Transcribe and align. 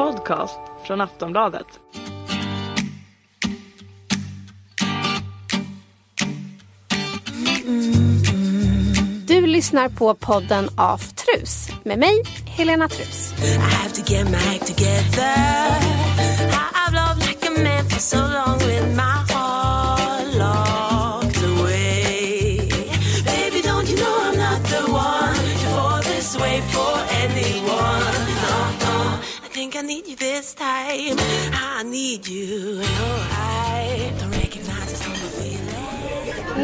podcast 0.00 0.60
från 0.86 1.00
Aftonbladet. 1.00 1.66
Du 9.26 9.46
lyssnar 9.46 9.88
på 9.88 10.14
podden 10.14 10.68
Aftrus 10.76 11.68
med 11.84 11.98
mig, 11.98 12.22
Helena 12.46 12.88
Trus. 12.88 13.34
I 13.44 13.58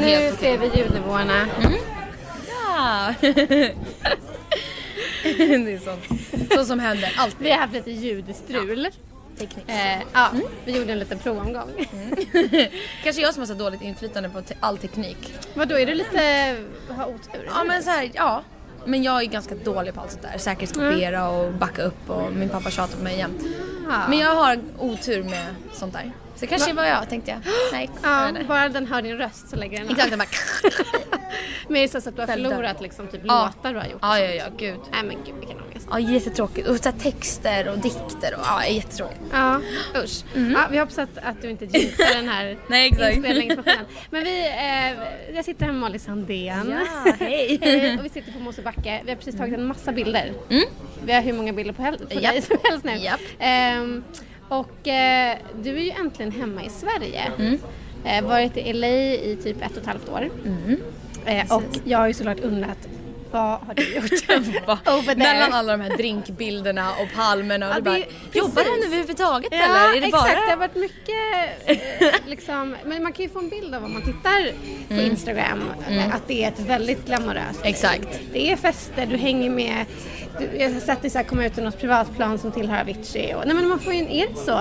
Nu 0.06 0.32
ser 0.40 0.58
vi 0.58 0.78
ljudnivåerna. 0.78 1.46
Ja. 2.48 3.14
det 3.20 3.72
är 5.72 5.78
sånt. 5.78 6.04
Sånt 6.52 6.66
som 6.66 6.78
händer 6.78 7.14
alltid. 7.18 7.38
Vi 7.38 7.50
har 7.50 7.58
haft 7.58 7.72
lite 7.72 7.90
ljudstrul. 7.90 8.88
Teknik. 9.38 9.64
Eh, 9.68 9.98
ja, 10.12 10.30
vi 10.64 10.78
gjorde 10.78 10.92
en 10.92 10.98
liten 10.98 11.18
provomgång. 11.18 11.70
Kanske 13.04 13.22
jag 13.22 13.34
som 13.34 13.40
har 13.40 13.46
så 13.46 13.54
dåligt 13.54 13.82
inflytande 13.82 14.28
på 14.28 14.42
all 14.60 14.78
teknik. 14.78 15.34
Vadå, 15.54 15.78
är 15.78 15.86
du 15.86 15.94
lite... 15.94 16.56
har 16.88 17.06
otur? 17.06 17.50
Ja 17.54 17.64
men 17.64 17.82
så 17.82 17.90
här, 17.90 18.10
ja. 18.14 18.42
Men 18.84 19.02
jag 19.02 19.22
är 19.22 19.26
ganska 19.26 19.54
dålig 19.54 19.94
på 19.94 20.00
allt 20.00 20.10
sånt 20.10 20.22
där. 20.22 20.38
Säkerhetskopiera 20.38 21.28
och 21.28 21.52
backa 21.52 21.82
upp 21.82 22.10
och 22.10 22.32
min 22.32 22.48
pappa 22.48 22.70
tjatar 22.70 22.96
på 22.96 23.04
mig 23.04 23.18
jämt. 23.18 23.42
Ja. 23.88 24.08
Men 24.08 24.18
jag 24.18 24.34
har 24.34 24.58
otur 24.78 25.22
med 25.22 25.46
sånt 25.72 25.92
där. 25.92 26.12
Så 26.36 26.40
det 26.40 26.46
kanske 26.46 26.72
var 26.72 26.84
jag 26.84 27.08
tänkte 27.08 27.30
jag. 27.30 27.40
Nej. 27.72 27.90
Ja, 28.02 28.30
jag 28.38 28.46
bara 28.46 28.68
den 28.68 28.86
hör 28.86 29.02
din 29.02 29.16
röst 29.18 29.48
så 29.50 29.56
lägger 29.56 29.78
den 29.78 29.86
av. 29.86 29.92
Exakt, 29.92 30.10
jag 30.10 30.18
bara... 30.18 30.28
Men 31.68 31.76
är 31.76 31.82
det 31.82 31.88
så 32.02 32.08
att 32.08 32.16
du 32.16 32.22
har 32.22 32.26
förlorat 32.26 32.80
liksom 32.82 33.06
typ 33.08 33.20
Ja. 33.24 33.44
låtar 33.56 33.72
du 33.74 33.78
har 33.80 33.86
gjort? 33.86 33.98
Ja, 34.02 34.18
ja, 34.18 34.30
ja, 34.30 34.44
gud. 34.58 34.80
Nej 34.92 35.02
men 35.04 35.16
gud 35.26 35.34
vilken 35.38 35.60
ångest. 35.60 35.86
Ja, 35.90 35.98
jättetråkigt. 35.98 36.68
Och 36.68 36.76
så 36.76 36.92
texter 36.92 37.68
och 37.68 37.78
dikter 37.78 38.34
och 38.34 38.40
ja, 38.44 38.66
jättetråkigt. 38.66 39.20
Ja, 39.32 39.60
usch. 40.04 40.24
Ja, 40.54 40.66
vi 40.70 40.78
hoppas 40.78 40.98
att, 40.98 41.18
att 41.22 41.42
du 41.42 41.50
inte 41.50 41.64
jinxar 41.64 42.14
den 42.14 42.28
här 42.28 42.58
Nej, 42.68 42.86
exakt. 42.88 43.16
inspelningsmaskinen. 43.16 43.84
Men 44.10 44.24
vi, 44.24 44.40
eh, 44.46 45.34
jag 45.36 45.44
sitter 45.44 45.64
här 45.64 45.72
med 45.72 45.80
Molly 45.80 45.98
Sandén. 45.98 46.74
Ja, 47.04 47.12
hej. 47.20 47.58
Eh, 47.92 47.98
och 47.98 48.04
vi 48.04 48.08
sitter 48.08 48.32
på 48.32 48.38
Mosebacke. 48.38 49.00
Vi 49.04 49.10
har 49.10 49.16
precis 49.16 49.36
tagit 49.36 49.54
en 49.54 49.66
massa 49.66 49.92
bilder. 49.92 50.32
Vi 51.04 51.12
har 51.12 51.20
hur 51.22 51.32
många 51.32 51.52
bilder 51.52 51.72
på, 51.74 51.82
hel- 51.82 51.98
på 51.98 52.20
Japp. 52.20 52.32
dig 52.32 52.42
som 52.42 52.56
helst 52.64 52.84
nu. 52.84 52.96
Japp. 52.96 53.20
Ehm, 53.38 54.04
och 54.48 54.88
eh, 54.88 55.36
du 55.62 55.76
är 55.76 55.82
ju 55.82 55.90
äntligen 55.90 56.32
hemma 56.32 56.64
i 56.64 56.68
Sverige. 56.68 57.22
Mm. 57.38 57.58
Eh, 58.04 58.24
varit 58.24 58.56
i 58.56 58.72
LA 58.72 58.86
i 58.86 59.38
typ 59.42 59.62
ett 59.62 59.72
och 59.72 59.78
ett 59.78 59.86
halvt 59.86 60.08
år. 60.08 60.30
Eh, 61.26 61.52
och 61.54 61.78
jag 61.84 61.98
har 61.98 62.06
ju 62.06 62.14
såklart 62.14 62.40
undrat, 62.40 62.88
vad 63.30 63.42
har 63.60 63.74
du 63.74 63.94
gjort? 63.94 64.26
There. 65.06 65.16
Mellan 65.16 65.52
alla 65.52 65.76
de 65.76 65.82
här 65.82 65.96
drinkbilderna 65.96 66.90
och 66.90 67.08
palmerna 67.16 67.66
och 67.68 67.72
Ja, 67.72 67.76
du 67.76 67.82
bara, 67.82 67.94
det- 67.98 68.38
jobbar 68.38 68.62
han 68.70 68.82
överhuvudtaget 68.86 69.48
Ja, 69.52 69.58
eller? 69.64 69.96
Är 69.96 70.00
det 70.00 70.06
exakt. 70.06 70.24
bara... 70.24 70.44
Det 70.44 70.50
har 70.50 70.56
varit 70.56 70.74
mycket 70.74 71.16
eh, 71.66 72.14
liksom, 72.26 72.76
men 72.84 73.02
man 73.02 73.12
kan 73.12 73.22
ju 73.24 73.28
få 73.28 73.38
en 73.38 73.48
bild 73.48 73.74
av 73.74 73.84
om 73.84 73.92
man 73.92 74.02
tittar 74.02 74.52
på 74.88 74.94
Instagram 74.94 75.62
eh, 75.88 76.14
att 76.14 76.28
det 76.28 76.44
är 76.44 76.48
ett 76.48 76.60
väldigt 76.60 77.06
glamoröst. 77.06 77.60
Exakt. 77.62 78.08
Det 78.32 78.52
är 78.52 78.56
fester, 78.56 79.06
du 79.06 79.16
hänger 79.16 79.50
med, 79.50 79.84
du, 80.38 80.58
jag 80.58 80.70
har 80.72 80.80
sett 80.80 81.02
dig 81.02 81.24
komma 81.24 81.46
ut 81.46 81.54
till 81.54 81.64
något 81.64 81.80
privatplan 81.80 82.38
som 82.38 82.52
tillhör 82.52 82.80
Avicii 82.80 83.34
och, 83.34 83.42
nej 83.46 83.54
men 83.54 83.68
man 83.68 83.78
får 83.78 83.92
ju 83.92 83.98
en, 84.00 84.08
är 84.08 84.26
det 84.28 84.36
så 84.36 84.60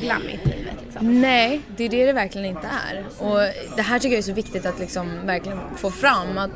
glammigt 0.00 0.46
livet 0.46 0.74
liksom? 0.84 1.20
Nej, 1.20 1.60
det 1.76 1.84
är 1.84 1.88
det 1.88 2.06
det 2.06 2.12
verkligen 2.12 2.46
inte 2.46 2.68
är. 2.90 3.04
Och 3.18 3.38
det 3.76 3.82
här 3.82 3.98
tycker 3.98 4.12
jag 4.14 4.18
är 4.18 4.22
så 4.22 4.32
viktigt 4.32 4.66
att 4.66 4.78
liksom 4.78 5.26
verkligen 5.26 5.58
få 5.76 5.90
fram 5.90 6.38
att 6.38 6.50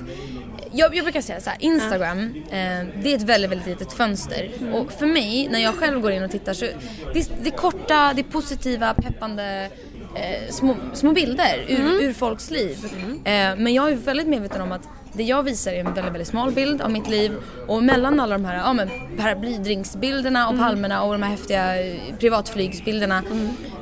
jag, 0.77 0.95
jag 0.97 1.05
brukar 1.05 1.21
säga 1.21 1.41
så 1.41 1.51
här, 1.51 1.59
Instagram, 1.63 2.35
eh, 2.51 2.87
det 3.03 3.13
är 3.13 3.17
ett 3.17 3.23
väldigt, 3.23 3.51
väldigt 3.51 3.67
litet 3.67 3.93
fönster. 3.93 4.51
Och 4.73 4.93
för 4.93 5.07
mig, 5.07 5.49
när 5.51 5.59
jag 5.61 5.75
själv 5.75 6.01
går 6.01 6.13
in 6.13 6.23
och 6.25 6.31
tittar 6.31 6.53
så, 6.53 6.65
det, 7.13 7.19
är- 7.19 7.43
det 7.45 7.51
korta, 7.51 8.13
det 8.15 8.21
är 8.21 8.31
positiva, 8.33 8.95
peppande 8.95 9.71
eh, 10.17 10.51
små, 10.51 10.77
små 10.95 11.13
bilder 11.13 11.65
ur, 11.69 12.03
ur 12.03 12.13
folks 12.13 12.51
liv. 12.51 12.77
Eh, 13.25 13.33
men 13.57 13.75
jag 13.75 13.91
är 13.93 13.97
väldigt 13.97 14.27
medveten 14.27 14.61
om 14.61 14.73
att 14.73 14.89
det 15.13 15.23
jag 15.23 15.43
visar 15.43 15.73
är 15.73 15.81
en 15.81 15.87
väldigt, 15.95 16.05
väldigt 16.13 16.29
smal 16.29 16.53
bild 16.53 16.83
av 16.83 16.91
mitt 16.91 17.09
liv. 17.09 17.33
Och 17.67 17.83
mellan 17.83 18.21
alla 18.21 18.39
de 18.39 18.45
här 18.45 18.57
ja, 18.57 18.73
men 18.73 18.89
paraplydrinksbilderna 19.19 20.49
och 20.49 20.59
palmerna 20.59 21.03
och 21.03 21.13
de 21.13 21.23
här 21.23 21.31
häftiga 21.31 21.87
eh, 21.87 21.97
privatflygsbilderna 22.19 23.23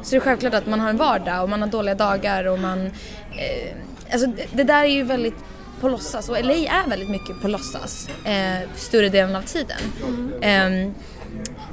så 0.02 0.14
är 0.16 0.20
det 0.20 0.24
självklart 0.24 0.54
att 0.54 0.66
man 0.66 0.80
har 0.80 0.90
en 0.90 0.96
vardag 0.96 1.42
och 1.42 1.48
man 1.50 1.62
har 1.62 1.68
dåliga 1.68 1.94
dagar 1.94 2.44
och 2.44 2.58
man... 2.58 2.86
Eh, 2.86 3.72
alltså 4.12 4.26
det, 4.26 4.46
det 4.52 4.64
där 4.64 4.82
är 4.84 4.88
ju 4.88 5.02
väldigt 5.02 5.34
på 5.84 5.88
låtsas 5.88 6.28
och 6.28 6.44
LA 6.44 6.52
är 6.54 6.88
väldigt 6.88 7.08
mycket 7.10 7.40
på 7.40 7.48
låtsas 7.48 8.08
eh, 8.24 8.68
större 8.76 9.08
delen 9.08 9.36
av 9.36 9.42
tiden. 9.42 9.78
Ehm, 10.40 10.94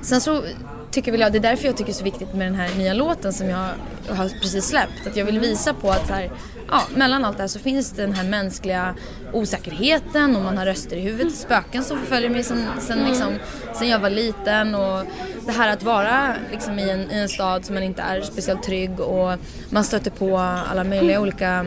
Sen 0.01 0.21
så 0.21 0.43
tycker 0.91 1.11
väl 1.11 1.21
jag, 1.21 1.31
det 1.31 1.37
är 1.37 1.39
därför 1.39 1.65
jag 1.65 1.77
tycker 1.77 1.91
det 1.91 1.95
är 1.95 1.97
så 1.97 2.03
viktigt 2.03 2.33
med 2.33 2.47
den 2.47 2.55
här 2.55 2.69
nya 2.77 2.93
låten 2.93 3.33
som 3.33 3.49
jag 3.49 3.69
har 4.09 4.29
precis 4.41 4.65
släppt. 4.65 5.07
Att 5.07 5.15
jag 5.17 5.25
vill 5.25 5.39
visa 5.39 5.73
på 5.73 5.91
att 5.91 6.07
så 6.07 6.13
här, 6.13 6.31
ja, 6.71 6.83
mellan 6.95 7.25
allt 7.25 7.37
det 7.37 7.43
här 7.43 7.47
så 7.47 7.59
finns 7.59 7.91
det 7.91 8.01
den 8.01 8.13
här 8.13 8.29
mänskliga 8.29 8.95
osäkerheten 9.33 10.35
och 10.35 10.41
man 10.41 10.57
har 10.57 10.65
röster 10.65 10.97
i 10.97 11.01
huvudet, 11.01 11.35
spöken 11.35 11.83
som 11.83 11.99
förföljer 11.99 12.29
mig 12.29 12.43
sen, 12.43 12.65
sen, 12.79 12.99
liksom, 13.07 13.33
sen 13.73 13.87
jag 13.87 13.99
var 13.99 14.09
liten 14.09 14.75
och 14.75 15.05
det 15.45 15.51
här 15.51 15.73
att 15.73 15.83
vara 15.83 16.35
liksom, 16.51 16.79
i, 16.79 16.89
en, 16.89 17.11
i 17.11 17.19
en 17.19 17.29
stad 17.29 17.65
som 17.65 17.75
man 17.75 17.83
inte 17.83 18.01
är 18.01 18.21
speciellt 18.21 18.63
trygg 18.63 18.99
och 18.99 19.33
man 19.69 19.83
stöter 19.83 20.11
på 20.11 20.37
alla 20.37 20.83
möjliga 20.83 21.21
olika 21.21 21.65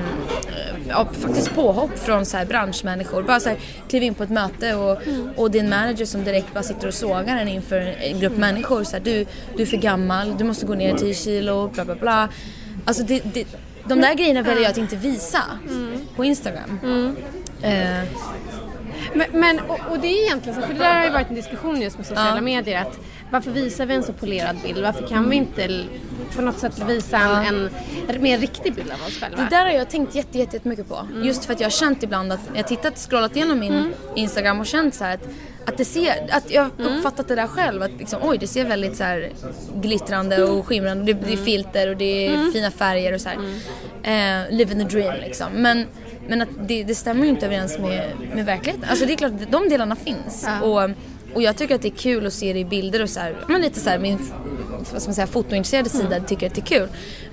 eh, 0.49 0.77
ja, 0.89 1.09
faktiskt 1.13 1.55
påhopp 1.55 1.99
från 1.99 2.27
så 2.27 2.37
här 2.37 2.47
branschmänniskor. 2.47 3.23
Bara 3.23 3.41
så 3.41 3.49
här, 3.49 3.59
kliv 3.89 4.03
in 4.03 4.15
på 4.15 4.23
ett 4.23 4.31
möte 4.31 4.75
och, 4.75 4.99
och 5.37 5.51
din 5.51 5.69
manager 5.69 6.05
som 6.05 6.25
direkt 6.25 6.55
bara 6.55 6.63
sitter 6.63 6.89
och 6.89 6.95
sågar 6.95 7.37
en 7.37 7.49
inför 7.49 7.77
en 7.77 8.21
grupp 8.21 8.37
människor. 8.37 8.85
Så 8.85 8.97
här, 8.97 9.05
du, 9.05 9.27
du 9.57 9.63
är 9.63 9.67
för 9.67 9.77
gammal, 9.77 10.39
du 10.39 10.45
måste 10.45 10.67
gå 10.67 10.75
ner 10.75 10.95
10 10.95 11.15
kilo, 11.15 11.69
bla 11.69 11.85
bla 11.85 11.95
bla. 11.95 12.29
Alltså 12.85 13.03
det, 13.03 13.23
det, 13.35 13.47
de 13.87 14.01
där 14.01 14.15
grejerna 14.15 14.43
väljer 14.43 14.63
jag 14.63 14.71
att 14.71 14.77
inte 14.79 14.97
visa 14.97 15.43
på 16.17 16.25
Instagram. 16.25 16.79
Eh, 17.63 18.01
Men, 19.15 19.27
men 19.33 19.61
och, 19.61 19.81
och 19.91 19.99
det 19.99 20.09
är 20.09 20.23
egentligen 20.25 20.61
så, 20.61 20.67
för 20.67 20.75
det 20.75 20.81
där 20.81 20.95
har 20.99 21.05
ju 21.05 21.11
varit 21.11 21.29
en 21.29 21.35
diskussion 21.35 21.81
just 21.81 21.97
med 21.97 22.07
sociala 22.07 22.35
Ja. 22.37 22.41
medier 22.41 22.81
att 22.83 22.99
varför 23.35 23.51
visar 23.51 23.87
vi 23.87 23.95
en 23.95 24.03
så 24.03 24.13
polerad 24.13 24.57
bild? 24.63 24.83
Varför 24.83 25.07
kan 25.07 25.31
vi 25.31 25.37
inte 25.37 25.85
på 26.37 26.43
något 26.43 26.59
sätt 26.59 26.83
visa 26.89 27.19
en, 27.19 27.71
en 28.09 28.23
mer 28.23 28.39
riktig 28.39 28.75
bild 28.75 28.91
av 28.91 29.07
oss 29.07 29.21
själva? 29.21 29.37
Det 29.37 29.57
där 29.57 29.67
har 29.67 29.73
jag 29.73 29.91
tänkt 29.91 30.15
jätte, 30.15 30.39
jätte, 30.39 30.61
på. 30.61 31.09
Just 31.23 31.45
för 31.45 31.53
att 31.53 31.61
jag 31.61 31.67
har 31.67 31.71
känt 31.71 32.03
ibland 32.03 32.33
att 32.33 32.41
jag 32.55 32.69
tittat, 32.69 32.99
scrollat 32.99 33.37
igenom 33.37 33.59
min 33.59 33.95
Instagram 34.17 34.61
och 34.61 34.67
känt 34.67 34.95
så 34.95 35.05
att, 35.05 35.29
att 35.67 35.77
det 35.77 35.85
ser, 35.85 36.29
att 36.31 36.51
jag 36.51 36.63
har 36.63 36.71
uppfattat 36.87 37.29
det 37.29 37.35
där 37.35 37.47
själv 37.47 37.83
att 37.83 37.91
liksom, 37.99 38.19
oj 38.23 38.39
det 38.39 38.47
ser 38.47 38.65
väldigt 38.65 38.97
så 38.97 39.05
här 39.05 39.31
glittrande 39.75 40.45
och 40.45 40.67
skimrande, 40.67 41.13
det, 41.13 41.21
det 41.27 41.33
är 41.33 41.37
filter 41.37 41.91
och 41.91 41.97
det 41.97 42.27
är 42.27 42.53
fina 42.53 42.71
färger 42.71 43.15
och 43.15 43.21
så 43.21 43.29
här. 43.29 43.39
Eh, 44.03 44.51
living 44.51 44.79
the 44.79 44.97
dream 44.97 45.15
liksom. 45.21 45.53
Men, 45.53 45.87
men 46.29 46.43
att 46.43 46.49
det, 46.69 46.85
det 46.85 46.95
stämmer 46.95 47.23
ju 47.23 47.29
inte 47.29 47.47
överens 47.47 47.79
med, 47.79 48.11
med 48.35 48.45
verkligheten. 48.45 48.85
Alltså 48.91 49.07
det 49.07 49.13
är 49.13 49.17
klart, 49.17 49.33
de 49.51 49.69
delarna 49.69 49.97
finns. 49.97 50.47
Ja. 50.47 50.67
Och, 50.67 50.91
och 51.35 51.43
jag 51.43 51.57
tycker 51.57 51.75
att 51.75 51.83
det 51.83 51.89
är 51.89 51.97
kul 51.97 52.27
att 52.27 52.33
se 52.33 52.53
det 52.53 52.59
i 52.59 52.65
bilder 52.65 53.03
och 53.03 53.11
så 53.11 53.21
här, 53.21 53.37
men 53.49 53.61
lite 53.61 53.81
så 53.81 53.91
här, 53.91 53.99
min 53.99 54.19
vad 54.93 55.03
ska 55.03 55.09
man 55.09 55.15
säga, 55.15 55.27
fotointresserade 55.27 55.89
sida 55.89 56.21
tycker 56.21 56.47
att 56.47 56.55
det 56.55 56.61
är 56.61 56.79
kul. 56.79 56.89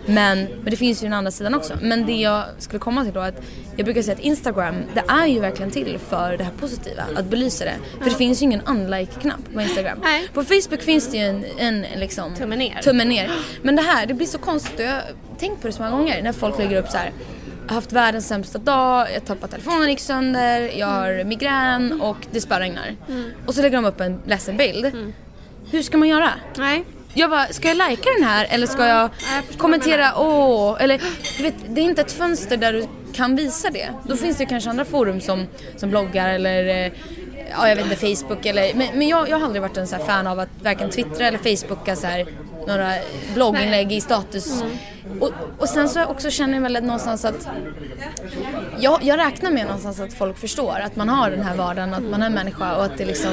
Men, 0.06 0.40
men 0.40 0.66
det 0.66 0.76
finns 0.76 1.04
ju 1.04 1.06
den 1.06 1.14
andra 1.14 1.32
sidan 1.32 1.54
också. 1.54 1.74
Men 1.82 2.06
det 2.06 2.14
jag 2.14 2.44
skulle 2.58 2.80
komma 2.80 3.04
till 3.04 3.14
då 3.14 3.20
att 3.20 3.42
jag 3.76 3.86
brukar 3.86 4.02
säga 4.02 4.16
att 4.16 4.24
Instagram, 4.24 4.76
det 4.94 5.04
är 5.08 5.28
ju 5.28 5.40
verkligen 5.40 5.72
till 5.72 6.00
för 6.10 6.38
det 6.38 6.44
här 6.44 6.52
positiva, 6.60 7.04
att 7.16 7.26
belysa 7.26 7.66
det. 7.66 7.76
För 8.02 8.10
det 8.10 8.16
finns 8.16 8.42
ju 8.42 8.46
ingen 8.46 8.62
unlike-knapp 8.62 9.54
på 9.54 9.62
Instagram. 9.62 10.00
Nej. 10.04 10.28
På 10.34 10.44
Facebook 10.44 10.82
finns 10.82 11.12
det 11.12 11.18
ju 11.18 11.24
en, 11.24 11.46
en 11.58 11.86
liksom, 11.96 12.36
Tummen 12.36 12.60
ner. 12.60 12.82
tummen 12.82 13.08
ner. 13.08 13.32
Men 13.62 13.76
det 13.76 13.82
här, 13.82 14.06
det 14.06 14.14
blir 14.14 14.28
så 14.28 14.38
konstigt 14.38 14.80
jag 14.80 14.92
har 14.92 15.04
tänkt 15.40 15.62
på 15.62 15.68
det 15.68 15.74
så 15.74 15.84
många 15.84 15.98
gånger 15.98 16.22
när 16.24 16.34
folk 16.34 16.58
lägger 16.58 16.78
upp 16.80 16.90
så 16.90 16.98
här. 16.98 17.12
Haft 17.68 17.92
världens 17.92 18.28
sämsta 18.28 18.58
dag, 18.60 19.08
jag 19.14 19.26
tappade 19.26 19.52
telefonen 19.52 19.90
gick 19.90 20.00
sönder, 20.00 20.72
jag 20.78 20.88
har 20.88 21.24
migrän 21.24 22.02
och 22.02 22.18
det 22.32 22.42
spöregnar. 22.42 22.96
Och 23.46 23.56
så 23.56 23.62
lägger 23.62 23.76
de 23.76 23.86
upp 23.86 24.02
en 24.02 24.20
ledsen 24.26 24.58
bild. 24.58 25.14
Hur 25.72 25.82
ska 25.82 25.98
man 25.98 26.08
göra? 26.08 26.30
Nej. 26.58 26.86
Jag 27.14 27.30
bara, 27.30 27.48
ska 27.48 27.68
jag 27.68 27.78
lajka 27.78 28.10
den 28.20 28.28
här 28.28 28.48
eller 28.50 28.68
ska 28.68 28.86
jag 28.86 29.10
jag 29.50 29.58
kommentera 29.58 30.14
åh? 30.18 30.78
Eller 30.80 31.02
du 31.38 31.44
vet, 31.44 31.56
det 31.68 31.82
är 31.82 31.86
inte 31.86 32.02
ett 32.02 32.12
fönster 32.12 32.58
där 32.58 32.74
du 32.74 32.86
kan 33.14 33.36
visa 33.36 33.70
det. 33.70 33.90
Då 34.04 34.18
finns 34.18 34.38
det 34.38 34.46
kanske 34.46 34.70
andra 34.70 34.86
forum 34.86 35.22
som, 35.22 35.48
som 35.78 35.90
bloggar 35.90 36.30
eller 36.30 36.86
eh, 36.86 36.92
ja, 37.52 37.70
jag 37.70 37.76
vet 37.76 37.86
inte, 37.86 38.16
Facebook 38.16 38.46
eller 38.46 38.74
men, 38.74 38.88
men 38.94 39.08
jag, 39.08 39.30
jag 39.30 39.38
har 39.38 39.46
aldrig 39.46 39.62
varit 39.62 39.78
en 39.78 39.88
så 39.88 39.98
fan 39.98 40.28
av 40.28 40.40
att 40.40 40.50
varken 40.64 40.90
twittra 40.90 41.28
eller 41.28 41.56
facebooka 41.56 41.96
så 41.96 42.08
här 42.08 42.26
några 42.68 42.94
blogginlägg 43.34 43.92
i 43.92 44.02
status 44.02 44.64
och, 45.20 45.32
och 45.58 45.70
sen 45.70 45.90
så 45.90 46.06
också 46.06 46.30
känner 46.30 46.54
jag 46.54 46.62
väl 46.62 46.76
att 46.76 46.84
någonstans 46.84 47.26
att 47.26 47.48
jag, 48.80 49.04
jag 49.04 49.20
räknar 49.20 49.52
med 49.52 49.66
någonstans 49.66 50.00
att 50.00 50.14
folk 50.14 50.38
förstår 50.38 50.80
att 50.80 50.96
man 50.96 51.10
har 51.10 51.30
den 51.30 51.42
här 51.42 51.56
vardagen, 51.56 51.94
att 51.94 52.04
man 52.04 52.24
är 52.24 52.30
människa 52.30 52.76
och 52.76 52.84
att 52.84 52.98
det 52.98 53.06
liksom 53.06 53.32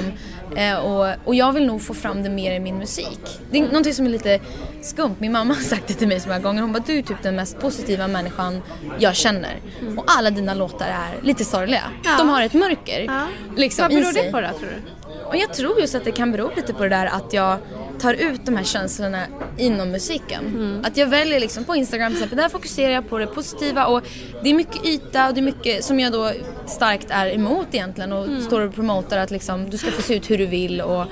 eh, 0.57 0.75
och, 0.77 1.15
och 1.25 1.35
jag 1.35 1.53
vill 1.53 1.67
nog 1.67 1.83
få 1.83 1.95
fram 1.95 2.23
det 2.23 2.31
mer 2.31 2.53
i 2.53 2.61
min 2.61 2.79
musik. 2.79 3.41
Det 3.51 3.59
är 3.59 3.63
någonting 3.63 3.95
som 3.95 4.07
är 4.07 4.11
lite 4.11 4.41
skumt. 4.83 5.15
Min 5.19 5.33
mamma 5.33 5.55
har 5.55 5.61
sagt 5.63 5.87
det 5.87 5.95
till 5.95 6.09
mig 6.09 6.21
så 6.21 6.29
många 6.29 6.41
gånger. 6.41 6.63
Hon 6.63 6.73
bara, 6.73 6.83
du 6.87 6.99
är 6.99 7.03
typ 7.03 7.23
den 7.23 7.37
mest 7.37 7.61
positiva 7.61 8.09
människan 8.09 8.63
jag 8.99 9.15
känner. 9.17 9.57
Och 9.97 10.05
alla 10.07 10.31
dina 10.31 10.55
låtar 10.55 10.87
är 10.87 11.23
lite 11.27 11.45
sorgliga. 11.45 11.83
Ja. 12.05 12.11
De 12.19 12.29
har 12.29 12.43
ett 12.43 12.55
mörker 12.55 13.01
Ja. 13.01 13.27
liksom, 13.57 13.83
Vad 13.83 13.93
i 13.93 13.95
beror 14.01 14.13
det 14.13 14.31
på 14.33 14.41
då 14.41 14.49
tror 14.49 14.69
du? 14.69 14.98
Och 15.27 15.37
jag 15.37 15.53
tror 15.55 15.81
just 15.81 15.95
att 15.95 16.05
det 16.05 16.13
kan 16.13 16.33
bero 16.33 16.51
lite 16.57 16.75
på 16.75 16.83
det 16.83 16.89
där 16.89 17.07
att 17.07 17.33
jag 17.33 17.59
tar 18.01 18.15
ut 18.15 18.47
de 18.47 18.57
här 18.57 18.65
känslorna 18.65 19.23
inom 19.59 19.91
musiken. 19.91 20.47
Mm. 20.47 20.85
Att 20.85 20.97
jag 20.97 21.07
väljer 21.07 21.41
liksom 21.41 21.65
på 21.65 21.77
Instagram 21.77 22.13
till 22.13 22.17
exempel, 22.17 22.39
där 22.39 22.49
fokuserar 22.49 22.93
jag 22.93 23.09
på 23.09 23.19
det 23.19 23.27
positiva 23.27 23.87
och 23.87 24.03
det 24.43 24.51
är 24.51 24.55
mycket 24.55 24.85
yta 24.87 25.29
och 25.29 25.35
det 25.35 25.41
är 25.41 25.43
mycket 25.43 25.85
som 25.85 26.01
jag 26.01 26.13
då 26.13 26.31
starkt 26.67 27.07
är 27.11 27.35
emot 27.35 27.67
egentligen 27.73 28.13
och 28.13 28.25
Mm. 28.25 28.43
står 28.43 28.61
och 28.61 28.75
promotar 28.75 29.19
att 29.19 29.31
liksom 29.31 29.71
du 29.71 29.79
ska 29.79 29.91
få 29.91 30.03
se 30.03 30.15
ut 30.17 30.31
hur 30.31 30.39
du 30.39 30.47
vill 30.47 30.81
och 30.81 31.01
eh, 31.01 31.07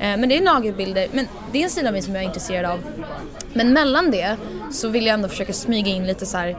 men 0.00 0.28
det 0.28 0.36
är 0.36 0.40
nagelbilder, 0.42 1.06
men 1.12 1.26
det 1.52 1.58
är 1.58 1.64
en 1.64 1.70
sida 1.70 1.88
av 1.88 1.92
mig 1.92 2.02
som 2.02 2.14
jag 2.14 2.22
är 2.24 2.26
intresserad 2.28 2.70
av. 2.70 2.78
Men 3.52 3.72
mellan 3.72 4.10
det 4.10 4.36
så 4.72 4.88
vill 4.88 5.06
jag 5.06 5.14
ändå 5.14 5.28
försöka 5.28 5.52
smyga 5.52 5.88
in 5.88 6.06
lite 6.06 6.26
så 6.26 6.36
här 6.38 6.56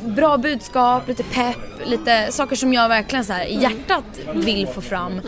bra 0.00 0.38
budskap, 0.38 1.08
lite 1.08 1.22
pepp, 1.22 1.56
lite 1.84 2.32
saker 2.32 2.56
som 2.56 2.72
jag 2.72 2.88
verkligen 2.88 3.24
så 3.24 3.32
här 3.32 3.44
i 3.44 3.54
hjärtat 3.54 4.04
vill 4.34 4.66
få 4.66 4.80
fram. 4.80 5.18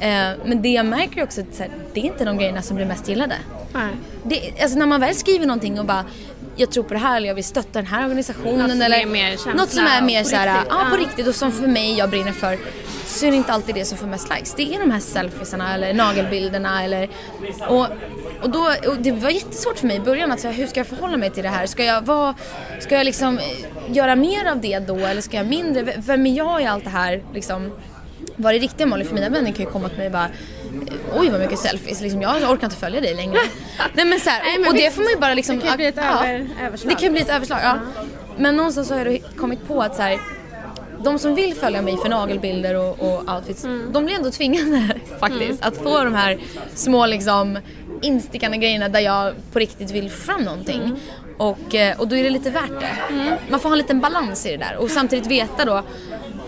Eh, 0.00 0.30
men 0.44 0.62
det 0.62 0.68
jag 0.68 0.86
märker 0.86 1.22
också 1.22 1.40
att 1.40 1.54
så 1.54 1.62
här, 1.62 1.72
det 1.94 2.00
är 2.00 2.04
inte 2.04 2.24
de 2.24 2.38
grejerna 2.38 2.62
som 2.62 2.76
blir 2.76 2.86
mest 2.86 3.08
gillade. 3.08 3.34
Nej. 3.72 3.90
Det, 4.22 4.62
alltså 4.62 4.78
när 4.78 4.86
man 4.86 5.00
väl 5.00 5.14
skriver 5.14 5.46
någonting 5.46 5.80
och 5.80 5.86
bara 5.86 6.04
jag 6.60 6.70
tror 6.70 6.84
på 6.84 6.94
det 6.94 7.00
här 7.00 7.16
eller 7.16 7.28
jag 7.28 7.34
vill 7.34 7.44
stötta 7.44 7.68
den 7.72 7.86
här 7.86 8.04
organisationen 8.04 8.58
Något 8.58 8.70
som 8.70 8.82
eller 8.82 8.96
är 9.00 9.06
mer 9.06 9.30
känsla 9.30 9.52
något 9.52 9.70
som 9.70 9.86
är 9.86 10.02
mer 10.02 10.22
på 10.22 10.28
så 10.28 10.36
här, 10.36 10.54
riktigt. 10.54 10.68
ja, 10.70 10.86
på 10.90 10.96
riktigt 10.96 11.26
och 11.28 11.34
som 11.34 11.52
för 11.52 11.66
mig 11.66 11.98
jag 11.98 12.10
brinner 12.10 12.32
för 12.32 12.58
så 13.06 13.26
är 13.26 13.30
det 13.30 13.36
inte 13.36 13.52
alltid 13.52 13.74
det 13.74 13.84
som 13.84 13.98
får 13.98 14.06
mest 14.06 14.30
likes. 14.30 14.54
Det 14.54 14.74
är 14.74 14.78
de 14.78 14.90
här 14.90 15.00
selfiesarna 15.00 15.74
eller 15.74 15.94
nagelbilderna 15.94 16.84
eller 16.84 17.08
och, 17.68 17.86
och, 18.42 18.50
då, 18.50 18.74
och 18.88 18.96
det 18.96 19.12
var 19.12 19.30
jättesvårt 19.30 19.78
för 19.78 19.86
mig 19.86 19.96
i 19.96 20.00
början 20.00 20.32
att 20.32 20.40
säga 20.40 20.52
hur 20.52 20.66
ska 20.66 20.80
jag 20.80 20.86
förhålla 20.86 21.16
mig 21.16 21.30
till 21.30 21.42
det 21.42 21.48
här? 21.48 21.66
Ska 21.66 21.84
jag, 21.84 22.02
vara, 22.02 22.34
ska 22.80 22.94
jag 22.94 23.04
liksom 23.04 23.38
eh, 23.38 23.44
göra 23.88 24.16
mer 24.16 24.50
av 24.50 24.60
det 24.60 24.78
då 24.78 24.96
eller 24.96 25.20
ska 25.20 25.36
jag 25.36 25.46
mindre? 25.46 25.94
Vem 25.98 26.26
är 26.26 26.36
jag 26.36 26.62
i 26.62 26.66
allt 26.66 26.84
det 26.84 26.90
här 26.90 27.22
liksom? 27.34 27.72
Vad 28.36 28.54
är 28.54 28.58
det 28.58 28.64
riktiga 28.64 28.86
Molly? 28.86 29.04
För 29.04 29.14
mina 29.14 29.28
vänner 29.28 29.52
kan 29.52 29.64
ju 29.64 29.70
komma 29.70 29.88
till 29.88 29.98
mig 29.98 30.06
och 30.06 30.12
bara 30.12 30.28
Oj 31.16 31.30
vad 31.30 31.40
mycket 31.40 31.58
selfies, 31.58 32.00
liksom, 32.00 32.22
jag 32.22 32.50
orkar 32.50 32.64
inte 32.66 32.76
följa 32.76 33.00
dig 33.00 33.14
längre. 33.14 33.38
Nej 33.94 34.04
men 34.04 34.20
så 34.20 34.30
här, 34.30 34.42
Nej, 34.44 34.58
men 34.58 34.68
och 34.68 34.74
det 34.74 34.80
visst, 34.80 34.94
får 34.96 35.02
man 35.02 35.12
ju 35.12 35.18
bara 35.18 35.34
liksom... 35.34 35.58
det 35.58 35.66
kan 35.66 35.76
bli 35.76 35.86
ett 35.86 35.98
över- 35.98 36.48
överslag. 36.66 36.92
Det 36.92 37.00
kan 37.00 37.12
bli 37.12 37.20
ett 37.22 37.28
överslag, 37.30 37.58
ja. 37.62 37.78
Men 38.38 38.56
någonstans 38.56 38.88
så 38.88 38.94
har 38.94 39.04
jag 39.06 39.20
kommit 39.36 39.68
på 39.68 39.82
att 39.82 39.96
så 39.96 40.02
här, 40.02 40.18
de 41.04 41.18
som 41.18 41.34
vill 41.34 41.54
följa 41.54 41.82
mig 41.82 41.96
för 41.96 42.08
nagelbilder 42.08 42.76
och, 42.76 43.00
och 43.00 43.34
outfits, 43.34 43.64
Mm. 43.64 43.92
de 43.92 44.04
blir 44.04 44.14
ändå 44.16 44.30
tvingade 44.30 44.94
faktiskt 45.20 45.62
att 45.62 45.76
få 45.76 46.04
de 46.04 46.14
här 46.14 46.38
små 46.74 47.06
liksom 47.06 47.58
instickande 48.02 48.56
grejerna 48.58 48.88
där 48.88 49.00
jag 49.00 49.34
på 49.52 49.58
riktigt 49.58 49.90
vill 49.90 50.10
få 50.10 50.22
fram 50.22 50.42
någonting. 50.42 50.80
Mm. 50.82 50.96
Och, 51.38 51.74
eh, 51.74 52.00
och 52.00 52.08
då 52.08 52.16
är 52.16 52.22
det 52.22 52.30
lite 52.30 52.50
värt 52.50 52.80
det. 52.80 52.88
Man 53.50 53.60
får 53.60 53.68
ha 53.68 53.74
en 53.74 53.78
liten 53.78 54.00
balans 54.00 54.46
i 54.46 54.50
det 54.50 54.56
där 54.56 54.76
och 54.76 54.90
samtidigt 54.90 55.26
veta 55.26 55.64
då 55.64 55.82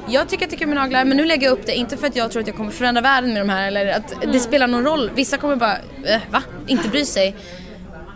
jag 0.08 0.28
tycker 0.28 0.44
att 0.44 0.50
det 0.50 0.56
är 0.56 0.58
kul 0.58 0.68
med 0.68 0.76
naglar 0.76 1.04
men 1.04 1.16
nu 1.16 1.24
lägger 1.24 1.46
jag 1.46 1.52
upp 1.52 1.66
det 1.66 1.74
inte 1.74 1.96
för 1.96 2.06
att 2.06 2.16
jag 2.16 2.30
tror 2.30 2.40
att 2.40 2.46
jag 2.46 2.56
kommer 2.56 2.70
förändra 2.70 3.00
världen 3.02 3.32
med 3.32 3.42
de 3.42 3.48
här 3.48 3.66
eller 3.68 3.86
att 3.86 4.12
Mm. 4.12 4.32
det 4.32 4.40
spelar 4.40 4.66
någon 4.66 4.84
roll. 4.84 5.10
Vissa 5.14 5.36
kommer 5.36 5.56
bara, 5.56 5.76
eh, 6.04 6.20
va? 6.30 6.42
Inte 6.66 6.88
bry 6.88 7.04
sig. 7.04 7.36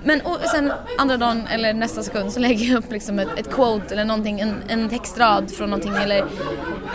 Men 0.04 0.20
och 0.20 0.38
sen 0.50 0.72
andra 0.98 1.16
dagen 1.16 1.46
eller 1.46 1.72
nästa 1.72 2.02
sekund 2.02 2.32
så 2.32 2.40
lägger 2.46 2.66
jag 2.66 2.78
upp 2.78 2.92
liksom 2.92 3.18
ett, 3.18 3.28
ett 3.38 3.50
quote 3.50 3.94
eller 3.94 4.04
någonting, 4.04 4.40
en, 4.40 4.54
en 4.68 4.88
textrad 4.88 5.50
från 5.50 5.70
någonting 5.70 5.94
eller 6.02 6.24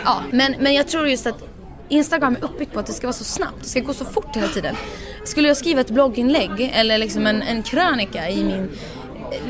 ja. 0.06 0.22
Men, 0.32 0.56
men 0.60 0.74
jag 0.74 0.88
tror 0.88 1.08
just 1.08 1.28
att 1.28 1.44
Instagram 1.90 2.36
är 2.36 2.44
uppbyggt 2.46 2.74
på 2.74 2.80
att 2.80 2.86
det 2.86 2.94
ska 2.94 3.08
vara 3.08 3.14
så 3.14 3.24
snabbt, 3.24 3.56
det 3.64 3.70
ska 3.70 3.80
gå 3.80 3.94
så 3.94 4.06
fort 4.06 4.36
hela 4.36 4.48
tiden. 4.48 4.76
Skulle 5.26 5.48
jag 5.48 5.58
skriva 5.58 5.82
ett 5.82 5.90
blogginlägg 5.92 6.72
eller 6.74 6.98
liksom 6.98 7.28
en, 7.28 7.42
en 7.42 7.64
krönika 7.64 8.30
i 8.30 8.44
min... 8.44 8.70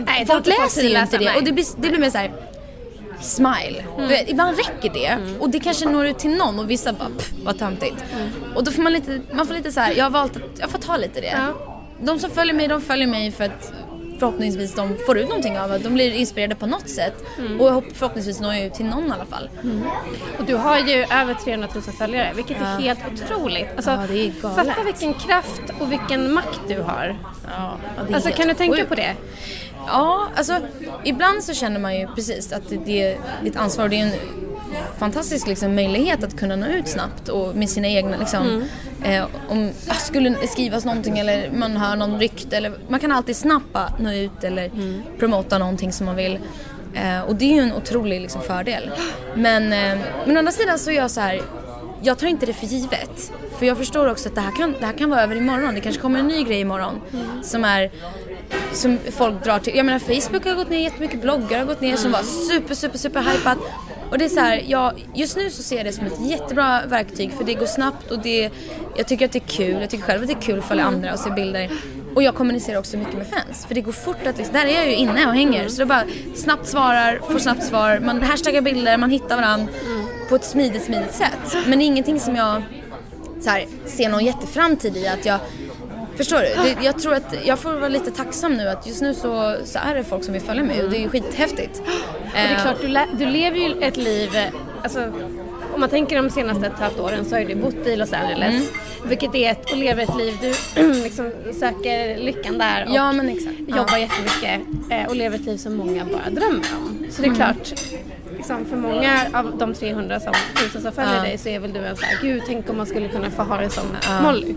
Nej, 0.08 0.26
folk 0.26 0.46
läser 0.48 1.02
inte 1.02 1.18
det 1.18 1.36
och 1.36 1.44
det 1.44 1.52
blir, 1.52 1.66
det 1.78 1.90
blir 1.90 2.00
mer 2.00 2.10
såhär 2.10 2.32
smile. 3.22 3.84
Du 3.98 4.08
vet, 4.08 4.30
ibland 4.30 4.58
räcker 4.58 4.94
det 4.94 5.18
och 5.40 5.50
det 5.50 5.60
kanske 5.60 5.90
når 5.90 6.06
ut 6.06 6.20
till 6.20 6.38
någon 6.38 6.60
och 6.60 6.70
vissa 6.70 6.94
bara 6.94 7.10
pff, 7.10 7.32
vad 7.44 7.60
töntigt. 7.60 8.04
Och 8.56 8.64
då 8.64 8.72
får 8.72 8.82
man 8.82 8.94
lite, 8.94 9.22
man 9.34 9.48
får 9.48 9.54
lite 9.54 9.72
så 9.72 9.80
här, 9.80 9.94
jag 9.94 10.06
har 10.06 10.12
valt 10.12 10.36
att, 10.36 10.60
jag 10.60 10.70
får 10.70 10.80
ta 10.80 10.98
lite 10.98 11.22
det. 11.22 11.28
Ja. 11.28 11.54
De 12.04 12.20
som 12.20 12.30
följer 12.30 12.54
mig, 12.56 12.68
de 12.68 12.82
följer 12.82 13.08
mig 13.08 13.32
för 13.32 13.44
att 13.44 13.74
förhoppningsvis 14.26 14.74
de 14.76 14.98
får 15.06 15.18
ut 15.18 15.28
någonting 15.28 15.60
av 15.60 15.70
det. 15.70 15.78
De 15.78 15.94
blir 15.94 16.12
inspirerade 16.14 16.56
på 16.56 16.66
något 16.66 16.90
sätt. 16.90 17.14
Och 17.60 17.66
jag 17.68 17.72
hopp- 17.74 17.94
förhoppningsvis 17.94 18.40
når 18.40 18.54
jag 18.54 18.66
ut 18.66 18.74
till 18.74 18.86
någon 18.86 19.08
i 19.08 19.12
alla 19.12 19.26
fall. 19.26 19.50
Och 20.40 20.46
du 20.46 20.56
har 20.56 20.80
ju 20.80 20.94
över 21.04 21.34
300 21.44 21.68
000 21.74 21.84
följare, 21.84 22.32
vilket 22.36 22.58
är 22.62 22.66
helt 22.80 23.00
otroligt. 23.14 23.68
Alltså, 23.76 23.92
Ja, 23.92 23.98
det 24.10 24.20
är 24.28 24.32
galet. 24.42 24.58
fatta 24.68 24.84
vilken 24.84 25.14
kraft 25.14 25.62
och 25.80 25.92
vilken 25.92 26.34
makt 26.34 26.60
du 26.68 26.82
har. 26.82 27.16
Ja, 27.58 27.78
Alltså 28.14 28.30
kan 28.32 28.48
du 28.48 28.54
tänka 28.54 28.76
sjukt. 28.78 28.90
på 28.90 28.96
det? 28.96 29.14
Ja, 29.88 30.28
alltså 30.36 30.58
ibland 31.04 31.44
så 31.44 31.54
känner 31.54 31.80
man 31.80 31.96
ju 32.00 32.08
precis 32.08 32.52
att 32.54 32.70
det, 32.70 32.78
det 32.86 33.04
är 33.04 33.18
ett 33.46 33.56
ansvar 33.56 33.84
och 33.84 33.90
det 33.90 34.00
är 34.00 34.06
en 34.06 34.12
fantastisk 34.98 35.48
liksom, 35.48 35.76
möjlighet 35.76 36.24
att 36.24 36.40
kunna 36.40 36.56
nå 36.56 36.68
ut 36.68 36.88
snabbt 36.88 37.30
och 37.30 37.56
med 37.56 37.70
sina 37.70 37.88
egna 37.88 38.18
liksom, 38.18 38.64
eh, 39.04 39.26
om 39.50 39.72
ah, 39.88 39.94
skulle 39.94 40.48
skrivas 40.48 40.86
någonting 40.86 41.20
eller 41.20 41.52
man 41.52 41.78
hör 41.78 41.96
någon 41.96 42.20
rykte 42.20 42.58
eller 42.58 42.74
man 42.88 43.00
kan 43.00 43.12
alltid 43.12 43.36
snabbt 43.36 44.00
nå 44.00 44.12
ut 44.14 44.44
eller 44.44 44.72
promota 45.20 45.58
någonting 45.58 45.92
som 45.92 46.06
man 46.06 46.16
vill. 46.16 46.40
Eh, 46.94 47.22
och 47.22 47.36
det 47.36 47.46
är 47.46 47.54
ju 47.54 47.62
en 47.62 47.74
otrolig 47.74 48.22
liksom, 48.22 48.42
fördel. 48.42 48.92
Men, 49.36 49.64
eh, 49.74 50.00
men 50.26 50.36
å 50.36 50.40
andra 50.40 50.52
sidan 50.52 50.80
så 50.80 50.92
är 50.92 50.96
jag 50.96 51.12
så 51.12 51.22
här 51.22 51.42
jag 52.04 52.18
tar 52.18 52.28
inte 52.28 52.46
det 52.46 52.54
för 52.54 52.66
givet. 52.66 53.32
För 53.60 53.66
jag 53.66 53.78
förstår 53.78 54.12
också 54.12 54.30
att 54.30 54.36
det 54.36 54.42
här 54.42 54.56
kan, 54.56 54.76
det 54.80 54.86
här 54.86 54.94
kan 54.94 55.10
vara 55.10 55.22
över 55.22 55.36
imorgon. 55.36 55.76
Det 55.76 55.82
kanske 55.82 56.02
kommer 56.02 56.20
en 56.20 56.28
ny 56.28 56.44
grej 56.44 56.60
imorgon 56.60 57.02
som 57.44 57.66
är 57.66 57.92
som 58.74 58.98
folk 59.12 59.44
drar 59.44 59.60
till. 59.60 59.76
Jag 59.76 59.86
menar 59.86 60.00
Facebook 60.00 60.46
har 60.46 60.56
gått 60.56 60.70
ner 60.70 60.80
jättemycket, 60.80 61.22
bloggar 61.22 61.60
har 61.60 61.66
gått 61.66 61.82
ner 61.82 61.96
som 61.96 62.12
var 62.12 62.24
super 62.24 62.76
super 62.76 62.98
super 62.98 63.22
hypat. 63.22 63.58
Och 64.12 64.18
det 64.18 64.26
är 64.26 64.30
så 64.30 64.40
här, 64.40 64.64
jag, 64.68 64.94
just 65.16 65.38
nu 65.38 65.50
så 65.50 65.64
ser 65.64 65.78
jag 65.78 65.86
det 65.86 65.92
som 65.92 66.06
ett 66.06 66.20
jättebra 66.20 66.82
verktyg 66.86 67.32
för 67.32 67.44
det 67.44 67.54
går 67.54 67.66
snabbt 67.66 68.12
och 68.12 68.20
det, 68.20 68.50
jag 68.98 69.08
tycker 69.08 69.26
att 69.26 69.32
det 69.32 69.40
är 69.40 69.48
kul. 69.48 69.82
Jag 69.82 69.90
tycker 69.90 70.04
själv 70.04 70.22
att 70.22 70.28
det 70.28 70.34
är 70.34 70.42
kul 70.42 70.60
att 70.60 70.66
följa 70.66 70.84
andra 70.84 71.14
och 71.14 71.20
se 71.20 71.32
bilder. 71.32 71.72
Och 72.16 72.24
jag 72.24 72.36
kommunicerar 72.36 72.80
också 72.80 72.98
mycket 72.98 73.14
med 73.14 73.28
fans 73.28 73.66
för 73.66 73.76
det 73.76 73.82
går 73.82 73.92
fort 73.92 74.28
att 74.28 74.38
liksom, 74.38 74.54
där 74.54 74.66
är 74.66 74.74
jag 74.74 74.88
ju 74.88 74.96
inne 74.96 75.28
och 75.28 75.34
hänger. 75.34 75.70
Så 75.70 75.82
det 75.82 75.86
bara 75.86 76.04
snabbt 76.36 76.68
svarar, 76.68 77.20
får 77.32 77.40
snabbt 77.40 77.64
svar, 77.64 78.00
man 78.00 78.22
hashtaggar 78.22 78.62
bilder, 78.62 78.98
man 78.98 79.10
hittar 79.10 79.36
varandra 79.36 79.74
på 80.30 80.36
ett 80.36 80.46
smidigt 80.46 80.84
smidigt 80.84 81.14
sätt. 81.14 81.58
Men 81.68 81.80
det 81.80 81.86
är 81.86 81.88
ingenting 81.88 82.20
som 82.20 82.36
jag 82.36 82.62
så 83.42 83.50
här, 83.50 83.66
ser 83.86 84.10
någon 84.10 84.26
jätteframtid 84.26 84.98
i 84.98 85.08
att 85.08 85.26
jag 85.26 85.40
Förstår 86.22 86.40
du? 86.40 86.86
Jag 86.86 87.00
tror 87.00 87.14
att 87.14 87.46
jag 87.46 87.60
får 87.60 87.74
vara 87.74 87.88
lite 87.90 88.12
tacksam 88.12 88.54
nu 88.54 88.68
att 88.68 88.88
just 88.88 89.02
nu 89.02 89.14
så, 89.14 89.56
så 89.64 89.80
är 89.80 89.96
det 89.96 90.04
folk 90.04 90.24
som 90.24 90.34
vill 90.34 90.42
följa 90.42 90.64
mig 90.64 90.84
och 90.84 90.90
det 90.90 90.98
är 90.98 91.02
ju 91.02 91.10
skithäftigt. 91.10 91.80
Och 91.80 91.86
det 92.34 92.40
är 92.40 92.62
klart, 92.62 92.82
du, 92.82 93.26
du 93.26 93.32
lever 93.32 93.58
ju 93.58 93.82
ett 93.82 93.98
liv, 93.98 94.30
alltså 94.84 95.04
om 95.74 95.80
man 95.80 95.90
tänker 95.90 96.16
de 96.16 96.30
senaste 96.30 96.68
ett 96.68 96.80
halvt 96.80 97.00
åren 97.00 97.26
så 97.26 97.36
har 97.36 97.44
du 97.46 97.56
bott 97.56 97.88
i 97.88 97.96
Los 97.96 98.14
Angeles. 98.14 98.54
Mm. 98.56 98.66
Vilket 99.10 99.36
är 99.36 99.52
ett, 99.52 99.72
och 99.72 99.78
lever 99.78 100.04
ett 100.04 100.18
liv, 100.18 100.38
du 100.76 100.94
liksom 101.04 101.32
söker 101.60 102.18
lyckan 102.18 102.58
där 102.58 102.86
och 102.90 102.96
Ja 102.96 103.12
men 103.12 103.30
exakt. 103.30 103.56
jobbar 103.60 103.98
jättemycket 103.98 104.62
eh, 104.92 105.06
och 105.10 105.16
lever 105.16 105.36
ett 105.36 105.46
liv 105.46 105.58
som 105.58 105.76
många 105.76 106.06
bara 106.06 106.30
drömmer 106.30 106.66
om. 106.78 107.06
Så 107.10 107.22
det 107.22 107.28
Mm. 107.28 107.42
är 107.42 107.46
klart, 107.46 107.74
liksom 108.38 108.66
för 108.66 108.78
många 108.78 109.22
av 109.34 109.58
de 109.58 109.74
300 109.74 110.20
som, 110.20 110.34
tusen 110.64 110.82
som 110.82 110.92
följer 110.92 111.16
Ja. 111.16 111.22
dig 111.22 111.38
så 111.38 111.50
är 111.50 111.60
väl 111.60 111.74
du 111.74 111.80
en 111.80 111.96
sån 111.96 112.06
här, 112.06 112.18
gud 112.22 112.44
tänk 112.48 112.70
om 112.70 112.78
man 112.78 112.86
skulle 112.86 113.08
kunna 113.08 113.32
få 113.32 113.44
ha 113.44 113.58
det 113.58 113.70
som 113.70 113.84
Molly. 114.24 114.56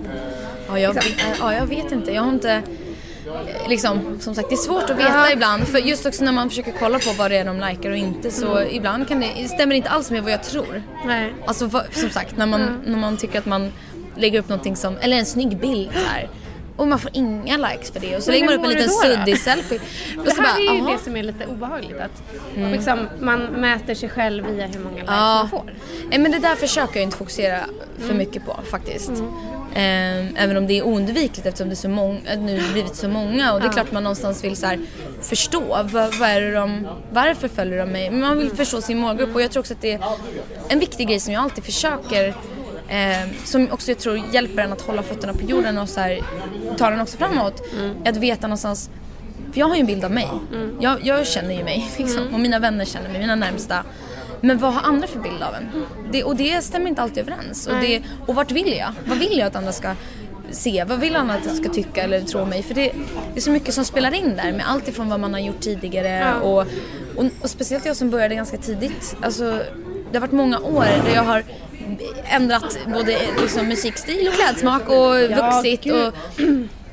Ja 0.68 0.78
jag, 0.78 0.94
Liksom. 0.94 1.12
vet- 1.28 1.38
ja, 1.38 1.54
jag 1.54 1.66
vet 1.66 1.92
inte. 1.92 2.12
Jag 2.12 2.22
har 2.22 2.30
inte... 2.32 2.50
eh, 2.52 3.68
Liksom, 3.68 4.18
som 4.20 4.34
sagt 4.34 4.48
det 4.48 4.54
är 4.54 4.56
svårt 4.56 4.90
att 4.90 4.98
veta 4.98 5.08
Ja. 5.14 5.30
ibland 5.32 5.68
för 5.68 5.78
just 5.78 6.06
också 6.06 6.24
när 6.24 6.32
man 6.32 6.48
försöker 6.48 6.72
kolla 6.78 6.98
på 6.98 7.10
vad 7.18 7.30
det 7.30 7.36
är 7.36 7.44
de 7.44 7.56
likar 7.70 7.90
och 7.90 7.96
inte 7.96 8.30
så 8.30 8.62
ibland 8.62 9.08
kan 9.08 9.20
det, 9.20 9.48
stämmer 9.48 9.66
det 9.70 9.76
inte 9.76 9.88
alls 9.90 10.10
med 10.10 10.22
vad 10.22 10.32
jag 10.32 10.42
tror. 10.42 10.82
Nej. 11.06 11.32
Alltså 11.46 11.70
som 11.92 12.10
sagt 12.10 12.36
när 12.36 12.46
man, 12.46 12.80
när 12.86 12.98
man 12.98 13.16
tycker 13.16 13.38
att 13.38 13.46
man 13.46 13.72
lägger 14.16 14.38
upp 14.38 14.48
någonting 14.48 14.76
som, 14.76 14.96
eller 15.00 15.16
en 15.16 15.26
snygg 15.26 15.56
bild 15.56 15.90
så 15.92 16.08
här. 16.08 16.28
Och 16.76 16.88
man 16.88 16.98
får 16.98 17.10
inga 17.14 17.56
likes 17.56 17.90
för 17.90 18.00
det 18.00 18.16
och 18.16 18.22
så 18.22 18.30
lägger 18.30 18.44
man 18.44 18.54
upp 18.54 18.64
en 18.64 18.70
liten 18.70 18.88
suddig 18.88 19.38
selfie. 19.38 19.80
Och 20.18 20.24
Det 20.24 20.30
här 20.32 20.42
bara, 20.42 20.56
är 20.58 20.74
ju 20.74 20.80
aha. 20.80 20.92
det 20.92 20.98
som 21.04 21.16
är 21.16 21.22
lite 21.22 21.46
obehagligt 21.46 22.00
att 22.00 22.22
liksom, 22.72 23.08
man 23.20 23.40
mäter 23.44 23.94
sig 23.94 24.08
själv 24.08 24.46
via 24.46 24.66
hur 24.66 24.78
många 24.80 24.94
likes 24.96 25.06
Ja. 25.08 25.34
man 25.34 25.48
får. 25.48 25.72
Nej 26.08 26.18
men 26.18 26.30
det 26.32 26.38
där 26.38 26.54
försöker 26.54 26.94
jag 26.94 27.02
inte 27.02 27.16
fokusera 27.16 27.58
för 27.98 28.14
mycket 28.14 28.46
på 28.46 28.60
faktiskt. 28.70 29.10
Ehm, 29.76 30.28
även 30.36 30.56
om 30.56 30.66
det 30.66 30.78
är 30.78 30.82
oundvikligt 30.86 31.46
eftersom 31.46 31.68
det 31.68 31.72
är 31.72 31.76
så 31.76 31.88
många, 31.88 32.20
nu 32.38 32.60
har 32.60 32.72
blivit 32.72 32.96
så 32.96 33.08
många 33.08 33.52
och 33.52 33.60
det 33.60 33.66
är 33.66 33.72
klart 33.72 33.92
man 33.92 34.02
någonstans 34.02 34.44
vill 34.44 34.56
så 34.56 34.66
här, 34.66 34.78
förstå 35.20 35.60
vad, 35.92 36.14
vad 36.14 36.42
de, 36.52 36.86
varför 37.12 37.48
följer 37.48 37.78
de 37.78 37.86
mig? 37.92 38.10
Men 38.10 38.20
man 38.20 38.38
vill 38.38 38.50
förstå 38.50 38.80
sin 38.80 38.98
målgrupp 38.98 39.34
och 39.34 39.42
jag 39.42 39.50
tror 39.50 39.60
också 39.60 39.74
att 39.74 39.80
det 39.80 39.92
är 39.92 40.00
en 40.68 40.78
viktig 40.78 41.08
grej 41.08 41.20
som 41.20 41.32
jag 41.32 41.42
alltid 41.42 41.64
försöker 41.64 42.34
ehm, 42.94 43.28
som 43.44 43.72
också 43.72 43.90
jag 43.90 43.98
tror 43.98 44.20
hjälper 44.32 44.62
en 44.62 44.72
att 44.72 44.80
hålla 44.80 45.02
fötterna 45.02 45.32
på 45.34 45.42
jorden 45.42 45.78
och 45.78 45.88
så 45.88 46.00
här, 46.00 46.20
ta 46.78 46.90
den 46.90 47.00
också 47.00 47.16
framåt. 47.16 47.62
Att 48.04 48.16
veta 48.16 48.46
någonstans 48.46 48.90
för 49.54 49.60
jag 49.60 49.68
har 49.68 49.74
ju 49.74 49.80
en 49.80 49.86
bild 49.86 50.04
av 50.04 50.10
mig. 50.10 50.28
Jag, 50.80 51.06
jag 51.06 51.26
känner 51.26 51.54
ju 51.54 51.64
mig 51.64 51.90
liksom, 51.98 52.34
och 52.34 52.40
mina 52.40 52.58
vänner 52.58 52.84
känner 52.84 53.08
mig, 53.08 53.20
mina 53.20 53.34
närmsta. 53.34 53.84
Men 54.40 54.58
vad 54.58 54.74
har 54.74 54.82
andra 54.88 55.06
för 55.06 55.20
bild 55.20 55.42
av 55.42 55.54
en? 55.54 55.68
Det, 56.12 56.24
och 56.24 56.36
det 56.36 56.64
stämmer 56.64 56.88
inte 56.88 57.02
alltid 57.02 57.18
överens. 57.18 57.66
Och, 57.66 57.74
det, 57.80 58.02
och 58.26 58.34
vart 58.34 58.50
vill 58.50 58.76
jag? 58.78 58.92
Vad 59.06 59.18
vill 59.18 59.38
jag 59.38 59.46
att 59.46 59.56
andra 59.56 59.72
ska 59.72 59.94
se? 60.50 60.84
Vad 60.84 61.00
vill 61.00 61.16
andra 61.16 61.34
att 61.34 61.46
jag 61.46 61.56
ska 61.56 61.68
tycka 61.68 62.02
eller 62.02 62.20
tro 62.20 62.40
om 62.40 62.48
mig? 62.48 62.62
För 62.62 62.74
det, 62.74 62.92
det 63.32 63.38
är 63.38 63.40
så 63.40 63.50
mycket 63.50 63.74
som 63.74 63.84
spelar 63.84 64.14
in 64.14 64.36
där 64.36 64.52
med 64.52 64.64
allt 64.68 64.88
ifrån 64.88 65.08
vad 65.08 65.20
man 65.20 65.32
har 65.32 65.40
gjort 65.40 65.60
tidigare 65.60 66.34
och, 66.40 66.66
och, 67.16 67.24
och 67.40 67.50
speciellt 67.50 67.86
jag 67.86 67.96
som 67.96 68.10
började 68.10 68.34
ganska 68.34 68.56
tidigt. 68.56 69.16
Alltså, 69.22 69.60
det 70.10 70.18
har 70.18 70.20
varit 70.20 70.32
många 70.32 70.58
år 70.58 70.86
där 71.06 71.14
jag 71.14 71.22
har 71.22 71.42
ändrat 72.24 72.78
både 72.86 73.18
liksom, 73.40 73.66
musikstil 73.68 74.28
och 74.28 74.34
klädsmak 74.34 74.88
och 74.88 75.14
vuxit. 75.14 75.80
gud. 75.84 75.94
Och, 75.96 76.14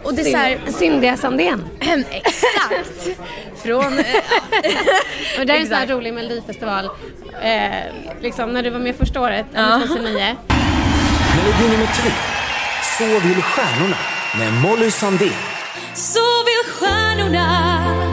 och 0.03 0.13
det 0.13 0.21
är 0.21 0.31
så 0.31 0.37
här, 0.37 0.59
Cynthia 0.79 1.17
Sandén. 1.17 1.63
exakt! 2.11 3.19
Från, 3.63 3.83
Och 5.39 5.45
det 5.45 5.53
är 5.53 5.59
en 5.59 5.67
sån 5.67 5.75
här 5.75 5.87
rolig 5.87 6.13
melodifestival. 6.13 6.85
Eh, 7.41 7.71
liksom 8.21 8.53
när 8.53 8.63
du 8.63 8.69
var 8.69 8.79
med 8.79 8.95
första 8.95 9.21
året, 9.21 9.45
Ja. 9.53 9.81
2009. 9.87 10.35
Melodi 11.35 11.71
nummer 11.71 11.85
tre. 12.01 12.11
Så 12.97 13.27
vill 13.27 13.41
stjärnorna 13.41 13.97
med 14.37 14.53
Molly 14.53 14.91
Sandén. 14.91 15.33
Så 15.93 16.19
vill 16.45 16.73
stjärnorna 16.73 18.10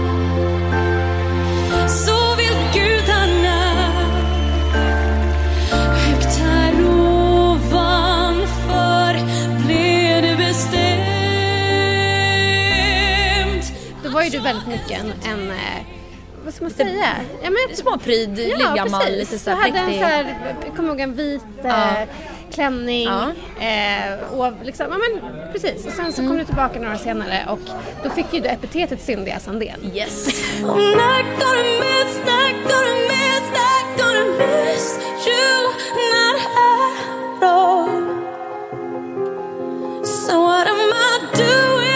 ju 14.32 14.38
du 14.38 14.44
väldigt 14.44 14.66
mycket 14.68 15.00
en, 15.00 15.12
en 15.30 15.50
eh, 15.50 15.56
vad 16.44 16.54
ska 16.54 16.64
man 16.64 16.72
säga? 16.72 17.14
Ja, 17.42 17.50
men, 17.50 17.76
småpryd, 17.76 18.38
ja, 18.58 18.74
gammal, 18.74 19.00
precis. 19.00 19.18
lite 19.18 19.38
så 19.44 19.50
här 19.50 19.56
hade 19.56 19.78
en 19.78 19.84
präktig. 19.86 20.00
så 20.00 20.06
här, 20.06 20.36
jag 20.66 20.76
kommer 20.76 20.88
ihåg 20.88 21.00
en 21.00 21.14
vit 21.14 21.42
Ja. 21.62 21.68
eh, 21.68 22.08
klänning 22.52 23.04
Ja. 23.04 23.22
eh, 23.66 24.32
och 24.38 24.52
liksom, 24.64 24.86
ja 24.90 24.98
men 24.98 25.32
precis. 25.52 25.86
Och 25.86 25.92
sen 25.92 26.12
så 26.12 26.20
Mm. 26.20 26.28
kom 26.30 26.38
du 26.38 26.44
tillbaka 26.44 26.78
några 26.80 26.92
år 26.94 26.98
senare 26.98 27.46
och 27.48 27.58
då 28.04 28.10
fick 28.10 28.26
ju 28.32 28.40
du 28.40 28.48
epitetet 28.48 29.00
Cynthia 29.02 29.38
Sandén. 29.40 29.90
Yes. 29.94 30.28
So 40.04 40.40
what 40.42 40.66
am 40.68 40.76
I 40.76 41.18
doing 41.36 41.87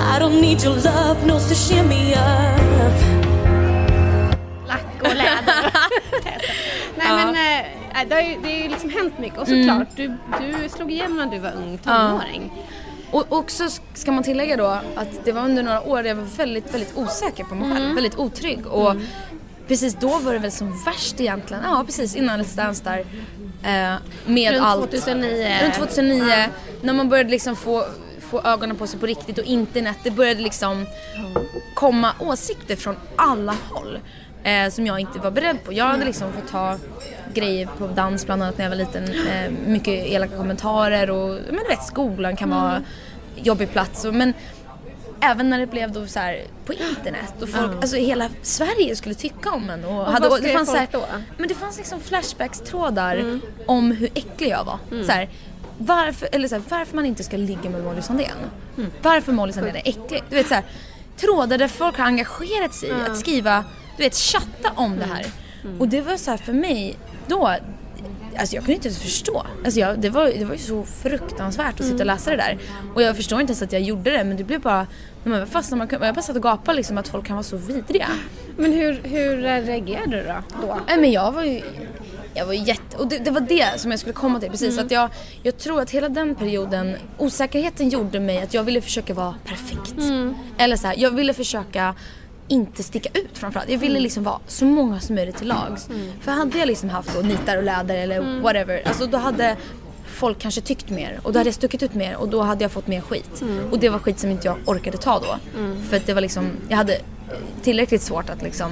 I 0.00 0.18
don't 0.18 0.40
need 0.40 0.64
your 0.64 0.76
love, 0.76 1.26
no 1.26 1.38
so 1.38 1.54
shimmy 1.54 2.12
up 2.12 3.00
Lack 4.68 4.84
och 5.00 5.16
läder. 5.16 5.72
Nej 6.96 7.08
men 7.08 7.28
eh, 7.28 8.08
det 8.08 8.14
har 8.14 8.22
ju 8.22 8.36
det 8.42 8.62
har 8.62 8.68
liksom 8.68 8.90
hänt 8.90 9.18
mycket 9.18 9.38
och 9.38 9.48
Mm. 9.48 9.68
såklart 9.68 9.88
du, 9.96 10.16
du 10.40 10.68
slog 10.68 10.92
igenom 10.92 11.16
när 11.16 11.26
du 11.26 11.38
var 11.38 11.52
ung 11.56 11.78
tonåring. 11.78 12.52
Och 13.10 13.24
också 13.32 13.64
ska 13.94 14.12
man 14.12 14.22
tillägga 14.24 14.56
då 14.56 14.66
att 14.96 15.24
det 15.24 15.32
var 15.32 15.42
under 15.42 15.62
några 15.62 15.82
år 15.82 16.04
jag 16.06 16.14
var 16.14 16.24
väldigt, 16.36 16.74
väldigt 16.74 16.96
osäker 16.96 17.44
på 17.44 17.54
mig 17.54 17.72
själv, 17.72 17.94
väldigt 17.94 18.18
otrygg. 18.18 18.66
Och 18.66 18.94
precis 19.68 19.94
då 19.94 20.18
var 20.18 20.32
det 20.32 20.38
väl 20.38 20.52
som 20.52 20.84
värst 20.84 21.20
egentligen, 21.20 21.62
ja 21.66 21.82
precis 21.86 22.16
innan 22.16 22.40
Let's 22.42 22.56
Dance 22.56 22.84
där. 22.84 22.98
Eh, 23.62 23.96
med 24.26 24.52
Runt 24.52 24.64
allt. 24.66 24.80
2009. 24.90 25.58
Runt 25.62 25.74
2009. 25.74 26.48
När 26.82 26.92
man 26.92 27.08
började 27.08 27.30
liksom 27.30 27.56
få, 27.56 27.84
få 28.30 28.40
ögonen 28.40 28.76
på 28.76 28.86
sig 28.86 29.00
på 29.00 29.06
riktigt 29.06 29.38
och 29.38 29.44
internet. 29.44 29.96
Det 30.02 30.10
började 30.10 30.40
liksom 30.40 30.86
komma 31.74 32.12
åsikter 32.18 32.76
från 32.76 32.96
alla 33.16 33.56
håll. 33.70 33.98
Eh, 34.42 34.70
som 34.70 34.86
jag 34.86 35.00
inte 35.00 35.18
var 35.18 35.30
beredd 35.30 35.64
på. 35.64 35.72
Jag 35.72 35.84
hade 35.84 36.04
liksom 36.04 36.32
fått 36.32 36.48
ta 36.48 36.78
grejer 37.34 37.68
på 37.78 37.86
dans 37.86 38.26
bland 38.26 38.42
annat 38.42 38.58
när 38.58 38.64
jag 38.64 38.70
var 38.70 38.76
liten. 38.76 39.04
Eh, 39.04 39.50
mycket 39.66 40.06
elaka 40.06 40.36
kommentarer 40.36 41.10
och 41.10 41.28
men 41.28 41.56
du 41.56 41.68
vet 41.68 41.84
skolan 41.84 42.36
kan 42.36 42.50
vara 42.50 42.82
jobbig 43.36 43.70
plats. 43.70 44.04
Och, 44.04 44.14
men 44.14 44.32
även 45.20 45.50
när 45.50 45.58
det 45.58 45.66
blev 45.66 45.92
då 45.92 46.06
så 46.06 46.18
här 46.18 46.42
på 46.64 46.72
internet 46.72 47.42
och 47.42 47.48
folk, 47.48 47.72
alltså 47.72 47.96
hela 47.96 48.28
Sverige 48.42 48.96
skulle 48.96 49.14
tycka 49.14 49.50
om 49.50 49.70
en. 49.70 49.84
Och, 49.84 49.94
vad 49.94 50.26
och 50.26 50.32
skrev 50.32 50.64
så 50.64 50.76
här, 50.76 50.88
folk 50.92 50.92
då? 50.92 51.04
Men 51.36 51.48
det 51.48 51.54
fanns 51.54 51.76
liksom 51.78 52.00
flashbacks-trådar 52.00 53.40
om 53.66 53.90
hur 53.90 54.08
äcklig 54.14 54.48
jag 54.48 54.64
var. 54.64 54.78
Så 55.04 55.12
här, 55.12 55.28
varför, 55.80 56.28
eller 56.32 56.48
så 56.48 56.54
här, 56.54 56.62
varför 56.68 56.96
man 56.96 57.06
inte 57.06 57.24
ska 57.24 57.36
ligga 57.36 57.70
med 57.70 57.84
Molly 57.84 58.02
Sandén. 58.02 58.36
Varför 59.02 59.32
Molly 59.32 59.52
Sandén 59.52 59.76
är 59.76 59.88
äcklig. 59.88 60.22
Du 60.30 60.36
vet 60.36 60.48
så 60.48 60.54
här, 60.54 60.64
trådar 61.16 61.58
där 61.58 61.68
folk 61.68 61.98
har 61.98 62.04
engagerat 62.04 62.74
sig 62.74 62.88
i 62.88 62.92
att 63.10 63.16
skriva, 63.18 63.64
du 63.96 64.02
vet 64.02 64.14
chatta 64.14 64.72
om 64.76 64.96
det 64.98 65.04
här. 65.04 65.26
Och 65.78 65.88
det 65.88 66.00
var 66.00 66.16
så 66.16 66.30
här 66.30 66.38
för 66.38 66.52
mig 66.52 66.96
då, 67.26 67.54
Alltså 68.38 68.54
jag 68.54 68.64
kunde 68.64 68.74
inte 68.74 68.88
ens 68.88 69.02
förstå. 69.02 69.46
Alltså 69.64 69.80
jag, 69.80 69.98
det, 69.98 70.10
var, 70.10 70.24
det 70.38 70.44
var 70.44 70.52
ju 70.52 70.58
så 70.58 70.84
fruktansvärt 70.84 71.80
att 71.80 71.86
sitta 71.86 71.98
och 71.98 72.06
läsa 72.06 72.30
det 72.30 72.36
där. 72.36 72.58
Och 72.94 73.02
jag 73.02 73.16
förstår 73.16 73.40
inte 73.40 73.50
ens 73.50 73.62
att 73.62 73.72
jag 73.72 73.82
gjorde 73.82 74.10
det 74.10 74.24
men 74.24 74.36
det 74.36 74.44
blev 74.44 74.60
bara, 74.60 74.86
man 75.24 75.46
fastnade, 75.46 75.78
man, 75.78 75.88
kunde- 75.88 76.06
jag 76.06 76.14
bara 76.14 76.22
satt 76.22 76.36
och 76.36 76.42
gapade 76.42 76.76
liksom 76.76 76.98
att 76.98 77.08
folk 77.08 77.26
kan 77.26 77.36
vara 77.36 77.44
så 77.44 77.56
vidriga. 77.56 78.08
Men 78.56 78.72
hur, 78.72 79.00
hur 79.04 79.36
reagerade 79.36 80.16
du 80.16 80.22
då? 80.26 80.66
då? 80.66 80.78
Nej 80.86 80.98
men 80.98 81.12
jag 81.12 81.32
var 81.32 81.44
ju 81.44 81.62
jag 82.34 82.46
var 82.46 82.52
jätte... 82.52 82.96
Och 82.96 83.08
det, 83.08 83.18
det 83.18 83.30
var 83.30 83.40
det 83.40 83.80
som 83.80 83.90
jag 83.90 84.00
skulle 84.00 84.12
komma 84.12 84.40
till. 84.40 84.50
Precis 84.50 84.78
att 84.78 84.90
jag, 84.90 85.10
jag 85.42 85.58
tror 85.58 85.80
att 85.80 85.90
hela 85.90 86.08
den 86.08 86.34
perioden, 86.34 86.96
osäkerheten 87.18 87.88
gjorde 87.88 88.20
mig 88.20 88.42
att 88.42 88.54
jag 88.54 88.62
ville 88.62 88.80
försöka 88.80 89.14
vara 89.14 89.34
perfekt. 89.44 89.94
Eller 90.58 90.76
så 90.76 90.86
här, 90.86 90.94
jag 90.98 91.10
ville 91.10 91.34
försöka 91.34 91.94
inte 92.48 92.82
sticka 92.82 93.08
ut 93.18 93.38
framförallt. 93.38 93.70
Jag 93.70 93.78
ville 93.78 94.00
liksom 94.00 94.24
vara 94.24 94.38
så 94.46 94.64
många 94.64 95.00
som 95.00 95.14
möjligt 95.14 95.36
till 95.36 95.48
lags. 95.48 95.88
För 96.20 96.32
hade 96.32 96.58
jag 96.58 96.66
liksom 96.66 96.88
haft 96.88 97.14
då 97.14 97.20
nitar 97.20 97.56
och 97.56 97.62
läder 97.62 97.96
eller 97.96 98.40
whatever, 98.40 98.82
alltså 98.86 99.06
då 99.06 99.18
hade 99.18 99.56
folk 100.10 100.38
kanske 100.38 100.60
tyckt 100.60 100.90
mer 100.90 101.20
och 101.22 101.32
då 101.32 101.38
hade 101.38 101.48
jag 101.48 101.54
stuckit 101.54 101.82
ut 101.82 101.94
mer 101.94 102.16
och 102.16 102.28
då 102.28 102.42
hade 102.42 102.64
jag 102.64 102.72
fått 102.72 102.86
mer 102.86 103.00
skit. 103.00 103.42
Och 103.70 103.78
det 103.78 103.88
var 103.88 103.98
skit 103.98 104.18
som 104.18 104.30
inte 104.30 104.46
jag 104.46 104.56
orkade 104.66 104.98
ta 104.98 105.18
då. 105.18 105.36
För 105.88 105.96
att 105.96 106.06
det 106.06 106.14
var 106.14 106.20
liksom, 106.20 106.50
jag 106.68 106.76
hade 106.76 106.98
tillräckligt 107.62 108.02
svårt 108.02 108.30
att 108.30 108.42
liksom 108.42 108.70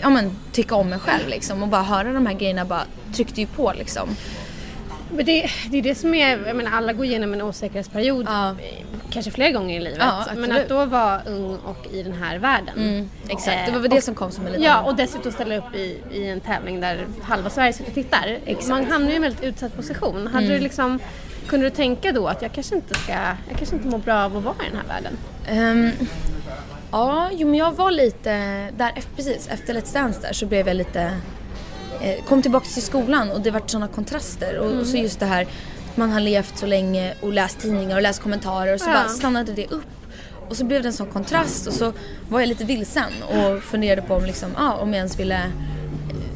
ja, 0.00 0.10
men, 0.10 0.30
tycka 0.52 0.74
om 0.74 0.88
mig 0.88 0.98
själv 0.98 1.28
liksom 1.28 1.62
och 1.62 1.68
bara 1.68 1.82
höra 1.82 2.12
de 2.12 2.26
här 2.26 2.34
grejerna 2.34 2.64
bara 2.64 2.84
tryckte 3.14 3.40
ju 3.40 3.46
på 3.46 3.72
liksom. 3.78 4.08
Men 5.16 5.24
det, 5.24 5.50
det 5.70 5.78
är 5.78 5.82
det 5.82 5.94
som 5.94 6.14
är, 6.14 6.46
jag 6.46 6.56
menar 6.56 6.70
alla 6.72 6.92
går 6.92 7.04
igenom 7.06 7.32
en 7.32 7.42
osäkerhetsperiod 7.42 8.26
Ja. 8.28 8.50
eh, 8.50 8.56
kanske 9.10 9.30
flera 9.30 9.50
gånger 9.50 9.76
i 9.76 9.80
livet. 9.80 9.98
Ja, 10.00 10.24
men 10.36 10.52
att 10.52 10.68
då 10.68 10.84
vara 10.86 11.22
ung 11.26 11.56
och 11.64 11.86
i 11.92 12.02
den 12.02 12.12
här 12.12 12.38
världen. 12.38 13.10
Exakt, 13.28 13.56
Eh, 13.56 13.66
det 13.66 13.72
var 13.72 13.80
väl 13.80 13.90
det 13.90 14.00
som 14.00 14.14
kom 14.14 14.30
som 14.30 14.46
en 14.46 14.52
liten... 14.52 14.64
Ja 14.66 14.80
och 14.82 14.96
dessutom 14.96 15.32
ställa 15.32 15.56
upp 15.56 15.74
i, 15.74 15.98
i 16.12 16.28
en 16.28 16.40
tävling 16.40 16.80
där 16.80 17.06
halva 17.22 17.50
Sverige 17.50 17.72
sitter 17.72 17.90
och 17.90 17.94
tittar. 17.94 18.38
Man 18.68 18.84
hamnar 18.90 19.08
ju 19.08 19.12
i 19.12 19.16
en 19.16 19.22
väldigt 19.22 19.42
utsatt 19.44 19.76
position. 19.76 20.26
Hade 20.26 20.46
Mm. 20.46 20.56
du 20.58 20.62
liksom, 20.64 20.98
kunde 21.46 21.66
du 21.66 21.70
tänka 21.70 22.12
då 22.12 22.26
att 22.28 22.42
jag 22.42 22.52
kanske 22.52 22.74
inte 22.74 22.94
ska, 22.94 23.12
jag 23.12 23.56
kanske 23.56 23.76
inte 23.76 23.88
mår 23.88 23.98
bra 23.98 24.24
av 24.24 24.36
att 24.36 24.42
vara 24.44 24.54
i 24.66 24.70
den 24.70 24.80
här 24.80 24.86
världen? 24.94 25.16
Ehm, 25.48 25.90
ja, 26.90 27.28
jo 27.32 27.48
men 27.48 27.58
jag 27.58 27.72
var 27.72 27.90
lite, 27.90 28.30
där, 28.76 28.92
precis 29.16 29.48
efter 29.48 29.74
Let's 29.74 29.94
Dance 29.94 30.20
där 30.22 30.32
så 30.32 30.46
blev 30.46 30.68
jag 30.68 30.76
lite, 30.76 31.00
eh, 31.02 31.12
kom 32.28 32.42
tillbaka 32.42 32.66
till 32.66 32.82
skolan 32.82 33.30
och 33.30 33.40
det 33.40 33.50
vart 33.50 33.70
sådana 33.70 33.88
kontraster 33.88 34.58
och, 34.58 34.70
och 34.80 34.86
så 34.86 34.96
just 34.96 35.20
det 35.20 35.26
här, 35.26 35.46
man 35.94 36.12
har 36.12 36.20
levt 36.20 36.58
så 36.58 36.66
länge 36.66 37.14
och 37.20 37.32
läst 37.32 37.58
tidningar 37.60 37.96
och 37.96 38.02
läst 38.02 38.22
kommentarer 38.22 38.74
och 38.74 38.80
så 38.80 38.90
Ja. 38.90 38.94
bara 38.94 39.08
stannade 39.08 39.52
det 39.52 39.66
upp. 39.66 39.84
Och 40.48 40.56
så 40.56 40.64
blev 40.64 40.82
det 40.82 40.88
en 40.88 40.92
sån 40.92 41.06
kontrast 41.06 41.66
och 41.66 41.72
så 41.72 41.92
var 42.28 42.40
jag 42.40 42.48
lite 42.48 42.64
vilsen 42.64 43.12
och 43.28 43.62
funderade 43.62 44.02
på 44.02 44.14
om, 44.14 44.24
liksom, 44.24 44.50
ja, 44.56 44.74
om 44.74 44.88
jag 44.88 44.96
ens 44.96 45.18
ville 45.18 45.34
eh, 45.34 45.40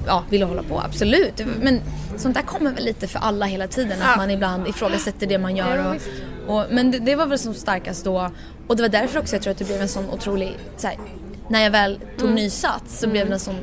ja, 0.06 0.24
ville 0.30 0.44
hålla 0.44 0.62
på, 0.62 0.80
absolut. 0.80 1.42
Men 1.60 1.80
sånt 2.16 2.34
där 2.34 2.42
kommer 2.42 2.72
väl 2.72 2.84
lite 2.84 3.06
för 3.08 3.18
alla 3.18 3.46
hela 3.46 3.66
tiden, 3.66 3.98
Ja. 4.00 4.06
att 4.10 4.16
man 4.16 4.30
ibland 4.30 4.68
ifrågasätter 4.68 5.26
det 5.26 5.38
man 5.38 5.56
gör. 5.56 5.94
Och, 6.46 6.56
och, 6.56 6.66
men 6.70 6.90
det, 6.90 6.98
det 6.98 7.14
var 7.16 7.26
väl 7.26 7.38
som 7.38 7.54
starkast 7.54 8.04
då. 8.04 8.30
Och 8.66 8.76
det 8.76 8.82
var 8.82 8.88
därför 8.88 9.18
också 9.20 9.36
jag 9.36 9.42
tror 9.42 9.50
att 9.50 9.58
det 9.58 9.64
blev 9.64 9.80
en 9.80 9.88
sån 9.88 10.10
otrolig, 10.10 10.56
så 10.76 10.86
här, 10.86 10.98
när 11.48 11.62
jag 11.62 11.70
väl 11.70 11.98
tog 12.18 12.28
Mm. 12.28 12.34
ny 12.34 12.50
sats 12.50 12.98
så 13.00 13.08
blev 13.08 13.26
det 13.28 13.32
en 13.34 13.40
sån, 13.40 13.56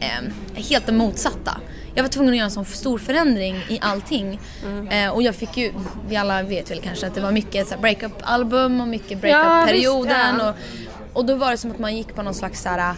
eh, 0.00 0.62
helt 0.62 0.86
det 0.86 0.92
motsatta. 0.92 1.60
Jag 1.94 2.02
var 2.02 2.10
tvungen 2.10 2.30
att 2.32 2.36
göra 2.36 2.44
en 2.44 2.50
sån 2.50 2.64
stor 2.64 2.98
förändring 2.98 3.56
i 3.68 3.78
allting. 3.82 4.40
Mm. 4.64 4.88
Eh, 4.88 5.14
och 5.14 5.22
jag 5.22 5.34
fick 5.34 5.56
ju, 5.56 5.72
vi 6.08 6.16
alla 6.16 6.42
vet 6.42 6.70
väl 6.70 6.80
kanske 6.80 7.06
att 7.06 7.14
det 7.14 7.20
var 7.20 7.32
mycket 7.32 7.68
så 7.68 7.74
breakup-album 7.78 8.80
och 8.80 8.88
mycket 8.88 9.20
breakup-perioden. 9.20 10.36
ja. 10.38 10.48
och, 10.48 10.56
och 11.12 11.24
då 11.24 11.34
var 11.34 11.50
det 11.50 11.56
som 11.56 11.70
att 11.70 11.78
man 11.78 11.96
gick 11.96 12.14
på 12.14 12.22
någon 12.22 12.34
slags 12.34 12.62
så 12.62 12.68
här, 12.68 12.94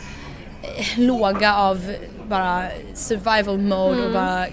eh, 0.62 0.98
låga 0.98 1.54
av 1.54 1.94
bara 2.28 2.64
survival 2.94 3.58
mode 3.58 4.06
och 4.06 4.12
bara 4.12 4.46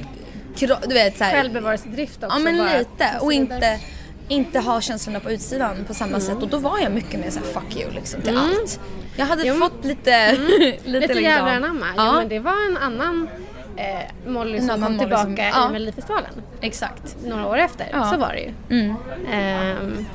du 0.60 0.94
vet 0.94 1.18
såhär. 1.18 1.32
Självbevarelsedrift 1.32 2.24
också. 2.24 2.38
Ja 2.38 2.40
men 2.40 2.58
bara 2.58 2.78
lite 2.78 3.10
och 3.22 3.34
inte, 3.34 3.80
inte 4.28 4.60
ha 4.60 4.82
känslorna 4.82 5.20
på 5.20 5.32
utsidan 5.32 5.86
på 5.88 5.94
samma 5.94 6.20
sätt 6.20 6.42
och 6.42 6.48
då 6.48 6.58
var 6.58 6.80
jag 6.80 6.92
mycket 6.92 7.20
mer 7.20 7.30
såhär 7.30 7.46
fuck 7.46 7.78
you 7.78 7.92
liksom 7.92 8.22
till 8.22 8.38
allt. 8.38 8.80
Jag 9.16 9.26
hade 9.26 9.48
Jo. 9.48 9.56
fått 9.56 9.86
lite, 9.86 10.32
lite, 10.38 10.80
Lite 10.90 11.00
liksom. 11.08 11.24
jävlar 11.24 11.56
anamma. 11.56 11.86
Ja. 11.98 12.06
Ja, 12.06 12.12
men 12.14 12.28
det 12.30 12.40
var 12.40 12.70
en 12.70 12.78
annan 12.78 13.30
eh, 13.78 14.32
Molly 14.32 14.62
som 14.62 14.82
kom 14.84 15.00
tillbaka 15.00 15.24
som- 15.24 15.38
ja. 15.38 15.70
i 15.70 15.72
Melodifestivalen. 15.74 16.32
exakt. 16.62 17.16
Några 17.26 17.48
år 17.48 17.58
efter, 17.58 17.88
Ja. 17.92 18.12
så 18.12 18.18
var 18.18 18.34
det 18.34 18.40
ju. 18.40 18.80
Mm. 18.80 18.96
Ehm, 19.32 20.06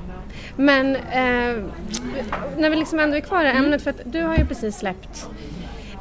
Men 0.57 0.97
eh, 0.97 1.65
när 2.57 2.71
vi 2.71 2.77
liksom 2.77 2.99
ändå 3.01 3.17
är 3.17 3.21
kvar 3.21 3.45
i 3.45 3.49
Mm. 3.51 3.65
ämnet 3.65 3.83
för 3.83 3.91
att 3.91 4.01
du 4.05 4.23
har 4.23 4.37
ju 4.37 4.47
precis 4.47 4.77
släppt 4.79 5.27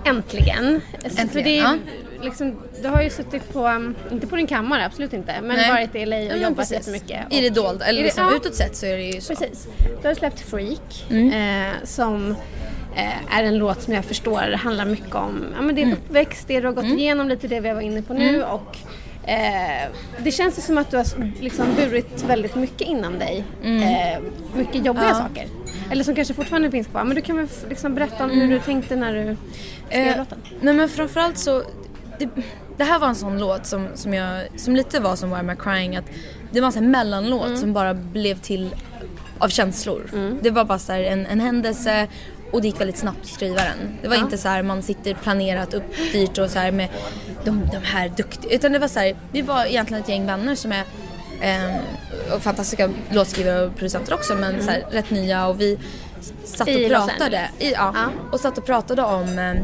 Äntligen. 0.05 0.81
För 1.01 1.21
Äntligen, 1.21 1.43
det 1.43 1.59
är, 1.59 1.63
ja. 1.63 1.77
liksom, 2.23 2.55
du 2.81 2.87
har 2.87 3.01
ju 3.01 3.09
suttit 3.09 3.53
på, 3.53 3.67
um, 3.67 3.95
inte 4.11 4.27
på 4.27 4.35
din 4.35 4.47
kammare, 4.47 4.85
absolut 4.85 5.13
inte, 5.13 5.41
men 5.41 5.57
Nej. 5.57 5.71
varit 5.71 5.95
i 5.95 6.05
LA 6.05 6.15
och 6.17 6.23
men 6.27 6.41
jobbat 6.41 6.71
jättemycket. 6.71 7.19
I 7.29 7.41
det 7.41 7.49
dolda, 7.49 7.85
eller 7.85 7.99
det- 7.99 8.05
liksom 8.05 8.23
ja. 8.23 8.35
utåt 8.35 8.55
sett 8.55 8.75
så 8.75 8.85
är 8.85 8.97
det 8.97 9.03
ju 9.03 9.21
så. 9.21 9.35
Precis. 9.35 9.67
Du 10.01 10.07
har 10.07 10.15
släppt 10.15 10.39
Freak 10.39 11.05
Mm. 11.09 11.67
eh, 11.67 11.73
som 11.83 12.35
är 13.29 13.43
en 13.43 13.57
låt 13.57 13.81
som 13.81 13.93
jag 13.93 14.05
förstår 14.05 14.51
handlar 14.57 14.85
mycket 14.85 15.15
om 15.15 15.45
ja, 15.55 15.61
men 15.61 15.75
din 15.75 15.83
Mm. 15.87 15.97
uppväxt, 15.97 16.47
det 16.47 16.59
du 16.59 16.67
har 16.67 16.73
gått 16.73 16.85
igenom, 16.85 17.29
lite 17.29 17.47
det 17.47 17.59
vi 17.59 17.73
var 17.73 17.81
inne 17.81 18.01
på 18.01 18.13
nu 18.13 18.43
och 18.43 18.77
eh, 19.29 19.87
det 20.23 20.31
känns 20.31 20.57
ju 20.57 20.61
som 20.61 20.77
att 20.77 20.91
du 20.91 20.97
har 20.97 21.05
liksom 21.41 21.65
burit 21.75 22.23
väldigt 22.27 22.55
mycket 22.55 22.87
inom 22.87 23.19
dig. 23.19 23.43
Eh, 23.63 24.19
mycket 24.55 24.85
jobbiga 24.85 25.05
Mm. 25.05 25.17
Ja. 25.17 25.27
saker. 25.27 25.47
Eller 25.91 26.03
som 26.03 26.15
kanske 26.15 26.33
fortfarande 26.33 26.71
finns 26.71 26.87
kvar. 26.87 27.03
Men 27.03 27.15
du 27.15 27.21
kan 27.21 27.37
väl 27.37 27.47
liksom 27.69 27.95
berätta 27.95 28.23
om 28.23 28.29
hur 28.31 28.47
du 28.47 28.59
tänkte 28.59 28.95
när 28.95 29.13
du 29.13 29.21
skrev 29.87 30.01
Mm. 30.01 30.09
Eh, 30.13 30.17
låten? 30.17 30.37
nej 30.61 30.73
men 30.73 30.89
framförallt 30.89 31.37
så, 31.37 31.63
det, 32.19 32.29
det 32.77 32.83
här 32.83 32.99
var 32.99 33.07
en 33.07 33.15
sån 33.15 33.39
låt 33.39 33.65
som, 33.65 33.87
som, 33.95 34.13
jag, 34.13 34.47
som 34.59 34.75
lite 34.75 34.99
var 34.99 35.15
som 35.15 35.29
Why 35.29 35.35
Am 35.35 35.49
I 35.49 35.55
Crying, 35.55 35.95
att 35.95 36.05
det 36.51 36.59
var 36.61 36.67
en 36.67 36.71
sån 36.73 36.91
mellanlåt 36.91 37.45
Mm. 37.47 37.57
som 37.57 37.73
bara 37.73 37.93
blev 37.93 38.35
till 38.39 38.69
av 39.39 39.47
känslor. 39.49 40.01
Det 40.41 40.49
var 40.49 40.65
bara 40.65 40.79
så 40.79 40.91
en, 40.93 41.25
en 41.25 41.39
händelse 41.39 42.07
och 42.51 42.61
det 42.61 42.67
gick 42.67 42.79
väldigt 42.81 42.97
snabbt 42.97 43.19
att 43.21 43.27
skriva 43.27 43.61
den. 43.61 43.97
Det 44.01 44.07
var 44.07 44.15
inte 44.15 44.37
så 44.37 44.47
här 44.47 44.63
man 44.63 44.81
sitter 44.81 45.13
planerat 45.13 45.73
uppstyrt 45.73 46.37
och 46.37 46.49
så 46.49 46.59
här 46.59 46.71
med 46.71 46.89
de, 47.45 47.69
de 47.71 47.77
här 47.83 48.09
duktiga, 48.09 48.51
utan 48.55 48.71
det 48.71 48.79
var 48.79 48.87
så 48.87 48.99
här, 48.99 49.15
vi 49.31 49.41
var 49.41 49.65
egentligen 49.65 50.03
ett 50.03 50.09
gäng 50.09 50.25
vänner 50.25 50.55
som 50.55 50.71
är 50.71 50.83
ehm, 51.41 51.71
och 52.35 52.41
fantastiska 52.41 52.89
låtskrivare 53.11 53.65
och 53.65 53.75
producenter 53.75 54.13
också 54.13 54.35
men 54.35 54.63
så 54.63 54.71
här, 54.71 54.85
rätt 54.91 55.09
nya 55.09 55.47
och 55.47 55.61
vi 55.61 55.77
satt 56.43 56.67
och 56.67 56.73
Mm. 56.73 56.85
I 56.85 56.89
pratade. 56.89 57.49
I, 57.59 57.71
ja, 57.71 57.93
Ja. 57.95 58.09
och 58.31 58.39
satt 58.39 58.57
och 58.57 58.65
pratade 58.65 59.01
om 59.01 59.39
ehm, 59.39 59.57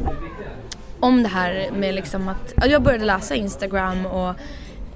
om 0.99 1.23
det 1.23 1.29
här 1.29 1.69
med 1.75 1.95
liksom 1.95 2.27
att, 2.29 2.53
ja, 2.55 2.65
jag 2.65 2.81
började 2.83 3.05
läsa 3.05 3.35
Instagram 3.35 4.05
och, 4.05 4.35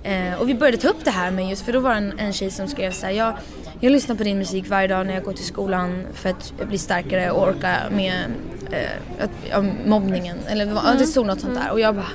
eh, 0.03 0.41
och 0.41 0.49
vi 0.49 0.55
började 0.55 0.77
ta 0.77 0.87
upp 0.87 1.05
det 1.05 1.11
här 1.11 1.31
med 1.31 1.49
just, 1.49 1.65
för 1.65 1.73
då 1.73 1.79
var 1.79 1.89
det 1.89 1.97
en, 1.97 2.19
en 2.19 2.33
tjej 2.33 2.51
som 2.51 2.67
skrev 2.67 2.91
så 2.91 3.05
här, 3.05 3.13
jag, 3.13 3.33
jag 3.79 3.91
lyssnar 3.91 4.15
på 4.15 4.23
din 4.23 4.37
musik 4.37 4.69
varje 4.69 4.87
dag 4.87 5.07
när 5.07 5.13
jag 5.13 5.23
går 5.23 5.33
till 5.33 5.45
skolan 5.45 6.05
för 6.13 6.29
att 6.29 6.53
bli 6.67 6.77
starkare 6.77 7.31
och 7.31 7.47
orka 7.47 7.77
med 7.91 8.23
eh, 8.71 9.23
att, 9.53 9.65
mobbningen. 9.85 10.37
Eller 10.47 10.65
var, 10.65 10.81
ja, 10.85 10.93
det 10.99 11.05
stod 11.05 11.25
något 11.25 11.41
sånt 11.41 11.55
där 11.55 11.71
och 11.71 11.79
jag 11.79 11.95
bara, 11.95 12.11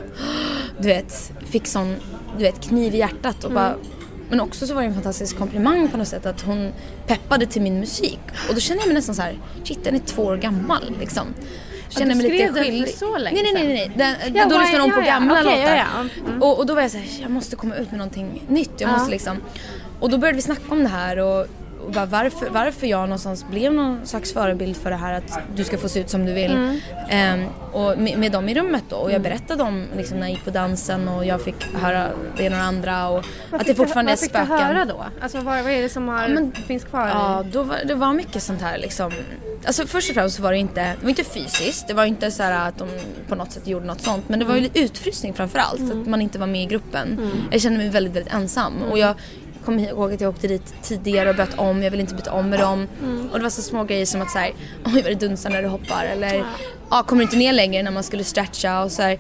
du 0.79 0.88
vet, 0.88 1.33
fick 1.47 1.67
sån, 1.67 1.97
du 2.37 2.43
vet, 2.43 2.61
kniv 2.61 2.95
i 2.95 2.99
hjärtat 2.99 3.45
och 3.45 3.53
bara 3.53 3.75
men 4.31 4.41
också 4.41 4.67
så 4.67 4.75
var 4.75 4.83
det 4.83 4.88
en 4.88 4.95
fantastisk 4.95 5.38
komplimang 5.38 5.88
på 5.88 5.97
något 5.97 6.09
sätt 6.09 6.26
att 6.26 6.41
hon 6.41 6.73
peppade 7.07 7.47
till 7.47 7.62
min 7.62 7.81
musik. 7.81 8.21
Och 8.49 8.55
då 8.55 8.61
kände 8.61 8.83
jag 8.83 8.88
mig 8.88 8.95
nästan 8.95 9.14
så 9.14 9.23
här, 9.23 9.38
shit 9.64 9.85
den 9.85 9.95
är 9.95 9.99
två 9.99 10.23
år 10.23 10.37
gammal 10.37 10.97
liksom. 11.00 11.26
Kände 11.98 12.14
du 12.14 12.22
mig 12.22 12.30
lite 12.30 12.52
skyldig. 12.52 12.94
så 12.94 13.18
länge 13.18 13.42
nej, 13.42 13.52
nej, 13.54 13.66
nej, 13.66 13.92
nej. 13.96 14.16
Den, 14.24 14.34
Ja, 14.34 14.46
då 14.48 14.58
lyssnade 14.58 14.84
hon 14.84 14.92
på 14.92 15.00
gamla 15.00 15.40
Okej, 15.40 15.44
låtar. 15.44 15.86
Mm. 16.26 16.42
Och, 16.42 16.58
och 16.58 16.66
då 16.66 16.74
var 16.74 16.82
jag 16.82 16.90
så 16.90 16.98
här, 16.98 17.06
jag 17.22 17.30
måste 17.30 17.56
komma 17.56 17.74
ut 17.76 17.90
med 17.90 17.98
någonting 17.98 18.42
nytt. 18.48 18.70
Jag 18.78 18.90
måste 18.90 19.10
liksom. 19.10 19.36
Och 20.00 20.10
då 20.10 20.18
började 20.18 20.36
vi 20.36 20.42
snacka 20.42 20.62
om 20.68 20.82
det 20.82 20.88
här 20.88 21.18
och, 21.18 21.46
och 21.87 21.93
bara 21.93 22.07
varför, 22.07 22.50
varför 22.50 22.87
jag 22.87 23.00
någonstans 23.00 23.47
blev 23.50 23.73
någon 23.73 24.07
slags 24.07 24.33
förebild 24.33 24.76
för 24.76 24.91
det 24.91 24.97
här 24.97 25.12
att 25.12 25.38
du 25.57 25.64
ska 25.64 25.79
få 25.79 25.88
se 25.88 26.00
ut 26.00 26.11
som 26.11 26.26
du 26.26 26.33
vill. 26.33 26.53
Mm. 26.53 26.81
Ehm, 27.09 27.47
och 27.73 27.99
med, 27.99 28.19
med 28.19 28.33
dem 28.33 28.49
i 28.49 28.55
rummet 28.55 28.85
då. 28.88 28.97
Och 28.97 29.12
jag 29.12 29.23
berättade 29.23 29.62
om 29.62 29.87
liksom, 29.97 30.19
när 30.19 30.26
jag 30.26 30.31
gick 30.31 30.45
på 30.45 30.50
dansen 30.50 31.09
och 31.09 31.25
jag 31.25 31.43
fick 31.43 31.75
höra 31.75 32.09
det 32.37 32.45
ena 32.45 32.57
och 32.57 32.62
andra 32.62 33.09
och 33.09 33.25
att 33.50 33.67
det 33.67 33.75
fortfarande 33.75 34.12
är 34.12 34.17
vad 34.17 34.21
fick 34.21 34.31
spöken. 34.31 34.49
du 34.49 34.55
höra 34.55 34.85
då? 34.85 35.05
Alltså 35.21 35.38
vad, 35.38 35.62
vad 35.62 35.73
är 35.73 35.83
det 35.83 35.88
som 35.88 36.09
har, 36.09 36.29
men- 36.29 36.53
finns 36.53 36.85
kvar? 36.85 37.09
Ja, 37.09 37.45
då 37.53 37.62
var, 37.62 37.76
det 37.85 37.95
var 37.95 38.12
mycket 38.12 38.43
sånt 38.43 38.62
här 38.62 38.79
liksom. 38.79 39.12
Alltså 39.67 39.87
först 39.87 40.11
och 40.11 40.14
främst 40.14 40.37
så 40.37 40.43
var 40.43 40.53
det 40.53 40.59
inte, 40.59 40.81
det 40.81 41.03
var 41.03 41.09
inte 41.09 41.25
fysiskt, 41.25 41.88
det 41.88 41.95
var 41.95 42.05
inte 42.05 42.31
så 42.31 42.43
här 42.43 42.69
att 42.69 42.79
de 42.79 42.88
på 43.29 43.35
något 43.35 43.53
sätt 43.53 43.67
gjorde 43.67 43.87
något 43.87 44.00
sånt. 44.00 44.29
Men 44.29 44.38
det 44.38 44.45
var 44.45 44.55
ju 44.55 44.61
lite 44.61 44.81
utfrysning 44.81 45.35
framförallt, 45.35 45.93
att 45.93 46.07
man 46.07 46.21
inte 46.23 46.38
var 46.38 46.47
med 46.47 46.62
i 46.62 46.67
gruppen. 46.67 47.31
Jag 47.50 47.61
kände 47.61 47.79
mig 47.79 47.88
väldigt, 47.88 48.17
väldigt 48.17 48.35
ensam. 48.35 48.83
Och 48.91 48.99
jag 48.99 49.14
kommer 49.64 49.88
ihåg 49.88 50.12
att 50.12 50.21
jag 50.21 50.30
åkte 50.30 50.49
dit 50.49 50.75
tidigare 50.83 51.30
och 51.30 51.37
bytte 51.37 51.56
om, 51.56 51.83
jag 51.83 51.90
ville 51.90 52.00
inte 52.00 52.14
byta 52.14 52.33
om 52.33 52.49
med 52.50 52.59
dem. 52.61 52.88
Och 53.33 53.38
det 53.38 53.42
var 53.42 53.50
så 53.50 53.62
små 53.62 53.85
grejer 53.85 54.06
som 54.06 54.22
att 54.22 54.31
så 54.31 54.38
här, 54.38 54.53
oj 54.85 54.92
vad 54.94 55.05
det 55.05 55.14
dunsar 55.14 55.50
när 55.50 55.62
du 55.62 55.68
hoppar. 55.68 56.05
Eller, 56.05 56.44
ja, 56.90 57.03
kommer 57.03 57.20
du 57.20 57.24
inte 57.24 57.37
ner 57.37 57.53
längre 57.53 57.83
när 57.83 57.90
man 57.90 58.03
skulle 58.03 58.24
stretcha 58.24 58.83
och 58.85 58.92
så 58.92 59.03
här. 59.03 59.18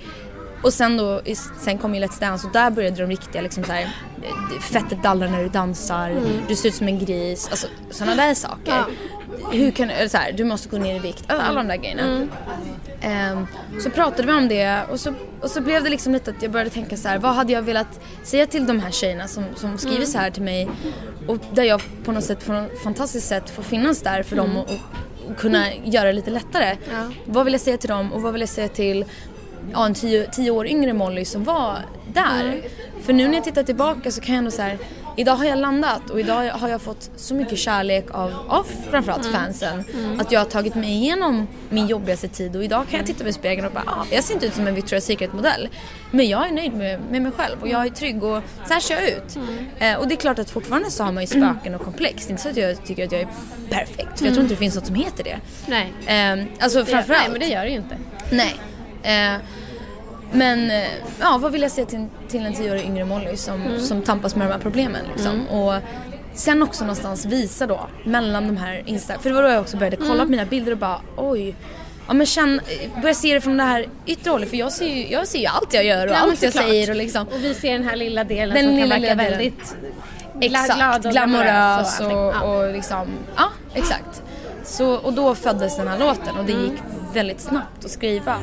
Och 0.64 0.72
sen 0.72 0.96
då, 0.96 1.20
sen 1.58 1.78
kom 1.78 1.94
ju 1.94 2.00
Let's 2.00 2.20
Dance 2.20 2.46
och 2.46 2.52
där 2.52 2.70
började 2.70 2.96
de 2.96 3.06
riktiga 3.06 3.42
liksom 3.42 3.64
så 3.64 3.72
här, 3.72 3.82
eh, 3.82 4.60
fettet 4.60 5.02
dallrar 5.02 5.28
när 5.28 5.42
du 5.42 5.48
dansar, 5.48 6.16
du 6.48 6.56
ser 6.56 6.68
ut 6.68 6.74
som 6.74 6.88
en 6.88 6.98
gris, 6.98 7.48
alltså 7.50 7.66
sådana 7.90 8.14
där 8.14 8.34
saker. 8.34 8.84
Hur 9.52 9.70
kan 9.70 9.90
så 10.08 10.16
här, 10.16 10.32
du 10.32 10.44
måste 10.44 10.68
gå 10.68 10.78
ner 10.78 10.96
i 10.96 10.98
vikt, 10.98 11.24
alla, 11.26 11.42
alla 11.42 11.62
de 11.62 11.68
där 11.68 11.76
grejerna. 11.76 12.28
Ehm, 13.00 13.46
så 13.80 13.90
pratade 13.90 14.26
vi 14.26 14.32
om 14.32 14.48
det 14.48 14.82
och 14.90 15.00
så, 15.00 15.14
och 15.40 15.50
så 15.50 15.60
blev 15.60 15.84
det 15.84 15.90
liksom 15.90 16.12
lite 16.12 16.30
att 16.30 16.42
jag 16.42 16.50
började 16.50 16.70
tänka 16.70 16.96
så 16.96 17.08
här, 17.08 17.18
vad 17.18 17.34
hade 17.34 17.52
jag 17.52 17.62
velat 17.62 18.00
säga 18.22 18.46
till 18.46 18.66
de 18.66 18.80
här 18.80 18.90
tjejerna 18.90 19.28
som, 19.28 19.44
som 19.56 19.78
skriver 19.78 20.06
så 20.06 20.18
här 20.18 20.30
till 20.30 20.42
mig? 20.42 20.68
Och 21.28 21.38
där 21.52 21.62
jag 21.62 21.82
på 22.04 22.12
något 22.12 22.24
sätt, 22.24 22.46
på 22.46 22.52
något 22.52 22.82
fantastiskt 22.82 23.28
sätt 23.28 23.50
får 23.50 23.62
finnas 23.62 24.02
där 24.02 24.22
för 24.22 24.36
dem 24.36 24.56
och, 24.56 24.70
och, 24.70 25.36
kunna 25.36 25.74
göra 25.74 26.06
det 26.06 26.12
lite 26.12 26.30
lättare. 26.30 26.76
Vad 27.24 27.44
vill 27.44 27.54
jag 27.54 27.60
säga 27.60 27.76
till 27.76 27.88
dem 27.88 28.12
och 28.12 28.22
vad 28.22 28.32
vill 28.32 28.42
jag 28.42 28.48
säga 28.48 28.68
till 28.68 29.04
ja, 29.72 29.86
en 29.86 29.94
tio, 29.94 30.26
tio 30.30 30.50
år 30.50 30.66
yngre 30.66 30.92
Molly 30.92 31.24
som 31.24 31.44
var 31.44 31.78
där. 32.12 32.62
För 33.02 33.12
nu 33.12 33.28
när 33.28 33.34
jag 33.34 33.44
tittar 33.44 33.62
tillbaka 33.62 34.10
så 34.10 34.20
kan 34.20 34.34
jag 34.34 34.38
ändå 34.38 34.50
så 34.50 34.62
här, 34.62 34.78
idag 35.16 35.36
har 35.36 35.44
jag 35.44 35.58
landat 35.58 36.10
och 36.10 36.20
idag 36.20 36.50
har 36.50 36.68
jag 36.68 36.82
fått 36.82 37.10
så 37.16 37.34
mycket 37.34 37.58
kärlek 37.58 38.06
av, 38.10 38.32
av 38.48 38.66
framförallt 38.90 39.26
fansen. 39.26 39.84
Att 40.18 40.32
jag 40.32 40.40
har 40.40 40.44
tagit 40.44 40.74
mig 40.74 40.90
igenom 40.90 41.46
min 41.70 41.86
jobbigaste 41.86 42.28
tid 42.28 42.56
och 42.56 42.64
idag 42.64 42.86
kan 42.90 42.98
jag 42.98 43.06
titta 43.06 43.24
mig 43.24 43.30
i 43.30 43.32
spegeln 43.32 43.66
och 43.66 43.72
bara, 43.72 43.84
ah, 43.86 44.04
jag 44.10 44.24
ser 44.24 44.34
inte 44.34 44.46
ut 44.46 44.54
som 44.54 44.66
en 44.66 44.76
Victoria's 44.76 45.00
Secret 45.00 45.32
modell. 45.32 45.68
Men 46.10 46.28
jag 46.28 46.48
är 46.48 46.52
nöjd 46.52 46.74
med, 46.74 47.00
med 47.10 47.22
mig 47.22 47.32
själv 47.32 47.56
och 47.60 47.68
jag 47.68 47.86
är 47.86 47.90
trygg 47.90 48.24
och 48.24 48.42
så 48.66 48.72
här 48.72 48.80
ser 48.80 48.94
jag 48.94 49.08
ut. 49.08 49.36
Eh, 49.78 49.94
och 49.94 50.08
det 50.08 50.14
är 50.14 50.16
klart 50.16 50.38
att 50.38 50.50
fortfarande 50.50 50.90
så 50.90 51.04
har 51.04 51.12
man 51.12 51.22
ju 51.22 51.26
spöken 51.26 51.74
och 51.74 51.80
komplex. 51.80 52.26
Det 52.26 52.28
är 52.28 52.30
inte 52.30 52.42
så 52.42 52.48
att 52.48 52.56
jag 52.56 52.84
tycker 52.84 53.04
att 53.04 53.12
jag 53.12 53.20
är 53.20 53.28
perfekt 53.70 54.18
för 54.18 54.24
jag 54.26 54.34
tror 54.34 54.42
inte 54.42 54.54
det 54.54 54.58
finns 54.58 54.74
något 54.74 54.86
som 54.86 54.94
heter 54.94 55.24
det. 55.24 55.36
Nej. 55.66 55.92
Eh, 56.06 56.44
alltså 56.60 56.78
Det, 56.78 56.86
framförallt. 56.86 57.22
nej, 57.22 57.30
men 57.30 57.40
det 57.40 57.46
gör 57.54 57.62
det 57.64 57.70
ju 57.70 57.76
inte. 57.76 57.96
Nej. 58.30 58.54
Eh, 59.04 59.40
men 60.32 60.70
eh, 60.70 60.82
ja, 61.20 61.38
vad 61.42 61.52
vill 61.52 61.62
jag 61.62 61.70
säga 61.70 61.86
till, 61.86 62.06
till 62.28 62.46
en 62.46 62.54
tioårig 62.54 62.84
yngre 62.84 63.04
Molly 63.04 63.36
som, 63.36 63.78
som 63.80 64.02
tampas 64.02 64.36
med 64.36 64.46
de 64.46 64.52
här 64.52 64.58
problemen 64.60 65.00
liksom. 65.14 65.48
Och 65.48 65.74
sen 66.34 66.62
också 66.62 66.84
någonstans 66.84 67.26
visa 67.26 67.66
då 67.66 67.80
mellan 68.04 68.46
de 68.46 68.56
här 68.56 68.82
Insta... 68.86 69.18
För 69.18 69.30
det 69.30 69.34
var 69.36 69.42
då 69.42 69.48
jag 69.48 69.60
också 69.60 69.76
började 69.76 69.96
kolla 69.96 70.24
på 70.24 70.30
mina 70.30 70.44
bilder 70.44 70.72
och 70.72 70.78
bara 70.78 71.00
oj. 71.16 71.54
Ja 72.06 72.14
men 72.14 72.26
känn, 72.26 72.60
börja 73.02 73.14
se 73.14 73.34
det 73.34 73.40
från 73.40 73.56
det 73.56 73.62
här 73.62 73.86
yttre 74.06 74.30
hållet 74.30 74.50
för 74.50 74.56
jag 74.56 74.72
ser 74.72 74.86
ju, 74.86 75.08
jag 75.08 75.28
ser 75.28 75.38
ju 75.38 75.46
allt 75.46 75.74
jag 75.74 75.84
gör 75.84 76.06
och 76.06 76.12
Ja, 76.12 76.18
allt 76.18 76.42
jag 76.42 76.52
såklart. 76.52 76.68
säger 76.70 76.90
och 76.90 76.96
liksom. 76.96 77.26
Och 77.26 77.44
vi 77.44 77.54
ser 77.54 77.72
den 77.72 77.88
här 77.88 77.96
lilla 77.96 78.24
delen 78.24 78.54
Den 78.54 78.64
som 78.64 78.74
lilla, 78.74 78.94
kan 78.94 79.02
verka 79.02 79.14
väldigt 79.14 79.76
Exakt, 80.40 81.04
och 81.04 81.12
glamorös 81.12 82.00
och. 82.00 82.10
Ja. 82.12 82.40
och 82.42 82.72
liksom, 82.72 83.08
ja 83.36 83.48
exakt. 83.74 84.22
Så, 84.64 84.94
och 84.94 85.12
då 85.12 85.34
föddes 85.34 85.76
den 85.76 85.88
här 85.88 85.98
låten 85.98 86.36
och 86.38 86.44
det 86.44 86.52
gick 86.52 86.82
väldigt 87.12 87.40
snabbt 87.40 87.84
att 87.84 87.90
skriva. 87.90 88.36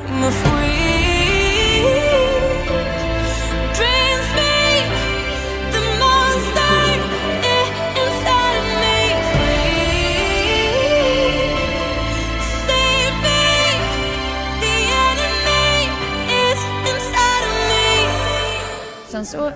Sen 19.08 19.26
så 19.26 19.52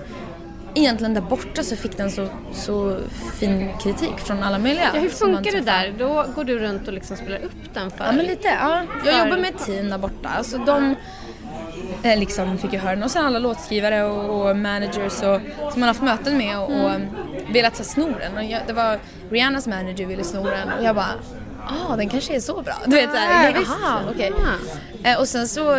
egentligen 0.77 1.13
där 1.13 1.21
borta 1.21 1.63
så 1.63 1.75
fick 1.75 1.97
den 1.97 2.11
så, 2.11 2.27
så 2.53 2.97
fin 3.39 3.69
kritik 3.83 4.17
från 4.19 4.43
alla 4.43 4.59
möjliga. 4.59 4.89
Ja, 4.93 4.99
hur 4.99 5.09
funkar 5.09 5.51
det 5.51 5.61
där? 5.61 5.93
Då 5.99 6.25
går 6.35 6.43
du 6.43 6.59
runt 6.59 6.87
och 6.87 6.93
liksom 6.93 7.17
spelar 7.17 7.37
upp 7.37 7.73
den 7.73 7.91
för... 7.91 8.05
Ja 8.05 8.11
men 8.11 8.25
lite, 8.25 8.47
ja. 8.47 8.83
Jag 9.05 9.13
För- 9.15 9.23
jobbar 9.25 9.37
med 9.41 9.55
ett 9.55 9.65
team 9.65 9.89
där 9.89 9.97
borta. 9.97 10.29
Alltså 10.37 10.57
de 10.57 10.95
eh, 12.03 12.19
liksom 12.19 12.57
fick 12.57 12.73
ju 12.73 12.79
höra 12.79 12.95
den. 12.95 13.03
Och 13.03 13.11
sen 13.11 13.25
alla 13.25 13.39
låtskrivare 13.39 14.03
och, 14.03 14.49
och 14.49 14.57
managers 14.57 15.13
och, 15.23 15.41
som 15.71 15.79
man 15.79 15.81
har 15.81 15.87
haft 15.87 16.01
möten 16.01 16.37
med 16.37 16.59
och, 16.59 16.71
och 16.85 16.91
velat 17.55 17.85
sno 17.85 18.13
den. 18.19 18.37
Och 18.37 18.43
jag, 18.43 18.61
det 18.67 18.73
var 18.73 18.99
Rihannas 19.29 19.67
manager 19.67 20.05
ville 20.05 20.23
sno 20.23 20.43
den 20.43 20.69
och 20.79 20.83
jag 20.83 20.95
bara 20.95 21.13
ah 21.89 21.95
den 21.95 22.09
kanske 22.09 22.35
är 22.35 22.39
så 22.39 22.61
bra. 22.61 22.73
Du 22.85 22.95
vet 22.95 23.09
såhär, 23.11 23.51
Ja, 23.51 23.59
visst. 23.59 23.71
aha 23.71 23.99
okej. 24.15 24.33
Eh, 25.03 25.19
och 25.19 25.27
sen 25.27 25.47
så, 25.47 25.75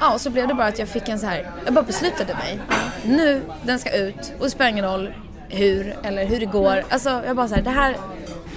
ja 0.00 0.14
och 0.14 0.20
så 0.20 0.30
blev 0.30 0.48
det 0.48 0.54
bara 0.54 0.66
att 0.66 0.78
jag 0.78 0.88
fick 0.88 1.08
en 1.08 1.18
så 1.18 1.26
här, 1.26 1.50
jag 1.64 1.74
bara 1.74 1.84
beslutade 1.84 2.34
mig. 2.34 2.60
Nu, 3.04 3.42
den 3.62 3.78
ska 3.78 3.96
ut 3.96 4.32
och 4.38 4.44
det 4.44 4.50
spelar 4.50 4.70
ingen 4.70 4.84
roll 4.84 5.12
hur 5.48 5.96
eller 6.02 6.24
hur 6.26 6.40
det 6.40 6.46
går. 6.46 6.84
Alltså 6.90 7.22
jag 7.26 7.36
bara 7.36 7.48
såhär, 7.48 7.62
det 7.62 7.70
här, 7.70 7.96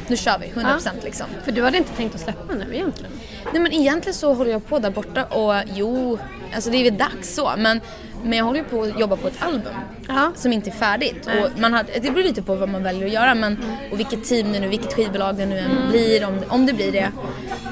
nu 0.07 0.17
kör 0.17 0.37
vi 0.39 0.47
100% 0.61 0.89
liksom. 1.03 1.25
För 1.43 1.51
du 1.51 1.63
hade 1.63 1.77
inte 1.77 1.91
tänkt 1.93 2.15
att 2.15 2.21
släppa 2.21 2.53
nu 2.53 2.75
egentligen? 2.75 3.11
Nej 3.53 3.61
men 3.61 3.71
egentligen 3.73 4.13
så 4.13 4.33
håller 4.33 4.51
jag 4.51 4.65
på 4.67 4.79
där 4.79 4.89
borta 4.89 5.23
och 5.25 5.53
jo, 5.75 6.19
alltså 6.55 6.69
det 6.69 6.77
är 6.77 6.83
väl 6.91 6.97
dags 6.97 7.35
så 7.35 7.51
men 7.57 7.81
men 8.23 8.37
jag 8.37 8.45
håller 8.45 8.59
ju 8.59 8.65
på 8.65 8.81
att 8.83 8.99
jobba 8.99 9.15
på 9.15 9.27
ett 9.27 9.43
album 9.43 9.73
Ja. 10.07 10.31
som 10.35 10.53
inte 10.53 10.69
är 10.69 10.73
färdigt. 10.73 11.27
Och 11.27 11.59
man 11.59 11.73
har, 11.73 11.85
det 12.01 12.11
beror 12.11 12.23
lite 12.23 12.41
på 12.41 12.55
vad 12.55 12.69
man 12.69 12.83
väljer 12.83 13.05
att 13.07 13.13
göra 13.13 13.35
men, 13.35 13.57
och 13.91 13.99
vilket 13.99 14.23
team 14.23 14.51
det 14.53 14.59
nu, 14.59 14.67
vilket 14.67 14.93
skivbolag 14.93 15.35
det 15.35 15.45
nu 15.45 15.57
än 15.59 15.89
blir, 15.89 16.25
om, 16.25 16.39
om 16.49 16.65
det 16.65 16.73
blir 16.73 16.91
det. 16.91 17.11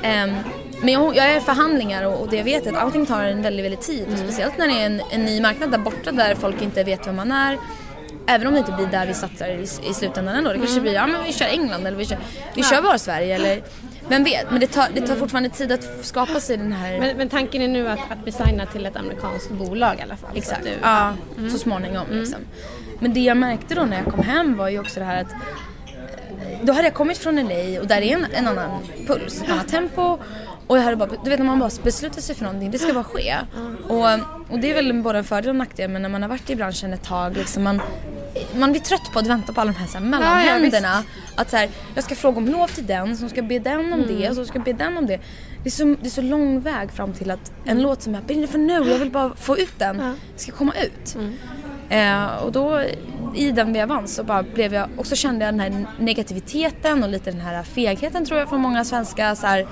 Ehm, 0.04 0.36
men 0.82 0.94
jag, 0.94 1.16
jag 1.16 1.26
är 1.32 1.40
förhandlingar 1.40 2.04
och, 2.04 2.22
och 2.22 2.30
det 2.30 2.38
jag 2.38 2.44
vet 2.44 2.66
är 2.68 2.72
att 2.72 2.78
allting 2.78 3.06
tar 3.06 3.24
en 3.24 3.42
väldigt, 3.42 3.66
väldigt 3.66 3.82
tid. 3.82 4.08
Och 4.14 4.18
speciellt 4.20 4.58
när 4.58 4.68
det 4.68 4.74
är 4.74 4.86
en, 4.86 5.02
en 5.12 5.26
ny 5.26 5.42
marknad 5.42 5.72
där 5.72 5.78
borta 5.78 6.12
där 6.12 6.36
folk 6.36 6.62
inte 6.62 6.84
vet 6.84 7.08
vem 7.08 7.16
man 7.16 7.32
är. 7.32 7.58
Även 8.28 8.48
om 8.48 8.54
det 8.54 8.60
inte 8.60 8.72
blir 8.72 8.88
där 8.88 9.08
vi 9.08 9.14
satsar 9.14 9.48
i, 9.48 9.62
i 9.90 9.94
slutändan 9.94 10.36
ändå. 10.36 10.52
Det 10.54 10.58
kanske 10.58 10.82
blir, 10.82 10.94
ja 10.94 11.08
men 11.08 11.24
vi 11.24 11.34
kör 11.34 11.46
England 11.46 11.88
eller 11.88 11.98
vi 11.98 12.06
kör, 12.06 12.18
vi 12.56 12.64
kör 12.64 12.82
bara 12.82 12.98
Sverige 12.98 13.36
eller 13.36 13.62
vem 14.08 14.24
vet. 14.24 14.52
Men 14.52 14.60
det 14.60 14.68
tar, 14.68 14.88
det 14.94 15.02
tar 15.08 15.16
fortfarande 15.16 15.50
tid 15.50 15.72
att 15.72 15.88
skapa 16.06 16.40
sig 16.40 16.58
den 16.58 16.72
här... 16.72 17.00
Men, 17.00 17.18
men 17.18 17.30
tanken 17.30 17.62
är 17.62 17.68
nu 17.68 17.90
att, 17.90 18.00
att 18.12 18.24
bli 18.24 18.32
signad 18.32 18.72
till 18.72 18.86
ett 18.86 18.96
amerikanskt 18.96 19.52
bolag 19.52 19.96
i 20.00 20.02
alla 20.02 20.16
fall? 20.18 20.30
Exakt, 20.36 20.64
du- 20.64 20.70
ja, 20.82 21.14
så 21.52 21.58
småningom 21.58 22.06
liksom. 22.12 22.40
Men 23.00 23.14
det 23.14 23.20
jag 23.20 23.38
märkte 23.38 23.76
då 23.76 23.82
när 23.82 23.98
jag 23.98 24.06
kom 24.14 24.24
hem 24.24 24.58
var 24.58 24.70
ju 24.70 24.80
också 24.80 25.00
det 25.00 25.06
här 25.06 25.22
att 25.22 25.32
eh, 25.32 26.60
då 26.62 26.74
hade 26.74 26.84
jag 26.88 26.94
kommit 26.94 27.18
från 27.18 27.36
LA 27.36 27.80
och 27.82 27.88
där 27.88 28.02
är 28.02 28.14
en, 28.16 28.26
en 28.34 28.48
annan 28.48 28.70
puls, 29.08 29.42
ett 29.42 29.50
annat 29.52 29.68
tempo 29.68 30.18
och 30.70 30.78
jag 30.78 30.84
hade 30.84 30.96
bara, 30.96 31.10
du 31.24 31.30
vet 31.30 31.40
när 31.40 31.46
man 31.46 31.60
bara 31.60 31.70
beslutar 31.84 32.22
sig 32.22 32.36
för 32.36 32.44
någonting, 32.44 32.72
det 32.72 32.80
ska 32.80 32.94
bara 32.94 33.04
ske. 33.04 33.36
Och, 33.88 34.06
och 34.50 34.60
det 34.60 34.72
är 34.72 34.76
väl 34.76 35.02
både 35.02 35.18
en 35.18 35.24
fördel 35.24 35.50
och 35.50 35.54
en 35.54 35.58
nackdel 35.58 35.90
men 35.90 36.02
när 36.02 36.10
man 36.10 36.22
har 36.22 36.30
varit 36.30 36.50
i 36.50 36.56
branschen 36.56 36.94
ett 36.94 37.04
tag 37.04 37.38
liksom 37.38 37.64
man 37.64 37.82
man 38.56 38.72
blir 38.72 38.82
trött 38.82 39.12
på 39.14 39.20
att 39.20 39.28
vänta 39.28 39.54
på 39.54 39.62
alla 39.62 39.72
de 39.72 39.78
här, 39.78 39.88
så 39.88 39.98
här 39.98 40.06
mellanhänderna. 40.06 41.04
att 41.36 41.50
så 41.50 41.58
här, 41.58 41.70
jag 41.96 42.04
ska 42.04 42.16
fråga 42.16 42.38
om 42.38 42.48
lov 42.48 42.68
till 42.68 42.86
den 42.86 43.18
som 43.18 43.30
ska 43.30 43.42
be 43.42 43.60
den 43.60 43.94
om 43.94 44.08
det 44.08 44.30
och 44.30 44.36
så 44.36 44.46
ska 44.46 44.60
be 44.60 44.74
den 44.74 44.98
om 44.98 45.06
det. 45.06 45.20
Det 45.64 45.70
är, 45.70 45.72
så, 45.72 45.84
det 45.86 46.06
är 46.08 46.10
så 46.10 46.22
lång 46.22 46.60
väg 46.62 46.92
fram 46.92 47.14
till 47.14 47.32
att 47.32 47.52
en 47.66 47.82
låt 47.82 48.02
som 48.02 48.14
jag 48.14 48.24
brinner 48.24 48.48
för 48.48 48.58
nu, 48.58 48.74
jag 48.74 48.98
vill 48.98 49.12
bara 49.12 49.36
få 49.36 49.58
ut 49.58 49.80
den, 49.80 50.16
ska 50.36 50.52
komma 50.52 50.74
ut. 50.74 51.18
Eh, 51.90 52.26
och 52.36 52.52
då 52.52 52.82
i 53.36 53.52
den 53.52 53.74
vevan 53.74 54.08
så 54.08 54.24
bara 54.24 54.44
blev 54.44 54.74
jag, 54.74 54.90
och 54.98 55.08
så 55.08 55.16
kände 55.16 55.46
jag 55.46 55.54
den 55.54 55.60
här 55.60 55.86
negativiteten 56.00 57.04
och 57.04 57.10
lite 57.10 57.32
den 57.32 57.42
här 57.42 57.64
fegheten 57.64 58.26
tror 58.26 58.40
jag 58.40 58.50
från 58.50 58.62
många 58.62 58.86
svenska 58.86 59.36
så 59.36 59.48
här, 59.48 59.68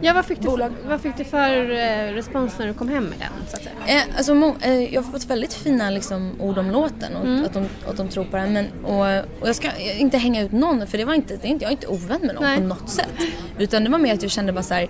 Ja, 0.00 0.12
vad 0.12 0.24
fick, 0.26 0.40
du, 0.40 0.48
Bolag. 0.48 0.72
vad 0.86 1.00
fick 1.00 1.16
du 1.16 1.24
för 1.24 1.70
eh, 1.70 2.12
respons 2.14 2.58
när 2.58 2.66
du 2.66 2.74
kom 2.74 2.88
hem 2.88 3.04
med 3.04 3.18
den? 3.18 3.28
Så 3.48 3.56
att 3.56 3.62
säga? 3.62 3.96
Eh, 3.98 4.16
alltså, 4.16 4.32
mo- 4.32 4.56
eh, 4.62 4.94
jag 4.94 5.02
har 5.02 5.12
fått 5.12 5.24
väldigt 5.24 5.54
fina 5.54 5.90
liksom, 5.90 6.32
ord 6.40 6.58
om 6.58 6.70
låten 6.70 7.16
och 7.16 7.46
att, 7.46 7.52
de, 7.54 7.68
att 7.90 7.96
de 7.96 8.08
tror 8.08 8.24
på 8.24 8.36
den. 8.36 8.52
Men, 8.52 8.66
och, 8.84 9.00
och 9.40 9.48
jag 9.48 9.56
ska 9.56 9.68
inte 9.98 10.18
hänga 10.18 10.42
ut 10.42 10.52
någon 10.52 10.86
för 10.86 10.98
det 10.98 11.04
var 11.04 11.14
inte, 11.14 11.36
det 11.36 11.46
är 11.48 11.50
inte, 11.50 11.64
jag 11.64 11.68
är 11.70 11.76
inte 11.76 11.86
ovän 11.86 12.20
med 12.22 12.34
någon 12.34 12.44
Nej. 12.44 12.56
på 12.56 12.62
något 12.62 12.90
sätt. 12.90 13.12
Utan 13.58 13.84
det 13.84 13.90
var 13.90 13.98
mer 13.98 14.14
att 14.14 14.22
jag 14.22 14.30
kände 14.30 14.52
bara 14.52 14.62
så 14.62 14.74
här. 14.74 14.88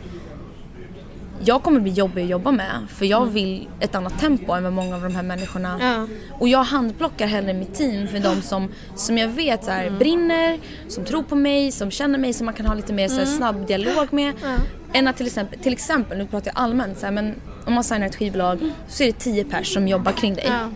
Jag 1.44 1.62
kommer 1.62 1.80
bli 1.80 1.92
jobbig 1.92 2.22
att 2.22 2.28
jobba 2.28 2.50
med 2.52 2.86
för 2.88 3.06
jag 3.06 3.26
vill 3.26 3.68
ett 3.80 3.94
annat 3.94 4.18
tempo 4.18 4.52
än 4.52 4.62
vad 4.64 4.72
många 4.72 4.94
av 4.96 5.02
de 5.02 5.14
här 5.16 5.22
människorna 5.22 5.78
Ja. 5.80 6.06
Och 6.38 6.48
jag 6.48 6.62
handplockar 6.62 7.26
hellre 7.26 7.52
mitt 7.52 7.74
team 7.74 8.08
för 8.08 8.18
de 8.18 8.42
som, 8.42 8.68
som 8.94 9.18
jag 9.18 9.28
vet 9.28 9.64
så 9.64 9.70
här, 9.70 9.90
brinner, 9.90 10.58
som 10.88 11.04
tror 11.04 11.22
på 11.22 11.36
mig, 11.36 11.72
som 11.72 11.90
känner 11.90 12.18
mig, 12.18 12.32
som 12.32 12.44
man 12.44 12.54
kan 12.54 12.66
ha 12.66 12.74
lite 12.74 12.92
mer 12.92 13.08
så 13.08 13.18
här, 13.18 13.26
snabb 13.26 13.66
dialog 13.66 14.12
med. 14.12 14.32
Än 14.92 15.08
att 15.08 15.16
till 15.16 15.26
exempel, 15.26 15.58
till 15.58 15.72
exempel, 15.72 16.18
nu 16.18 16.26
pratar 16.26 16.52
jag 16.54 16.62
allmänt, 16.62 16.98
så 16.98 17.06
här, 17.06 17.12
men 17.12 17.34
om 17.66 17.72
man 17.72 17.84
signar 17.84 18.06
ett 18.06 18.16
skivbolag 18.16 18.58
så 18.88 19.02
är 19.02 19.06
det 19.06 19.18
tio 19.18 19.44
pers 19.44 19.74
som 19.74 19.88
jobbar 19.88 20.12
kring 20.12 20.34
dig. 20.34 20.44
Ja. 20.48 20.68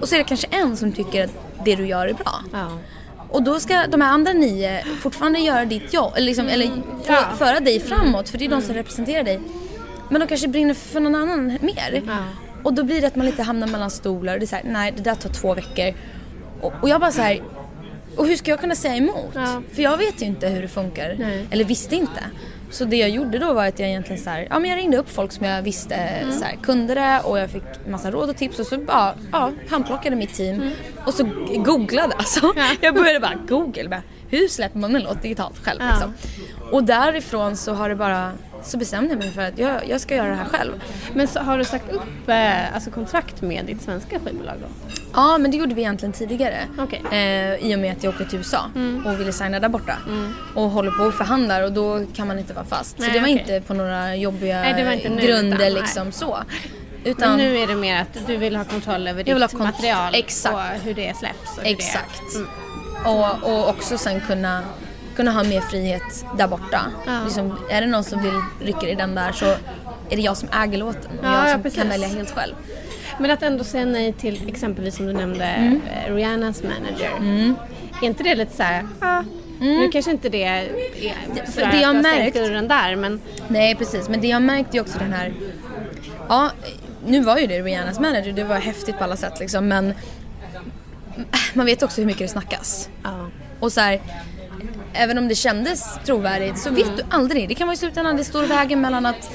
Och 0.00 0.08
så 0.08 0.14
är 0.14 0.18
det 0.18 0.24
kanske 0.24 0.46
en 0.50 0.76
som 0.76 0.92
tycker 0.92 1.24
att 1.24 1.30
det 1.64 1.76
du 1.76 1.86
gör 1.86 2.06
är 2.06 2.14
bra. 2.14 2.34
Ja. 2.52 2.78
Och 3.30 3.42
då 3.42 3.60
ska 3.60 3.86
de 3.86 4.00
här 4.00 4.12
andra 4.12 4.32
nio 4.32 4.84
fortfarande 5.00 5.38
göra 5.38 5.64
ditt 5.64 5.92
jobb, 5.94 6.12
eller, 6.16 6.26
liksom, 6.26 6.48
eller 6.48 6.66
få, 7.04 7.12
Ja. 7.12 7.24
föra 7.38 7.60
dig 7.60 7.80
framåt 7.80 8.28
för 8.28 8.38
det 8.38 8.44
är 8.44 8.48
de 8.48 8.62
som 8.62 8.74
representerar 8.74 9.22
dig. 9.24 9.40
Men 10.10 10.20
de 10.20 10.26
kanske 10.26 10.48
brinner 10.48 10.74
för 10.74 11.00
någon 11.00 11.14
annan 11.14 11.46
mer. 11.60 12.02
Ja. 12.06 12.16
Och 12.62 12.74
då 12.74 12.84
blir 12.84 13.00
det 13.00 13.06
att 13.06 13.16
man 13.16 13.26
lite 13.26 13.42
hamnar 13.42 13.66
mellan 13.66 13.90
stolar 13.90 14.32
och 14.34 14.38
det 14.40 14.44
är 14.44 14.46
såhär, 14.46 14.64
nej 14.66 14.92
det 14.96 15.02
där 15.02 15.14
tar 15.14 15.30
två 15.30 15.54
veckor. 15.54 15.94
Och, 16.60 16.72
och 16.82 16.88
jag 16.88 17.00
bara 17.00 17.12
så 17.12 17.22
här. 17.22 17.42
och 18.16 18.26
hur 18.26 18.36
ska 18.36 18.50
jag 18.50 18.60
kunna 18.60 18.74
säga 18.74 18.94
emot? 18.96 19.30
Ja. 19.34 19.62
För 19.74 19.82
jag 19.82 19.96
vet 19.96 20.22
ju 20.22 20.26
inte 20.26 20.48
hur 20.48 20.62
det 20.62 20.68
funkar. 20.68 21.16
Nej. 21.18 21.46
Eller 21.50 21.64
visste 21.64 21.96
inte. 21.96 22.20
Så 22.70 22.84
det 22.84 22.96
jag 22.96 23.10
gjorde 23.10 23.38
då 23.38 23.52
var 23.52 23.66
att 23.66 23.78
jag 23.78 23.88
egentligen 23.88 24.22
så 24.22 24.30
här, 24.30 24.46
ja 24.50 24.58
men 24.58 24.70
jag 24.70 24.76
ringde 24.78 24.96
upp 24.98 25.10
folk 25.10 25.32
som 25.32 25.46
jag 25.46 25.62
visste 25.62 25.94
Mm. 25.94 26.32
så 26.32 26.44
här, 26.44 26.56
kunde 26.62 26.94
det 26.94 27.20
och 27.24 27.38
jag 27.38 27.50
fick 27.50 27.62
massa 27.88 28.10
råd 28.10 28.30
och 28.30 28.36
tips 28.36 28.58
och 28.58 28.66
så 28.66 28.78
bara, 28.78 29.14
ja, 29.32 29.52
handplockade 29.70 30.16
mitt 30.16 30.34
team 30.34 30.70
och 31.06 31.14
så 31.14 31.28
googlade 31.56 32.14
alltså. 32.14 32.44
Mm. 32.44 32.56
Ja. 32.56 32.68
Jag 32.80 32.94
började 32.94 33.20
bara 33.20 33.34
google, 33.48 33.88
bara, 33.88 34.02
hur 34.30 34.48
släpper 34.48 34.78
man 34.78 34.96
en 34.96 35.02
låt 35.02 35.22
digitalt 35.22 35.64
själv 35.64 35.80
Ja. 35.82 35.88
liksom. 35.90 36.14
Och 36.72 36.84
därifrån 36.84 37.56
så 37.56 37.74
har 37.74 37.88
det 37.88 37.94
bara, 37.96 38.32
så 38.62 38.76
bestämde 38.78 39.10
jag 39.10 39.18
mig 39.18 39.30
för 39.30 39.42
att 39.42 39.58
jag, 39.58 39.88
jag 39.88 40.00
ska 40.00 40.16
göra 40.16 40.28
det 40.28 40.34
här 40.34 40.44
själv. 40.44 40.72
Men 41.14 41.28
så 41.28 41.40
har 41.40 41.58
du 41.58 41.64
sagt 41.64 41.92
upp 41.92 42.28
eh, 42.28 42.74
alltså 42.74 42.90
kontrakt 42.90 43.42
med 43.42 43.64
ditt 43.66 43.82
svenska 43.82 44.18
skivbolag 44.20 44.54
då? 44.60 44.66
Ja, 45.14 45.38
men 45.38 45.50
det 45.50 45.56
gjorde 45.56 45.74
vi 45.74 45.80
egentligen 45.80 46.12
tidigare. 46.12 46.58
Okej. 46.78 47.02
Eh, 47.10 47.54
I 47.70 47.74
och 47.74 47.78
med 47.78 47.92
att 47.92 48.04
jag 48.04 48.10
åkte 48.12 48.24
till 48.24 48.38
USA 48.38 48.70
och 49.06 49.20
ville 49.20 49.32
signa 49.32 49.60
där 49.60 49.68
borta. 49.68 49.96
Och 50.54 50.62
håller 50.70 50.90
på 50.90 51.02
och 51.04 51.14
förhandlar 51.14 51.62
och 51.62 51.72
då 51.72 52.04
kan 52.14 52.26
man 52.28 52.38
inte 52.38 52.52
vara 52.54 52.64
fast. 52.64 52.98
Nej, 52.98 53.08
så 53.08 53.14
det 53.14 53.20
var 53.20 53.28
okej. 53.28 53.38
inte 53.40 53.60
på 53.66 53.74
några 53.74 54.16
jobbiga 54.16 54.60
Nej, 54.62 55.02
grunder 55.20 55.56
utan- 55.66 55.72
liksom 55.72 56.12
så. 56.12 56.38
Men 57.02 57.12
Utan, 57.12 57.36
nu 57.36 57.56
är 57.58 57.66
det 57.66 57.74
mer 57.74 58.00
att 58.00 58.26
du 58.26 58.36
vill 58.36 58.56
ha 58.56 58.64
kontroll 58.64 59.08
över 59.08 59.24
ditt 59.24 59.52
material 59.58 60.14
exakt. 60.14 60.54
och 60.54 60.60
hur 60.84 60.94
det 60.94 61.16
släpps. 61.16 61.58
Och 61.58 61.66
exakt. 61.66 62.22
Det, 62.32 62.38
mm. 62.38 62.50
Och, 63.04 63.52
och 63.52 63.68
också 63.68 63.98
sen 63.98 64.20
kunna, 64.20 64.60
kunna 65.16 65.30
ha 65.30 65.42
mer 65.44 65.60
frihet 65.60 66.24
där 66.38 66.48
borta. 66.48 66.80
Ja. 67.06 67.20
Liksom, 67.24 67.58
är 67.70 67.80
det 67.80 67.86
någon 67.86 68.04
som 68.04 68.22
vill 68.22 68.40
rycka 68.60 68.88
i 68.88 68.94
den 68.94 69.14
där 69.14 69.32
så 69.32 69.46
är 70.10 70.16
det 70.16 70.22
jag 70.22 70.36
som 70.36 70.48
äger 70.62 70.78
låten 70.78 71.10
och 71.18 71.24
Ja, 71.26 71.38
jag 71.38 71.48
ja, 71.48 71.52
som 71.52 71.62
precis. 71.62 71.78
kan 71.78 71.88
välja 71.88 72.08
helt 72.08 72.30
själv. 72.30 72.54
Men 73.20 73.30
att 73.30 73.42
ändå 73.42 73.64
säga 73.64 73.84
nej 73.84 74.12
till 74.12 74.48
exempelvis 74.48 74.96
som 74.96 75.06
du 75.06 75.12
nämnde 75.12 75.44
Mm. 75.44 75.80
eh, 76.06 76.14
Rihannas 76.14 76.62
manager. 76.62 77.10
Är 78.02 78.06
inte 78.06 78.22
det 78.22 78.34
lite 78.34 78.56
såhär, 78.56 78.86
ah, 79.00 79.22
nu 79.60 79.88
kanske 79.92 80.10
inte 80.10 80.28
det 80.28 80.44
är 80.44 80.68
för 81.44 81.52
sådär 81.52 81.70
det 81.72 81.80
jag 81.80 81.88
har 81.88 81.94
märkt- 82.02 82.34
dörren 82.34 82.68
där 82.68 82.96
men 82.96 83.20
Nej 83.48 83.74
precis, 83.74 84.08
men 84.08 84.20
det 84.20 84.28
jag 84.28 84.42
märkte 84.42 84.76
ju 84.76 84.80
också 84.80 84.98
den 84.98 85.12
här... 85.12 85.32
Ja, 86.28 86.50
nu 87.06 87.20
var 87.20 87.38
ju 87.38 87.46
det 87.46 87.60
Rihannas 87.62 88.00
manager, 88.00 88.32
det 88.32 88.44
var 88.44 88.56
häftigt 88.56 88.98
på 88.98 89.04
alla 89.04 89.16
sätt 89.16 89.40
liksom 89.40 89.68
men 89.68 89.94
man 91.54 91.66
vet 91.66 91.82
också 91.82 92.00
hur 92.00 92.06
mycket 92.06 92.22
det 92.22 92.28
snackas. 92.32 92.88
ja. 93.04 93.26
Och 93.60 93.72
så 93.72 93.80
här, 93.80 94.00
även 94.92 95.18
om 95.18 95.28
det 95.28 95.34
kändes 95.34 95.98
trovärdigt 96.06 96.58
så 96.58 96.70
vet 96.70 96.96
du 96.96 97.02
aldrig. 97.10 97.48
Det 97.48 97.54
kan 97.54 97.66
vara 97.66 97.74
i 97.74 97.76
slutändan 97.76 98.16
det 98.16 98.24
står 98.24 98.42
vägen 98.42 98.80
mellan 98.80 99.06
att 99.06 99.30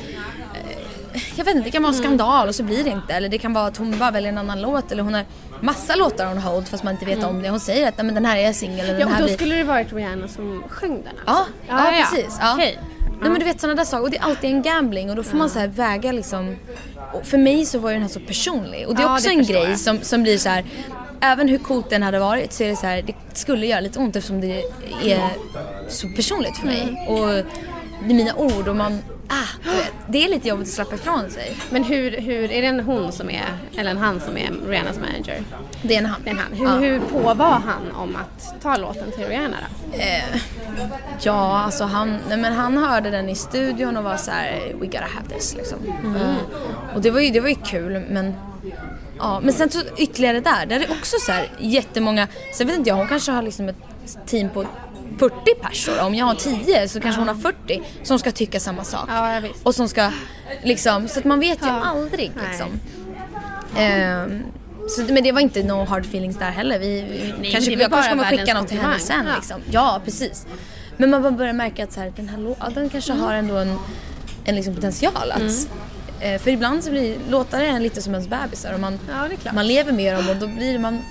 eh, 0.54 1.22
jag 1.36 1.46
vet 1.46 1.56
inte, 1.56 1.68
det 1.68 1.72
kan 1.72 1.84
vara 1.84 1.94
en 1.94 2.00
skandal 2.00 2.48
och 2.48 2.56
så 2.56 2.64
blir 2.64 2.84
det 2.84 2.90
inte. 2.90 3.14
Eller 3.14 3.30
det 3.30 3.38
kan 3.38 3.54
vara 3.54 3.68
att 3.68 3.78
hon 3.78 3.98
bara 4.00 4.12
väljer 4.12 4.32
en 4.32 4.38
annan 4.38 4.62
låt 4.62 4.92
eller 4.92 5.04
hon 5.04 5.14
har 5.14 5.26
massa 5.62 5.96
låtar 5.96 6.32
on 6.32 6.38
hold 6.38 6.68
fast 6.68 6.84
man 6.84 6.94
inte 6.94 7.06
vet 7.06 7.24
om 7.24 7.42
det. 7.42 7.50
Hon 7.50 7.60
säger 7.60 7.88
att 7.88 7.98
"Nej, 7.98 8.06
men 8.06 8.16
den 8.16 8.26
här 8.26 8.38
är 8.38 8.54
singel 8.54 8.90
eller 8.90 9.00
ja 9.00 9.06
och 9.06 9.12
då 9.20 9.24
blir... 9.26 9.36
skulle 9.36 9.56
det 9.56 9.64
varit 9.64 9.94
Rihanna 9.94 10.28
som 10.28 10.64
sjöng 10.70 11.04
den 11.04 11.14
Ja, 11.26 11.32
alltså. 11.32 11.52
ja, 11.68 12.06
precis. 12.12 12.38
Ja. 12.42 12.54
Okej. 12.54 12.80
Nej 13.22 13.30
men 13.32 13.40
du 13.40 13.46
vet 13.46 13.62
sådana 13.62 13.76
där 13.76 13.86
saker 13.86 14.04
och 14.04 14.10
det 14.12 14.18
är 14.18 14.24
alltid 14.24 14.50
en 14.50 14.62
gambling 14.62 15.10
och 15.10 15.16
då 15.16 15.24
får 15.24 15.38
man 15.38 15.50
så 15.50 15.60
här 15.60 15.68
väga 15.68 16.12
liksom 16.12 16.56
och 17.14 17.26
för 17.26 17.38
mig 17.38 17.66
så 17.66 17.80
var 17.80 17.90
ju 17.90 17.94
den 17.94 18.02
här 18.02 18.10
så 18.10 18.20
personlig 18.20 18.88
och 18.88 18.96
det 18.96 19.02
är 19.02 19.06
Ja, 19.06 19.14
också 19.14 19.30
det 19.30 19.36
en 19.36 19.44
grej 19.44 19.70
jag. 19.70 19.80
som, 19.80 20.00
som 20.02 20.24
blir 20.24 20.38
så 20.38 20.50
här 20.50 20.64
även 21.24 21.48
hur 21.48 21.58
coolt 21.58 21.90
den 21.90 22.04
hade 22.04 22.20
varit 22.20 22.54
så 22.54 22.64
är 22.64 22.68
det 22.68 22.76
så 22.76 22.86
här 22.88 23.02
det 23.02 23.14
skulle 23.34 23.66
göra 23.66 23.80
lite 23.80 24.00
ont 24.00 24.16
eftersom 24.16 24.42
det 24.42 24.64
är 25.04 25.30
så 25.88 26.08
personligt 26.10 26.58
för 26.58 26.66
mig 26.68 26.82
Mm. 26.82 27.08
och 27.08 27.28
det 28.06 28.10
är 28.10 28.16
mina 28.16 28.36
ord 28.36 28.68
och 28.68 28.76
man 28.76 29.00
ah, 29.28 29.70
det 30.08 30.26
är 30.26 30.30
lite 30.30 30.48
jobbigt 30.48 30.68
att 30.68 30.74
släppa 30.74 30.96
ifrån 30.96 31.30
sig. 31.30 31.58
Men 31.70 31.84
hur, 31.84 32.12
hur, 32.18 32.52
är 32.52 32.62
det 32.62 32.68
en 32.68 32.80
hon 32.80 33.12
som 33.12 33.30
är, 33.30 33.46
eller 33.78 33.92
en 33.92 33.98
han 33.98 34.20
som 34.20 34.38
är 34.38 34.52
Rihannas 34.68 34.98
manager? 35.00 35.42
Det 35.82 35.96
är 35.96 36.00
en 36.00 36.06
han. 36.06 36.22
Det 36.24 36.30
är 36.30 36.34
en 36.34 36.40
han. 36.40 36.54
Hur, 36.54 36.66
Ja. 36.66 36.72
hur 36.72 37.00
på 37.00 37.34
var 37.34 37.62
han 37.66 37.92
om 37.96 38.16
att 38.16 38.62
ta 38.62 38.78
låten 38.78 39.12
till 39.12 39.26
Rihanna 39.26 39.58
då? 39.92 39.98
Eh, 40.00 40.42
ja, 41.22 41.60
alltså 41.60 41.84
han, 41.84 42.18
nej 42.30 42.38
men 42.38 42.54
han 42.54 42.78
hörde 42.78 43.10
den 43.10 43.30
i 43.30 43.36
studion 43.36 43.98
och 43.98 44.04
var 44.04 44.18
så 44.18 44.32
här: 44.32 44.74
we 44.80 44.86
gotta 44.86 45.00
have 45.16 45.30
this 45.30 45.56
liksom. 45.58 45.78
Eh, 46.16 46.96
och 46.96 47.02
det 47.02 47.12
var, 47.12 47.20
ju, 47.20 47.30
det 47.32 47.40
var 47.40 47.50
ju 47.50 47.56
kul 47.56 48.04
men 48.10 48.34
Ja, 49.24 49.40
men 49.44 49.54
sen 49.54 49.70
så 49.70 49.82
ytterligare 49.98 50.40
där, 50.40 50.66
där 50.66 50.76
är 50.76 50.80
det 50.80 50.94
också 51.00 51.16
så 51.20 51.32
här 51.32 51.48
jättemånga, 51.60 52.28
sen 52.54 52.68
vet 52.68 52.78
inte 52.78 52.90
jag, 52.90 52.96
hon 52.98 53.08
kanske 53.08 53.32
har 53.32 53.42
liksom 53.42 53.70
ett 53.70 53.76
team 54.26 54.50
på 54.50 54.66
40 55.20 55.36
personer. 55.62 56.04
Om 56.06 56.16
jag 56.16 56.26
har 56.26 56.36
10 56.36 56.88
så 56.90 57.00
kanske 57.00 57.22
hon 57.22 57.28
har 57.28 57.36
40 57.36 57.82
som 58.04 58.20
ska 58.20 58.32
tycka 58.32 58.60
samma 58.60 58.84
sak. 58.84 59.06
Ja. 59.10 59.42
Och 59.64 59.76
som 59.76 59.88
ska 59.90 60.12
liksom, 60.64 61.08
så 61.08 61.20
att 61.20 61.26
man 61.26 61.40
vet 61.40 61.62
ju 61.64 61.68
Ja. 61.68 61.82
aldrig 61.84 62.32
liksom. 62.50 62.68
Ehm, 63.78 64.44
så, 64.90 65.02
men 65.14 65.24
det 65.24 65.32
var 65.32 65.42
inte 65.42 65.64
no 65.64 65.86
hard 65.86 66.02
feelings 66.06 66.38
där 66.38 66.52
heller. 66.52 66.80
Vi, 66.80 67.02
vi 67.02 67.34
Nej, 67.42 67.52
kanske, 67.52 67.72
jag 67.72 67.80
kanske 67.80 67.90
bara 67.90 68.10
kommer 68.10 68.38
skicka 68.38 68.54
något 68.54 68.68
till 68.68 68.80
henne 68.80 69.00
sen. 69.00 69.26
Ja. 69.28 69.36
liksom. 69.36 69.62
Ja, 69.72 70.02
precis. 70.06 70.46
Men 70.98 71.10
man 71.10 71.38
börjar 71.38 71.54
märka 71.54 71.84
att 71.84 71.94
så 71.94 72.00
här, 72.00 72.14
den 72.16 72.30
här 72.30 72.38
lå- 72.38 72.56
ja, 72.60 72.70
den 72.76 72.90
kanske 72.90 73.14
har 73.14 73.34
ändå 73.34 73.56
en, 73.58 73.80
en 74.46 74.56
liksom 74.56 74.76
potential 74.76 75.32
att 75.32 75.40
Mm. 75.42 75.54
Eh, 76.24 76.42
för 76.42 76.52
ibland 76.52 76.84
så 76.84 76.90
blir 76.92 77.18
låtar 77.30 77.62
en 77.62 77.84
lite 77.84 78.02
som 78.02 78.14
ens 78.14 78.28
bebisar 78.28 78.74
och 78.74 78.80
man, 78.80 79.00
Ja, 79.10 79.52
man 79.54 79.68
lever 79.68 79.92
med 79.92 80.16
dem 80.16 80.30
och 80.30 80.36
då 80.36 80.48
blir 80.48 80.80
man 80.80 81.02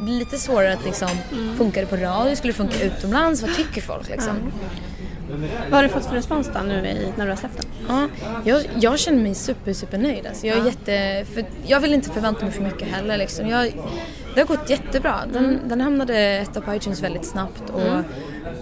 blir 0.00 0.18
lite 0.18 0.38
svårare 0.38 0.72
att 0.72 0.84
liksom, 0.84 1.08
Mm. 1.32 1.56
funkar 1.56 1.80
det 1.80 1.86
på 1.86 1.96
radio, 1.96 2.36
skulle 2.36 2.52
det 2.52 2.56
funka 2.56 2.82
utomlands, 2.84 3.42
vad 3.42 3.54
tycker 3.54 3.80
folk 3.80 4.08
liksom? 4.08 4.34
Vad 5.70 5.72
har 5.72 5.82
du 5.82 5.88
fått 5.88 6.04
för 6.06 6.14
respons 6.14 6.50
då 6.54 6.60
nu 6.60 6.86
i, 6.86 7.12
när 7.16 7.24
du 7.24 7.30
har 7.32 7.36
släppt 7.36 7.56
den? 7.56 7.66
Ja, 7.88 8.08
jag, 8.44 8.62
jag 8.80 8.98
känner 8.98 9.22
mig 9.22 9.34
super, 9.34 9.72
super 9.72 9.98
nöjd. 9.98 10.26
Alltså. 10.26 10.46
Jag, 10.46 10.58
är 10.58 10.64
jätte, 10.64 11.24
för 11.34 11.44
jag 11.66 11.80
vill 11.80 11.94
inte 11.94 12.10
förvänta 12.10 12.44
mig 12.44 12.52
för 12.54 12.62
mycket 12.62 12.88
heller. 12.88 13.16
Liksom. 13.16 13.48
Jag, 13.48 13.72
det 14.34 14.40
har 14.40 14.46
gått 14.46 14.70
jättebra. 14.70 15.20
Den, 15.32 15.60
den 15.66 15.80
hamnade 15.80 16.18
etta 16.18 16.60
på 16.60 16.74
iTunes 16.74 17.02
väldigt 17.02 17.24
snabbt. 17.26 17.70
Och, 17.70 17.82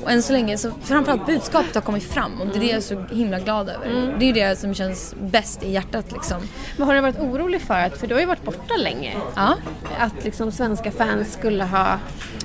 och 0.04 0.10
än 0.10 0.22
så 0.22 0.32
länge, 0.32 0.58
så 0.58 0.70
framförallt 0.82 1.26
budskapet 1.26 1.74
har 1.74 1.82
kommit 1.82 2.02
fram 2.04 2.40
och 2.40 2.46
det 2.46 2.56
är 2.58 2.60
det 2.60 2.66
jag 2.66 2.76
är 2.76 2.80
så 2.80 3.04
himla 3.14 3.38
glad 3.40 3.68
över. 3.68 4.16
Det 4.18 4.24
är 4.30 4.34
det 4.34 4.58
som 4.58 4.74
känns 4.74 5.14
bäst 5.20 5.62
i 5.62 5.72
hjärtat 5.72 6.12
liksom. 6.12 6.36
Men 6.76 6.86
har 6.86 6.94
du 6.94 7.00
varit 7.00 7.18
orolig 7.18 7.60
för 7.62 7.74
att, 7.74 7.98
för 7.98 8.06
du 8.06 8.14
har 8.14 8.20
ju 8.20 8.26
varit 8.26 8.44
borta 8.44 8.74
länge, 8.76 9.14
Ja. 9.34 9.54
att 9.98 10.24
liksom 10.24 10.52
svenska 10.52 10.90
fans 10.90 11.32
skulle 11.32 11.64
ha 11.64 11.98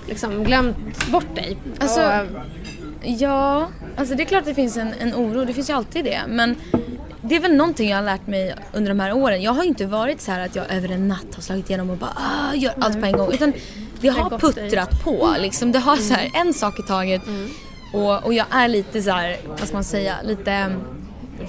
liksom 0.08 0.44
glömt 0.44 1.08
bort 1.12 1.36
dig? 1.36 1.58
Alltså, 1.80 2.02
Och- 2.02 2.28
Ja, 3.04 3.68
alltså 3.96 4.16
det 4.16 4.24
är 4.24 4.26
klart 4.26 4.42
att 4.42 4.48
det 4.48 4.56
finns 4.56 4.78
en, 4.78 4.94
en 5.00 5.14
oro, 5.14 5.46
det 5.46 5.54
finns 5.54 5.70
ju 5.70 5.74
alltid 5.74 6.06
det. 6.06 6.22
Men 6.28 6.56
det 7.22 7.36
är 7.36 7.40
väl 7.40 7.56
någonting 7.56 7.90
jag 7.90 7.98
har 7.98 8.04
lärt 8.04 8.28
mig 8.28 8.56
under 8.74 8.90
de 8.92 9.00
här 9.00 9.14
åren. 9.14 9.42
Jag 9.42 9.52
har 9.52 9.64
inte 9.64 9.86
varit 9.86 10.22
så 10.22 10.32
här 10.32 10.46
att 10.46 10.56
jag 10.56 10.72
över 10.72 10.90
en 10.90 11.08
natt 11.08 11.36
har 11.36 11.42
slagit 11.42 11.70
igenom 11.70 11.90
och 11.90 11.98
bara 11.98 12.14
ah, 12.16 12.56
gör 12.56 12.74
allt 12.80 13.00
på 13.00 13.06
en 13.06 13.12
gång. 13.12 13.34
Utan 13.34 13.54
det 14.02 14.08
har 14.08 14.30
puttrat 14.40 15.04
på 15.04 15.36
liksom. 15.40 15.72
Det 15.72 15.80
har 15.80 15.96
så 15.96 16.14
här 16.14 16.32
en 16.34 16.54
sak 16.54 16.80
i 16.80 16.84
taget. 16.84 17.22
Och, 17.94 18.26
och 18.26 18.34
jag 18.34 18.46
är 18.52 18.68
lite 18.68 19.02
så 19.02 19.12
här, 19.12 19.38
vad 19.48 19.68
ska 19.68 19.74
man 19.74 19.84
säga, 19.84 20.16
lite 20.24 20.52
mm, 20.52 20.80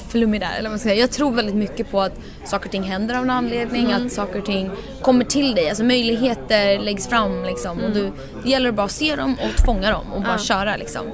flummig 0.08 0.40
där. 0.40 0.50
Eller 0.52 0.62
vad 0.62 0.70
man 0.70 0.78
ska 0.78 0.88
säga. 0.88 1.00
Jag 1.00 1.10
tror 1.10 1.32
väldigt 1.32 1.54
mycket 1.54 1.90
på 1.90 2.00
att 2.00 2.18
saker 2.44 2.66
och 2.66 2.72
ting 2.72 2.82
händer 2.82 3.14
av 3.14 3.22
en 3.22 3.30
anledning, 3.30 3.92
att 3.92 4.12
saker 4.12 4.38
och 4.38 4.44
ting 4.44 4.70
kommer 5.02 5.24
till 5.24 5.54
dig. 5.54 5.68
Alltså 5.68 5.84
möjligheter 5.84 6.78
läggs 6.78 7.08
fram 7.08 7.44
liksom. 7.44 7.80
Och 7.80 7.90
du, 7.90 8.12
det 8.44 8.50
gäller 8.50 8.72
bara 8.72 8.86
att 8.86 8.92
se 8.92 9.16
dem 9.16 9.36
och 9.42 9.64
fånga 9.66 9.90
dem 9.90 10.12
och 10.12 10.22
bara 10.22 10.38
köra 10.38 10.76
liksom. 10.76 11.06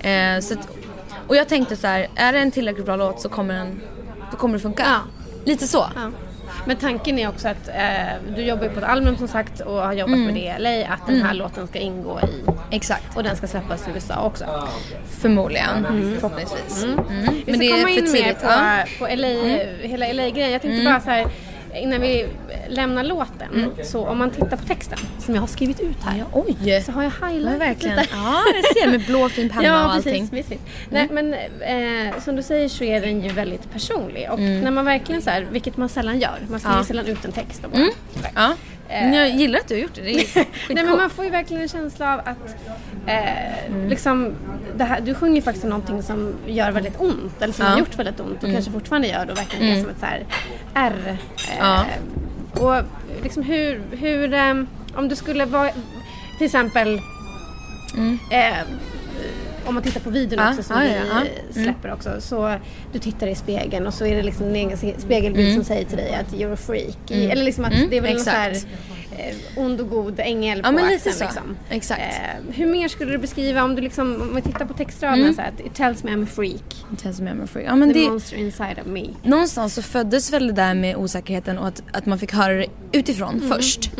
Eh, 0.00 0.40
så 0.40 0.54
att, 0.54 0.68
och 1.26 1.36
jag 1.36 1.48
tänkte 1.48 1.76
så 1.76 1.86
här, 1.86 2.08
är 2.14 2.32
det 2.32 2.38
en 2.38 2.50
tillräckligt 2.50 2.86
bra 2.86 2.96
låt 2.96 3.20
så 3.20 3.28
kommer 3.28 3.54
den, 3.54 3.80
då 4.30 4.36
kommer 4.36 4.54
det 4.54 4.60
funka. 4.60 4.82
Ja. 4.86 5.00
Lite 5.44 5.66
så. 5.66 5.86
Ja. 5.94 6.10
Men 6.68 6.76
tanken 6.76 7.18
är 7.18 7.28
också 7.28 7.48
att 7.48 7.68
eh, 7.68 8.34
du 8.36 8.42
jobbar 8.42 8.64
ju 8.64 8.70
på 8.70 8.78
ett 8.78 8.84
album 8.84 9.16
som 9.16 9.28
sagt 9.28 9.60
och 9.60 9.74
har 9.74 9.92
jobbat 9.92 10.18
med 10.18 10.34
det 10.34 10.40
i 10.40 10.58
LA, 10.58 10.92
att 10.94 11.06
den 11.06 11.22
här 11.22 11.34
låten 11.34 11.66
ska 11.66 11.78
ingå 11.78 12.20
i 12.20 12.50
Exakt. 12.76 13.16
och 13.16 13.22
den 13.22 13.36
ska 13.36 13.46
släppas 13.46 13.88
i 13.88 13.90
USA 13.94 14.22
också. 14.22 14.44
Förmodligen. 15.20 15.86
Förhoppningsvis. 16.20 16.84
Mm. 16.84 17.04
Vi 17.06 17.42
Men 17.46 17.54
ska 17.54 17.62
det 17.62 17.70
är 17.70 17.76
komma 17.76 17.90
in 17.90 18.12
mer 18.12 18.34
på, 18.34 19.04
på 19.04 19.16
LA, 19.16 19.28
hela 19.88 20.12
LA-grejen. 20.12 20.52
Jag 20.52 20.62
tänkte 20.62 20.84
bara 20.84 21.00
så 21.00 21.10
här, 21.10 21.26
innan 21.74 22.00
vi 22.00 22.26
lämnar 22.68 23.04
låten, 23.04 23.70
så 23.84 24.06
om 24.06 24.18
man 24.18 24.30
tittar 24.30 24.56
på 24.56 24.64
texten 24.66 24.98
som 25.18 25.34
jag 25.34 25.42
har 25.42 25.46
skrivit 25.46 25.80
ut 25.80 25.96
här, 26.04 26.24
Oj! 26.32 26.82
så 26.86 26.92
har 26.92 27.02
jag 27.02 27.12
highlightat 27.28 27.60
verkligen, 27.60 27.96
lite. 27.96 28.08
ja 28.12 28.42
det 28.54 28.80
ser 28.80 28.90
med 28.90 29.00
blå 29.06 29.28
fin 29.28 29.48
penna 29.48 29.62
Ja, 29.68 29.84
och 29.84 29.92
allting. 29.92 30.14
Mm. 30.14 30.28
precis. 30.28 30.50
Visst, 30.50 30.50
visst. 30.52 30.90
Nej, 30.90 31.08
men 31.10 31.34
eh, 32.14 32.20
som 32.24 32.36
du 32.36 32.42
säger 32.42 32.68
så 32.68 32.84
är 32.84 33.00
den 33.00 33.22
ju 33.22 33.28
väldigt 33.28 33.72
personlig 33.72 34.28
och 34.30 34.38
när 34.40 34.70
man 34.70 34.84
verkligen 34.84 35.22
så 35.22 35.30
här, 35.30 35.46
vilket 35.50 35.76
man 35.76 35.88
sällan 35.88 36.18
gör, 36.20 36.38
man 36.50 36.60
skriver 36.60 36.68
Mm. 36.74 36.78
Ja. 36.78 36.84
sällan 36.84 37.06
ut 37.06 37.24
en 37.24 37.32
text 37.32 37.64
och 37.64 37.70
bara, 37.70 37.80
sådär. 38.14 38.30
Ja. 38.34 38.54
Men 38.88 39.12
jag 39.14 39.30
gillar 39.30 39.58
att 39.58 39.68
du 39.68 39.74
har 39.74 39.80
gjort 39.82 39.94
det. 39.94 40.02
Det 40.02 40.10
är 40.36 40.46
Nej 40.74 40.84
men 40.84 40.96
man 40.96 41.10
får 41.10 41.24
ju 41.24 41.30
verkligen 41.30 41.62
en 41.62 41.68
känsla 41.68 42.14
av 42.14 42.20
att 42.24 42.56
eh, 43.06 43.88
liksom, 43.88 44.34
det 44.76 44.84
här, 44.84 45.00
du 45.00 45.14
sjunger 45.14 45.42
faktiskt 45.42 45.64
om 45.64 45.70
någonting 45.70 46.02
som 46.02 46.34
gör 46.46 46.70
väldigt 46.72 47.00
ont 47.00 47.42
eller 47.42 47.54
som 47.54 47.64
Ja. 47.64 47.70
har 47.72 47.78
gjort 47.78 47.98
väldigt 47.98 48.20
ont 48.20 48.44
och 48.44 48.52
kanske 48.52 48.70
fortfarande 48.70 49.08
gör 49.08 49.26
det 49.26 49.32
och 49.32 49.38
verkligen 49.38 49.76
är 49.76 49.80
som 49.82 49.90
ett 49.90 50.00
så 50.00 50.06
här 50.06 50.24
R. 50.74 50.92
Eh, 51.08 51.16
Ja. 51.60 51.84
Och 52.52 52.82
liksom 53.22 53.42
hur, 53.42 53.82
hur 53.90 54.34
eh, 54.34 54.54
om 54.94 55.08
du 55.08 55.16
skulle 55.16 55.44
vara, 55.44 55.70
till 56.38 56.44
exempel 56.46 57.00
eh, 58.30 58.58
om 59.68 59.74
man 59.74 59.82
tittar 59.82 60.00
på 60.00 60.10
videon 60.10 60.38
Ja, 60.44 60.50
också 60.50 60.62
som 60.62 60.76
ja, 60.76 60.82
vi 60.82 60.88
ja. 61.10 61.20
Mm. 61.20 61.64
släpper 61.64 61.92
också 61.92 62.20
så 62.20 62.54
du 62.92 62.98
tittar 62.98 63.26
i 63.26 63.34
spegeln 63.34 63.86
och 63.86 63.94
så 63.94 64.06
är 64.06 64.16
det 64.16 64.22
liksom 64.22 64.46
en 64.46 64.56
egen 64.56 64.78
spegelbild 64.98 65.54
som 65.54 65.64
säger 65.64 65.84
till 65.84 65.96
dig 65.96 66.14
att 66.14 66.34
you're 66.34 66.52
a 66.52 66.56
freak. 66.56 67.10
I, 67.10 67.26
eller 67.30 67.44
liksom 67.44 67.64
att 67.64 67.72
det 67.90 67.96
är 67.96 68.00
väl 68.00 68.12
någon 68.14 68.24
så 68.24 68.30
här 68.30 68.48
Mm. 68.48 68.52
exakt. 68.56 68.76
Ond 69.56 69.80
och 69.80 69.88
god 69.90 70.20
ängel 70.20 70.58
Ja, 70.64 70.68
på 70.68 70.72
men 70.74 70.84
axeln 70.94 71.14
liksom. 71.20 71.56
Exakt. 71.70 72.00
Eh, 72.00 72.54
hur 72.54 72.66
mer 72.66 72.88
skulle 72.88 73.12
du 73.12 73.18
beskriva 73.18 73.64
om 73.64 73.74
du 73.74 73.82
liksom, 73.82 74.22
om 74.22 74.34
vi 74.34 74.42
tittar 74.42 74.64
på 74.64 74.74
textraderna 74.74 75.22
Mm. 75.22 75.34
så 75.34 75.40
här, 75.40 75.48
att 75.48 75.60
it 75.60 75.74
tells 75.74 76.04
me 76.04 76.10
I'm 76.10 76.24
a 76.24 76.26
freak, 76.34 76.84
känns 77.02 77.16
som 77.16 77.26
jag 77.26 77.34
är 77.34 77.38
med 77.40 77.50
freak. 77.50 77.68
Ja, 77.68 77.76
men 77.76 77.92
the 77.92 77.98
det, 77.98 78.10
monster 78.10 78.36
inside 78.36 78.78
of 78.80 78.86
me. 78.86 79.04
någonstans 79.22 79.74
så 79.74 79.82
föddes 79.82 80.32
väl 80.32 80.46
det 80.46 80.52
där 80.52 80.74
med 80.74 80.96
osäkerheten 80.96 81.58
och 81.58 81.68
att, 81.68 81.82
att 81.92 82.06
man 82.06 82.18
fick 82.18 82.32
höra 82.32 82.52
det 82.54 82.66
utifrån 82.92 83.42
först. 83.52 83.90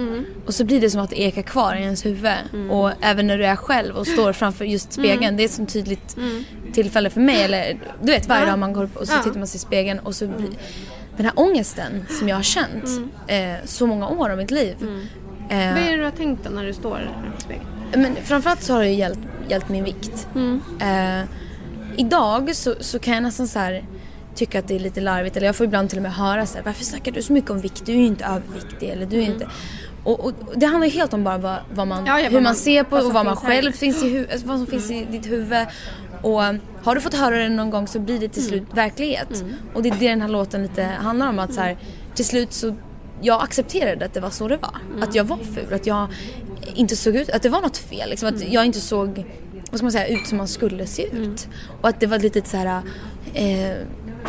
Och 0.47 0.55
så 0.55 0.65
blir 0.65 0.81
det 0.81 0.91
som 0.91 1.01
att 1.01 1.11
det 1.11 1.21
ekar 1.21 1.43
kvar 1.43 1.75
i 1.77 1.83
ens 1.83 2.07
huvud. 2.07 2.33
Och 2.71 2.91
även 3.01 3.27
när 3.27 3.39
du 3.39 3.47
är 3.47 3.57
själv 3.57 3.97
och 3.97 4.07
står 4.07 4.33
framför 4.33 4.65
just 4.65 4.93
spegeln. 4.93 5.37
Det 5.37 5.43
är 5.43 5.45
ett 5.45 5.51
sånt 5.51 5.73
tydligt 5.73 6.17
tillfälle 6.73 7.11
för 7.11 7.21
mig. 7.21 7.43
Eller, 7.43 7.79
du 8.03 8.13
vet 8.13 8.29
varje 8.29 8.43
Ja. 8.45 8.51
dag 8.51 8.59
man 8.59 8.73
går 8.73 8.85
upp 8.85 8.97
och 8.97 9.07
så 9.09 9.15
Ja. 9.15 9.23
tittar 9.23 9.39
man 9.39 9.47
sig 9.47 9.57
i 9.57 9.61
spegeln 9.61 9.99
och 9.99 10.15
så 10.15 10.27
blir 10.27 10.49
den 11.19 11.27
här 11.27 11.33
ångesten 11.39 12.05
som 12.19 12.29
jag 12.29 12.37
har 12.37 12.43
känt 12.43 12.85
eh, 13.27 13.55
så 13.65 13.87
många 13.87 14.09
år 14.09 14.31
av 14.31 14.37
mitt 14.39 14.51
liv. 14.51 14.77
Eh, 14.81 15.57
Vad 15.59 15.59
är 15.83 15.91
det 15.91 15.97
du 15.97 16.05
har 16.05 16.11
tänkt 16.11 16.45
då 16.45 16.51
när 16.51 16.65
du 16.65 16.73
står 16.73 17.11
framför 17.23 17.41
spegeln? 17.41 17.67
men 17.93 18.17
framförallt 18.25 18.63
så 18.63 18.73
har 18.75 18.81
det 18.81 18.89
hjälpt, 18.91 19.21
hjälpt 19.49 19.69
min 19.69 19.85
vikt. 19.85 20.29
Eh, 20.81 21.23
idag 21.97 22.57
så, 22.57 22.75
så 22.81 22.99
kan 22.99 23.15
jag 23.15 23.23
nästan 23.23 23.49
så 23.49 23.59
här 23.59 23.85
tycka 24.35 24.59
att 24.59 24.69
det 24.69 24.75
är 24.75 24.81
lite 24.81 25.01
larvigt 25.01 25.37
eller 25.37 25.47
jag 25.47 25.57
får 25.57 25.67
ibland 25.67 25.89
till 25.89 25.99
och 25.99 26.03
med 26.03 26.15
höra 26.15 26.47
så 26.47 26.57
här, 26.59 26.65
varför 26.65 26.85
snackar 26.85 27.13
du 27.13 27.23
så 27.23 27.33
mycket 27.33 27.51
om 27.51 27.61
vikt? 27.61 27.87
Du 27.87 27.93
är 27.93 27.97
ju 27.97 28.07
inte 28.07 28.25
överviktig 28.25 28.89
eller 28.89 29.07
du 29.07 29.17
är 29.19 29.23
inte... 29.27 29.49
Och, 30.05 30.21
och 30.25 30.33
det 30.57 30.67
handlar 30.67 30.87
ju 30.87 30.93
helt 30.93 31.13
om 31.15 31.25
bara 31.25 31.39
vad, 31.39 31.57
vad 31.75 31.87
man, 31.89 32.07
Ja, 32.07 32.15
hur 32.17 32.31
man, 32.31 32.43
man- 32.43 32.55
ser 32.55 32.83
på 32.85 32.97
och 32.97 33.13
vad 33.13 33.25
man 33.25 33.37
själv 33.37 33.73
finns 33.73 34.03
i 34.05 34.27
vad 34.45 34.59
som 34.59 34.67
finns 34.67 34.91
i 34.91 35.05
ditt 35.11 35.27
huvud. 35.31 35.67
Och 36.23 36.43
har 36.83 36.95
du 36.95 37.01
fått 37.01 37.15
höra 37.15 37.39
det 37.39 37.49
någon 37.49 37.71
gång 37.71 37.87
så 37.87 37.99
blir 37.99 38.19
det 38.19 38.29
till 38.29 38.45
slut 38.45 38.63
verklighet. 38.75 39.45
Och 39.75 39.83
det 39.83 39.89
är 39.89 39.95
det 40.01 40.09
den 40.09 40.21
här 40.21 40.29
låten 40.29 40.63
lite 40.63 40.83
handlar 40.83 41.29
om 41.29 41.39
att 41.39 41.55
så 41.55 41.61
här, 41.61 41.77
till 42.15 42.25
slut 42.25 42.53
så 42.53 42.75
jag 43.21 43.43
accepterade 43.43 44.05
att 44.05 44.15
det 44.15 44.21
var 44.21 44.31
så 44.31 44.49
det 44.49 44.57
var. 44.57 44.75
Att 45.03 45.15
jag 45.15 45.25
var 45.25 45.37
ful, 45.37 45.75
att 45.75 45.87
jag 45.87 46.09
inte 46.75 46.97
såg 46.97 47.17
ut, 47.17 47.31
att 47.31 47.43
det 47.43 47.49
var 47.49 47.61
något 47.61 47.77
fel. 47.77 48.11
Liksom, 48.11 48.29
att 48.29 48.53
jag 48.53 48.67
inte 48.67 48.81
såg 48.81 49.25
vad 49.71 49.79
ska 49.79 49.85
man 49.85 49.93
säga, 49.93 50.07
ut 50.07 50.27
som 50.27 50.39
man 50.39 50.49
skulle 50.49 50.87
se 50.87 51.03
ut. 51.03 51.49
Och 51.81 51.89
att 51.89 52.01
det 52.01 52.07
var 52.07 52.17
ett 52.17 52.23
litet 52.23 52.47
så 52.47 52.57
här, 52.57 52.83
eh, 53.35 53.71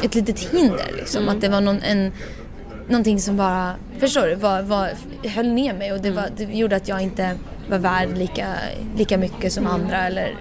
ett 0.03 0.15
litet 0.15 0.39
hinder 0.39 0.91
liksom. 0.97 1.29
Att 1.29 1.41
det 1.41 1.49
var 1.49 1.61
någon, 1.61 1.81
en, 1.81 2.11
någonting 2.87 3.19
som 3.19 3.37
bara, 3.37 3.75
förstår 3.99 4.27
du, 4.27 4.35
var, 4.35 4.61
var, 4.61 4.89
höll 5.23 5.47
ner 5.47 5.73
mig 5.73 5.93
och 5.93 6.01
det, 6.01 6.11
var, 6.11 6.29
det 6.37 6.43
gjorde 6.43 6.75
att 6.75 6.87
jag 6.87 7.01
inte 7.01 7.35
var 7.69 7.77
värd 7.77 8.17
lika, 8.17 8.55
lika 8.97 9.17
mycket 9.17 9.53
som 9.53 9.67
andra 9.67 10.07
eller 10.07 10.35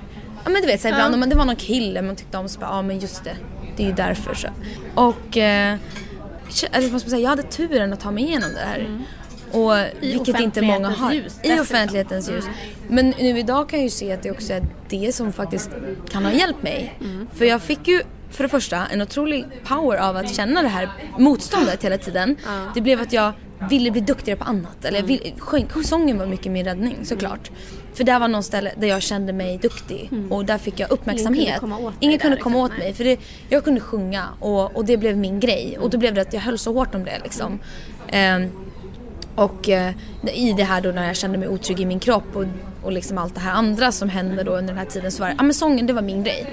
Ja 0.49 0.53
men 0.53 0.63
du 0.63 0.67
vet 0.69 0.81
så 0.81 0.89
här, 0.89 0.95
ibland 0.95 1.15
om 1.15 1.21
man- 1.21 1.29
det 1.29 1.37
var 1.37 1.45
någon 1.45 1.57
kille 1.57 2.03
man 2.03 2.17
tyckte 2.17 2.39
om 2.39 2.49
så 2.49 2.61
bara, 2.61 2.71
ja 2.71 2.83
men 2.83 2.99
just 2.99 3.25
det, 3.25 3.37
det 3.77 3.83
är 3.83 3.87
ju 3.87 3.93
därför 3.93 4.35
så. 4.35 4.49
Och 4.95 5.37
eh, 5.37 5.77
eller 6.73 6.99
säga, 6.99 7.19
jag 7.23 7.29
hade 7.31 7.43
turen 7.43 7.93
att 7.93 8.01
ta 8.01 8.11
mig 8.11 8.25
igenom 8.25 8.49
det 8.55 8.61
här. 8.61 9.01
Och 9.53 9.73
vilket 10.01 10.41
inte 10.41 10.63
många 10.63 10.89
har. 10.89 11.13
ljus 11.13 11.37
I 11.43 11.61
offentlighetens 11.61 12.31
ljus. 12.31 12.45
Men 12.89 13.15
nu 13.19 13.39
idag 13.39 13.69
kan 13.69 13.79
jag 13.79 13.85
ju 13.85 13.91
se 13.91 14.13
att 14.13 14.23
det 14.23 14.31
också 14.31 14.53
är 14.53 14.67
det 14.89 15.15
som 15.15 15.33
faktiskt 15.33 15.71
kan 16.11 16.25
ha 16.25 16.33
hjälpt 16.33 16.63
mig. 16.63 16.99
För 17.35 17.45
jag 17.45 17.63
fick 17.63 17.89
ju 17.89 18.03
för 18.31 18.43
det 18.45 18.49
första 18.49 18.87
en 18.87 19.03
otrolig 19.03 19.45
power 19.65 19.97
av 19.99 20.17
att 20.17 20.35
känna 20.35 20.63
det 20.63 20.69
här 20.69 20.89
motståndet 21.19 21.85
hela 21.85 21.99
tiden. 21.99 22.37
Det 22.75 22.81
blev 22.81 23.01
att 23.01 23.13
jag 23.13 23.33
ville 23.71 23.91
bli 23.91 24.01
duktigare 24.01 24.39
på 24.39 24.45
annat. 24.45 24.85
Eller 24.85 25.03
vill, 25.03 25.33
sången 25.85 26.19
var 26.19 26.27
mycket 26.27 26.53
min 26.53 26.65
räddning 26.65 26.97
såklart. 27.05 27.51
För 27.99 28.05
där 28.05 28.19
var 28.19 28.29
någon 28.29 28.43
ställe 28.43 28.73
där 28.77 28.89
jag 28.89 29.03
kände 29.03 29.33
mig 29.33 29.59
duktig 29.59 30.11
och 30.31 30.45
där 30.45 30.59
fick 30.59 30.81
jag 30.81 30.91
uppmärksamhet. 30.91 31.61
komma 31.61 31.79
åt 31.79 31.95
Ingen 32.01 32.19
kunde 32.19 32.37
liksom. 32.37 32.53
komma 32.53 32.65
åt 32.65 32.79
mig 32.79 32.95
för 32.95 33.05
det, 33.05 33.21
jag 33.49 33.65
kunde 33.65 33.81
sjunga 33.81 34.25
och, 34.41 34.77
och 34.77 34.85
det 34.85 34.97
blev 34.97 35.17
min 35.17 35.41
grej. 35.41 35.79
Och 35.81 35.91
då 35.91 35.99
blev 35.99 36.15
det 36.15 36.21
att 36.21 36.33
jag 36.33 36.41
höll 36.41 36.59
så 36.59 36.73
hårt 36.73 36.95
om 36.95 37.05
det 37.05 37.21
liksom. 37.25 37.59
Ehm, 38.09 38.51
och 39.35 39.69
eh, 39.69 39.93
i 40.35 40.53
det 40.53 40.65
här 40.65 40.81
då 40.81 40.89
när 40.91 41.07
jag 41.07 41.17
kände 41.17 41.39
mig 41.39 41.49
otrygg 41.49 41.81
i 41.81 41.87
min 41.87 42.01
kropp 42.01 42.37
och, 42.37 42.45
och 42.83 42.93
liksom 42.93 43.19
allt 43.19 43.35
det 43.35 43.41
här 43.41 43.53
andra 43.53 43.93
som 43.93 44.09
hände 44.09 44.43
då 44.43 44.53
under 44.53 44.69
den 44.75 44.79
här 44.79 44.91
tiden 44.91 45.13
så 45.13 45.23
var 45.23 45.29
det, 45.29 45.35
ja 45.39 45.43
men 45.43 45.55
sången 45.55 45.87
det 45.87 45.93
var 45.93 46.03
min 46.03 46.25
grej. 46.25 46.47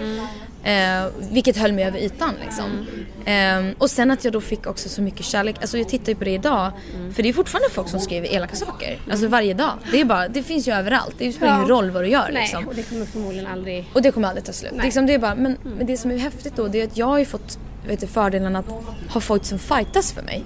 Eh, 0.65 1.05
vilket 1.31 1.57
höll 1.57 1.73
mig 1.73 1.85
över 1.85 1.99
ytan 1.99 2.31
liksom. 2.45 2.85
Eh, 3.25 3.75
och 3.77 3.89
sen 3.89 4.11
att 4.11 4.23
jag 4.23 4.33
då 4.33 4.41
fick 4.41 4.67
också 4.67 4.89
så 4.89 5.01
mycket 5.01 5.25
kärlek, 5.25 5.55
alltså 5.61 5.77
jag 5.77 5.89
tittar 5.89 6.11
ju 6.11 6.15
på 6.15 6.23
det 6.23 6.31
idag. 6.31 6.71
För 7.15 7.23
det 7.23 7.29
är 7.29 7.33
fortfarande 7.33 7.69
folk 7.69 7.89
som 7.89 7.99
skriver 7.99 8.27
elaka 8.33 8.55
saker. 8.55 8.99
Alltså 9.11 9.27
varje 9.27 9.53
dag. 9.53 9.71
Det, 9.91 10.01
är 10.01 10.05
bara, 10.05 10.27
det 10.27 10.43
finns 10.43 10.67
ju 10.67 10.71
överallt, 10.73 11.15
det 11.17 11.31
spelar 11.33 11.55
ingen 11.55 11.67
Ja. 11.69 11.75
roll 11.75 11.89
vad 11.89 12.03
du 12.03 12.07
gör 12.09 12.29
Nej, 12.33 12.41
liksom. 12.41 12.67
och 12.67 12.75
det 12.75 12.83
kommer 12.83 13.05
förmodligen 13.05 13.47
aldrig... 13.47 13.85
Och 13.93 14.01
det 14.01 14.11
kommer 14.11 14.27
aldrig 14.27 14.45
ta 14.45 14.53
slut. 14.53 14.71
Liksom 14.83 15.05
det 15.05 15.13
är 15.13 15.19
bara, 15.19 15.35
men, 15.35 15.57
men 15.77 15.85
det 15.87 15.97
som 15.97 16.11
är 16.11 16.17
häftigt 16.17 16.55
då 16.55 16.67
det 16.67 16.81
är 16.81 16.87
att 16.87 16.97
jag 16.97 17.05
har 17.05 17.19
ju 17.19 17.25
fått 17.25 17.59
vet 17.87 17.99
du, 17.99 18.07
fördelen 18.07 18.55
att 18.55 18.65
ha 19.09 19.21
folk 19.21 19.45
som 19.45 19.59
fightas 19.59 20.11
för 20.13 20.21
mig. 20.21 20.43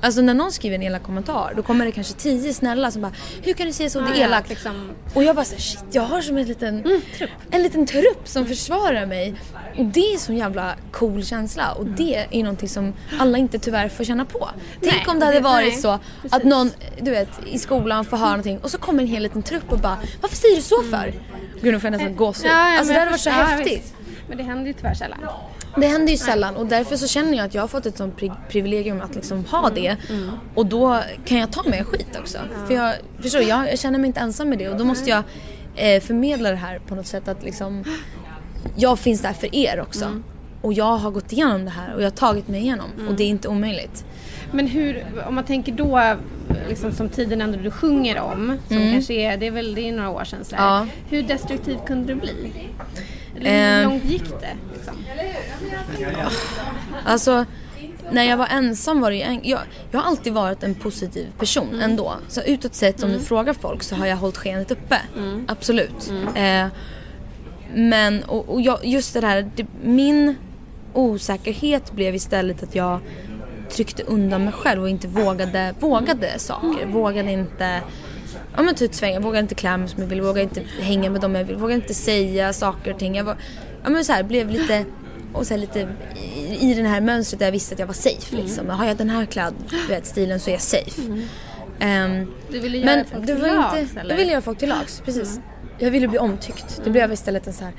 Alltså 0.00 0.20
när 0.20 0.34
någon 0.34 0.52
skriver 0.52 0.74
en 0.76 0.82
elak 0.82 1.02
kommentar 1.02 1.52
då 1.56 1.62
kommer 1.62 1.84
det 1.84 1.92
kanske 1.92 2.14
tio 2.14 2.54
snälla 2.54 2.90
som 2.90 3.02
bara 3.02 3.12
Hur 3.42 3.52
kan 3.52 3.66
du 3.66 3.72
säga 3.72 3.90
så? 3.90 4.00
Det 4.00 4.10
är 4.10 4.24
elakt. 4.24 4.48
liksom. 4.48 4.90
Och 5.14 5.24
jag 5.24 5.36
bara 5.36 5.44
så 5.44 5.56
shit 5.56 5.84
jag 5.92 6.02
har 6.02 6.20
som 6.20 6.38
en 6.38 6.44
liten 6.46 6.82
trupp. 7.18 7.30
En 7.50 7.62
liten 7.62 7.86
trupp 7.86 8.20
som 8.28 8.46
försvarar 8.46 9.06
mig. 9.06 9.34
Och 9.78 9.84
det 9.84 10.00
är 10.00 10.12
en 10.12 10.18
sån 10.18 10.36
jävla 10.36 10.74
cool 10.92 11.24
känsla 11.24 11.72
och 11.72 11.86
det 11.86 12.26
är 12.30 12.42
någonting 12.42 12.68
som 12.68 12.92
alla 13.18 13.38
inte 13.38 13.58
tyvärr 13.58 13.88
får 13.88 14.04
känna 14.04 14.24
på. 14.24 14.48
Tänk 14.80 14.92
Nej, 14.94 15.04
om 15.08 15.18
det 15.18 15.24
hade 15.26 15.38
det- 15.38 15.42
varit 15.44 15.72
nej, 15.72 15.80
så 15.82 15.88
att 15.90 16.00
precis. 16.22 16.44
någon, 16.44 16.70
du 17.00 17.10
vet, 17.10 17.28
i 17.46 17.58
skolan 17.58 18.04
får 18.04 18.16
höra 18.16 18.28
någonting 18.30 18.58
och 18.58 18.70
så 18.70 18.78
kommer 18.78 19.02
en 19.02 19.08
hel 19.08 19.22
liten 19.22 19.42
trupp 19.42 19.72
och 19.72 19.78
bara 19.78 19.98
Varför 20.20 20.36
säger 20.36 20.56
du 20.56 20.62
så 20.62 20.82
för? 20.82 21.14
Gud 21.62 21.72
nu 21.74 21.80
får 21.80 21.86
jag 21.90 21.98
nästan 21.98 22.16
gåshud. 22.16 22.46
Ja, 22.46 22.50
ja, 22.72 22.78
alltså 22.78 22.92
det 22.94 22.98
hade 22.98 23.10
varit 23.10 23.20
så 23.20 23.28
ja, 23.28 23.34
häftigt. 23.34 23.78
visst. 23.82 23.94
Men 24.28 24.36
det 24.38 24.42
händer 24.44 24.66
ju 24.66 24.72
tyvärr 24.72 24.94
sällan. 24.94 25.18
Det 25.76 25.86
händer 25.86 26.12
ju 26.12 26.18
sällan 26.18 26.56
och 26.56 26.66
därför 26.66 26.96
så 26.96 27.08
känner 27.08 27.36
jag 27.36 27.46
att 27.46 27.54
jag 27.54 27.62
har 27.62 27.68
fått 27.68 27.86
ett 27.86 27.96
sånt 27.96 28.16
pri- 28.20 28.36
privilegium 28.48 29.00
att 29.00 29.14
liksom 29.14 29.44
ha 29.44 29.70
det. 29.70 29.96
Och 30.54 30.66
då 30.66 31.00
kan 31.24 31.38
jag 31.38 31.52
ta 31.52 31.62
mig 31.62 31.84
skit 31.84 32.18
också. 32.20 32.38
För 32.66 32.74
jag, 32.74 32.94
förstår 33.22 33.42
jag, 33.42 33.68
jag 33.72 33.78
känner 33.78 33.98
mig 33.98 34.06
inte 34.08 34.20
ensam 34.20 34.48
med 34.48 34.58
det 34.58 34.68
och 34.68 34.76
då 34.76 34.84
måste 34.84 35.10
jag 35.10 35.22
eh, 35.76 36.00
förmedla 36.00 36.50
det 36.50 36.56
här 36.56 36.78
på 36.78 36.94
något 36.94 37.06
sätt 37.06 37.28
att 37.28 37.42
liksom 37.42 37.84
jag 38.76 38.98
finns 38.98 39.20
där 39.22 39.32
för 39.32 39.54
er 39.54 39.80
också. 39.80 40.22
Och 40.62 40.72
jag 40.72 40.96
har 40.96 41.10
gått 41.10 41.32
igenom 41.32 41.64
det 41.64 41.70
här 41.70 41.94
och 41.94 42.00
jag 42.00 42.06
har 42.06 42.10
tagit 42.16 42.48
mig 42.48 42.60
igenom 42.60 42.86
och 43.08 43.14
det 43.14 43.22
är 43.24 43.28
inte 43.28 43.48
omöjligt. 43.48 44.04
Men 44.52 44.66
hur, 44.66 45.04
om 45.28 45.34
man 45.34 45.44
tänker 45.44 45.72
då, 45.72 46.16
liksom 46.68 46.92
som 46.92 47.08
tiden 47.08 47.40
ändå 47.40 47.58
du 47.58 47.70
sjunger 47.70 48.20
om, 48.20 48.58
som 48.68 48.76
kanske 48.92 49.14
är, 49.14 49.36
det 49.36 49.46
är 49.46 49.50
väl 49.50 49.74
det 49.74 49.88
är 49.88 49.92
några 49.92 50.10
år 50.10 50.24
sedan 50.24 50.44
sådär. 50.44 50.62
Ja. 50.62 50.86
Hur 51.10 51.22
destruktiv 51.22 51.78
kunde 51.86 52.14
du 52.14 52.20
bli? 52.20 52.52
Eller 53.36 53.74
hur 53.74 53.82
Eh. 53.84 53.88
långt 53.90 54.04
gick 54.04 54.24
det? 54.40 54.56
Liksom? 54.74 54.94
Alltså, 57.04 57.44
när 58.10 58.24
jag 58.24 58.36
var 58.36 58.46
ensam 58.46 59.00
var 59.00 59.10
det 59.10 59.22
en, 59.22 59.40
jag, 59.42 59.60
jag 59.90 60.00
har 60.00 60.06
alltid 60.06 60.32
varit 60.32 60.62
en 60.62 60.74
positiv 60.74 61.26
person 61.38 61.80
ändå. 61.80 62.14
Så 62.28 62.42
utåt 62.42 62.74
sett 62.74 63.02
om 63.02 63.12
du 63.12 63.20
frågar 63.20 63.52
folk 63.52 63.82
så 63.82 63.94
har 63.96 64.06
jag 64.06 64.16
hållit 64.16 64.36
skenet 64.36 64.70
uppe. 64.70 64.96
Absolut. 65.48 66.12
Eh, 66.34 66.66
men 67.74 68.22
och, 68.24 68.48
och 68.48 68.60
jag, 68.60 68.84
just 68.84 69.14
det 69.14 69.26
här, 69.26 69.50
det, 69.56 69.66
min 69.82 70.34
osäkerhet 70.92 71.92
blev 71.92 72.14
istället 72.14 72.62
att 72.62 72.74
jag 72.74 73.00
tryckte 73.70 74.02
undan 74.02 74.44
mig 74.44 74.52
själv 74.52 74.82
och 74.82 74.88
inte 74.88 75.08
vågade, 75.08 75.74
vågade 75.80 76.38
saker. 76.38 76.86
Vågade 76.86 77.30
inte 77.32 77.80
Ja 78.56 78.62
men 78.62 78.74
typ 78.74 78.94
svänga, 78.94 79.20
vågade 79.20 79.40
inte 79.40 79.54
klä 79.54 79.76
mig 79.76 79.88
som 79.88 80.02
jag 80.02 80.06
ville, 80.08 80.22
vågade 80.22 80.42
inte 80.42 80.62
hänga 80.80 81.10
med 81.10 81.20
dem 81.20 81.34
jag 81.34 81.44
ville, 81.44 81.58
vågade 81.58 81.74
inte 81.74 81.94
säga 81.94 82.52
saker 82.52 82.92
och 82.92 82.98
ting. 82.98 83.16
Jag 83.16 83.24
var, 83.24 83.36
ja 83.84 83.90
men 83.90 84.04
så 84.04 84.12
här, 84.12 84.22
blev 84.22 84.50
lite, 84.50 84.84
och 85.32 85.46
så 85.46 85.54
här, 85.54 85.58
lite 85.60 85.88
i, 86.60 86.70
i 86.70 86.74
den 86.74 86.86
här 86.86 87.00
mönstret 87.00 87.38
där 87.38 87.46
jag 87.46 87.52
visste 87.52 87.74
att 87.74 87.78
jag 87.78 87.86
var 87.86 87.94
safe 87.94 88.36
liksom. 88.36 88.68
Har 88.68 88.86
jag 88.86 88.96
den 88.96 89.10
här 89.10 89.26
klädstilen 89.86 90.40
så 90.40 90.50
är 90.50 90.54
jag 90.54 90.60
safe. 90.62 91.02
Ehm, 91.80 92.26
Du 92.50 92.58
ville 92.60 92.78
göra 92.78 92.86
men 92.96 93.04
folk 93.04 93.26
det 93.26 93.34
till 93.34 93.42
lags, 93.44 93.78
inte, 93.80 94.00
eller? 94.00 94.10
jag 94.10 94.16
ville 94.18 94.30
göra 94.32 94.42
folk 94.42 94.58
till 94.58 94.68
lags, 94.68 95.00
precis. 95.04 95.40
Jag 95.78 95.90
ville 95.90 96.08
bli 96.08 96.18
omtyckt. 96.18 96.80
Det 96.84 96.90
blev 96.90 97.12
istället 97.12 97.46
en 97.46 97.52
så 97.52 97.64
här, 97.64 97.72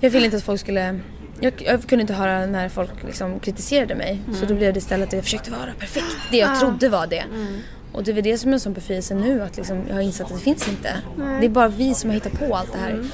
jag 0.00 0.10
ville 0.10 0.24
inte 0.24 0.36
att 0.36 0.42
folk 0.42 0.60
skulle 0.60 1.00
jag, 1.40 1.52
jag 1.66 1.82
kunde 1.86 2.00
inte 2.00 2.14
höra 2.14 2.46
när 2.46 2.68
folk 2.68 2.90
liksom 3.06 3.40
kritiserade 3.40 3.94
mig. 3.94 4.20
Så 4.40 4.46
då 4.46 4.54
blev 4.54 4.72
det 4.72 4.78
istället 4.78 5.08
att 5.08 5.12
jag 5.12 5.24
försökte 5.24 5.50
vara 5.50 5.72
perfekt. 5.78 6.06
Det 6.30 6.36
jag 6.36 6.60
trodde 6.60 6.88
var 6.88 7.06
det. 7.06 7.24
Och 7.92 8.04
det 8.04 8.10
är 8.10 8.14
väl 8.14 8.24
det 8.24 8.38
som 8.38 8.50
är 8.50 8.54
en 8.54 8.60
sån 8.60 8.72
befrielse 8.72 9.14
nu 9.14 9.42
att 9.42 9.56
liksom, 9.56 9.82
jag 9.88 9.94
har 9.94 10.00
insett 10.02 10.26
att 10.26 10.34
det 10.34 10.42
finns 10.44 10.68
inte. 10.68 10.96
Det 11.40 11.46
är 11.46 11.48
bara 11.50 11.68
vi 11.68 11.94
som 11.94 12.10
har 12.10 12.14
hittat 12.14 12.32
på 12.38 12.56
allt 12.56 12.72
det 12.72 12.78
här. 12.78 13.04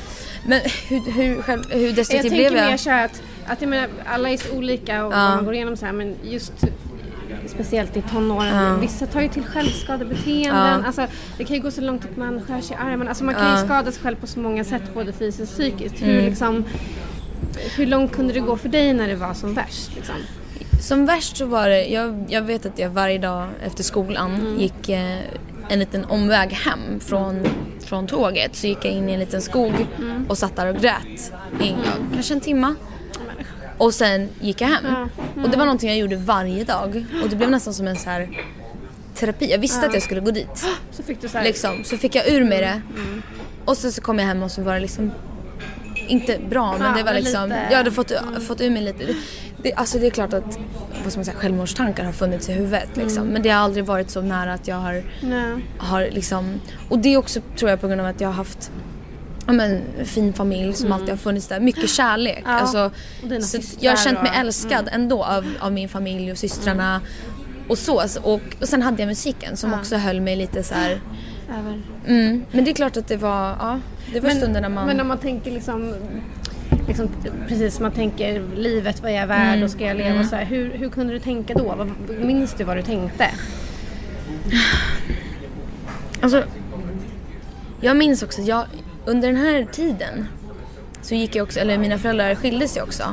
Men 0.46 0.60
hur, 0.88 1.12
hur, 1.12 1.42
själv, 1.42 1.62
hur 1.70 1.86
Jag 1.86 1.94
destruktiv 1.94 2.30
tänker 2.30 2.50
blev 2.50 2.60
jag? 2.62 2.70
mer 2.70 2.76
så 2.76 2.90
här 2.90 3.04
att, 3.04 3.22
att 3.46 3.60
jag 3.60 3.70
menar, 3.70 3.88
alla 4.06 4.30
är 4.30 4.36
så 4.36 4.56
olika 4.56 5.04
och 5.06 5.12
Ja. 5.12 5.16
man 5.36 5.44
går 5.44 5.54
igenom 5.54 5.76
så 5.76 5.86
här 5.86 5.92
men 5.92 6.14
just 6.22 6.52
speciellt 7.46 7.96
i 7.96 8.02
tonåren, 8.02 8.80
vissa 8.80 9.06
tar 9.06 9.20
ju 9.20 9.28
till 9.28 9.44
självskadebeteenden. 9.44 10.80
Ja. 10.80 10.86
Alltså, 10.86 11.06
det 11.38 11.44
kan 11.44 11.56
ju 11.56 11.62
gå 11.62 11.70
så 11.70 11.80
långt 11.80 12.04
att 12.04 12.16
man 12.16 12.42
skär 12.42 12.60
sig 12.60 12.76
i 12.76 12.78
armen. 12.90 13.08
Alltså, 13.08 13.24
man 13.24 13.34
kan 13.34 13.44
ju 13.54 13.58
Ja. 13.58 13.64
skada 13.64 13.92
sig 13.92 14.02
själv 14.02 14.16
på 14.16 14.26
så 14.26 14.40
många 14.40 14.64
sätt, 14.64 14.82
både 14.94 15.12
fysiskt 15.12 15.40
och 15.52 15.58
psykiskt. 15.58 16.02
Hur, 16.02 16.12
Mm. 16.18 16.24
liksom, 16.24 16.64
hur 17.76 17.86
långt 17.86 18.12
kunde 18.12 18.32
det 18.32 18.40
gå 18.40 18.56
för 18.56 18.68
dig 18.68 18.92
när 18.92 19.08
det 19.08 19.16
var 19.16 19.34
som 19.34 19.54
värst? 19.54 19.90
Liksom? 19.96 20.14
Som 20.80 21.06
värst 21.06 21.36
så 21.36 21.46
var 21.46 21.68
det, 21.68 21.86
jag, 21.86 22.24
jag 22.28 22.42
vet 22.42 22.66
att 22.66 22.78
jag 22.78 22.90
varje 22.90 23.18
dag 23.18 23.48
efter 23.66 23.84
skolan 23.84 24.34
Mm. 24.34 24.58
gick 24.60 24.88
eh, 24.88 25.18
en 25.68 25.78
liten 25.78 26.04
omväg 26.04 26.52
hem 26.52 27.00
från, 27.00 27.46
från 27.84 28.06
tåget. 28.06 28.56
Så 28.56 28.66
gick 28.66 28.78
jag 28.84 28.92
in 28.92 29.08
i 29.08 29.12
en 29.12 29.20
liten 29.20 29.42
skog 29.42 29.72
Mm. 29.98 30.26
och 30.28 30.38
satt 30.38 30.56
där 30.56 30.66
och 30.66 30.76
grät 30.80 31.32
i 31.60 31.68
ja, 31.84 31.92
kanske 32.14 32.34
en 32.34 32.40
timma. 32.40 32.74
Och 33.78 33.94
sen 33.94 34.28
gick 34.40 34.60
jag 34.60 34.68
hem. 34.68 34.84
Och 35.44 35.50
det 35.50 35.56
var 35.56 35.64
någonting 35.64 35.88
jag 35.88 35.98
gjorde 35.98 36.16
varje 36.16 36.64
dag. 36.64 37.04
Och 37.22 37.28
det 37.30 37.36
blev 37.36 37.50
nästan 37.50 37.74
som 37.74 37.88
en 37.88 37.96
så 37.96 38.10
här 38.10 38.28
terapi. 39.14 39.50
Jag 39.50 39.58
visste 39.58 39.86
att 39.86 39.94
jag 39.94 40.02
skulle 40.02 40.20
gå 40.20 40.30
dit. 40.30 40.66
Så 40.90 41.02
fick 41.02 41.20
du 41.20 41.28
så 41.28 41.38
här, 41.38 41.44
Liksom. 41.44 41.84
Så 41.84 41.96
fick 41.98 42.14
jag 42.14 42.28
ur 42.28 42.44
mig 42.44 42.60
det. 42.60 42.80
Och 43.64 43.76
sen 43.76 43.92
så 43.92 44.00
kom 44.00 44.18
jag 44.18 44.26
hem 44.26 44.42
och 44.42 44.50
så 44.50 44.62
var 44.62 44.74
det 44.74 44.80
liksom 44.80 45.10
inte 46.08 46.38
bra 46.50 46.76
men 46.78 46.96
det 46.96 47.02
var 47.02 47.12
liksom, 47.14 47.54
jag 47.70 47.76
hade 47.76 47.90
fått, 47.92 48.12
fått 48.46 48.60
ur 48.60 48.70
mig 48.70 48.82
lite. 48.82 49.04
Det, 49.62 49.72
alltså 49.74 49.98
det 49.98 50.06
är 50.06 50.10
klart 50.10 50.32
att 50.32 50.58
vad 51.02 51.12
ska 51.12 51.18
man 51.18 51.24
säga, 51.24 51.36
självmordstankar 51.36 52.04
har 52.04 52.12
funnits 52.12 52.48
i 52.48 52.52
huvudet 52.52 52.88
liksom. 52.94 53.26
Men 53.26 53.42
det 53.42 53.48
har 53.50 53.60
aldrig 53.60 53.84
varit 53.84 54.10
så 54.10 54.20
nära 54.20 54.52
att 54.52 54.68
jag 54.68 54.76
har, 54.76 55.02
Nej. 55.22 55.64
har 55.78 56.00
liksom, 56.10 56.60
och 56.88 56.98
det 56.98 57.08
är 57.14 57.16
också 57.16 57.40
tror 57.56 57.70
jag 57.70 57.80
på 57.80 57.88
grund 57.88 58.00
av 58.00 58.06
att 58.06 58.20
jag 58.20 58.28
har 58.28 58.34
haft 58.34 58.70
ja, 59.46 59.52
men, 59.52 59.80
en 59.98 60.06
fin 60.06 60.32
familj 60.32 60.74
som 60.74 60.92
alltid 60.92 61.08
har 61.10 61.16
funnits 61.16 61.48
där. 61.48 61.60
Mycket 61.60 61.90
kärlek. 61.90 62.42
Ja, 62.46 62.50
Alltså, 62.50 62.90
jag 63.80 63.92
har 63.92 63.96
känt 63.96 64.18
mig 64.22 64.28
och- 64.30 64.34
Mm. 64.36 64.46
älskad 64.46 64.88
ändå 64.92 65.24
av, 65.24 65.46
av 65.60 65.72
min 65.72 65.88
familj 65.88 66.32
och 66.32 66.38
systrarna. 66.38 67.00
Och 67.68 67.78
så. 67.78 68.00
alltså, 68.00 68.20
Och, 68.20 68.40
och 68.60 68.68
sen 68.68 68.82
hade 68.82 69.02
jag 69.02 69.06
musiken 69.08 69.56
som 69.56 69.74
också 69.74 69.96
höll 69.96 70.20
mig 70.20 70.36
lite 70.36 70.62
så 70.62 70.74
här. 70.74 71.00
Över. 71.60 71.82
Mm. 72.06 72.44
Men 72.52 72.64
det 72.64 72.70
är 72.70 72.74
klart 72.74 72.96
att 72.96 73.08
det 73.08 73.16
var, 73.16 73.48
ja, 73.60 73.80
det 74.12 74.20
var 74.20 74.30
stunder 74.30 74.60
när 74.60 74.68
man... 74.68 74.86
Men 74.86 75.00
om 75.00 75.08
man 75.08 75.18
tänker 75.18 75.50
liksom, 75.50 75.94
liksom 76.88 77.08
precis 77.48 77.74
som 77.74 77.82
man 77.82 77.92
tänker 77.92 78.42
livet, 78.56 79.02
vad 79.02 79.10
jag 79.12 79.18
är 79.18 79.26
värd 79.26 79.52
Mm. 79.52 79.62
och 79.64 79.70
ska 79.70 79.84
jag 79.84 79.96
leva 79.96 80.20
och 80.20 80.26
så 80.26 80.36
här. 80.36 80.44
Hur, 80.44 80.70
hur 80.72 80.88
kunde 80.88 81.12
du 81.12 81.18
tänka 81.18 81.54
då? 81.54 81.74
Vad, 81.78 81.90
minns 82.20 82.54
du 82.54 82.64
vad 82.64 82.76
du 82.76 82.82
tänkte? 82.82 83.30
Alltså, 86.20 86.44
jag 87.80 87.96
minns 87.96 88.22
också, 88.22 88.42
jag, 88.42 88.64
under 89.04 89.28
den 89.28 89.36
här 89.36 89.66
tiden 89.72 90.26
så 91.02 91.14
gick 91.14 91.34
jag 91.36 91.42
också, 91.44 91.60
eller 91.60 91.78
mina 91.78 91.98
föräldrar 91.98 92.34
skilde 92.34 92.68
sig 92.68 92.82
också. 92.82 93.04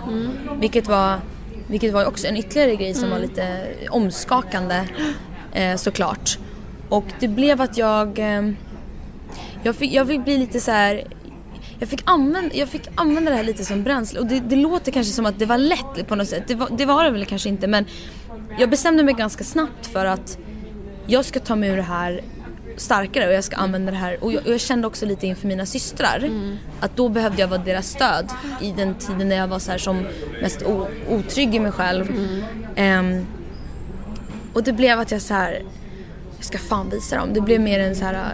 Vilket 0.60 0.88
var, 0.88 1.20
vilket 1.68 1.94
var 1.94 2.06
också 2.06 2.28
en 2.28 2.38
ytterligare 2.38 2.76
grej 2.76 2.94
som 2.94 3.10
var 3.10 3.20
lite 3.20 3.68
omskakande 3.90 4.84
eh, 5.54 5.76
såklart. 5.76 6.38
Och 6.90 7.06
det 7.20 7.28
blev 7.28 7.62
att 7.62 7.78
jag, 7.78 8.20
eh, 8.20 8.52
jag, 9.64 9.76
fick, 9.76 9.94
jag 9.94 10.08
fick 10.08 10.24
bli 10.24 10.38
lite 10.38 10.60
så 10.60 10.72
här. 10.72 11.04
Jag 11.80 11.90
fick, 11.90 12.02
använda, 12.06 12.56
jag 12.56 12.70
fick 12.70 12.88
använda 12.96 13.32
det 13.32 13.38
här 13.38 13.44
lite 13.44 13.66
som 13.66 13.84
bränsle 13.84 14.20
och 14.20 14.26
det, 14.26 14.40
det 14.40 14.56
låter 14.56 14.92
kanske 14.92 15.14
som 15.14 15.26
att 15.26 15.40
det 15.40 15.46
var 15.46 15.58
lätt 15.58 16.08
på 16.08 16.16
något 16.16 16.28
sätt. 16.28 16.44
Det 16.48 16.56
var, 16.56 16.70
det 16.78 16.86
var 16.86 17.04
det 17.04 17.10
väl 17.10 17.26
kanske 17.26 17.50
inte 17.50 17.68
men 17.68 17.86
jag 18.60 18.70
bestämde 18.70 19.04
mig 19.04 19.14
ganska 19.14 19.44
snabbt 19.44 19.86
för 19.86 20.06
att 20.06 20.38
jag 21.08 21.26
ska 21.26 21.40
ta 21.40 21.56
mig 21.56 21.70
ur 21.70 21.78
det 21.78 21.84
här 21.84 22.22
starkare 22.78 23.28
och 23.28 23.34
jag 23.34 23.44
ska 23.44 23.56
använda 23.56 23.92
det 23.92 23.98
här. 23.98 24.24
Och 24.24 24.34
jag, 24.34 24.46
och 24.46 24.54
jag 24.54 24.60
kände 24.62 24.88
också 24.88 25.06
lite 25.06 25.28
inför 25.28 25.48
mina 25.48 25.66
systrar 25.66 26.30
att 26.80 26.96
då 26.96 27.10
behövde 27.10 27.42
jag 27.42 27.48
vara 27.48 27.62
deras 27.62 27.90
stöd 27.90 28.30
i 28.62 28.72
den 28.72 28.96
tiden 28.96 29.30
när 29.30 29.36
jag 29.36 29.48
var 29.48 29.60
så 29.60 29.72
här 29.72 29.78
som 29.78 30.06
mest 30.42 30.64
o, 30.64 30.88
otrygg 31.10 31.56
i 31.56 31.60
mig 31.60 31.72
själv. 31.72 32.14
Ehm, 32.76 33.26
och 34.54 34.64
det 34.64 34.74
blev 34.74 35.00
att 35.00 35.12
jag 35.12 35.22
så 35.22 35.34
här 35.34 35.62
ska 36.46 36.58
fan 36.58 36.90
visa 36.90 37.16
dem. 37.18 37.34
Det 37.34 37.42
blev 37.42 37.62
mer 37.62 37.80
en 37.80 37.96
så 37.96 38.06
här, 38.06 38.32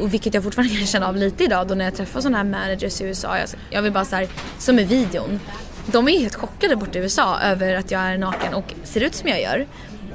och 0.00 0.14
vilket 0.14 0.34
jag 0.34 0.44
fortfarande 0.44 0.74
kan 0.76 0.86
känna 0.86 1.08
av 1.08 1.16
lite 1.16 1.44
idag 1.44 1.66
då 1.68 1.74
när 1.74 1.84
jag 1.84 1.94
träffar 1.94 2.20
sådana 2.20 2.36
här 2.38 2.44
managers 2.44 3.00
i 3.00 3.04
USA. 3.04 3.38
Jag, 3.38 3.48
jag 3.70 3.82
vill 3.82 3.92
bara 3.92 4.04
så 4.04 4.16
här, 4.16 4.28
som 4.58 4.78
i 4.78 4.84
videon. 4.84 5.40
De 5.86 6.08
är 6.08 6.18
helt 6.20 6.34
chockade 6.34 6.76
borta 6.76 6.98
i 6.98 7.02
USA 7.02 7.38
över 7.40 7.74
att 7.74 7.90
jag 7.90 8.00
är 8.00 8.18
naken 8.18 8.54
och 8.54 8.74
ser 8.84 9.00
ut 9.00 9.14
som 9.14 9.28
jag 9.28 9.42
gör. 9.42 9.66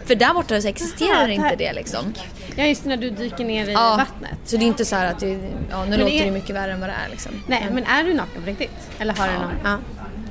För 0.06 0.16
där 0.16 0.34
borta 0.34 0.62
så 0.62 0.68
existerar 0.68 1.28
Jaha, 1.28 1.32
inte 1.32 1.56
det 1.56 1.74
liksom. 1.74 2.14
Ja 2.56 2.66
just 2.66 2.86
när 2.86 2.98
du 2.98 3.10
dyker 3.10 3.46
ner 3.46 3.70
i 3.70 3.72
Ja, 3.74 3.96
vattnet. 3.98 4.40
Så 4.46 4.58
det 4.58 4.64
är 4.66 4.68
inte 4.68 4.86
så 4.86 4.96
att 4.96 5.20
det, 5.20 5.28
ja, 5.70 5.84
nu 5.84 5.90
Men 5.90 6.00
låter 6.00 6.14
är- 6.14 6.26
det 6.26 6.32
mycket 6.32 6.56
värre 6.56 6.72
än 6.72 6.80
vad 6.80 6.90
det 6.90 6.96
är 7.06 7.10
liksom. 7.12 7.32
Nej, 7.48 7.68
men 7.72 7.84
är 7.86 8.04
du 8.04 8.14
naken 8.14 8.42
på 8.42 8.48
riktigt? 8.50 8.72
Eller 9.00 9.14
har 9.14 9.28
du 9.28 9.34
någon? 9.34 9.52
Ja. 9.64 9.78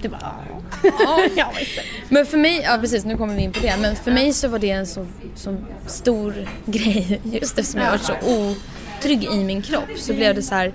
Du 0.03 0.09
bara 0.09 0.35
ja. 0.83 1.21
ja, 1.37 1.53
det. 1.77 1.83
Men 2.09 2.27
för 2.27 2.39
mig, 2.39 2.61
ja 2.65 2.79
precis 2.81 3.05
nu 3.05 3.17
kommer 3.17 3.35
vi 3.35 3.43
in 3.43 3.53
på 3.53 3.61
det, 3.61 3.77
men 3.81 3.97
för 3.97 4.11
mig 4.11 4.33
så 4.33 4.49
var 4.49 4.59
det 4.59 4.71
en 4.71 4.87
så, 4.87 5.07
så 5.35 5.57
stor 5.87 6.35
grej 6.67 7.21
just 7.25 7.59
eftersom 7.59 7.81
jag 7.81 7.91
var 7.91 7.99
så 7.99 8.15
otrygg 8.23 9.25
i 9.25 9.45
min 9.45 9.63
kropp 9.63 9.91
så 9.97 10.15
blev 10.15 10.35
det 10.35 10.43
så 10.43 10.55
här. 10.55 10.73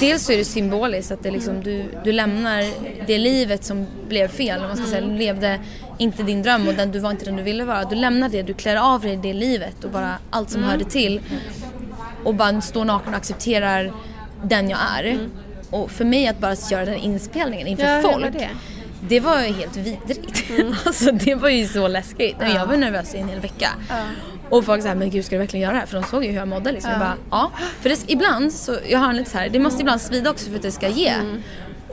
Dels 0.00 0.24
så 0.24 0.32
är 0.32 0.36
det 0.36 0.44
symboliskt 0.44 1.12
att 1.12 1.22
det 1.22 1.30
liksom, 1.30 1.62
du, 1.62 1.84
du 2.04 2.12
lämnar 2.12 2.64
det 3.06 3.18
livet 3.18 3.64
som 3.64 3.86
blev 4.08 4.28
fel, 4.28 4.60
om 4.60 4.66
man 4.66 4.76
ska 4.76 4.86
säga, 4.86 5.06
du 5.06 5.18
levde 5.18 5.60
inte 5.98 6.22
din 6.22 6.42
dröm 6.42 6.68
och 6.68 6.74
den, 6.74 6.92
du 6.92 6.98
var 6.98 7.10
inte 7.10 7.24
den 7.24 7.36
du 7.36 7.42
ville 7.42 7.64
vara. 7.64 7.84
Du 7.84 7.96
lämnar 7.96 8.28
det, 8.28 8.42
du 8.42 8.54
klär 8.54 8.76
av 8.76 9.00
dig 9.00 9.16
det 9.16 9.32
livet 9.32 9.84
och 9.84 9.90
bara 9.90 10.14
allt 10.30 10.50
som 10.50 10.62
hörde 10.62 10.84
till 10.84 11.20
och 12.24 12.34
bara 12.34 12.60
står 12.60 12.84
naken 12.84 13.08
och 13.08 13.16
accepterar 13.16 13.92
den 14.42 14.70
jag 14.70 14.78
är. 14.98 15.28
Och 15.74 15.90
för 15.90 16.04
mig 16.04 16.26
att 16.28 16.38
bara 16.38 16.56
göra 16.70 16.84
den 16.84 16.94
inspelningen 16.94 17.66
inför 17.66 17.84
Ja, 17.84 18.02
folk 18.02 18.32
det? 18.32 18.48
det 19.08 19.20
var 19.20 19.40
ju 19.42 19.52
helt 19.52 19.76
vidrigt. 19.76 20.44
alltså 20.86 21.12
det 21.12 21.34
var 21.34 21.48
ju 21.48 21.66
så 21.66 21.88
läskigt. 21.88 22.36
Och 22.40 22.48
Jag 22.48 22.66
var 22.66 22.76
nervös 22.76 23.14
i 23.14 23.18
en 23.18 23.28
hel 23.28 23.40
vecka. 23.40 23.68
Och 24.50 24.64
folk 24.64 24.82
sa 24.82 24.94
men 24.94 25.10
gud 25.10 25.24
ska 25.24 25.34
du 25.34 25.38
verkligen 25.40 25.62
göra 25.62 25.72
det 25.72 25.78
här? 25.78 25.86
För 25.86 26.00
de 26.00 26.04
såg 26.06 26.24
ju 26.24 26.30
hur 26.30 26.36
jag 26.38 26.48
mådde 26.48 26.72
liksom. 26.72 26.90
Jag 26.90 27.00
bara, 27.00 27.16
ja. 27.30 27.50
För 27.80 27.88
det, 27.88 28.04
ibland 28.06 28.52
så, 28.52 28.76
jag 28.88 28.98
har 28.98 29.08
en 29.10 29.16
lite 29.16 29.30
så 29.30 29.38
här, 29.38 29.48
det 29.48 29.58
måste 29.58 29.80
ibland 29.80 30.00
svida 30.00 30.30
också 30.30 30.48
för 30.50 30.56
att 30.56 30.62
det 30.62 30.72
ska 30.72 30.88
ge. 30.88 31.12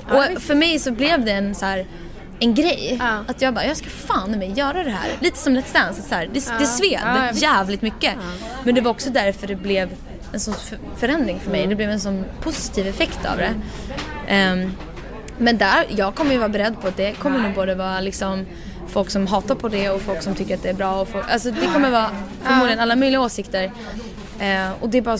och 0.09 0.41
för 0.41 0.55
mig 0.55 0.79
så 0.79 0.91
blev 0.91 1.25
det 1.25 1.31
en 1.31 1.55
så 1.55 1.65
här 1.65 1.85
en 2.39 2.53
grej. 2.55 2.97
Ja. 2.99 3.23
Att 3.27 3.41
jag 3.41 3.53
bara, 3.53 3.65
jag 3.65 3.77
ska 3.77 3.89
fan 3.89 4.31
mig 4.31 4.53
göra 4.55 4.83
det 4.83 4.89
här. 4.89 5.09
Lite 5.19 5.37
som 5.37 5.57
Let's 5.57 5.73
Dance. 5.73 6.01
Så 6.01 6.15
här, 6.15 6.29
det, 6.33 6.53
det 6.59 6.65
sved 6.65 6.99
Ja, 7.05 7.27
visst. 7.31 7.41
jävligt 7.41 7.81
mycket. 7.81 8.13
Men 8.63 8.75
det 8.75 8.81
var 8.81 8.91
också 8.91 9.09
därför 9.09 9.47
det 9.47 9.55
blev 9.55 9.89
en 10.33 10.39
sån 10.39 10.53
för- 10.53 10.79
förändring 10.97 11.39
för 11.39 11.51
mig. 11.51 11.67
Det 11.67 11.75
blev 11.75 11.89
en 11.89 11.99
sån 11.99 12.25
positiv 12.41 12.87
effekt 12.87 13.25
av 13.25 13.37
det. 13.37 13.53
Ehm, 14.27 14.71
Men 15.37 15.57
där, 15.57 15.85
jag 15.89 16.15
kommer 16.15 16.31
ju 16.31 16.37
vara 16.37 16.49
beredd 16.49 16.81
på 16.81 16.87
att 16.87 16.97
det 16.97 17.11
kommer 17.13 17.39
nog 17.39 17.53
både 17.53 17.75
vara 17.75 17.99
liksom 17.99 18.45
folk 18.87 19.09
som 19.09 19.27
hatar 19.27 19.55
på 19.55 19.67
det 19.69 19.89
och 19.89 20.01
folk 20.01 20.21
som 20.21 20.35
tycker 20.35 20.55
att 20.55 20.63
det 20.63 20.69
är 20.69 20.73
bra. 20.73 21.01
Och 21.01 21.07
folk, 21.09 21.25
alltså 21.29 21.51
det 21.51 21.67
kommer 21.73 21.89
vara 21.91 22.09
förmodligen 22.43 22.79
alla 22.79 22.95
möjliga 22.95 23.21
åsikter. 23.21 23.71
Eh, 24.39 24.71
och 24.81 24.89
det 24.89 25.01
bara 25.01 25.17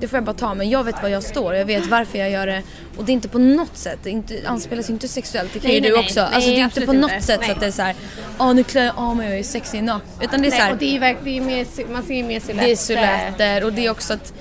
det 0.00 0.08
får 0.08 0.16
jag 0.16 0.24
bara 0.24 0.34
ta 0.34 0.54
men 0.54 0.70
jag 0.70 0.84
vet 0.84 1.02
var 1.02 1.08
jag 1.08 1.22
står, 1.22 1.54
jag 1.54 1.64
vet 1.64 1.86
varför 1.86 2.18
jag 2.18 2.30
gör 2.30 2.46
det 2.46 2.62
och 2.96 3.04
det 3.04 3.12
är 3.12 3.14
inte 3.14 3.28
på 3.28 3.38
något 3.38 3.76
sätt, 3.76 3.98
det 4.02 4.10
inte, 4.10 4.40
anspelas 4.46 4.90
inte 4.90 5.08
sexuellt, 5.08 5.52
det 5.52 5.58
kan 5.58 5.68
Nej, 5.68 5.74
ju 5.74 5.80
nej, 5.80 5.90
du 5.90 5.98
också. 5.98 6.20
Nej, 6.20 6.30
alltså 6.34 6.50
det 6.50 6.56
är 6.60 6.64
inte 6.64 6.86
på 6.86 6.92
något 6.92 7.12
inte. 7.12 7.24
sätt 7.24 7.44
så 7.44 7.52
att 7.52 7.60
det 7.60 7.66
är 7.66 7.70
såhär, 7.70 7.94
åh 8.38 8.54
nu 8.54 8.64
klär 8.64 8.84
jag 8.84 8.94
av 8.96 9.16
mig 9.16 9.28
och 9.28 9.34
är 9.38 9.42
sexig 9.42 9.82
naken. 9.82 10.08
Utan 10.20 10.42
det 10.42 10.48
är 10.48 10.50
såhär, 10.50 10.72
och 10.72 10.78
det 10.78 10.84
är 10.86 10.92
ju 10.92 10.98
verkligen, 10.98 11.66
man 11.92 12.02
ser 12.02 12.14
ju 12.14 12.22
mer 12.22 12.40
silhuetter. 12.40 12.66
det 12.66 12.72
är 12.72 12.76
siluetter 12.76 13.64
och 13.64 13.72
det 13.72 13.86
är 13.86 13.90
också 13.90 14.12
att 14.12 14.32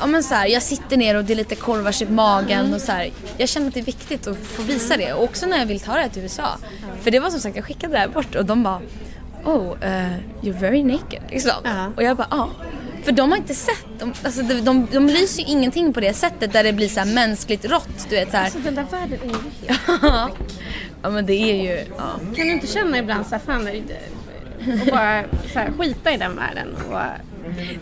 Ja 0.00 0.06
men 0.06 0.22
så 0.22 0.34
här, 0.34 0.46
jag 0.46 0.62
sitter 0.62 0.96
ner 0.96 1.14
och 1.16 1.24
det 1.24 1.32
är 1.32 1.36
lite 1.36 1.54
korvars 1.54 2.02
i 2.02 2.06
magen 2.06 2.74
och 2.74 2.80
så 2.80 2.92
här, 2.92 3.10
Jag 3.38 3.48
känner 3.48 3.68
att 3.68 3.74
det 3.74 3.80
är 3.80 3.84
viktigt 3.84 4.26
att 4.26 4.36
få 4.38 4.62
visa 4.62 4.96
det 4.96 5.12
och 5.12 5.24
också 5.24 5.46
när 5.46 5.58
jag 5.58 5.66
vill 5.66 5.80
ta 5.80 5.94
det 5.94 6.00
här 6.00 6.08
till 6.08 6.22
USA. 6.22 6.58
För 7.02 7.10
det 7.10 7.20
var 7.20 7.30
som 7.30 7.40
sagt, 7.40 7.56
jag 7.56 7.64
skickade 7.64 7.92
det 7.92 7.98
här 7.98 8.08
bort 8.08 8.34
och 8.34 8.44
de 8.46 8.62
bara 8.62 8.80
Oh, 9.44 9.72
uh, 9.72 10.16
you're 10.42 10.58
very 10.60 10.82
naked 10.82 11.22
liksom. 11.30 11.52
Ja. 11.64 11.92
Och 11.96 12.02
jag 12.02 12.16
bara 12.16 12.26
ja. 12.30 12.50
För 13.04 13.12
de 13.12 13.30
har 13.30 13.36
inte 13.38 13.54
sett, 13.54 13.86
de, 13.98 14.12
alltså 14.22 14.42
de, 14.42 14.54
de, 14.60 14.86
de 14.92 15.06
lyser 15.06 15.42
ju 15.42 15.48
ingenting 15.48 15.92
på 15.92 16.00
det 16.00 16.12
sättet 16.14 16.52
där 16.52 16.64
det 16.64 16.72
blir 16.72 16.88
så 16.88 17.00
här 17.00 17.06
mänskligt 17.14 17.64
rått. 17.64 18.06
Du 18.08 18.16
vet 18.16 18.30
så 18.30 18.36
här. 18.36 18.44
Alltså 18.44 18.58
den 18.58 18.74
där 18.74 18.86
världen 18.90 19.18
är 19.22 19.26
ju 19.26 19.32
helt... 19.66 19.80
ja 21.02 21.10
men 21.10 21.26
det 21.26 21.32
är 21.34 21.62
ju, 21.62 21.84
ja. 21.98 22.04
Kan 22.36 22.46
du 22.46 22.52
inte 22.52 22.66
känna 22.66 22.98
ibland 22.98 23.26
såhär, 23.26 23.42
fan, 23.46 23.64
det- 23.64 23.82
och 24.82 24.86
bara 24.86 25.24
så 25.52 25.58
här, 25.58 25.72
skita 25.78 26.12
i 26.12 26.16
den 26.16 26.36
världen 26.36 26.76
och 26.90 26.98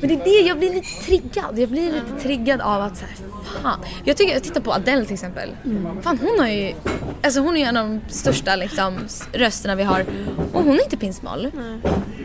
Men 0.00 0.08
det 0.08 0.14
är 0.14 0.24
det, 0.24 0.48
jag 0.48 0.58
blir 0.58 0.74
lite 0.74 1.04
triggad. 1.04 1.58
Jag 1.58 1.68
blir 1.68 1.92
lite 1.92 2.22
triggad 2.22 2.60
av 2.60 2.82
att 2.82 2.96
så 2.96 3.04
här, 3.04 3.14
fan. 3.62 3.78
Jag 4.04 4.16
tycker, 4.16 4.32
jag 4.32 4.42
tittar 4.42 4.60
på 4.60 4.72
Adele 4.72 5.04
till 5.04 5.14
exempel. 5.14 5.50
Fan 6.02 6.18
hon 6.18 6.38
har 6.38 6.48
ju, 6.48 6.74
alltså 7.22 7.40
hon 7.40 7.56
är 7.56 7.60
ju 7.60 7.66
en 7.66 7.76
av 7.76 7.88
de 7.88 8.00
största 8.08 8.56
liksom 8.56 8.98
rösterna 9.32 9.74
vi 9.74 9.82
har. 9.82 10.04
Och 10.52 10.62
hon 10.64 10.74
är 10.74 10.84
inte 10.84 10.96
pinsmal. 10.96 11.50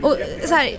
Och 0.02 0.18
så 0.46 0.56
här, 0.56 0.78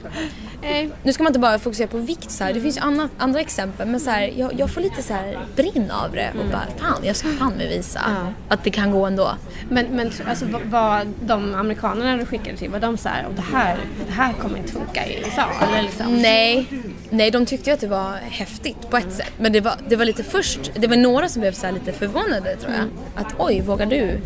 eh, 0.62 0.88
nu 1.02 1.12
ska 1.12 1.22
man 1.22 1.30
inte 1.30 1.38
bara 1.40 1.58
fokusera 1.58 1.86
på 1.88 1.98
vikt 1.98 2.30
så 2.30 2.44
här. 2.44 2.52
det 2.52 2.60
finns 2.60 2.76
ju 2.76 2.80
andra, 2.80 3.08
andra 3.18 3.40
exempel 3.40 3.88
men 3.88 4.00
så 4.00 4.10
här, 4.10 4.32
jag, 4.36 4.52
jag 4.60 4.70
får 4.70 4.80
lite 4.80 5.02
så 5.02 5.14
här 5.14 5.38
brinn 5.56 5.90
av 5.90 6.12
det 6.12 6.30
och 6.40 6.46
bara 6.50 6.66
fan 6.78 7.00
jag 7.04 7.16
ska 7.16 7.28
fan 7.28 7.52
mig 7.52 7.68
visa 7.68 8.00
att 8.48 8.64
det 8.64 8.70
kan 8.70 8.90
gå 8.90 9.06
ändå. 9.06 9.30
Men, 9.68 9.86
men 9.86 10.12
alltså, 10.28 10.44
vad, 10.64 11.06
de 11.20 11.54
amerikanerna 11.54 12.16
du 12.16 12.26
skickade 12.26 12.56
till, 12.56 12.70
var 12.70 12.80
de 12.80 12.96
så 12.96 13.08
här, 13.08 13.26
"Och 13.26 13.34
det 13.34 13.42
här, 13.42 13.76
det 14.06 14.12
här 14.12 14.32
kommer 14.32 14.58
inte 14.58 14.72
funka 14.72 15.06
i 15.06 15.18
USA? 15.24 15.44
Eller 15.68 15.82
liksom? 15.82 16.22
Nej, 16.22 16.66
nej 17.10 17.30
de 17.30 17.46
tyckte 17.46 17.70
ju 17.70 17.74
att 17.74 17.80
det 17.80 17.86
var 17.86 18.16
häftigt 18.16 18.90
på 18.90 18.96
ett 18.96 19.12
sätt. 19.12 19.32
Men 19.38 19.52
det 19.52 19.60
var, 19.60 19.74
det 19.88 19.96
var 19.96 20.04
lite 20.04 20.22
först, 20.24 20.70
det 20.74 20.86
var 20.86 20.96
några 20.96 21.28
som 21.28 21.40
blev 21.40 21.52
så 21.52 21.70
lite 21.70 21.92
förvånade 21.92 22.56
tror 22.56 22.72
jag. 22.72 23.22
Att 23.24 23.34
oj, 23.38 23.60
vågar 23.60 23.86
du 23.86 24.18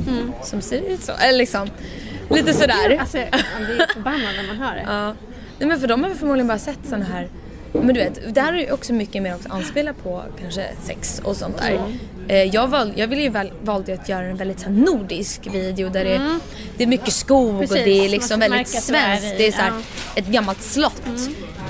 som 0.43 0.61
ser 0.61 0.81
ut 0.81 1.03
så? 1.03 1.13
Eller 1.13 1.39
liksom, 1.39 1.69
lite 2.31 2.53
sådär. 2.53 2.99
Alltså, 3.01 3.17
man 3.19 3.67
blir 3.67 3.87
förbannad 3.95 4.21
när 4.37 4.47
man 4.47 4.57
hör 4.57 4.75
det. 4.75 4.83
Ja. 4.87 5.15
Nej 5.59 5.69
men 5.69 5.81
för 5.81 5.87
de 5.87 6.03
har 6.03 6.09
väl 6.11 6.19
förmodligen 6.19 6.47
bara 6.49 6.59
sett 6.59 6.79
sådana 6.85 7.05
här 7.05 7.29
men 7.83 7.95
du 7.95 8.01
vet, 8.01 8.35
där 8.35 8.53
är 8.53 8.59
ju 8.59 8.73
också 8.73 8.93
mycket 8.93 9.23
mer 9.23 9.35
också 9.35 9.49
anspela 9.53 9.93
på 9.93 10.23
kanske 10.41 10.67
sex 10.83 11.21
och 11.25 11.37
sånt 11.37 11.59
där. 11.59 11.81
Eh, 12.29 12.43
Jag, 12.43 12.69
val, 12.69 12.93
jag 12.97 13.07
ville 13.09 13.23
ju 13.23 13.29
väl, 13.29 13.53
valde 13.63 13.95
att 13.95 14.09
göra 14.09 14.25
en 14.25 14.37
väldigt 14.37 14.61
så 14.61 14.71
nordisk 14.71 15.47
video 15.53 15.89
där 15.89 16.05
det, 16.05 16.39
det 16.77 16.83
är 16.83 16.87
mycket 16.87 17.13
skog 17.13 17.55
och 17.55 17.61
Precis, 17.61 17.85
det 17.85 18.05
är 18.05 18.09
liksom 18.09 18.41
väldigt 18.41 18.61
att 18.61 18.69
svenskt. 18.83 19.35
Det 19.39 19.47
är 19.47 19.53
så 19.53 19.59
här, 19.59 19.69
ja. 19.71 20.21
ett 20.21 20.27
gammalt 20.27 20.63
slott. 20.63 21.03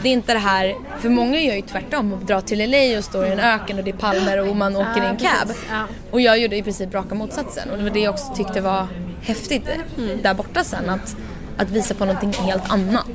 Det 0.03 0.09
är 0.09 0.13
inte 0.13 0.33
det 0.33 0.39
här, 0.39 0.75
för 1.01 1.09
många 1.09 1.41
gör 1.41 1.55
ju 1.55 1.63
tvärtom 1.63 2.13
och 2.13 2.19
drar 2.25 2.41
till 2.41 2.71
LA 2.71 2.99
och 2.99 3.05
står 3.05 3.27
i 3.27 3.31
en 3.33 3.41
öken 3.41 3.79
och 3.79 3.85
det 3.85 3.91
är 3.91 3.97
palmer 3.97 4.49
och 4.49 4.57
man 4.57 4.77
åker 4.77 5.03
i 5.05 5.07
en 5.07 5.17
cab. 5.17 5.49
ja. 5.71 5.85
Och 6.11 6.21
jag 6.21 6.39
gjorde 6.39 6.57
i 6.57 6.63
princip 6.63 6.95
raka 6.95 7.15
motsatsen 7.15 7.71
och 7.71 7.77
det 7.79 7.83
var 7.85 7.91
det 7.91 8.01
jag 8.01 8.15
också 8.15 8.35
tyckte 8.37 8.61
var 8.61 8.87
häftigt 9.23 9.69
Mm. 9.99 10.23
där 10.23 10.35
borta 10.35 10.65
sen. 10.65 10.91
Att, 10.91 11.17
att 11.57 11.71
visa 11.71 11.95
på 11.95 12.05
någonting 12.05 12.33
helt 12.33 12.71
annat. 12.71 13.07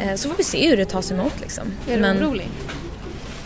Eh, 0.00 0.14
Så 0.14 0.28
får 0.28 0.36
vi 0.36 0.44
se 0.44 0.68
hur 0.68 0.76
det 0.76 0.84
tas 0.84 1.10
emot 1.12 1.40
liksom. 1.40 1.64
Är 1.88 1.98
du 2.14 2.24
orolig? 2.26 2.48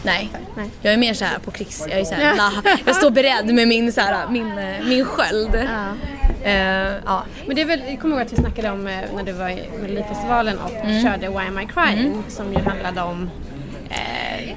Nej. 0.03 0.31
Nej. 0.57 0.71
Jag 0.83 0.93
är 0.93 0.97
mer 0.97 1.15
så 1.15 1.25
här 1.25 1.39
på 1.39 1.51
krigs... 1.51 1.87
Jag 1.91 2.01
är 2.01 2.05
så 2.05 2.15
här, 2.15 2.37
la, 2.37 2.53
jag 2.87 2.97
står 2.97 3.11
beredd 3.11 3.55
med 3.55 3.69
min, 3.69 3.93
så 3.93 4.01
här, 4.01 4.29
min, 4.31 4.59
eh, 4.59 4.85
min 4.89 5.05
sköld. 5.05 5.51
Ja. 5.55 5.87
Eh, 6.51 6.93
ja. 7.05 7.25
Men 7.47 7.57
det 7.57 7.63
är 7.63 7.67
väl, 7.67 7.83
jag 7.89 8.01
kommer 8.01 8.17
ihåg 8.17 8.27
att 8.27 8.33
vi 8.33 8.37
snackade 8.37 8.71
om 8.71 8.85
när 8.85 9.23
du 9.27 9.33
var 9.33 9.49
i 9.49 9.69
Melodifestivalen 9.83 10.59
och 10.59 10.71
Mm. 10.71 11.03
körde 11.03 11.29
Why 11.29 11.37
Am 11.49 11.59
I 11.61 11.67
Crying 11.75 12.23
som 12.29 12.53
ju 12.53 12.59
handlade 12.59 13.01
om 13.03 13.31
eh, 13.91 14.57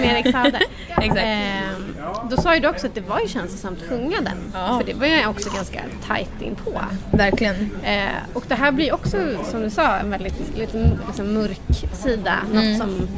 med 0.00 0.04
Erik 0.04 0.32
Saade. 0.32 0.60
Exakt. 0.88 1.16
eh, 1.18 2.28
då 2.30 2.36
sa 2.36 2.54
ju 2.54 2.60
du 2.60 2.68
också 2.68 2.86
att 2.86 2.94
det 2.94 3.00
var 3.00 3.20
ju 3.20 3.28
känslosamt 3.28 3.78
att 3.82 3.88
sjunga 3.88 4.20
den. 4.20 4.38
Ja. 4.54 4.78
För 4.80 4.86
det 4.86 4.94
var 4.94 5.06
ju 5.06 5.26
också 5.26 5.50
ganska 5.50 5.80
tajt 6.06 6.42
inpå. 6.42 6.80
Verkligen. 7.12 7.70
Eh, 7.84 8.08
och 8.34 8.44
det 8.48 8.54
här 8.54 8.72
blir 8.72 8.94
också, 8.94 9.16
som 9.50 9.62
du 9.62 9.70
sa, 9.70 9.96
en 9.96 10.10
väldigt 10.10 10.58
lite, 10.58 10.90
liksom, 11.06 11.34
mörk 11.34 11.60
sida. 11.92 12.34
Mm. 12.52 12.68
Något 12.68 12.78
som 12.78 13.08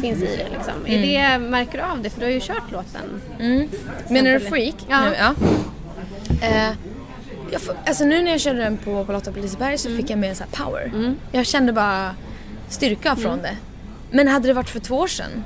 finns 0.00 0.22
i 0.22 0.36
det 0.36 0.48
liksom. 0.56 0.74
Är 0.86 1.02
det, 1.02 1.38
märker 1.38 1.78
du 1.78 1.84
av 1.84 2.02
det? 2.02 2.10
För 2.10 2.20
du 2.20 2.26
har 2.26 2.32
ju 2.32 2.40
kört 2.40 2.72
låten. 2.72 3.20
Menar 4.08 4.32
du. 4.32 4.40
Freak? 4.40 4.74
Ja. 4.88 5.00
Nu, 5.04 5.14
ja. 5.18 5.34
Eh, 6.42 6.70
jag 7.52 7.60
får, 7.60 7.74
alltså 7.86 8.04
nu 8.04 8.22
när 8.22 8.30
jag 8.30 8.40
körde 8.40 8.58
den 8.58 8.76
på, 8.76 9.04
på 9.04 9.12
Lotta 9.12 9.32
på 9.32 9.38
Liseberg 9.38 9.78
så 9.78 9.96
fick 9.96 10.10
jag 10.10 10.18
mer 10.18 10.34
så 10.34 10.44
här 10.44 10.64
power. 10.64 11.14
Jag 11.32 11.46
kände 11.46 11.72
bara 11.72 12.14
styrka 12.68 13.16
från 13.16 13.42
det. 13.42 13.56
Men 14.10 14.28
hade 14.28 14.48
det 14.48 14.54
varit 14.54 14.68
för 14.68 14.80
två 14.80 14.96
år 14.96 15.06
sedan 15.06 15.44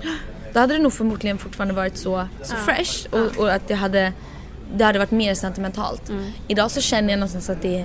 då 0.54 0.60
hade 0.60 0.74
det 0.74 0.82
nog 0.82 0.92
förmodligen 0.92 1.38
fortfarande 1.38 1.74
varit 1.74 1.96
så, 1.96 2.28
så 2.42 2.56
fresh 2.56 3.06
och, 3.10 3.38
och 3.38 3.52
att 3.52 3.68
det 3.68 3.74
hade, 3.74 4.12
det 4.76 4.84
hade 4.84 4.98
varit 4.98 5.10
mer 5.10 5.34
sentimentalt. 5.34 6.12
Idag 6.48 6.70
så 6.70 6.80
känner 6.80 7.10
jag 7.10 7.18
någonstans 7.18 7.50
att 7.50 7.62
det 7.62 7.84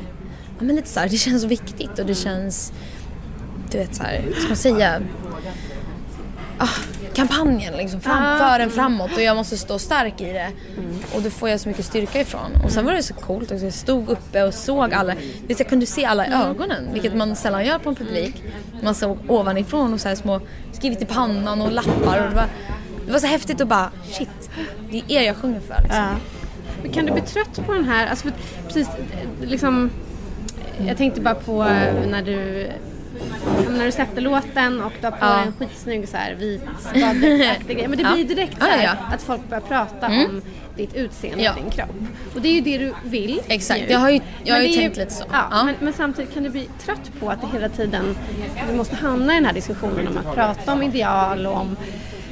ja, 0.59 0.65
men 0.65 0.75
lite 0.75 0.89
så 0.89 0.99
här, 0.99 1.09
det 1.09 1.17
känns 1.17 1.41
så 1.41 1.47
viktigt 1.47 1.99
och 1.99 2.05
det 2.05 2.15
känns, 2.15 2.73
du 3.71 3.77
vet 3.77 3.95
så 3.95 4.03
här, 4.03 4.23
ska 4.37 4.47
man 4.47 4.57
säga? 4.57 5.01
Ah, 6.59 6.69
kampanjen 7.13 7.77
liksom, 7.77 8.01
fram, 8.01 8.37
för 8.37 8.59
en 8.59 8.69
framåt 8.69 9.11
och 9.15 9.21
jag 9.21 9.35
måste 9.37 9.57
stå 9.57 9.79
stark 9.79 10.21
i 10.21 10.33
det. 10.33 10.51
Och 11.15 11.21
då 11.21 11.29
får 11.29 11.49
jag 11.49 11.59
så 11.59 11.69
mycket 11.69 11.85
styrka 11.85 12.21
ifrån. 12.21 12.51
Och 12.63 12.71
sen 12.71 12.85
var 12.85 12.93
det 12.93 13.03
så 13.03 13.13
coolt 13.13 13.51
också, 13.51 13.65
jag 13.65 13.73
stod 13.73 14.09
uppe 14.09 14.43
och 14.43 14.53
såg 14.53 14.93
alla, 14.93 15.13
vet, 15.47 15.59
jag 15.59 15.69
kunde 15.69 15.85
se 15.85 16.05
alla 16.05 16.27
i 16.27 16.33
ögonen, 16.33 16.89
vilket 16.93 17.15
man 17.15 17.35
sällan 17.35 17.65
gör 17.65 17.79
på 17.79 17.89
en 17.89 17.95
publik. 17.95 18.43
Man 18.83 18.95
såg 18.95 19.17
ovanifrån 19.27 19.93
och 19.93 20.01
så 20.01 20.07
här 20.07 20.15
små, 20.15 20.41
skrivit 20.71 21.01
i 21.01 21.05
pannan 21.05 21.61
och 21.61 21.71
lappar 21.71 22.23
och 22.23 22.29
det 22.29 22.35
var, 22.35 22.47
det 23.05 23.11
var 23.11 23.19
så 23.19 23.27
häftigt 23.27 23.61
att 23.61 23.67
bara, 23.67 23.91
shit, 24.11 24.49
det 24.91 24.97
är 24.97 25.11
er 25.11 25.21
jag 25.21 25.35
sjunger 25.35 25.59
för 25.59 25.81
liksom. 25.83 26.19
Men 26.83 26.91
kan 26.91 27.05
du 27.05 27.11
bli 27.11 27.21
trött 27.21 27.65
på 27.65 27.73
den 27.73 27.85
här, 27.85 28.07
alltså 28.07 28.27
precis, 28.67 28.87
liksom, 29.41 29.91
jag 30.87 30.97
tänkte 30.97 31.21
bara 31.21 31.35
på 31.35 31.63
eh, 31.63 32.07
när 32.07 32.21
du 32.21 32.67
när 33.69 33.85
du 33.85 33.91
släppte 33.91 34.21
låten 34.21 34.81
och 34.81 34.91
du 35.01 35.07
har 35.07 35.11
på 35.11 35.17
Ja. 35.25 35.39
en 35.41 35.53
skitsnygg 35.59 36.09
så 36.09 36.17
här, 36.17 36.33
vit 36.35 36.61
baddräktsaktig 36.93 37.77
grej. 37.77 37.87
Men 37.87 37.97
det 37.97 38.03
blir 38.13 38.23
direkt 38.23 38.57
Ja, 38.59 38.65
så 38.65 38.71
här, 38.71 38.97
att 39.13 39.21
folk 39.21 39.49
börjar 39.49 39.61
prata 39.61 40.07
om 40.07 40.41
ditt 40.75 40.93
utseende 40.93 41.43
Ja. 41.43 41.51
och 41.53 41.61
din 41.61 41.69
kropp. 41.71 41.89
Och 42.35 42.41
det 42.41 42.47
är 42.49 42.53
ju 42.53 42.61
det 42.61 42.77
du 42.77 42.93
vill. 43.03 43.41
Exakt, 43.47 43.79
nu. 43.81 43.91
jag 43.91 43.99
har 43.99 44.09
ju- 44.09 44.19
jag 44.43 44.55
har 44.55 44.61
ju 44.61 44.73
tänkt 44.73 44.97
lite 44.97 45.13
så. 45.13 45.23
Ja, 45.31 45.47
Ja. 45.51 45.63
Men, 45.63 45.75
men 45.79 45.93
samtidigt 45.93 46.33
kan 46.33 46.43
du 46.43 46.49
bli 46.49 46.69
trött 46.85 47.11
på 47.19 47.29
att 47.29 47.41
det 47.41 47.47
hela 47.53 47.69
tiden, 47.69 48.15
du 48.71 48.75
måste 48.77 48.95
hamna 48.95 49.33
i 49.33 49.35
den 49.35 49.45
här 49.45 49.53
diskussionen 49.53 50.07
om 50.07 50.17
att 50.17 50.35
prata 50.35 50.73
om 50.73 50.83
ideal 50.83 51.45
och 51.45 51.53
om 51.57 51.75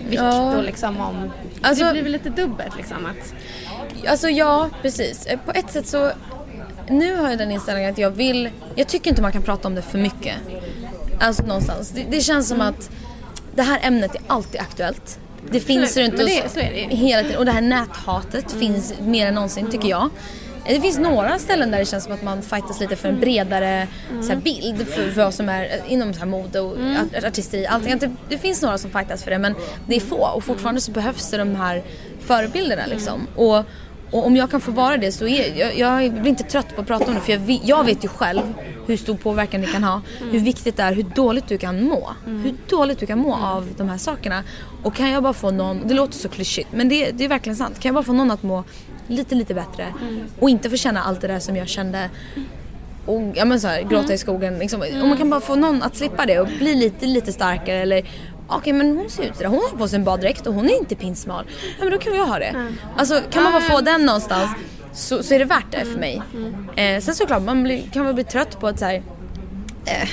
vikt 0.09 0.21
och 0.57 0.63
liksom 0.63 1.01
om, 1.01 1.31
Alltså- 1.61 1.85
det 1.85 1.91
blir 1.91 2.03
väl 2.03 2.11
lite 2.11 2.29
dubbelt 2.29 2.77
liksom 2.77 3.05
att 3.05 3.33
Alltså 4.09 4.29
ja, 4.29 4.69
precis. 4.81 5.25
Eh, 5.25 5.39
På 5.45 5.51
ett 5.51 5.71
sätt 5.71 5.87
så, 5.87 6.11
nu 6.89 7.15
har 7.15 7.29
jag 7.29 7.37
den 7.37 7.51
inställningen 7.51 7.91
att 7.91 7.97
jag 7.97 8.11
vill, 8.11 8.49
jag 8.75 8.87
tycker 8.87 9.09
inte 9.09 9.21
man 9.21 9.31
kan 9.31 9.41
prata 9.41 9.67
om 9.67 9.75
det 9.75 9.81
för 9.81 9.97
mycket. 9.97 10.35
Alltså 11.19 11.43
någonstans. 11.43 11.89
Det, 11.89 12.03
det 12.11 12.21
känns 12.21 12.47
som 12.47 12.61
att 12.61 12.89
det 13.55 13.63
här 13.63 13.79
ämnet 13.83 14.15
är 14.15 14.21
alltid 14.27 14.61
aktuellt. 14.61 15.19
Det 15.51 15.59
finns 15.59 15.97
runt 15.97 16.13
oss 16.13 16.29
hela 16.89 17.23
tiden. 17.23 17.37
Och 17.37 17.45
det 17.45 17.51
här 17.51 17.61
näthatet 17.61 18.51
finns 18.51 18.93
mer 19.01 19.27
än 19.27 19.33
någonsin 19.33 19.69
tycker 19.71 19.89
jag. 19.89 20.09
Det 20.65 20.81
finns 20.81 20.97
några 20.97 21.39
ställen 21.39 21.71
där 21.71 21.79
det 21.79 21.85
känns 21.85 22.03
som 22.03 22.13
att 22.13 22.23
man 22.23 22.41
fightas 22.41 22.79
lite 22.79 22.95
för 22.95 23.09
en 23.09 23.19
bredare 23.19 23.87
så 24.21 24.27
här, 24.29 24.35
bild 24.35 24.87
för, 24.87 25.11
för 25.11 25.21
vad 25.23 25.33
som 25.33 25.49
är 25.49 25.63
eh, 25.63 25.93
inom 25.93 26.13
så 26.13 26.19
här, 26.19 26.25
mode 26.25 26.59
och 26.59 26.77
art- 26.77 27.23
artisteri. 27.23 27.67
Allting. 27.67 27.97
Det, 27.97 28.11
det 28.29 28.37
finns 28.37 28.61
några 28.61 28.77
som 28.77 28.91
fightas 28.91 29.23
för 29.23 29.31
det 29.31 29.37
men 29.39 29.55
det 29.87 29.95
är 29.95 29.99
få 29.99 30.27
och 30.35 30.43
fortfarande 30.43 30.81
så 30.81 30.91
behövs 30.91 31.31
det 31.31 31.37
de 31.37 31.55
här 31.55 31.83
förebilderna 32.25 32.85
liksom. 32.85 33.27
Och, 33.35 33.63
och 34.11 34.25
om 34.25 34.35
jag 34.35 34.51
kan 34.51 34.61
få 34.61 34.71
vara 34.71 34.97
det 34.97 35.11
så 35.11 35.27
är 35.27 35.59
jag, 35.59 35.77
jag 35.77 36.13
blir 36.13 36.27
inte 36.27 36.43
trött 36.43 36.75
på 36.75 36.81
att 36.81 36.87
prata 36.87 37.05
om 37.05 37.13
det 37.13 37.19
för 37.21 37.31
jag, 37.31 37.39
vet- 37.39 37.61
jag 37.67 37.83
vet 37.83 38.03
ju 38.03 38.07
själv 38.07 38.41
hur 38.87 38.97
stor 38.97 39.15
påverkan 39.17 39.61
det 39.61 39.67
kan 39.67 39.83
ha. 39.83 40.01
Hur 40.31 40.39
viktigt 40.39 40.77
det 40.77 40.83
är, 40.83 40.93
hur 40.93 41.03
dåligt 41.03 41.47
du 41.47 41.57
kan 41.57 41.83
må. 41.83 42.09
Hur 42.25 42.53
dåligt 42.69 42.99
du 42.99 43.05
kan 43.05 43.19
må 43.19 43.35
av 43.35 43.67
de 43.77 43.89
här 43.89 43.97
sakerna. 43.97 44.43
Och 44.83 44.95
kan 44.95 45.09
jag 45.09 45.23
bara 45.23 45.33
få 45.33 45.51
någon, 45.51 45.87
det 45.87 45.93
låter 45.93 46.13
så 46.13 46.29
klyschigt 46.29 46.69
men 46.73 46.89
det, 46.89 47.11
det 47.11 47.25
är 47.25 47.29
verkligen 47.29 47.55
sant. 47.55 47.79
Kan 47.79 47.89
jag 47.89 47.95
bara 47.95 48.03
få 48.05 48.13
någon 48.13 48.31
att 48.31 48.43
må 48.43 48.63
lite 49.07 49.35
lite 49.35 49.53
bättre 49.53 49.93
och 50.39 50.49
inte 50.49 50.69
få 50.69 50.77
känna 50.77 51.01
allt 51.03 51.21
det 51.21 51.27
där 51.27 51.39
som 51.39 51.55
jag 51.55 51.67
kände 51.67 52.09
och 53.05 53.21
ja, 53.35 53.45
men 53.45 53.59
så 53.59 53.67
här, 53.67 53.81
gråta 53.81 54.13
i 54.13 54.17
skogen. 54.17 54.59
Liksom. 54.59 54.83
Om 55.01 55.09
man 55.09 55.17
kan 55.17 55.29
bara 55.29 55.41
få 55.41 55.55
någon 55.55 55.83
att 55.83 55.95
slippa 55.95 56.25
det 56.25 56.39
och 56.39 56.47
bli 56.47 56.75
lite, 56.75 57.05
lite 57.05 57.33
starkare 57.33 57.77
eller 57.81 58.03
Okej 58.47 58.73
men 58.73 58.97
hon 58.97 59.09
ser 59.09 59.23
ut 59.23 59.35
sådär, 59.35 59.49
hon 59.49 59.59
har 59.71 59.77
på 59.77 59.87
sig 59.87 59.97
en 59.99 60.03
baddräkt 60.03 60.47
och 60.47 60.53
hon 60.53 60.65
är 60.65 60.77
inte 60.79 60.95
pinsmal. 60.95 61.45
Ja 61.77 61.83
men 61.83 61.91
då 61.93 61.97
kan 61.97 62.15
jag 62.15 62.25
ha 62.25 62.39
det. 62.39 62.67
Alltså 62.97 63.21
kan 63.31 63.43
man 63.43 63.51
bara 63.51 63.61
få 63.61 63.81
den 63.81 64.05
någonstans. 64.05 64.51
så, 64.93 65.23
så 65.23 65.33
är 65.33 65.39
det 65.39 65.45
värt 65.45 65.71
det 65.71 65.85
för 65.85 65.99
mig. 65.99 66.21
Eh, 66.75 67.01
sen 67.01 67.15
såklart, 67.15 67.41
man 67.43 67.63
blir, 67.63 67.81
kan 67.93 68.05
väl 68.05 68.13
bli 68.13 68.23
trött 68.23 68.59
på 68.59 68.67
att 68.67 68.79
så 68.79 68.85
här, 68.85 68.95
eh, 69.85 70.09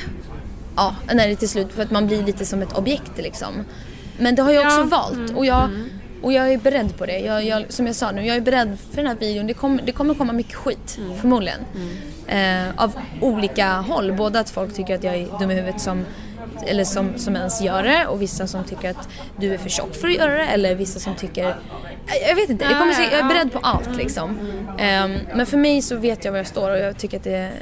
ja, 0.77 0.97
när 1.13 1.29
det 1.29 1.37
till 1.37 1.49
slut, 1.49 1.73
för 1.73 1.83
att 1.83 1.91
man 1.91 2.07
blir 2.07 2.23
lite 2.23 2.45
som 2.47 2.63
ett 2.63 2.79
objekt 2.79 3.13
liksom. 3.17 3.55
Men 4.19 4.35
det 4.35 4.43
har 4.43 4.53
jag 4.53 4.67
också 4.67 4.81
Ja, 4.81 4.85
valt 4.85 5.31
och 5.37 5.47
jag, 5.47 5.71
och 6.23 6.33
jag 6.33 6.53
är 6.53 6.59
beredd 6.59 6.99
på 6.99 7.07
det. 7.07 7.19
Jag, 7.19 7.45
jag, 7.45 7.65
som 7.73 7.87
jag 7.87 7.97
sa 7.97 8.11
nu, 8.13 8.27
jag 8.27 8.37
är 8.37 8.41
beredd 8.41 8.79
för 8.91 8.97
den 8.97 9.07
här 9.07 9.15
videon. 9.15 9.47
Det 9.47 9.55
kommer, 9.55 9.83
det 9.83 9.93
kommer 9.93 10.15
komma 10.15 10.33
mycket 10.33 10.55
skit, 10.55 10.99
förmodligen. 11.21 11.61
Eh, 12.27 12.65
av 12.77 12.93
olika 13.21 13.73
håll. 13.73 14.13
Både 14.13 14.41
att 14.41 14.51
folk 14.51 14.75
tycker 14.75 14.95
att 14.95 15.05
jag 15.05 15.15
är 15.15 15.39
dum 15.39 15.51
i 15.51 15.55
huvudet 15.55 15.81
som 15.81 16.05
eller 16.67 16.85
som, 16.85 17.19
som 17.19 17.37
ens 17.37 17.63
gör 17.63 17.83
det 17.83 18.07
och 18.07 18.23
vissa 18.23 18.47
som 18.47 18.65
tycker 18.65 18.91
att 18.91 19.09
du 19.37 19.55
är 19.55 19.59
för 19.59 19.69
tjock 19.69 19.95
för 19.95 20.09
att 20.09 20.15
göra 20.15 20.35
det 20.35 20.45
eller 20.45 20.75
vissa 20.75 21.01
som 21.01 21.15
tycker 21.15 21.43
jag- 22.29 22.37
vet 22.37 22.51
inte, 22.51 22.69
det 22.69 22.75
kommer, 22.75 22.93
jag 23.13 23.21
är 23.21 23.29
beredd 23.29 23.53
på 23.53 23.59
allt 23.59 23.97
liksom. 23.97 24.39
Ehm, 24.79 25.19
men 25.35 25.47
för 25.47 25.57
mig 25.57 25.83
så 25.83 25.97
vet 25.97 26.25
jag 26.25 26.33
var 26.33 26.39
jag 26.39 26.47
står 26.47 26.71
och 26.71 26.79
jag 26.79 26.99
tycker 26.99 27.17
att 27.17 27.25
det 27.25 27.37
är 27.37 27.53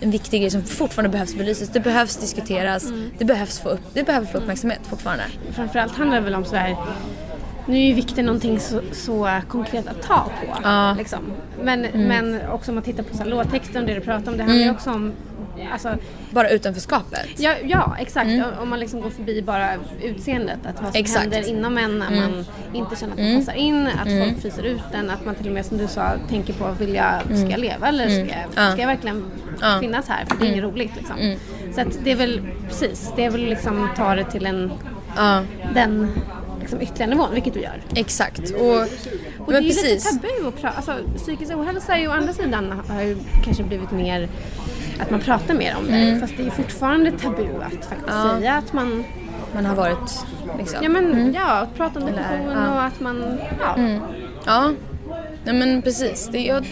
en 0.00 0.10
viktig 0.10 0.40
grej 0.40 0.50
som 0.50 0.62
fortfarande 0.62 1.08
behövs 1.08 1.34
belysas. 1.34 1.68
Det 1.68 1.80
behövs 1.80 2.16
diskuteras, 2.16 2.92
det, 3.18 3.24
behövs 3.24 3.60
få 3.60 3.68
upp, 3.68 3.80
det 3.92 4.02
behöver 4.02 4.26
få 4.26 4.38
uppmärksamhet 4.38 4.80
fortfarande. 4.82 5.24
Framförallt 5.50 5.96
handlar 5.96 6.16
det 6.16 6.24
väl 6.24 6.34
om 6.34 6.44
sådär 6.44 6.76
nu 7.66 7.76
är 7.76 7.80
ju 7.86 7.94
vikten 7.94 8.26
någonting 8.26 8.60
så, 8.60 8.80
så 8.92 9.40
konkret 9.48 9.86
att 9.86 10.02
ta 10.02 10.24
på. 10.24 10.58
Ja. 10.62 10.84
Mm. 10.84 10.96
Liksom. 10.96 11.18
Men, 11.62 11.80
men 11.94 12.40
också 12.50 12.70
om 12.70 12.74
man 12.74 12.84
tittar 12.84 13.02
på 13.02 13.16
så 13.16 13.22
här, 13.22 13.30
låttexten 13.30 13.82
och 13.82 13.88
det 13.88 13.94
du 13.94 14.00
pratar 14.00 14.32
om, 14.32 14.38
det 14.38 14.44
handlar 14.44 14.64
ju 14.64 14.70
också 14.70 14.90
om 14.90 15.12
alltså, 15.72 15.96
Bara 16.30 16.48
utanförskapet. 16.50 17.26
Ja, 17.36 17.54
ja 17.64 17.96
exakt. 18.00 18.30
Om 18.60 18.68
man 18.68 18.80
liksom 18.80 19.00
går 19.00 19.10
förbi 19.10 19.42
bara 19.42 19.68
utseendet. 20.02 20.58
Att 20.66 20.82
vad 20.82 20.92
som 20.92 21.00
Exakt. 21.00 21.20
händer 21.34 21.48
inom 21.48 21.78
en 21.78 21.98
när 21.98 22.10
man 22.10 22.44
inte 22.72 22.96
känner 22.96 23.12
att 23.12 23.18
man 23.20 23.38
passar 23.40 23.52
in, 23.58 23.86
att 23.86 24.24
folk 24.24 24.40
fryser 24.42 24.62
ut 24.62 24.82
en, 24.92 25.10
att 25.10 25.24
man 25.26 25.34
till 25.34 25.46
och 25.46 25.52
med 25.54 25.66
som 25.66 25.78
du 25.78 25.86
sa 25.88 26.12
tänker 26.28 26.52
på, 26.52 26.72
vill 26.78 26.94
jag, 26.94 27.20
ska 27.24 27.48
jag 27.50 27.60
leva 27.60 27.88
eller 27.88 28.08
ska, 28.08 28.36
jag, 28.54 28.72
ska 28.72 28.80
jag 28.80 28.88
verkligen 28.88 29.24
Ja. 29.60 29.78
finnas 29.80 30.08
här? 30.08 30.24
För 30.26 30.36
det 30.36 30.46
är 30.46 30.50
inget 30.50 30.64
roligt 30.64 30.92
liksom. 30.96 31.36
Så 31.74 31.80
att 31.80 31.98
det 32.04 32.12
är 32.12 32.16
väl 32.16 32.40
precis, 32.68 33.12
det 33.16 33.24
är 33.24 33.30
väl 33.30 33.40
liksom 33.44 33.88
ta 33.96 34.14
det 34.14 34.24
till 34.24 34.46
en, 34.46 34.72
Ja, 35.16 35.42
den 35.74 36.10
liksom 36.60 36.80
ytterligare 36.80 37.10
nivån, 37.10 37.34
vilket 37.34 37.54
du 37.54 37.60
gör. 37.60 37.82
exakt. 37.94 38.50
Och, 38.50 38.80
Och 39.46 39.52
det 39.52 39.58
är 39.58 39.62
ju 39.62 39.68
precis. 39.68 40.12
lite 40.12 40.26
tabu 40.28 40.48
att 40.48 40.60
prata, 40.60 40.76
alltså 40.76 40.94
psykisk 41.16 41.52
ohälsa 41.54 41.94
är 41.96 42.00
ju 42.00 42.08
å 42.08 42.10
andra 42.12 42.32
sidan 42.32 42.82
har 42.88 43.02
ju 43.02 43.16
kanske 43.44 43.62
blivit 43.62 43.90
mer 43.90 44.28
att 45.00 45.10
man 45.10 45.20
pratar 45.20 45.54
mer 45.54 45.76
om 45.76 45.86
det. 45.86 46.20
Fast 46.20 46.36
det 46.36 46.46
är 46.46 46.50
fortfarande 46.50 47.10
tabu 47.10 47.62
att 47.62 47.84
faktiskt 47.84 48.22
säga 48.22 48.54
att 48.54 48.72
man 48.72 49.04
Man 49.54 49.66
har 49.66 49.74
varit 49.74 50.26
liksom. 50.58 50.78
Ja 50.82 50.88
men 50.88 51.34
ja, 51.34 51.50
att 51.50 51.74
prata 51.76 52.00
om 52.00 52.06
depression 52.06 52.52
ja. 52.52 52.74
och 52.74 52.82
att 52.82 53.00
man, 53.00 53.38
ja. 53.60 53.76
Ja, 54.46 54.72
nej 55.44 55.54
men 55.54 55.82
precis. 55.82 56.28
Det, 56.32 56.38
jag, 56.38 56.66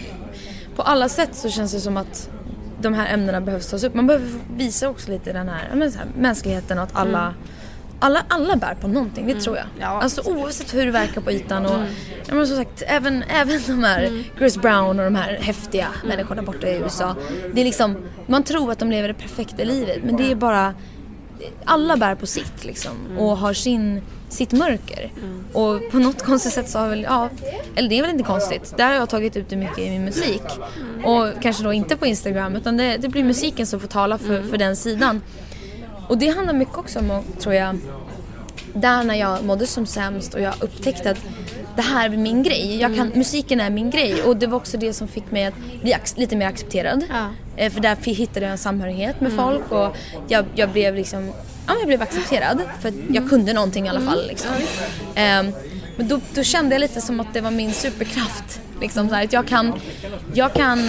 på 0.75 0.81
alla 0.81 1.09
sätt 1.09 1.35
så 1.35 1.49
känns 1.49 1.71
det 1.73 1.79
som 1.79 1.97
att 1.97 2.29
de 2.81 2.93
här 2.93 3.13
ämnena 3.13 3.41
behövs 3.41 3.69
tas 3.69 3.83
upp. 3.83 3.93
Man 3.93 4.07
behöver 4.07 4.29
visa 4.57 4.89
också 4.89 5.11
lite 5.11 5.33
den 5.33 5.49
här, 5.49 5.67
ja, 5.69 5.75
men 5.75 5.91
så 5.91 5.97
här 5.97 6.07
mänskligheten 6.17 6.77
och 6.77 6.83
att 6.83 6.95
alla, 6.95 7.33
alla, 8.03 8.25
alla 8.27 8.55
bär 8.55 8.75
på 8.75 8.87
någonting, 8.87 9.27
det 9.27 9.41
tror 9.41 9.57
jag. 9.57 9.65
Ja, 9.79 9.87
alltså 9.87 10.21
oavsett 10.25 10.73
hur 10.73 10.85
det 10.85 10.91
verkar 10.91 11.21
på 11.21 11.31
ytan 11.31 11.65
och 11.65 11.81
ja, 12.27 12.33
men 12.33 12.47
som 12.47 12.57
sagt, 12.57 12.83
även, 12.87 13.23
även 13.29 13.61
de 13.67 13.83
här 13.83 14.23
Chris 14.37 14.57
Brown 14.57 14.99
och 14.99 15.05
de 15.05 15.15
här 15.15 15.37
häftiga 15.41 15.87
människorna 16.07 16.41
borta 16.41 16.67
i 16.67 16.77
USA. 16.77 17.15
Det 17.53 17.61
är 17.61 17.65
liksom, 17.65 17.97
man 18.27 18.43
tror 18.43 18.71
att 18.71 18.79
de 18.79 18.89
lever 18.91 19.07
det 19.07 19.13
perfekta 19.13 19.63
livet 19.63 20.03
men 20.03 20.17
det 20.17 20.31
är 20.31 20.35
bara 20.35 20.73
alla 21.65 21.97
bär 21.97 22.15
på 22.15 22.25
sitt 22.25 22.65
liksom 22.65 23.17
och 23.17 23.37
har 23.37 23.53
sin, 23.53 24.01
sitt 24.29 24.51
mörker. 24.51 25.11
Och 25.53 25.91
på 25.91 25.99
något 25.99 26.23
konstigt 26.23 26.53
sätt 26.53 26.69
så 26.69 26.79
har 26.79 26.89
väl, 26.89 27.03
ja, 27.03 27.29
eller 27.75 27.89
det 27.89 27.97
är 27.97 28.01
väl 28.01 28.11
inte 28.11 28.23
konstigt. 28.23 28.73
Där 28.77 28.87
har 28.87 28.93
jag 28.93 29.09
tagit 29.09 29.37
ut 29.37 29.49
det 29.49 29.55
mycket 29.55 29.79
i 29.79 29.89
min 29.89 30.05
musik. 30.05 30.41
Och 31.03 31.41
kanske 31.41 31.63
då 31.63 31.73
inte 31.73 31.95
på 31.95 32.05
Instagram 32.05 32.55
utan 32.55 32.77
det, 32.77 32.97
det 32.97 33.09
blir 33.09 33.23
musiken 33.23 33.67
som 33.67 33.79
får 33.79 33.87
tala 33.87 34.17
för, 34.17 34.41
för 34.41 34.57
den 34.57 34.75
sidan. 34.75 35.21
Och 36.07 36.17
det 36.17 36.27
handlar 36.29 36.53
mycket 36.53 36.77
också 36.77 36.99
om, 36.99 37.21
tror 37.39 37.55
jag, 37.55 37.79
där 38.73 39.03
när 39.03 39.15
jag 39.15 39.43
mådde 39.45 39.67
som 39.67 39.85
sämst 39.85 40.33
och 40.33 40.41
jag 40.41 40.53
upptäckte 40.59 41.11
att 41.11 41.17
det 41.75 41.81
här 41.81 42.05
är 42.09 42.17
min 42.17 42.43
grej. 42.43 42.77
Jag 42.81 42.95
kan, 42.95 43.11
Musiken 43.15 43.59
är 43.59 43.69
min 43.69 43.89
grej 43.89 44.23
och 44.23 44.37
det 44.37 44.47
var 44.47 44.57
också 44.57 44.77
det 44.77 44.93
som 44.93 45.07
fick 45.07 45.31
mig 45.31 45.45
att 45.45 45.53
bli 45.81 45.95
lite 46.15 46.35
mer 46.35 46.47
accepterad. 46.47 47.03
Ja. 47.09 47.27
Eh, 47.55 47.71
För 47.71 47.79
där 47.79 47.95
hittade 48.05 48.45
jag 48.45 48.51
en 48.51 48.57
samhörighet 48.57 49.21
med 49.21 49.31
folk 49.31 49.71
och 49.71 49.95
jag, 50.27 50.45
jag 50.55 50.69
blev 50.69 50.95
liksom, 50.95 51.31
ja 51.67 51.73
jag 51.79 51.87
blev 51.87 52.01
accepterad 52.01 52.61
för 52.81 52.89
att 52.89 52.95
jag 53.09 53.29
kunde 53.29 53.53
någonting 53.53 53.85
i 53.85 53.89
alla 53.89 54.01
fall 54.01 54.27
liksom. 54.27 54.51
Ehm, 55.15 55.51
men 55.97 56.07
då, 56.07 56.19
då 56.33 56.43
kände 56.43 56.75
jag 56.75 56.79
lite 56.79 57.01
som 57.01 57.19
att 57.19 57.33
det 57.33 57.41
var 57.41 57.51
min 57.51 57.73
superkraft. 57.73 58.59
Liksom 58.81 59.09
så 59.09 59.15
här, 59.15 59.23
att 59.23 59.33
jag 59.33 59.47
kan, 59.47 59.73
jag 60.33 60.53
kan 60.53 60.87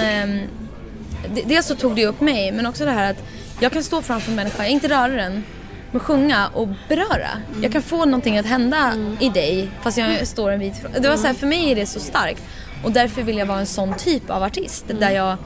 d- 1.34 1.42
dels 1.46 1.66
så 1.66 1.74
tog 1.74 1.96
det 1.96 2.06
upp 2.06 2.20
mig 2.20 2.52
men 2.52 2.66
också 2.66 2.84
det 2.84 2.90
här 2.90 3.10
att 3.10 3.22
jag 3.60 3.72
kan 3.72 3.82
stå 3.82 4.02
framför 4.02 4.30
en 4.30 4.36
människa, 4.36 4.66
inte 4.66 4.88
röra 4.88 5.08
den, 5.08 5.44
men 5.90 6.00
sjunga 6.00 6.48
och 6.48 6.68
beröra. 6.88 7.28
Jag 7.62 7.72
kan 7.72 7.82
få 7.82 8.04
någonting 8.04 8.38
att 8.38 8.46
hända 8.46 8.92
i 9.20 9.28
dig 9.28 9.70
fast 9.82 9.98
jag 9.98 10.26
står 10.26 10.50
en 10.50 10.58
bit 10.58 10.78
ifrån. 10.78 10.90
Det 11.00 11.08
var 11.08 11.16
så 11.16 11.26
här, 11.26 11.34
för 11.34 11.46
mig 11.46 11.70
är 11.70 11.74
det 11.76 11.86
så 11.86 12.00
starkt 12.00 12.42
och 12.84 12.92
därför 12.92 13.22
vill 13.22 13.38
jag 13.38 13.46
vara 13.46 13.58
en 13.58 13.66
sån 13.66 13.94
typ 13.94 14.30
av 14.30 14.42
artist 14.42 14.84
där 15.00 15.10
jag 15.10 15.36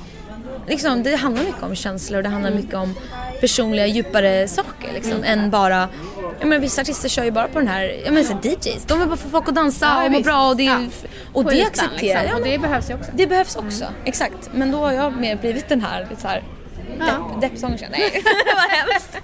Liksom, 0.69 1.03
det 1.03 1.17
handlar 1.17 1.45
mycket 1.45 1.63
om 1.63 1.75
känslor, 1.75 2.23
det 2.23 2.29
handlar 2.29 2.51
mycket 2.51 2.75
om 2.75 2.95
personliga 3.41 3.87
djupare 3.87 4.49
saker 4.49 4.93
liksom, 4.95 5.25
än 5.25 5.51
bara 5.51 5.89
Ja, 6.41 6.47
men 6.47 6.61
vissa 6.61 6.81
artister 6.81 7.09
kör 7.09 7.25
ju 7.25 7.31
bara 7.31 7.49
på 7.49 7.59
den 7.59 7.69
här, 7.69 8.01
jag 8.05 8.15
menar 8.15 8.27
så 8.27 8.49
DJs, 8.49 8.85
de 8.87 8.99
vill 8.99 9.09
bara 9.09 9.17
få 9.17 9.29
folk 9.29 9.49
att 9.49 9.55
dansa 9.55 10.05
och 10.05 10.13
må 10.13 10.21
bra 10.21 10.49
och 10.49 10.57
det, 10.57 10.63
Ja. 10.65 10.81
och 11.33 11.45
På 11.45 11.51
det 11.51 11.57
ytan, 11.57 11.69
accepterar 11.71 12.23
liksom. 12.23 12.29
jag. 12.29 12.39
Och 12.41 12.47
det 12.47 12.59
behövs 12.59 12.91
ju 12.91 12.95
också. 12.95 13.11
Det 13.15 13.27
behövs 13.27 13.57
också, 13.57 13.85
exakt. 14.05 14.51
Men 14.55 14.71
då 14.73 14.79
har 14.79 14.93
jag 14.93 15.13
mer 15.17 15.37
blivit 15.37 15.69
den 15.69 15.81
här, 15.81 16.07
så 16.19 16.29
här 16.29 16.43
Ja. 17.01 17.07
depp, 17.07 17.41
deppsångerska. 17.41 17.87
Nej, 17.91 18.23
vad 18.57 18.71
hemskt. 18.71 19.19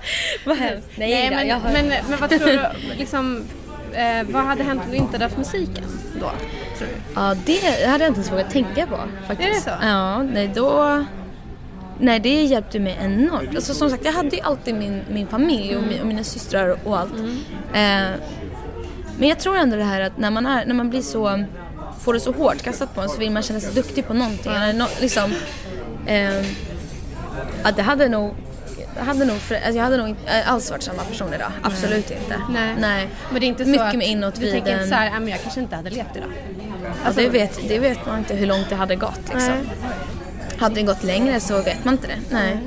Vad 0.47 0.57
hemskt. 0.57 0.89
Nej, 0.97 1.11
Nej, 1.11 1.31
men, 1.37 1.49
jag 1.49 1.57
har... 1.57 1.71
men, 1.73 1.89
men 1.89 2.21
vad 2.21 2.31
tror 2.31 2.47
du, 2.47 2.67
liksom, 2.99 3.45
eh, 3.93 4.23
vad 4.31 4.43
hade 4.45 4.63
hänt 4.65 4.83
om 4.85 4.91
du 4.91 4.97
inte 4.97 5.13
hade 5.13 5.25
haft 5.25 5.39
musiken 5.39 5.85
då? 6.21 6.31
Tror 6.79 6.89
du? 6.89 6.95
Ja, 7.15 7.35
det 7.47 7.87
hade 7.87 8.05
jag 8.05 8.11
inte 8.11 8.21
ens 8.21 8.33
vågat 8.33 8.51
tänka 8.51 8.87
på 8.87 8.97
faktiskt. 9.27 9.51
Är 9.51 9.55
det 9.55 9.61
så? 9.81 9.87
Ja, 9.87 10.23
nej 10.23 10.51
då... 10.55 11.05
Nej, 11.99 12.21
det 12.21 12.43
hjälpte 12.43 12.79
mig 12.81 12.99
enormt. 13.03 13.55
Alltså, 13.55 13.75
som 13.75 13.91
sagt, 13.91 14.05
jag 14.05 14.13
hade 14.13 14.37
ju 14.37 14.43
alltid 14.43 14.75
min, 14.75 15.03
min 15.11 15.27
familj 15.27 15.77
och, 15.77 15.83
mi- 15.83 16.01
och 16.01 16.07
mina 16.07 16.25
systrar 16.25 16.77
och 16.85 16.99
allt. 16.99 17.13
Eh, 17.73 18.11
men 19.19 19.29
jag 19.29 19.39
tror 19.39 19.57
ändå 19.57 19.77
det 19.77 19.85
här 19.85 20.01
att 20.01 20.19
när 20.19 20.31
man, 20.31 20.47
är, 20.47 20.67
när 20.67 20.75
man 20.75 20.91
blir 20.91 21.03
så, 21.03 21.45
får 22.01 22.15
det 22.15 22.21
så 22.21 22.33
hårt 22.33 22.63
kastat 22.63 22.95
på 22.95 23.01
en 23.01 23.09
så 23.09 23.19
vill 23.19 23.31
man 23.31 23.43
känna 23.43 23.61
sig 23.61 23.75
duktig 23.75 24.07
på 24.07 24.15
någonting. 24.15 24.53
Eller 24.53 24.73
nå- 24.73 24.89
liksom, 25.01 25.33
eh, 26.07 26.45
att 27.63 27.77
det 27.77 27.83
hade 27.83 28.09
nog, 28.09 28.35
jag 28.97 29.05
hade 29.05 29.25
nog, 29.25 29.37
alltså 29.37 29.71
jag 29.73 29.83
hade 29.85 29.97
nog 29.97 30.09
inte 30.09 30.45
alls 30.45 30.71
varit 30.71 30.83
samma 30.83 31.03
person 31.03 31.35
idag. 31.35 31.51
Absolut 31.63 32.11
inte. 32.11 32.41
Nej. 32.51 32.75
Nej. 32.79 33.09
Men 33.31 33.41
det 33.41 33.47
är 33.47 33.49
inte 33.49 33.65
så 33.65 33.71
Mycket 33.71 33.95
mer 33.95 33.99
du 34.01 34.05
inåtvriden. 34.05 34.53
tänker 34.55 34.73
inte 34.73 34.87
såhär, 34.89 35.07
"Ja, 35.07 35.21
men 35.21 35.29
jag 35.29 35.43
kanske 35.43 35.61
inte 35.61 35.77
hade 35.77 35.91
levt 35.91 36.17
idag. 36.17 36.29
Alltså, 37.05 37.21
det, 37.21 37.29
vet, 37.29 37.69
det 37.69 37.79
vet 37.79 38.07
man 38.07 38.19
inte 38.19 38.35
hur 38.35 38.47
långt 38.47 38.69
det 38.69 38.77
hade 38.77 38.97
gått 38.97 39.21
liksom. 39.33 39.53
Nej. 39.55 39.65
Hade 40.59 40.75
det 40.75 40.83
gått 40.83 41.03
längre 41.05 41.41
så 41.41 41.63
vet 41.63 41.85
man 41.85 41.95
inte 41.95 42.07
det. 42.07 42.19
Nej. 42.31 42.59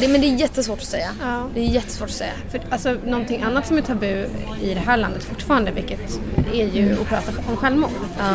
Det, 0.00 0.08
men 0.08 0.20
det 0.20 0.26
är 0.26 0.34
jättesvårt 0.34 0.78
att 0.78 0.84
säga. 0.84 1.08
Ja. 1.22 1.42
Det 1.54 1.60
är 1.60 1.64
jättesvårt 1.64 2.08
att 2.08 2.14
säga. 2.14 2.32
För, 2.50 2.60
alltså, 2.70 2.96
någonting 3.06 3.42
annat 3.42 3.66
som 3.66 3.76
är 3.78 3.82
tabu 3.82 4.26
i 4.62 4.74
det 4.74 4.80
här 4.80 4.96
landet 4.96 5.24
fortfarande, 5.24 5.70
vilket 5.70 6.20
är 6.52 6.66
ju 6.66 6.92
att 6.92 7.06
prata 7.08 7.32
om 7.50 7.56
självmord. 7.56 7.90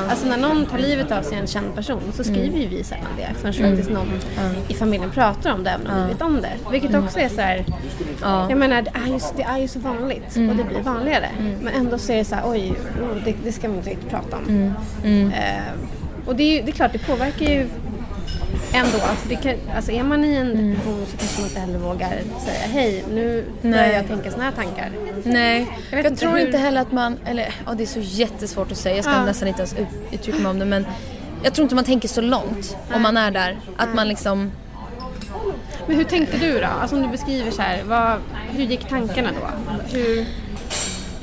Alltså 0.10 0.28
när 0.28 0.38
någon 0.38 0.66
tar 0.66 0.78
livet 0.78 1.12
av 1.12 1.22
sig, 1.22 1.38
en 1.38 1.48
känd 1.48 1.76
person, 1.76 2.02
så 2.14 2.24
skriver 2.24 2.60
ju 2.60 2.68
vi 2.68 2.84
sällan 2.84 3.06
det 3.18 3.30
förrän 3.42 3.54
faktiskt 3.54 3.90
någon 3.90 4.08
i 4.68 4.74
familjen 4.74 5.10
pratar 5.12 5.52
om 5.54 5.64
det, 5.64 5.70
även 5.70 5.88
om 5.88 6.02
vi 6.08 6.14
vet 6.14 6.22
om 6.22 6.42
det. 6.42 6.72
Vilket 6.72 6.96
också 6.96 7.20
är 7.20 7.30
så 7.30 7.42
här, 7.42 7.66
Ja. 8.22 8.50
jag 8.50 8.58
menar 8.60 8.82
det 8.82 8.92
är, 8.94 9.08
ju, 9.08 9.20
det 9.38 9.44
är 9.44 9.58
ju 9.58 9.68
så 9.68 9.80
vanligt 9.80 10.36
och 10.36 10.56
det 10.56 10.64
blir 10.64 10.82
vanligare. 10.84 11.30
Men 11.62 11.74
ändå 11.74 11.98
så 11.98 12.12
är 12.12 12.18
det 12.18 12.26
så 12.26 12.36
här, 12.36 12.44
oj, 12.46 12.74
oh, 13.02 13.24
det, 13.26 13.36
det 13.44 13.52
ska 13.52 13.68
vi 13.70 13.78
inte 13.78 13.90
riktigt 13.90 14.10
prata 14.10 14.38
om. 14.38 14.74
Eh, 15.04 15.62
och 16.26 16.36
det 16.36 16.44
är, 16.44 16.56
ju, 16.56 16.62
det 16.62 16.72
är 16.72 16.74
klart, 16.74 16.94
det 16.94 17.00
påverkar 17.00 17.46
ju 17.46 17.68
ändå. 18.74 18.98
Alltså, 19.10 19.30
det 19.30 19.36
kan, 19.36 19.54
alltså 19.76 19.92
är 19.92 20.04
man 20.04 20.26
i 20.26 20.36
en 20.36 20.48
depression 20.50 21.06
så 21.06 21.18
heller 21.62 21.80
vågar 21.80 22.10
säga 22.46 22.60
hej, 22.74 23.04
nu 23.14 23.46
börjar 23.62 23.76
Nej. 23.78 23.94
jag 23.96 24.08
tänka 24.08 24.32
såna 24.32 24.44
här 24.44 24.52
tankar. 24.52 24.90
Nej, 25.24 25.68
Jag 25.92 26.00
jag, 26.00 26.06
inte 26.12 26.20
tror 26.22 26.32
hur- 26.32 26.46
inte 26.46 26.58
heller 26.58 26.82
att 26.82 26.92
man, 26.92 27.18
eller 27.26 27.54
ja, 27.66 27.74
det 27.74 27.84
är 27.84 27.88
så 27.88 28.00
jättesvårt 28.02 28.72
att 28.72 28.78
säga, 28.78 28.96
jag 28.96 29.06
ska 29.06 29.14
Ja. 29.14 29.26
nästan 29.26 29.48
inte 29.48 29.60
ens 29.62 29.74
ut, 29.74 29.88
uttrycka 30.12 30.40
mig 30.40 30.50
om 30.50 30.60
det 30.60 30.66
men 30.66 30.86
jag 31.44 31.54
tror 31.54 31.64
inte 31.64 31.76
man 31.76 31.84
tänker 31.84 32.08
så 32.08 32.22
långt 32.22 32.78
om 32.96 33.02
man 33.02 33.18
är 33.18 33.32
där. 33.32 33.58
Att 33.78 33.96
man 33.96 34.08
liksom, 34.08 34.52
Men 35.88 35.96
hur 35.98 36.04
tänkte 36.04 36.38
du 36.38 36.60
då? 36.60 36.66
Alltså 36.82 36.96
om 36.96 37.02
du 37.02 37.08
beskriver 37.08 37.52
så 37.52 37.62
här, 37.62 37.84
vad, 37.86 38.18
hur 38.52 38.64
gick 38.64 38.90
tankarna 38.90 39.30
då? 39.42 39.48
Hur, 39.98 40.26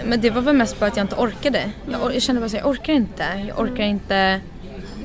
men 0.05 0.21
det 0.21 0.31
var 0.31 0.43
väl 0.43 0.57
mest 0.57 0.81
bara 0.81 0.87
att 0.87 0.97
jag 0.97 1.05
inte 1.05 1.17
orkade. 1.17 1.71
Jag, 1.91 2.01
or- 2.03 2.13
jag 2.13 2.23
kände 2.23 2.41
bara 2.41 2.47
att 2.47 2.53
jag 2.53 2.67
orkar 2.67 2.93
inte. 2.93 3.25
Jag 3.49 3.59
orkar 3.61 3.85
inte 3.85 4.41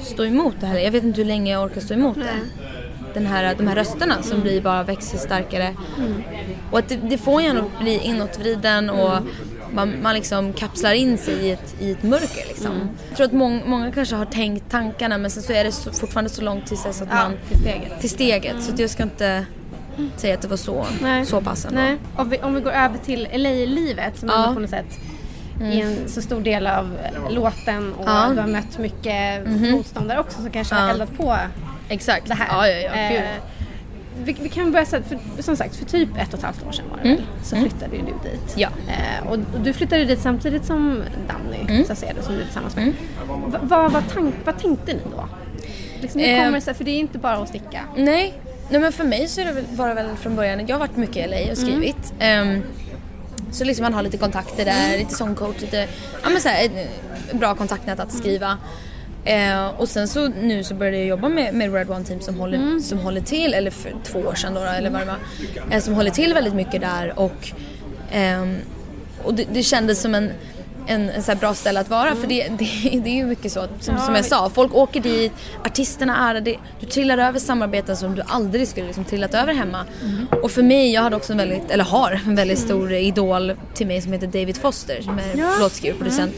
stå 0.02 0.26
emot 0.26 0.56
det 0.60 0.66
här. 0.66 0.78
Jag 0.80 0.92
vet 0.92 1.04
inte 1.04 1.22
hur 1.22 1.28
länge 1.28 1.52
jag 1.52 1.64
orkar 1.64 1.82
stå 1.82 1.94
emot 1.94 2.16
det. 2.18 2.40
Den 3.14 3.26
här, 3.26 3.56
de 3.58 3.68
här 3.68 3.76
rösterna 3.76 4.24
som 4.24 4.42
blir 4.42 4.62
bara 4.62 4.84
växer 4.84 5.18
starkare. 5.18 5.76
Och 6.72 6.80
att 6.80 6.90
det, 6.90 6.96
det 6.96 7.18
får 7.18 7.42
en 7.42 7.58
att 7.58 7.80
bli 7.80 7.98
inåtvriden 8.00 8.90
och 8.90 9.12
Man, 9.76 9.94
man 10.04 10.16
liksom 10.16 10.54
kapslar 10.54 10.94
in 10.94 11.18
sig 11.18 11.34
i 11.34 11.52
ett, 11.52 11.76
i 11.80 11.92
ett 11.92 12.04
mörker 12.04 12.48
liksom. 12.48 12.90
Jag 13.08 13.18
tror 13.18 13.26
att 13.28 13.34
mång, 13.34 13.64
många 13.66 13.92
kanske 13.92 14.16
har 14.16 14.26
tänkt 14.26 14.72
tankarna 14.72 15.18
men 15.18 15.32
sen 15.32 15.44
så 15.44 15.54
är 15.54 15.64
det 15.64 15.72
så, 15.72 15.92
fortfarande 15.92 16.30
så 16.30 16.42
långt 16.42 16.68
tills 16.68 16.84
dess 16.84 17.02
att 17.02 17.08
Ja, 17.12 17.16
man... 17.16 17.34
till 17.50 17.60
steget. 17.60 18.00
Till 18.00 18.10
steget. 18.10 18.64
Så 18.64 18.74
att 18.74 18.80
jag 18.80 18.90
ska 18.90 19.04
inte 19.04 19.46
säga 20.18 20.34
att 20.34 20.42
det 20.42 20.48
var 20.48 20.58
så, 20.58 20.86
Nej. 21.02 21.26
så 21.26 21.42
pass 21.42 21.66
ändå. 21.66 21.80
Nej. 21.82 21.98
Om, 22.16 22.30
vi, 22.30 22.38
om 22.38 22.56
vi 22.56 22.62
går 22.62 22.72
över 22.72 22.98
till 22.98 23.28
LA-livet 23.34 24.18
som 24.20 24.30
Ja. 24.30 24.44
Mm. 24.44 24.54
på 24.56 24.60
något 24.62 24.70
sätt 24.70 25.00
är 25.62 25.82
en 25.82 26.10
så 26.10 26.22
stor 26.22 26.42
del 26.42 26.68
av 26.68 26.98
låten 27.30 27.94
och 27.94 28.06
Ja. 28.08 28.30
du 28.36 28.40
har 28.42 28.48
mött 28.48 28.78
mycket 28.78 29.48
motståndare 29.72 30.20
också 30.20 30.42
som 30.42 30.50
kanske 30.50 30.76
har 30.76 30.82
Ja. 30.88 30.94
eldat 30.94 31.18
på 31.18 31.38
Exakt. 31.94 32.28
det 32.28 32.34
här. 32.34 32.48
Ja, 32.68 32.68
ja, 32.68 32.96
ja. 32.96 33.16
Eh, 33.16 33.24
vi, 34.24 34.36
vi 34.42 34.50
kan 34.50 34.72
börja 34.72 34.86
säga, 34.86 35.04
för, 35.36 35.44
som 35.44 35.56
sagt 35.58 35.76
för 35.76 35.86
typ 35.86 36.10
ett 36.18 36.34
och 36.34 36.40
ett 36.40 36.46
halvt 36.46 36.68
år 36.68 36.72
sedan 36.72 36.86
var 36.92 36.98
det 37.04 37.10
väl, 37.10 37.24
så 37.44 37.56
flyttade 37.56 37.96
ju 37.96 38.02
du 38.02 38.30
dit. 38.30 38.56
Mm. 38.56 38.56
Ja. 38.56 38.70
Eh, 38.88 39.28
och, 39.28 39.34
och 39.34 39.60
du 39.64 39.74
flyttade 39.74 40.06
dit 40.06 40.20
samtidigt 40.20 40.66
som 40.66 41.04
Danny 41.28 41.74
Mm. 41.74 41.86
Saucedo 41.86 42.22
som 42.22 42.34
du 42.36 42.40
är 42.42 42.46
tillsammans 42.46 42.76
med. 42.76 42.94
Va, 43.28 43.60
vad, 43.62 43.92
vad, 43.92 44.10
tank, 44.14 44.36
vad 44.46 44.60
tänkte 44.60 44.94
ni 44.94 45.00
då? 45.16 45.28
Liksom, 46.02 46.22
hur 46.22 46.28
Eh. 46.30 46.38
kommer 46.38 46.52
det 46.52 46.62
sig? 46.62 46.74
För 46.74 46.84
det 46.84 46.92
är 46.92 47.00
inte 47.00 47.18
bara 47.18 47.34
att 47.38 47.50
sticka. 47.50 47.82
Nej. 47.98 48.34
Nej 48.70 48.82
men 48.82 48.92
för 48.92 49.04
mig 49.04 49.28
så 49.28 49.42
är 49.42 49.46
det 49.46 49.52
väl, 49.52 49.64
var 49.72 49.88
det 49.88 49.94
väl 49.94 50.16
från 50.16 50.36
början, 50.36 50.68
jag 50.68 50.76
har 50.76 50.80
varit 50.80 50.98
mycket 50.98 51.18
i 51.18 51.30
LA 51.46 51.52
och 51.52 51.58
skrivit. 51.58 52.14
Ehm, 52.20 52.64
så 53.52 53.64
liksom 53.64 53.84
man 53.84 53.94
har 53.94 54.02
lite 54.02 54.18
kontakter 54.18 54.66
där, 54.66 54.98
lite 54.98 55.14
sångcoach, 55.16 55.62
lite, 55.62 55.88
ja 56.24 56.30
men 56.30 56.42
såhär, 56.42 56.66
ett 56.66 57.34
bra 57.34 57.56
kontaktnät 57.56 58.00
att 58.00 58.12
skriva. 58.14 58.58
Eh, 59.26 59.68
och 59.68 59.90
sen 59.90 60.08
så 60.08 60.28
nu 60.28 60.64
så 60.64 60.76
började 60.76 60.98
jag 60.98 61.08
jobba 61.08 61.30
med, 61.30 61.54
med 61.54 61.74
Red 61.74 61.90
One 61.90 62.06
Team 62.06 62.22
som 62.22 62.40
håller, 62.40 62.80
som 62.80 63.00
håller 63.00 63.22
till, 63.22 63.54
eller 63.54 63.72
för 63.72 63.96
två 64.04 64.20
år 64.20 64.36
sedan 64.36 64.54
då, 64.54 64.62
eller 64.62 64.90
vad 64.90 65.02
det 65.02 65.06
var, 65.06 65.18
eh, 65.72 65.80
som 65.82 65.94
håller 65.94 66.12
till 66.12 66.34
väldigt 66.34 66.54
mycket 66.54 66.82
där 66.82 67.20
och, 67.20 67.52
ehm, 68.12 68.58
och 69.24 69.34
det, 69.34 69.46
det 69.54 69.64
kändes 69.64 70.02
som 70.02 70.16
en 70.16 70.32
en, 70.88 71.10
en 71.10 71.24
så 71.24 71.36
bra 71.36 71.54
ställe 71.54 71.80
att 71.80 71.90
vara 71.90 72.16
för 72.16 72.28
det, 72.28 72.48
det, 72.48 72.90
det 73.04 73.10
är 73.10 73.16
ju 73.16 73.26
mycket 73.26 73.52
så 73.52 73.68
som, 73.80 73.98
som 73.98 74.16
jag 74.16 74.26
sa, 74.26 74.50
folk 74.50 74.76
åker 74.76 75.00
dit, 75.00 75.32
artisterna 75.66 76.30
är 76.30 76.42
där, 76.42 76.60
du 76.80 76.86
trillar 76.86 77.18
över 77.18 77.40
samarbeten 77.40 77.98
som 77.98 78.16
du 78.16 78.22
aldrig 78.26 78.68
skulle 78.68 78.86
liksom 78.88 79.06
trillat 79.06 79.34
över 79.34 79.54
hemma. 79.54 79.86
Och 80.44 80.52
för 80.52 80.64
mig, 80.64 80.94
jag 80.94 81.02
hade 81.02 81.16
också 81.16 81.34
en 81.34 81.38
väldigt, 81.38 81.72
eller 81.72 81.84
har 81.84 82.22
en 82.26 82.36
väldigt 82.36 82.60
stor 82.60 82.94
idol 82.94 83.54
till 83.74 83.88
mig 83.88 84.02
som 84.02 84.14
heter 84.14 84.28
David 84.28 84.58
Foster 84.58 85.02
som 85.02 85.20
är 85.20 85.60
låtskrivare 85.60 85.94
och 85.94 86.00
producent. 86.00 86.34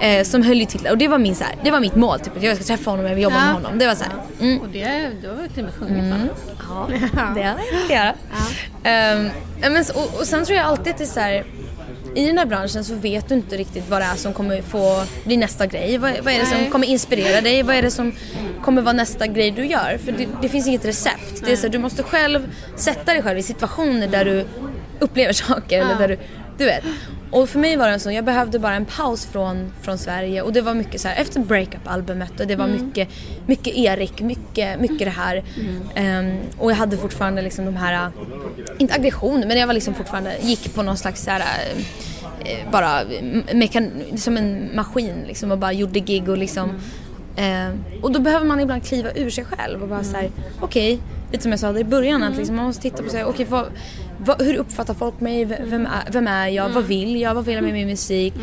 Eh, 0.00 0.24
som 0.24 0.42
höll 0.42 0.58
ju 0.60 0.64
till 0.66 0.86
och 0.86 0.98
det 0.98 1.08
var, 1.08 1.18
min, 1.18 1.34
så 1.34 1.44
här, 1.44 1.54
det 1.64 1.70
var 1.70 1.80
mitt 1.80 1.94
mål, 1.94 2.20
typ, 2.20 2.36
att 2.36 2.42
jag 2.42 2.56
ska 2.56 2.64
träffa 2.64 2.90
honom, 2.90 3.06
jag 3.06 3.14
vill 3.14 3.22
jobba 3.24 3.36
Ja. 3.36 3.44
med 3.44 3.54
honom. 3.54 3.78
Det 3.78 3.86
var 3.86 3.94
så 3.94 4.04
här, 4.04 4.12
mm, 4.40 4.60
Och 4.60 4.68
det, 4.68 5.10
du 5.22 5.28
har 5.28 5.42
ju 5.42 5.48
till 5.48 5.64
och 5.64 5.70
med 5.70 5.74
sjungit 5.74 6.12
va? 6.14 6.28
Ja, 7.16 7.32
det 7.34 7.42
har 7.42 7.58
jag 7.88 7.90
göra. 7.90 8.14
Ehm, 8.84 9.28
men, 9.60 9.84
och, 9.94 10.20
och 10.20 10.26
sen 10.26 10.44
tror 10.44 10.56
jag 10.58 10.66
alltid 10.66 10.92
att 10.92 10.98
det 10.98 11.04
är 11.04 11.06
så 11.06 11.20
här, 11.20 11.44
i 12.14 12.26
den 12.26 12.38
här 12.38 12.46
branschen 12.46 12.84
så 12.84 12.94
vet 12.94 13.28
du 13.28 13.34
inte 13.34 13.56
riktigt 13.56 13.88
vad 13.88 14.00
det 14.00 14.04
är 14.04 14.16
som 14.16 14.32
kommer 14.32 14.62
få 14.62 15.02
bli 15.24 15.36
nästa 15.36 15.66
grej. 15.66 15.98
Vad, 15.98 16.12
vad 16.22 16.34
är 16.34 16.38
det 16.38 16.46
som 16.46 16.70
kommer 16.70 16.86
inspirera 16.86 17.40
dig? 17.40 17.62
Vad 17.62 17.76
är 17.76 17.82
det 17.82 17.90
som 17.90 18.12
kommer 18.64 18.82
vara 18.82 18.92
nästa 18.92 19.26
grej 19.26 19.50
du 19.50 19.66
gör? 19.66 19.98
För 20.04 20.12
det, 20.12 20.28
det 20.42 20.48
finns 20.48 20.66
inget 20.68 20.84
recept. 20.84 21.42
Det 21.44 21.52
är 21.52 21.56
så 21.56 21.62
här, 21.62 21.68
du 21.68 21.78
måste 21.78 22.02
själv 22.02 22.48
sätta 22.76 23.12
dig 23.12 23.22
själv 23.22 23.38
i 23.38 23.42
situationer 23.42 24.06
där 24.08 24.24
du 24.24 24.44
upplever 24.98 25.32
saker. 25.32 25.80
Eller 25.80 25.94
där 25.98 26.08
du, 26.08 26.18
du 26.58 26.64
vet. 26.64 26.84
Och 27.30 27.48
för 27.48 27.58
mig 27.58 27.76
var 27.76 27.88
det 27.88 27.98
så, 27.98 28.10
jag 28.12 28.24
behövde 28.24 28.58
bara 28.58 28.74
en 28.74 28.84
paus 28.84 29.26
från, 29.26 29.72
från 29.82 29.98
Sverige. 29.98 30.42
Och 30.42 30.52
det 30.52 30.60
var 30.60 30.74
mycket 30.74 31.00
så 31.00 31.08
här 31.08 31.20
efter 31.22 31.40
breakup-albumet 31.40 32.40
och 32.40 32.46
det 32.46 32.56
var 32.56 32.66
mycket, 32.66 33.08
mycket 33.46 33.76
Erik, 33.76 34.20
mycket, 34.20 34.80
mycket 34.80 34.98
det 34.98 35.10
här. 35.10 35.42
Ehm, 35.94 36.36
och 36.58 36.70
jag 36.70 36.76
hade 36.76 36.96
fortfarande 36.96 37.42
liksom 37.42 37.64
de 37.64 37.76
här, 37.76 38.10
inte 38.78 38.94
aggressioner 38.94 39.46
men 39.46 39.56
jag 39.58 39.66
var 39.66 39.74
liksom 39.74 39.94
fortfarande, 39.94 40.36
gick 40.42 40.74
på 40.74 40.82
någon 40.82 40.96
slags 40.96 41.24
så 41.24 41.30
här, 41.30 41.40
äh, 42.44 42.70
bara 42.72 43.00
mekan- 43.52 44.16
som 44.16 44.36
en 44.36 44.70
maskin 44.76 45.14
liksom 45.26 45.50
och 45.52 45.58
bara 45.58 45.72
gjorde 45.72 46.00
gig 46.00 46.28
och 46.28 46.38
liksom 46.38 46.70
Eh, 47.36 47.68
och 48.02 48.12
då 48.12 48.20
behöver 48.20 48.46
man 48.46 48.60
ibland 48.60 48.84
kliva 48.84 49.10
ur 49.14 49.30
sig 49.30 49.44
själv 49.44 49.82
och 49.82 49.88
bara 49.88 49.98
Mm. 49.98 50.12
såhär, 50.12 50.30
okej, 50.60 50.98
lite 51.32 51.42
som 51.42 51.50
jag 51.52 51.60
sa 51.60 51.72
där 51.72 51.80
i 51.80 51.84
början 51.84 52.22
att 52.22 52.36
liksom 52.36 52.56
man 52.56 52.64
måste 52.64 52.82
titta 52.82 53.02
på 53.02 53.10
sig, 53.10 53.24
okej 53.24 53.46
vad, 53.50 53.66
vad, 54.18 54.42
hur 54.42 54.56
uppfattar 54.56 54.94
folk 54.94 55.20
mig, 55.20 55.44
vem 55.44 55.86
är, 55.86 56.10
vem 56.12 56.26
är 56.28 56.48
jag, 56.48 56.64
Mm. 56.64 56.74
vad 56.74 56.84
vill 56.84 57.20
jag, 57.20 57.34
vad 57.34 57.44
vill 57.44 57.54
jag 57.54 57.64
med 57.64 57.72
min 57.72 57.86
musik? 57.86 58.34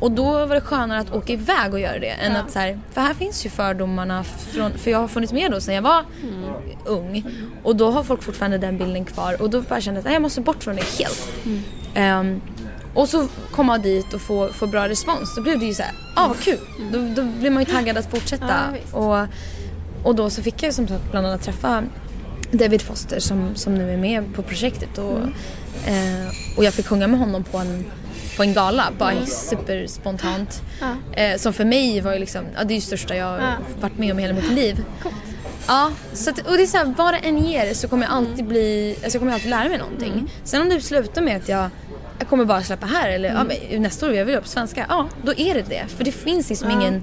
Och 0.00 0.10
då 0.10 0.24
var 0.46 0.54
det 0.54 0.60
skönare 0.60 1.00
att 1.00 1.12
åka 1.14 1.32
iväg 1.32 1.72
och 1.72 1.80
göra 1.80 1.98
det 1.98 2.08
än 2.10 2.36
att 2.36 2.50
såhär, 2.50 2.78
för 2.92 3.00
här 3.00 3.14
finns 3.14 3.46
ju 3.46 3.50
fördomarna 3.50 4.24
från, 4.24 4.72
för 4.72 4.90
jag 4.90 4.98
har 4.98 5.08
funnits 5.08 5.32
med 5.32 5.50
då 5.50 5.60
sedan 5.60 5.74
jag 5.74 5.82
var 5.82 6.04
Mm. 6.22 6.44
ung 6.86 7.24
och 7.62 7.76
då 7.76 7.90
har 7.90 8.02
folk 8.02 8.22
fortfarande 8.22 8.58
den 8.58 8.78
bilden 8.78 9.04
kvar 9.04 9.42
och 9.42 9.50
då 9.50 9.60
bara 9.60 9.80
kände 9.80 10.00
jag 10.00 10.06
att 10.06 10.12
jag 10.12 10.22
måste 10.22 10.40
bort 10.40 10.64
från 10.64 10.76
det 10.76 10.82
helt. 10.98 11.28
Mm. 11.44 11.62
Ehm, 11.94 12.40
och 12.94 13.08
så 13.08 13.28
komma 13.50 13.78
dit 13.78 14.14
och 14.14 14.20
få, 14.20 14.48
få 14.48 14.66
bra 14.66 14.88
respons. 14.88 15.34
Då 15.36 15.42
blev 15.42 15.58
det 15.58 15.66
ju 15.66 15.74
så 15.74 15.82
här, 15.82 15.92
ah 16.16 16.28
vad 16.28 16.40
kul. 16.40 16.58
Då, 16.92 16.98
då 17.16 17.22
blir 17.22 17.50
man 17.50 17.62
ju 17.62 17.72
taggad 17.72 17.96
att 17.96 18.10
fortsätta. 18.10 18.54
Ja, 18.92 18.98
och, 18.98 19.28
och 20.08 20.14
då 20.14 20.30
så 20.30 20.42
fick 20.42 20.62
jag 20.62 20.74
som 20.74 20.88
sagt 20.88 21.10
bland 21.10 21.26
annat 21.26 21.42
träffa 21.42 21.82
David 22.52 22.82
Foster 22.82 23.20
som, 23.20 23.54
som 23.56 23.74
nu 23.74 23.92
är 23.92 23.96
med 23.96 24.34
på 24.34 24.42
projektet. 24.42 24.98
Och, 24.98 25.18
eh, 25.86 26.28
och 26.56 26.64
jag 26.64 26.74
fick 26.74 26.86
sjunga 26.86 27.06
med 27.06 27.20
honom 27.20 27.44
på 27.44 27.58
en, 27.58 27.84
på 28.36 28.42
en 28.42 28.52
gala, 28.54 28.84
bara 28.98 29.26
superspontant. 29.26 30.62
Eh, 31.12 31.36
som 31.36 31.52
för 31.52 31.64
mig 31.64 32.00
var 32.00 32.12
ju 32.12 32.18
liksom, 32.18 32.44
ja, 32.56 32.64
det 32.64 32.72
är 32.72 32.76
ju 32.76 32.80
största 32.80 33.16
jag 33.16 33.40
Ja. 33.40 33.52
varit 33.80 33.98
med 33.98 34.12
om 34.12 34.18
i 34.18 34.22
hela 34.22 34.34
mitt 34.34 34.52
liv. 34.52 34.84
Ja, 35.66 35.90
så 36.12 36.30
att, 36.30 36.38
och 36.38 36.56
det 36.56 36.62
är 36.62 36.66
så 36.66 36.76
här, 36.76 36.94
vad 36.98 37.14
det 37.14 37.18
än 37.18 37.38
ger 37.44 37.74
så 37.74 37.88
kommer 37.88 38.06
jag 38.06 38.12
alltid 38.14 38.44
bli, 38.44 38.96
alltså 39.02 39.16
jag 39.16 39.20
kommer 39.20 39.32
alltid 39.32 39.50
lära 39.50 39.68
mig 39.68 39.78
någonting. 39.78 40.30
Sen 40.44 40.62
om 40.62 40.68
det 40.68 40.80
slutar 40.80 41.22
med 41.22 41.36
att 41.36 41.48
jag, 41.48 41.70
jag 42.18 42.28
kommer 42.28 42.44
bara 42.44 42.62
släppa 42.62 42.86
här 42.86 43.10
eller 43.10 43.28
ja, 43.28 43.44
men 43.70 43.82
nästa 43.82 44.06
år 44.06 44.12
jag 44.14 44.24
vill 44.24 44.34
upp 44.36 44.42
på 44.42 44.48
svenska, 44.48 44.86
ja 44.88 45.08
då 45.22 45.32
är 45.36 45.54
det 45.54 45.62
det. 45.62 45.84
För 45.96 46.04
det 46.04 46.12
finns 46.12 46.48
liksom 46.48 46.70
ingen 46.70 47.02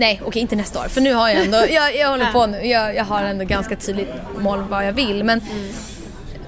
Nej 0.00 0.20
okej 0.24 0.42
inte 0.42 0.56
nästa 0.56 0.80
år 0.80 0.88
för 0.88 1.00
nu 1.00 1.14
har 1.14 1.28
jag 1.28 1.44
ändå, 1.44 1.58
jag, 1.70 1.96
jag 1.96 2.08
håller 2.08 2.32
på 2.32 2.46
nu, 2.46 2.66
jag, 2.66 2.94
jag 2.94 3.04
har 3.04 3.22
ändå 3.22 3.44
ganska 3.44 3.76
tydligt 3.76 4.08
mål 4.38 4.64
vad 4.70 4.86
jag 4.86 4.92
vill 4.92 5.24
men 5.24 5.40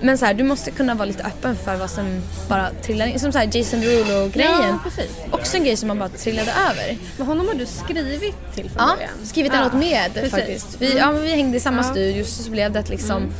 Men 0.01 0.19
så 0.19 0.25
här, 0.27 0.35
du 0.35 0.45
måste 0.45 0.71
kunna 0.71 0.95
vara 0.95 1.05
lite 1.07 1.23
öppen 1.25 1.57
för 1.57 1.77
vad 1.77 1.91
som 1.91 2.23
bara 2.49 2.71
trillar 2.83 3.07
in. 3.07 3.21
Som 3.21 3.33
så 3.33 3.39
här 3.39 3.49
Jason 3.57 3.81
Derulo 3.81 4.29
grejen. 4.29 4.79
Ja. 4.97 5.09
Också 5.31 5.57
en 5.57 5.65
grej 5.65 5.77
som 5.77 5.89
man 5.89 5.99
bara 5.99 6.09
trillade 6.09 6.53
över. 6.71 6.97
Men 7.17 7.27
honom 7.27 7.49
har 7.49 7.55
du 7.55 7.67
skrivit 7.67 8.35
till 8.55 8.71
från 8.71 8.83
Ja, 8.89 8.95
början? 8.97 9.11
skrivit 9.25 9.53
en 9.53 9.59
Ja, 9.59 9.65
låt 9.65 9.73
med 9.81 10.15
precis. 10.15 10.31
faktiskt. 10.31 10.77
Vi, 10.79 10.97
ja, 10.99 11.13
men 11.13 11.23
vi 11.23 11.31
hängde 11.31 11.57
i 11.57 11.61
samma 11.61 11.77
Ja. 11.77 11.83
Mm. 11.83 11.93
studio 11.95 12.25
så 12.25 12.51
blev 12.51 12.73
det 12.73 12.79
att 12.81 12.89
liksom 12.89 13.31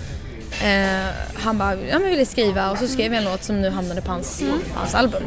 eh, 0.63 1.07
Han 1.35 1.59
bara, 1.59 1.75
ja 1.75 1.99
men 1.99 2.11
ville 2.11 2.27
skriva 2.27 2.71
och 2.71 2.79
så 2.79 2.87
skrev 2.87 3.11
vi 3.11 3.17
en 3.17 3.25
låt 3.25 3.45
som 3.45 3.63
nu 3.63 3.71
hamnade 3.71 4.01
på 4.01 4.11
hans, 4.11 4.41
Mm. 4.43 4.59
hans 4.75 4.95
album. 4.95 5.23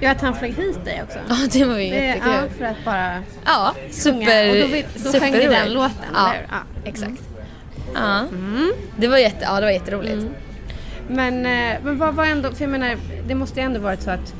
Ja, 0.00 0.10
att 0.10 0.20
han 0.20 0.34
flög 0.34 0.54
hit 0.54 0.84
dig 0.84 1.02
också. 1.02 1.18
Ja 1.28 1.36
det 1.52 1.64
var 1.64 1.78
ju 1.78 1.90
Det, 1.90 2.04
jättekul. 2.04 2.32
ja, 2.32 2.40
för 2.58 2.64
att 2.64 2.84
bara 2.84 3.22
Ja, 3.44 3.74
super, 3.90 4.62
Och 4.64 4.70
då, 4.70 5.10
då 5.12 5.20
sjöng 5.20 5.32
ni 5.32 5.46
den 5.46 5.72
låten, 5.72 5.90
ja, 6.14 6.28
eller 6.32 6.40
hur? 6.40 6.46
Ja. 6.50 6.88
exakt. 6.90 7.22
Ja. 7.94 8.24
Det 8.96 9.08
var 9.08 9.18
jätte, 9.18 9.38
ja 9.44 9.54
det 9.60 9.66
var 9.66 9.72
jätteroligt. 9.72 10.12
Mm. 10.14 10.28
Men, 11.08 11.46
eh, 11.46 11.78
men 11.84 11.98
vad 11.98 12.14
var 12.14 12.24
ändå, 12.24 12.50
för 12.52 12.62
jag 12.64 12.70
menar, 12.70 12.96
det 13.28 13.34
måste 13.34 13.60
ju 13.60 13.66
ändå 13.66 13.80
varit 13.80 14.02
så 14.02 14.10
att, 14.10 14.34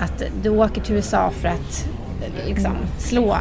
att 0.00 0.22
du 0.42 0.48
åker 0.48 0.80
till 0.80 0.94
USA 0.94 1.32
för 1.40 1.48
att 1.48 1.86
eh, 2.22 2.48
liksom 2.48 2.76
slå 2.98 3.36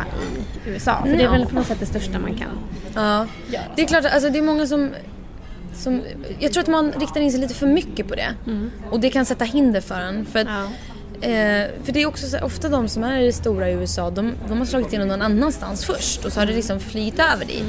i 0.65 0.69
USA. 0.69 0.97
För 1.05 1.17
det 1.17 1.23
är 1.23 1.29
väl 1.31 1.45
på 1.45 1.55
något 1.55 1.67
sätt 1.67 1.79
det 1.79 1.85
största 1.85 2.19
man 2.19 2.35
kan. 2.35 2.47
Ja. 2.95 3.27
Det 3.75 3.81
är 3.81 3.87
klart, 3.87 4.05
alltså 4.05 4.29
det 4.29 4.37
är 4.37 4.43
många 4.43 4.67
som, 4.67 4.89
som 5.75 6.01
jag 6.39 6.53
tror 6.53 6.61
att 6.63 6.69
man 6.69 6.91
riktar 6.91 7.21
in 7.21 7.31
sig 7.31 7.39
lite 7.39 7.53
för 7.53 7.67
mycket 7.67 8.07
på 8.07 8.15
det. 8.15 8.35
Och 8.91 8.99
det 8.99 9.09
kan 9.09 9.25
sätta 9.25 9.45
hinder 9.45 9.81
för 9.81 9.95
en. 9.99 10.25
För, 10.25 10.39
att, 10.39 10.47
Ja. 10.47 11.27
eh, 11.27 11.67
för 11.83 11.91
det 11.91 12.01
är 12.01 12.05
också 12.05 12.27
så, 12.27 12.39
ofta 12.39 12.69
de 12.69 12.87
som 12.87 13.03
är 13.03 13.31
stora 13.31 13.69
i 13.69 13.73
USA, 13.73 14.09
de, 14.09 14.33
de 14.49 14.57
har 14.57 14.65
slagit 14.65 14.87
igenom 14.87 15.07
någon 15.07 15.21
annanstans 15.21 15.85
först 15.85 16.25
och 16.25 16.33
så 16.33 16.39
har 16.39 16.45
det 16.47 16.53
liksom 16.55 16.79
flygit 16.79 17.19
över 17.33 17.45
dit. 17.45 17.63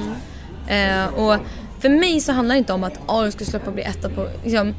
Eh, 0.68 1.06
och 1.14 1.36
för 1.84 1.88
mig 1.88 2.20
så 2.20 2.32
handlar 2.32 2.54
det 2.54 2.58
inte 2.58 2.72
om 2.72 2.84
att 2.84 2.98
oh, 3.06 3.24
jag 3.24 3.32
ska 3.32 3.44
släppa 3.44 3.66
och 3.66 3.72
bli 3.72 3.82
etta 3.82 4.08
på, 4.08 4.28
liksom, 4.44 4.74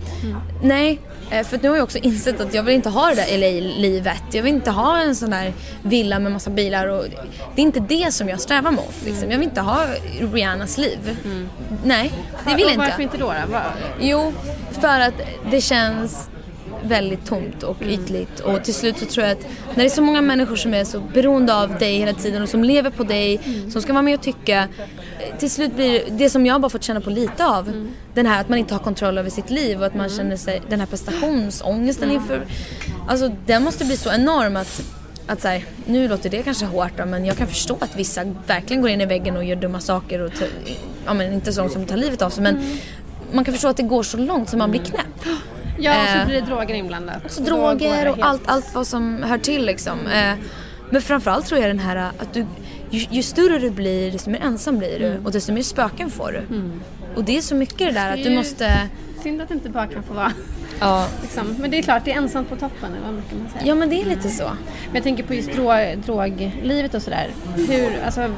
nej. 0.62 1.00
Eh, 1.32 1.46
för 1.46 1.60
nu 1.62 1.70
har 1.70 1.76
jag 1.76 1.84
också 1.84 1.98
insett 1.98 2.42
att 2.42 2.54
jag 2.54 2.64
vill 2.64 2.76
inte 2.76 2.90
ha 2.90 3.10
det 3.10 3.16
där 3.16 3.38
LA-livet. 3.38 4.24
Jag 4.32 4.44
vill 4.44 4.54
inte 4.54 4.72
ha 4.72 5.02
en 5.02 5.16
sån 5.16 5.30
där 5.30 5.54
villa 5.82 6.20
med 6.20 6.32
massa 6.32 6.50
bilar 6.50 6.88
och 6.88 7.06
det 7.56 7.62
är 7.62 7.66
inte 7.66 7.80
det 7.80 8.14
som 8.14 8.30
jag 8.30 8.42
strävar 8.42 8.72
mot. 8.72 8.96
Liksom. 9.06 9.32
Jag 9.32 9.38
vill 9.38 9.48
inte 9.48 9.62
ha 9.62 9.86
Rihannas 10.34 10.78
liv. 10.78 11.18
Nej, 11.84 12.12
det 12.46 12.56
vill 12.56 12.66
och 12.66 12.72
inte 12.72 12.78
varför 12.78 12.92
jag. 12.92 13.02
inte 13.02 13.18
då? 13.18 13.34
då? 13.46 13.52
Var, 13.52 13.64
Jo, 14.02 14.34
för 14.72 15.00
att 15.00 15.22
det 15.52 15.62
känns 15.62 16.30
väldigt 16.86 17.26
tomt 17.26 17.64
och 17.64 17.78
ytligt. 17.82 18.40
Och 18.40 18.64
till 18.64 18.74
slut 18.74 18.98
så 18.98 19.06
tror 19.06 19.26
jag 19.26 19.38
att 19.38 19.48
när 19.76 19.84
det 19.84 19.86
är 19.86 19.90
så 19.90 20.02
många 20.02 20.22
människor 20.22 20.56
som 20.56 20.74
är 20.74 20.84
så 20.84 21.00
beroende 21.00 21.56
av 21.56 21.78
dig 21.78 21.98
hela 21.98 22.14
tiden 22.14 22.42
och 22.42 22.50
som 22.50 22.64
lever 22.64 22.90
på 22.90 23.04
dig, 23.04 23.40
som 23.72 23.82
ska 23.82 23.94
vara 23.94 24.04
med 24.04 24.16
och 24.16 24.22
tycka 24.22 24.68
till 25.40 25.52
slut 25.52 25.76
blir 25.76 26.04
det, 26.12 26.30
som 26.30 26.46
jag 26.46 26.62
bara 26.62 26.70
fått 26.70 26.84
känna 26.84 27.02
på 27.02 27.10
lite 27.10 27.46
av, 27.46 27.88
den 28.14 28.26
här 28.26 28.42
att 28.42 28.50
man 28.50 28.60
inte 28.60 28.74
har 28.74 28.80
kontroll 28.80 29.18
över 29.18 29.30
sitt 29.30 29.50
liv 29.50 29.80
och 29.80 29.86
att 29.86 29.96
man 29.96 30.10
känner 30.10 30.38
sig, 30.38 30.62
den 30.70 30.80
här 30.80 30.88
prestationsångesten 30.88 32.12
inför, 32.12 32.46
alltså 33.08 33.32
den 33.46 33.64
måste 33.64 33.86
bli 33.86 33.98
så 33.98 34.12
enorm 34.12 34.56
att 34.56 34.82
att 35.28 35.42
så 35.42 35.48
här, 35.48 35.66
nu 35.86 36.08
låter 36.08 36.30
det 36.30 36.44
kanske 36.44 36.66
hårt 36.66 36.98
då, 36.98 37.06
men 37.06 37.26
jag 37.26 37.38
kan 37.38 37.48
förstå 37.48 37.78
att 37.80 37.96
vissa 37.96 38.24
verkligen 38.48 38.82
går 38.82 38.92
in 38.92 39.02
i 39.02 39.06
väggen 39.06 39.38
och 39.38 39.44
gör 39.44 39.56
dumma 39.56 39.80
saker 39.80 40.22
och 40.22 40.32
ja 41.06 41.14
men 41.14 41.34
inte 41.34 41.54
sånt 41.54 41.72
som 41.72 41.86
tar 41.86 41.98
livet 41.98 42.22
av 42.22 42.30
sig 42.30 42.44
men 42.44 42.78
man 43.32 43.46
kan 43.46 43.54
förstå 43.54 43.68
att 43.68 43.78
det 43.78 43.84
går 43.84 44.04
så 44.04 44.18
långt 44.18 44.50
så 44.50 44.58
man 44.58 44.72
blir 44.72 44.82
knäpp. 44.82 45.38
Ja, 45.78 45.92
och 46.04 46.10
Eh, 46.10 46.20
så 46.22 46.26
blir 46.26 46.42
det 46.42 46.48
droger 46.48 46.74
inblandat. 46.76 47.32
så 47.32 47.42
det 47.42 47.50
droger 47.50 48.10
och 48.10 48.18
allt, 48.22 48.42
allt 48.46 48.76
vad 48.76 48.88
som 48.88 49.24
hör 49.24 49.38
till 49.38 49.66
liksom. 49.66 50.08
Eh, 50.08 50.34
men 50.90 51.02
framförallt 51.02 51.46
tror 51.46 51.62
jag 51.62 51.70
den 51.70 51.80
här 51.80 51.96
att 51.96 52.34
du, 52.34 52.46
ju, 52.90 53.06
ju 53.10 53.24
större 53.24 53.60
du 53.60 53.70
blir 53.70 54.12
desto 54.12 54.30
mer 54.30 54.42
ensam 54.44 54.78
blir 54.78 55.00
du 55.00 55.22
och 55.26 55.32
desto 55.32 55.54
mer 55.54 55.62
spöken 55.62 56.10
får 56.10 56.32
du. 56.32 56.62
Och 57.16 57.24
det 57.24 57.38
är 57.38 57.42
så 57.42 57.56
mycket 57.56 57.78
det 57.80 57.92
där 57.92 58.14
att 58.14 58.24
du 58.24 58.30
måste, 58.36 58.90
Synd 59.24 59.42
att 59.42 59.48
det 59.48 59.54
inte 59.54 59.70
bara 59.70 59.88
kan 59.88 60.04
få 60.04 60.14
vara 60.14 60.32
ja, 60.80 61.08
liksom. 61.22 61.56
Men 61.60 61.72
det 61.72 61.78
är 61.78 61.82
klart, 61.82 62.06
det 62.06 62.12
är 62.12 62.18
ensamt 62.18 62.50
på 62.50 62.56
toppen 62.56 62.92
eller 62.94 63.06
vad 63.06 63.14
brukar 63.14 63.36
man 63.36 63.50
säga. 63.50 63.62
ja 63.66 63.76
men 63.76 63.90
det 63.90 64.02
är 64.02 64.06
lite 64.06 64.30
så. 64.30 64.44
Men 64.44 64.94
jag 64.94 65.04
tänker 65.04 65.24
på 65.24 65.34
just 65.34 65.54
drog, 65.54 65.98
droglivet 66.06 66.94
och 66.94 67.02
sådär. 67.02 67.28
Hur, 67.70 68.04
alltså, 68.06 68.30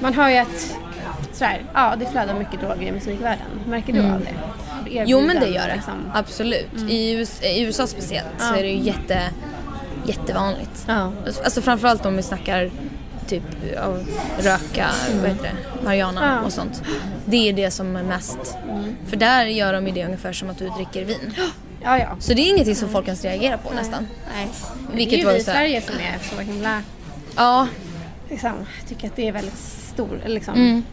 man 0.00 0.14
hör 0.14 0.28
ju 0.28 0.36
att 0.36 0.76
sådär, 1.32 1.62
ja, 1.74 1.94
det 1.98 2.06
flödar 2.06 2.34
mycket 2.34 2.60
droger 2.60 2.82
i 2.88 2.92
musikvärlden. 2.92 3.46
Märker 3.68 3.92
du 3.92 4.00
av 4.00 4.20
det? 4.20 4.34
Mm. 4.86 5.04
Jo 5.06 5.20
men 5.20 5.26
det 5.28 5.32
Erbjudanden, 5.34 5.52
gör 5.54 5.68
det, 5.68 5.74
liksom. 5.74 6.10
absolut. 6.14 6.90
I, 6.90 7.12
US, 7.12 7.42
I 7.42 7.62
USA 7.62 7.86
speciellt 7.86 8.28
så 8.38 8.54
är 8.54 8.62
det 8.62 8.68
ju 8.68 8.82
jätte, 8.82 9.20
jättevanligt. 10.06 10.84
Ja. 10.88 11.12
Alltså 11.44 11.62
framförallt 11.62 12.06
om 12.06 12.16
vi 12.16 12.22
snackar 12.22 12.70
typ 13.28 13.42
ja, 13.74 13.94
röka, 14.38 14.86
vad 15.20 15.30
heter 15.30 15.42
det, 15.42 15.84
marijuana 15.84 16.38
Ja. 16.40 16.46
och 16.46 16.52
sånt. 16.52 16.82
Det 17.24 17.48
är 17.48 17.52
det 17.52 17.70
som 17.70 17.96
är 17.96 18.02
mest. 18.02 18.56
För 19.06 19.16
där 19.16 19.46
gör 19.46 19.72
de 19.72 19.86
ju 19.86 19.92
det 19.92 20.04
ungefär 20.04 20.32
som 20.32 20.50
att 20.50 20.58
du 20.58 20.68
dricker 20.68 21.04
vin. 21.04 21.34
Ja, 21.82 21.98
ja. 21.98 22.16
Så 22.20 22.34
det 22.34 22.40
är 22.42 22.50
ingenting 22.50 22.76
som 22.76 22.88
folk 22.88 23.06
ens 23.06 23.24
reagerar 23.24 23.56
på 23.56 23.74
nästan. 23.74 24.06
Nej. 24.36 24.48
Vilket 24.92 25.10
det 25.10 25.22
är 25.22 25.26
ju 25.26 25.32
vi 25.32 25.40
i 25.40 25.44
Sverige 25.44 25.82
som 25.82 25.94
är 25.94 26.18
så 26.36 26.40
himla, 26.40 26.82
Ja, 27.36 27.68
liksom, 28.30 28.52
tycker 28.88 29.06
att 29.08 29.16
det 29.16 29.28
är 29.28 29.32
väldigt 29.32 29.58
stor, 29.94 30.20
liksom. 30.26 30.54
Mm. 30.54 30.84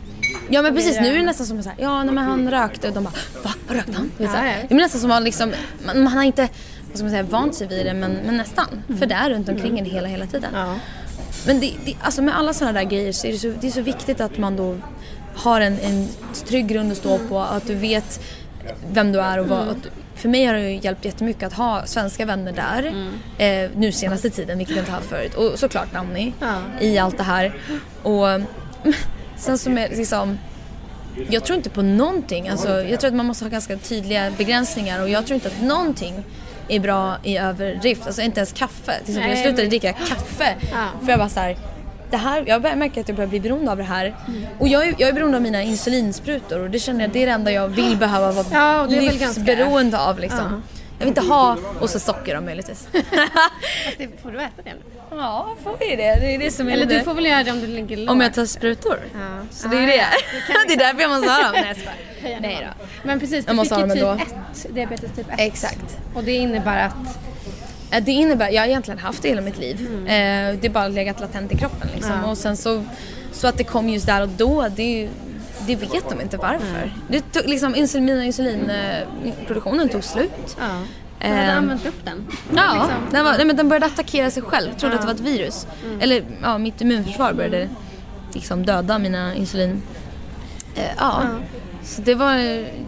Ja 0.50 0.62
men 0.62 0.76
precis. 0.76 1.00
Nu 1.02 1.08
är 1.08 1.16
det 1.16 1.22
nästan 1.24 1.48
som 1.48 1.64
så 1.64 1.70
här, 1.70 1.78
ja 1.82 2.04
nej, 2.04 2.14
men 2.14 2.24
han 2.24 2.52
rökte 2.52 2.88
och 2.88 2.94
de 2.94 3.04
bara, 3.04 3.14
va? 3.44 3.54
Vad 3.68 3.78
rökte 3.78 3.94
han? 3.94 4.12
Så 4.18 4.38
här. 4.38 4.66
Det 4.70 4.74
är 4.74 4.78
nästan 4.78 5.02
som 5.02 5.12
att 5.12 5.24
liksom, 5.24 5.54
man, 5.86 6.04
man 6.04 6.14
har 6.14 6.24
inte 6.24 6.50
vad 6.88 6.98
ska 6.98 7.04
man 7.04 7.12
säga, 7.12 7.24
vant 7.24 7.56
sig 7.56 7.68
vid 7.68 7.86
det 7.86 7.94
men, 7.94 8.12
men 8.26 8.38
nästan. 8.38 8.84
För 9.00 9.06
det 9.06 9.16
är 9.16 9.30
runt 9.30 9.50
omkring 9.50 9.80
en 9.80 9.86
hela, 9.86 10.08
hela 10.08 10.26
tiden. 10.26 10.50
Ja. 10.54 10.76
Men 11.48 11.60
det, 11.60 11.74
det, 11.86 11.96
alltså 12.02 12.22
med 12.22 12.38
alla 12.38 12.54
sådana 12.54 12.80
där 12.80 12.90
grejer 12.90 13.12
så 13.12 13.28
är 13.28 13.32
det 13.32 13.38
så, 13.38 13.54
det 13.62 13.68
är 13.68 13.72
så 13.72 13.82
viktigt 13.82 14.22
att 14.22 14.38
man 14.38 14.56
då 14.56 14.78
har 15.36 15.62
en, 15.62 15.80
en 15.80 16.08
trygg 16.48 16.68
grund 16.68 16.92
att 16.92 16.98
stå 16.98 17.18
på, 17.18 17.40
att 17.40 17.68
du 17.68 17.76
vet 17.76 18.20
vem 18.92 19.12
du 19.12 19.20
är 19.22 19.40
och 19.40 19.48
vad, 19.48 19.60
att, 19.70 19.88
för 20.16 20.30
mig 20.30 20.46
har 20.46 20.54
det 20.54 20.72
ju 20.72 20.80
hjälpt 20.84 21.06
jättemycket 21.06 21.44
att 21.44 21.54
ha 21.54 21.86
svenska 21.86 22.26
vänner 22.26 22.52
där 22.52 22.94
eh, 23.38 23.70
nu 23.76 23.92
senaste 23.92 24.30
tiden, 24.30 24.58
vilket 24.58 24.76
jag 24.76 24.82
inte 24.84 24.92
haft 24.92 25.10
förut. 25.10 25.36
Och 25.36 25.60
såklart 25.60 25.94
Nanny 25.94 26.34
Ja. 26.40 26.56
i 26.80 26.98
allt 26.98 27.18
det 27.18 27.24
här. 27.24 27.54
Och 28.04 28.28
sen 29.44 29.58
som 29.58 29.78
är 29.78 29.90
liksom 29.90 30.38
jag 31.30 31.44
tror 31.44 31.58
inte 31.58 31.70
på 31.70 31.82
någonting. 31.82 32.50
Alltså, 32.50 32.82
jag 32.84 33.00
tror 33.00 33.08
att 33.08 33.16
man 33.16 33.26
måste 33.26 33.46
ha 33.46 33.50
ganska 33.50 33.78
tydliga 33.78 34.32
begränsningar 34.38 35.02
och 35.02 35.10
jag 35.10 35.26
tror 35.26 35.36
inte 35.36 35.48
att 35.48 35.62
någonting 35.62 36.24
är 36.68 36.80
bra 36.80 37.16
i 37.24 37.38
överdrift. 37.38 38.06
Alltså 38.06 38.22
inte 38.22 38.40
ens 38.40 38.52
kaffe. 38.52 38.94
Till 39.06 39.14
exempel, 39.18 39.30
jag 39.30 39.40
slutade 39.40 39.68
dricka 39.68 39.94
kaffe 39.94 40.56
för 41.04 41.12
jag 41.12 41.18
var 41.18 41.28
så 41.30 41.40
här, 41.40 41.58
det 42.12 42.18
här, 42.18 42.44
jag 42.48 42.62
börjar 42.62 42.76
märka 42.76 43.02
att 43.02 43.08
jag 43.08 43.16
börjar 43.16 43.30
bli 43.30 43.40
beroende 43.40 43.72
av 43.72 43.78
det 43.78 43.84
här. 43.84 44.16
Och 44.60 44.68
jag 44.68 44.88
är, 44.88 44.96
jag 44.98 45.10
är 45.10 45.14
beroende 45.14 45.38
av 45.38 45.44
mina 45.44 45.62
insulinsprutor 45.64 46.60
och 46.60 46.70
det 46.70 46.80
känner 46.80 47.02
jag 47.02 47.10
det 47.10 47.22
är 47.24 47.26
det 47.26 47.32
enda 47.32 47.52
jag 47.52 47.68
vill 47.68 47.98
behöva 47.98 48.32
vara 48.32 48.46
Ja, 48.52 48.84
väl 48.84 49.06
ganska- 49.06 49.26
livsberoende 49.26 50.00
av 50.00 50.20
liksom. 50.20 50.64
Jag 51.00 51.06
vill 51.06 51.08
inte 51.08 51.22
ha, 51.22 51.58
och 51.80 51.90
så 51.90 52.00
socker 52.00 52.36
då 52.36 52.42
möjligtvis. 52.42 52.88
Fast 53.86 53.98
det 53.98 54.22
får 54.22 54.32
du 54.32 54.42
äta 54.42 54.62
det 54.64 54.74
ja, 55.18 55.56
får 55.64 55.78
vi 55.80 55.96
det? 55.96 55.96
Det 55.96 56.36
är 56.36 56.40
det 56.40 56.52
som 56.52 56.68
är 56.68 56.72
Eller 56.72 56.86
lite... 56.86 56.98
du 56.98 57.04
får 57.04 57.14
väl 57.14 57.26
göra 57.26 57.44
det 57.44 57.52
om 57.52 57.60
du 57.60 57.68
ligger 57.68 57.98
lågt. 57.98 58.10
Om 58.10 58.22
jag 58.22 58.34
tar 58.34 58.46
sprutor? 58.46 59.00
Ja. 59.14 59.46
Så 59.52 59.68
det 59.68 59.78
är 59.78 59.88
det. 59.88 60.06
det 60.68 60.74
är 60.74 60.78
därför 60.78 61.02
jag 61.02 61.10
måste 61.10 61.30
ha 61.30 61.44
dem. 61.44 61.52
Nej, 61.54 61.76
jag 62.24 62.42
Nej 62.42 62.68
då. 62.70 62.86
Men 63.04 63.20
precis, 63.20 63.46
du 63.46 63.58
fick 63.58 63.72
ju 63.72 63.78
typ 63.78 63.92
ändå. 63.92 64.18
1, 64.54 64.76
diabetes 64.76 65.12
typ 65.16 65.28
1. 65.30 65.36
Exakt. 65.38 65.98
Och 66.14 66.24
det 66.24 66.32
innebär 66.32 66.88
att, 66.88 68.06
Det 68.06 68.12
innebär, 68.12 68.50
jag 68.50 68.62
har 68.62 68.68
egentligen 68.68 69.00
haft 69.00 69.22
det 69.22 69.30
hela 69.30 69.42
mitt 69.42 69.58
liv. 69.58 69.88
Eh, 70.08 70.56
det 70.62 70.68
har 70.68 70.70
bara 70.70 70.88
legat 70.88 71.20
latent 71.20 71.52
i 71.52 71.58
kroppen 71.58 71.88
liksom. 71.94 72.14
Ja. 72.24 72.30
Och 72.30 72.38
sen 72.38 72.58
så, 72.58 72.84
så 73.32 73.48
att 73.48 73.58
det 73.58 73.64
kom 73.64 73.90
just 73.90 74.06
där 74.06 74.22
och 74.22 74.30
då, 74.30 74.68
det, 74.76 75.10
det 75.68 75.76
vet 75.76 76.10
de 76.10 76.22
inte 76.22 76.38
varför. 76.38 76.94
Det 77.08 77.22
tog, 77.34 77.50
liksom 77.50 77.76
insulin, 77.76 78.06
mina 78.06 78.24
insulinproduktionen 78.26 79.90
tog 79.90 80.04
slut. 80.04 80.32
ja, 80.60 80.66
du 81.22 81.28
hade 81.28 81.42
Ehm, 81.42 81.58
använt 81.58 81.86
upp 81.86 82.06
den. 82.06 82.26
Ja, 82.56 82.74
Liksom. 82.74 82.92
den, 83.12 83.26
var, 83.26 83.34
nej, 83.38 83.46
men 83.46 83.56
den 83.56 83.70
började 83.70 83.86
attackera 83.86 84.32
sig 84.32 84.44
själv. 84.44 84.74
Trodde 84.78 84.96
att 84.96 85.02
det 85.02 85.08
var 85.08 85.14
ett 85.14 85.20
virus. 85.20 85.68
Eller 86.00 86.24
ja, 86.42 86.58
mitt 86.58 86.82
immunförsvar 86.82 87.34
började 87.34 87.70
liksom 88.34 88.66
döda 88.66 89.00
mina 89.00 89.36
insulin. 89.36 89.82
Eh, 90.76 90.84
ja. 90.98 91.22
Så 91.84 92.02
det 92.02 92.16
var, 92.16 92.36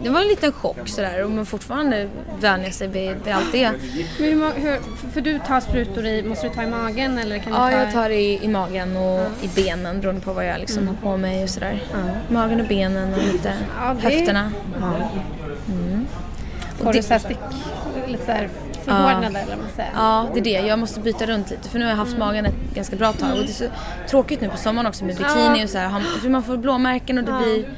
det 0.02 0.08
var 0.10 0.20
en 0.20 0.28
liten 0.28 0.52
chock 0.52 0.88
sådär 0.88 1.24
och 1.24 1.30
man 1.30 1.46
fortfarande 1.46 2.08
vänjer 2.40 2.70
sig 2.70 2.88
vid, 2.88 3.16
vid 3.24 3.34
allt 3.34 3.52
det. 3.52 3.70
Men 4.18 4.28
hur, 4.30 4.52
hur, 4.52 4.80
för- 5.12 5.20
du 5.20 5.38
tar 5.38 5.60
sprutor 5.60 6.06
i, 6.06 6.22
måste 6.22 6.48
du 6.48 6.54
ta 6.54 6.62
i 6.62 6.66
magen 6.66 7.18
eller 7.18 7.38
kan 7.38 7.52
Ja, 7.52 7.66
du 7.66 7.72
ta 7.72 7.78
jag 7.82 7.92
tar 7.92 8.10
i, 8.10 8.44
i 8.44 8.48
magen 8.48 8.96
och 8.96 9.20
i 9.42 9.48
benen 9.54 10.00
beroende 10.00 10.20
på 10.20 10.32
vad 10.32 10.46
jag 10.46 10.60
liksom 10.60 10.88
har 10.88 10.94
på 10.94 11.16
mig 11.16 11.42
och 11.42 11.50
sådär. 11.50 11.82
Magen 12.28 12.60
och 12.60 12.66
benen 12.66 13.14
och 13.14 13.22
lite 13.32 13.52
Ja, 13.80 13.94
det- 13.94 14.08
höfterna. 14.08 14.52
Får 16.78 16.92
det- 16.92 16.98
du 16.98 17.02
så 17.02 17.12
här 17.12 17.18
stick, 17.20 17.38
lite 18.06 18.24
så 18.24 18.32
här 18.32 18.48
förhårdnade 18.84 19.26
eller 19.38 19.46
vad 19.48 19.58
man 19.58 19.68
säger? 19.76 19.90
Ja, 19.94 20.26
det 20.34 20.40
är 20.40 20.44
det. 20.44 20.66
Jag 20.68 20.78
måste 20.78 21.00
byta 21.00 21.26
runt 21.26 21.50
lite 21.50 21.68
för 21.68 21.78
nu 21.78 21.84
har 21.84 21.90
jag 21.90 21.96
haft 21.98 22.18
magen 22.18 22.46
ett 22.46 22.54
ganska 22.74 22.96
bra 22.96 23.12
tag 23.12 23.30
och 23.32 23.36
det 23.38 23.50
är 23.50 23.52
så 23.52 23.64
tråkigt 24.10 24.40
nu 24.40 24.48
på 24.48 24.56
sommaren 24.56 24.86
också 24.86 25.04
med 25.04 25.16
bikini 25.16 25.64
och 25.64 25.70
så 25.70 25.78
här. 25.78 26.00
För 26.20 26.28
man 26.28 26.42
får 26.42 26.56
blåmärken 26.56 27.18
och 27.18 27.24
det 27.24 27.32
blir 27.44 27.68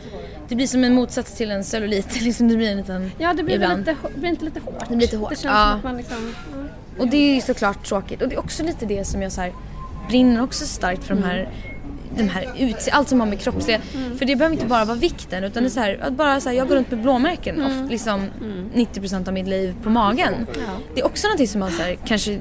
det 0.49 0.55
blir 0.55 0.67
som 0.67 0.85
en 0.85 0.95
motsats 0.95 1.35
till 1.37 1.51
en 1.51 1.65
cellulit. 1.65 2.21
Liksom 2.23 2.49
det 2.49 2.57
blir 2.57 2.71
en 2.71 2.77
liten... 2.77 3.11
Ja, 3.19 3.35
det 3.35 3.43
blir, 3.43 3.55
ibland. 3.55 3.79
lite, 3.79 3.97
blir 4.17 4.29
inte 4.29 4.45
lite 4.45 4.61
hårt? 4.61 4.89
Det 4.89 4.97
blir 4.97 5.07
lite 5.07 5.17
hårt, 5.17 5.31
Det 5.31 5.37
känns 5.37 5.45
ja. 5.45 5.69
som 5.69 5.79
att 5.79 5.85
man 5.85 5.97
liksom... 5.97 6.35
Ja. 6.53 7.03
Och 7.03 7.09
det 7.09 7.17
är 7.17 7.35
ju 7.35 7.41
såklart 7.41 7.87
tråkigt. 7.87 8.23
Och 8.23 8.29
det 8.29 8.35
är 8.35 8.39
också 8.39 8.63
lite 8.63 8.87
det 8.87 9.05
som 9.05 9.23
jag 9.23 9.33
så 9.33 9.41
här, 9.41 9.53
brinner 10.09 10.43
också 10.43 10.67
starkt 10.67 11.05
för 11.05 11.15
de 11.15 11.23
här 11.23 11.49
de 12.17 12.29
här 12.29 12.43
utse- 12.59 12.89
allt 12.93 13.09
som 13.09 13.21
har 13.21 13.27
med 13.27 13.41
kroppsliga, 13.41 13.81
för 14.19 14.25
det 14.25 14.37
behöver 14.37 14.55
inte 14.55 14.67
bara 14.67 14.85
vara 14.85 14.97
vikten 14.97 15.45
utan 15.45 15.63
det 15.63 15.69
är 15.69 15.71
så 15.71 15.81
här, 15.81 15.99
att 16.03 16.13
bara 16.13 16.41
så 16.41 16.49
här, 16.49 16.57
jag 16.57 16.69
går 16.69 16.77
runt 16.77 16.91
med 16.91 17.03
blåmärken 17.03 17.63
of, 17.63 17.91
liksom 17.91 18.31
90% 18.75 19.29
av 19.29 19.35
mitt 19.35 19.49
liv 19.49 19.75
på 19.83 19.91
magen. 19.91 20.33
Det 20.95 21.01
är 21.01 21.07
också 21.07 21.27
någonting 21.27 21.49
som 21.49 21.61
man 21.61 21.71
så 21.71 21.83
här, 21.83 21.97
kanske 22.05 22.41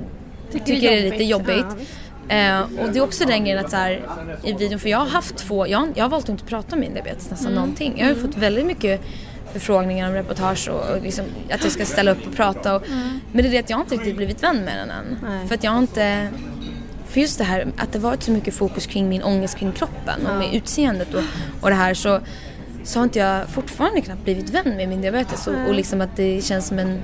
tycker, 0.52 0.92
är 0.92 1.12
lite 1.12 1.24
jobbigt. 1.24 1.66
Ja. 1.80 1.86
Eh, 2.30 2.60
och 2.62 2.90
det 2.94 3.00
är 3.00 3.04
också 3.04 3.26
den 3.26 3.42
grejen 3.44 3.66
att 3.66 3.72
så 3.72 3.78
här, 3.78 4.02
i 4.44 4.54
videon, 4.54 4.80
för 4.80 4.90
jag 4.90 4.98
har 4.98 5.06
haft 5.08 5.38
två, 5.38 5.68
jag, 5.68 5.78
har- 5.80 5.90
jag 5.96 6.04
har 6.04 6.10
valt 6.10 6.24
att 6.26 6.30
inte 6.30 6.44
prata 6.46 6.76
om 6.76 6.80
min 6.80 6.94
diabetes 6.94 7.30
nästan 7.30 7.54
någonting. 7.54 7.94
Jag 7.98 8.06
har 8.06 8.14
ju 8.14 8.22
fått 8.22 8.38
väldigt 8.38 8.66
mycket 8.66 9.02
förfrågningar 9.54 10.08
om 10.08 10.14
reportage 10.14 10.70
och, 10.70 10.90
och 10.96 11.02
liksom, 11.04 11.26
att 11.52 11.64
jag 11.64 11.72
ska 11.72 11.86
ställa 11.86 12.12
upp 12.12 12.28
och 12.28 12.36
prata. 12.36 12.76
Och, 12.76 12.84
Men 13.32 13.44
det 13.44 13.50
är 13.50 13.52
det 13.52 13.60
att 13.60 13.70
jag 13.70 13.78
har 13.78 13.84
inte 13.84 13.96
riktigt 13.96 14.18
blivit 14.18 14.44
vän 14.44 14.58
med 14.66 14.78
den 14.78 14.90
än. 14.90 15.18
Nej. 15.24 15.48
För 15.48 15.56
att 15.56 15.64
jag 15.64 15.72
har 15.72 15.78
inte, 15.80 16.28
för 17.08 17.22
just 17.22 17.38
det 17.38 17.44
här 17.44 17.68
att 17.78 17.94
det 17.94 18.00
varit 18.00 18.24
så 18.24 18.32
mycket 18.32 18.54
fokus 18.54 18.86
kring 18.88 19.10
min 19.10 19.24
ångest 19.24 19.58
kring 19.58 19.72
kroppen 19.72 20.28
och 20.28 20.38
med 20.38 20.54
utseendet 20.56 21.14
och, 21.14 21.24
och 21.62 21.70
det 21.70 21.76
här 21.76 21.94
så, 21.94 22.20
så 22.84 23.00
har 23.00 23.04
inte 23.04 23.20
jag 23.20 23.48
fortfarande 23.50 24.02
knappt 24.02 24.24
blivit 24.24 24.50
vän 24.50 24.78
med 24.78 24.90
min 24.90 25.02
diabetes 25.02 25.48
och, 25.48 25.54
och 25.68 25.74
liksom 25.74 26.02
att 26.02 26.16
det 26.16 26.42
känns 26.46 26.68
som 26.68 26.80
en 26.80 27.02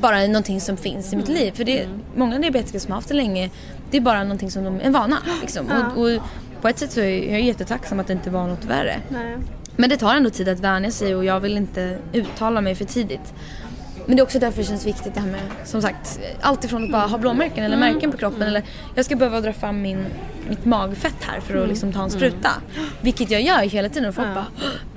bara 0.00 0.26
någonting 0.26 0.60
som 0.60 0.76
finns 0.76 1.12
i 1.12 1.16
mitt 1.16 1.28
liv. 1.28 1.52
För 1.54 1.64
det 1.64 1.80
är 1.80 1.88
många 2.16 2.38
diabetiker 2.38 2.78
som 2.78 2.92
har 2.92 2.96
haft 2.96 3.08
det 3.08 3.14
länge, 3.14 3.50
det 3.90 3.96
är 3.96 4.00
bara 4.00 4.22
någonting 4.22 4.50
som 4.50 4.64
de, 4.64 4.80
en 4.80 4.92
vana. 4.92 5.18
Liksom. 5.40 5.66
Och, 5.66 6.02
och 6.02 6.22
på 6.60 6.68
ett 6.68 6.78
sätt 6.78 6.92
så 6.92 7.00
är 7.00 7.32
jag 7.32 7.40
jättetacksam 7.40 8.00
att 8.00 8.06
det 8.06 8.12
inte 8.12 8.30
var 8.30 8.46
något 8.46 8.64
värre. 8.64 9.00
Nej. 9.08 9.36
Men 9.76 9.90
det 9.90 9.96
tar 9.96 10.14
ändå 10.14 10.30
tid 10.30 10.48
att 10.48 10.60
vänja 10.60 10.90
sig 10.90 11.14
och 11.14 11.24
jag 11.24 11.40
vill 11.40 11.56
inte 11.56 11.98
uttala 12.12 12.60
mig 12.60 12.74
för 12.74 12.84
tidigt. 12.84 13.34
Men 14.06 14.16
det 14.16 14.20
är 14.20 14.24
också 14.24 14.38
därför 14.38 14.58
det 14.58 14.64
känns 14.68 14.86
viktigt 14.86 15.14
det 15.14 15.20
här 15.20 15.28
med, 15.28 15.40
som 15.64 15.82
sagt, 15.82 16.20
allt 16.40 16.64
ifrån 16.64 16.84
att 16.84 16.90
bara 16.90 17.06
ha 17.06 17.18
blåmärken 17.18 17.64
eller 17.64 17.76
märken 17.76 18.10
på 18.10 18.16
kroppen 18.16 18.42
eller 18.42 18.62
jag 18.94 19.04
ska 19.04 19.16
behöva 19.16 19.40
dra 19.40 19.52
fram 19.52 19.82
min, 19.82 20.04
mitt 20.48 20.64
magfett 20.64 21.16
här 21.20 21.40
för 21.40 21.62
att 21.62 21.68
liksom 21.68 21.92
ta 21.92 22.02
en 22.02 22.10
spruta. 22.10 22.50
Vilket 23.00 23.30
jag 23.30 23.42
gör 23.42 23.58
hela 23.58 23.88
tiden 23.88 24.08
och 24.08 24.14
folk 24.14 24.34
bara, 24.34 24.46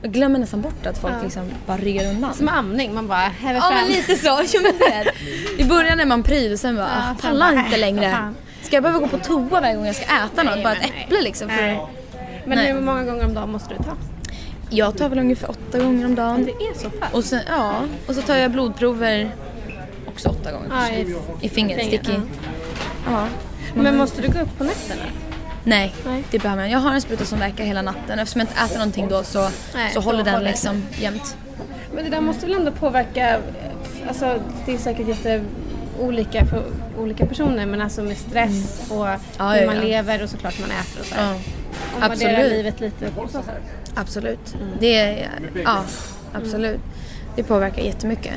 jag 0.02 0.12
glömmer 0.12 0.40
nästan 0.40 0.62
bort 0.62 0.86
att 0.86 0.98
folk 0.98 1.14
liksom 1.24 1.52
bara 1.66 1.78
ryggar 1.78 2.10
undan. 2.10 2.34
Som 2.34 2.50
amning, 2.50 2.94
man 2.94 3.08
bara 3.08 3.18
häver 3.18 3.60
Ja 3.60 3.62
fram. 3.62 3.74
men 3.76 3.88
lite 3.88 4.16
så, 4.16 4.38
är 4.38 5.04
det. 5.06 5.62
I 5.62 5.66
början 5.66 6.00
är 6.00 6.06
man 6.06 6.24
pryd 6.24 6.54
och 6.54 6.60
sen 6.60 6.76
bara, 6.76 6.86
Ja, 6.86 7.12
ah, 7.12 7.16
sen 7.22 7.32
pallar 7.32 7.52
inte 7.54 7.76
äh, 7.76 7.80
längre. 7.80 8.34
Ska 8.62 8.76
jag 8.76 8.84
behöva 8.84 9.00
gå 9.00 9.08
på 9.08 9.18
toa 9.18 9.60
varje 9.62 9.76
gång 9.76 9.86
jag 9.86 9.96
ska 9.96 10.06
äta 10.06 10.44
något? 10.44 10.64
Bara 10.64 10.74
ett 10.74 10.92
äpple 11.04 11.22
liksom. 11.22 11.50
För... 11.50 11.88
Men 12.46 12.58
Nej. 12.58 12.74
hur 12.74 12.82
många 12.82 13.04
gånger 13.04 13.26
om 13.26 13.34
dagen 13.34 13.52
måste 13.52 13.70
du 13.70 13.84
ta? 13.84 13.98
Jag 14.70 14.98
tar 14.98 15.10
väl 15.10 15.20
ungefär 15.20 15.50
åtta 15.50 15.80
gånger 15.80 16.06
om 16.06 16.16
dagen. 16.16 16.46
Det 16.46 16.52
är 16.52 16.74
så 16.74 16.90
pass? 16.90 17.14
Och 17.14 17.24
sen, 17.24 17.40
ja, 17.48 17.76
och 18.08 18.16
så 18.16 18.22
tar 18.22 18.36
jag 18.36 18.52
blodprover 18.52 19.32
också 20.08 20.30
åtta 20.30 20.52
gånger 20.52 20.68
Ja, 20.72 20.90
i, 20.90 21.02
i 21.42 21.50
fingret, 21.50 21.80
fingret, 21.80 22.06
stick 22.06 22.10
i. 22.10 22.20
Ja. 23.08 23.28
Men 23.76 23.98
måste 23.98 24.22
du 24.22 24.28
gå 24.28 24.40
upp 24.40 24.58
på 24.58 24.64
nätterna? 24.64 25.02
Nej, 25.64 25.94
Nej. 26.06 26.24
det 26.32 26.40
behöver 26.40 26.64
jag. 26.64 26.72
Jag 26.72 26.80
har 26.80 26.94
en 26.94 27.02
spruta 27.02 27.26
som 27.26 27.40
verkar 27.40 27.64
hela 27.64 27.82
natten. 27.82 28.20
Eftersom 28.20 28.40
jag 28.42 28.48
inte 28.50 28.62
äter 28.62 28.78
någonting 28.78 29.08
då 29.10 29.24
så, 29.24 29.50
Nej, 29.76 29.94
så 29.94 30.00
håller 30.00 30.24
den 30.24 30.34
håller 30.34 30.46
det 30.46 30.52
liksom 30.52 30.84
jämnt. 31.00 31.38
Men 31.94 32.04
det 32.04 32.10
där 32.10 32.22
måste 32.22 32.46
väl 32.46 32.56
ändå 32.56 32.72
påverka, 32.72 33.40
alltså 34.08 34.40
det 34.66 34.74
är 34.74 34.78
säkert 34.78 35.08
jätteolika 35.08 36.46
för 36.46 36.64
olika 37.00 37.26
personer 37.26 37.66
men 37.66 37.82
alltså 37.82 38.04
med 38.04 38.18
stress 38.18 38.82
och 38.92 39.08
Mm. 39.08 39.20
Ja, 39.38 39.50
hur 39.50 39.62
ja, 39.62 39.66
man 39.66 39.76
ja. 39.76 39.82
lever 39.82 40.24
och 40.24 40.30
såklart 40.30 40.60
man 40.60 40.70
äter 40.72 41.00
och 41.00 41.06
så. 41.06 41.16
Värderar 42.00 42.12
absolut. 42.12 42.52
livet 42.52 42.80
lite 42.80 43.12
absolut. 43.96 44.56
Det 44.80 44.96
är, 44.96 45.30
ja, 45.64 45.84
absolut. 46.34 46.80
Det 47.36 47.44
påverkar 47.44 47.82
jättemycket. 47.82 48.34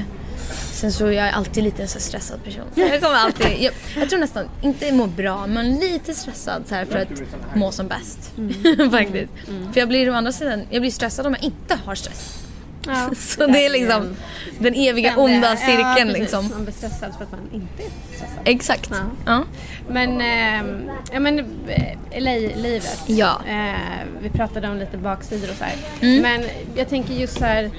Sen 0.72 0.93
så 0.93 1.07
är 1.07 1.12
jag 1.12 1.34
alltid 1.34 1.64
lite 1.64 1.82
en 1.82 1.89
så 1.89 2.01
stressad 2.01 2.45
person. 2.45 2.64
Jag 2.74 3.01
kommer 3.01 3.14
alltid, 3.16 3.47
jag, 3.61 3.72
jag 3.97 4.11
tror 4.11 4.20
nästan, 4.20 4.45
inte 4.62 4.93
må 4.93 5.07
bra, 5.07 5.47
men 5.47 5.74
lite 5.74 6.14
stressad 6.14 6.62
så 6.66 6.74
här 6.74 6.84
för 6.84 6.99
att 6.99 7.09
må 7.55 7.72
som 7.72 7.89
bäst. 7.89 8.32
Faktiskt. 8.91 9.32
För 9.72 9.80
jag 9.80 9.89
blir 9.89 10.11
å 10.11 10.14
andra 10.14 10.32
sidan, 10.32 10.62
jag 10.70 10.82
blir 10.82 10.91
stressad 10.91 11.26
om 11.26 11.32
jag 11.34 11.43
inte 11.45 11.78
har 11.84 11.95
stress. 11.95 12.47
Ja. 12.89 13.11
Så 13.16 13.47
det 13.47 13.66
är 13.66 13.70
liksom 13.70 14.16
den 14.59 14.74
eviga 14.74 15.16
onda 15.16 15.57
cirkeln 15.57 15.80
ja, 15.89 15.95
precis. 16.05 16.18
liksom. 16.18 16.49
Man 16.51 16.62
blir 16.64 16.74
stressad 16.74 17.14
för 17.16 17.24
att 17.24 17.30
man 17.30 17.41
inte 17.53 17.82
är 17.82 17.91
stressad. 18.16 18.39
Exakt. 18.45 18.91
Ja. 18.91 18.97
Ja. 19.26 19.45
Men, 19.89 20.20
ehm, 20.20 20.91
ja 21.12 21.20
men 21.20 21.39
eh, 21.68 22.20
LA-livet. 22.20 23.03
Ja. 23.07 23.41
Eh, 23.49 24.07
vi 24.20 24.30
pratade 24.30 24.68
om 24.68 24.76
lite 24.78 24.97
baksidor 24.97 25.51
och 25.51 25.57
så. 25.57 25.64
Mm. 26.07 26.22
Men 26.22 26.45
jag 26.74 26.89
tänker 26.89 27.14
just 27.14 27.39
så 27.39 27.45
här, 27.45 27.70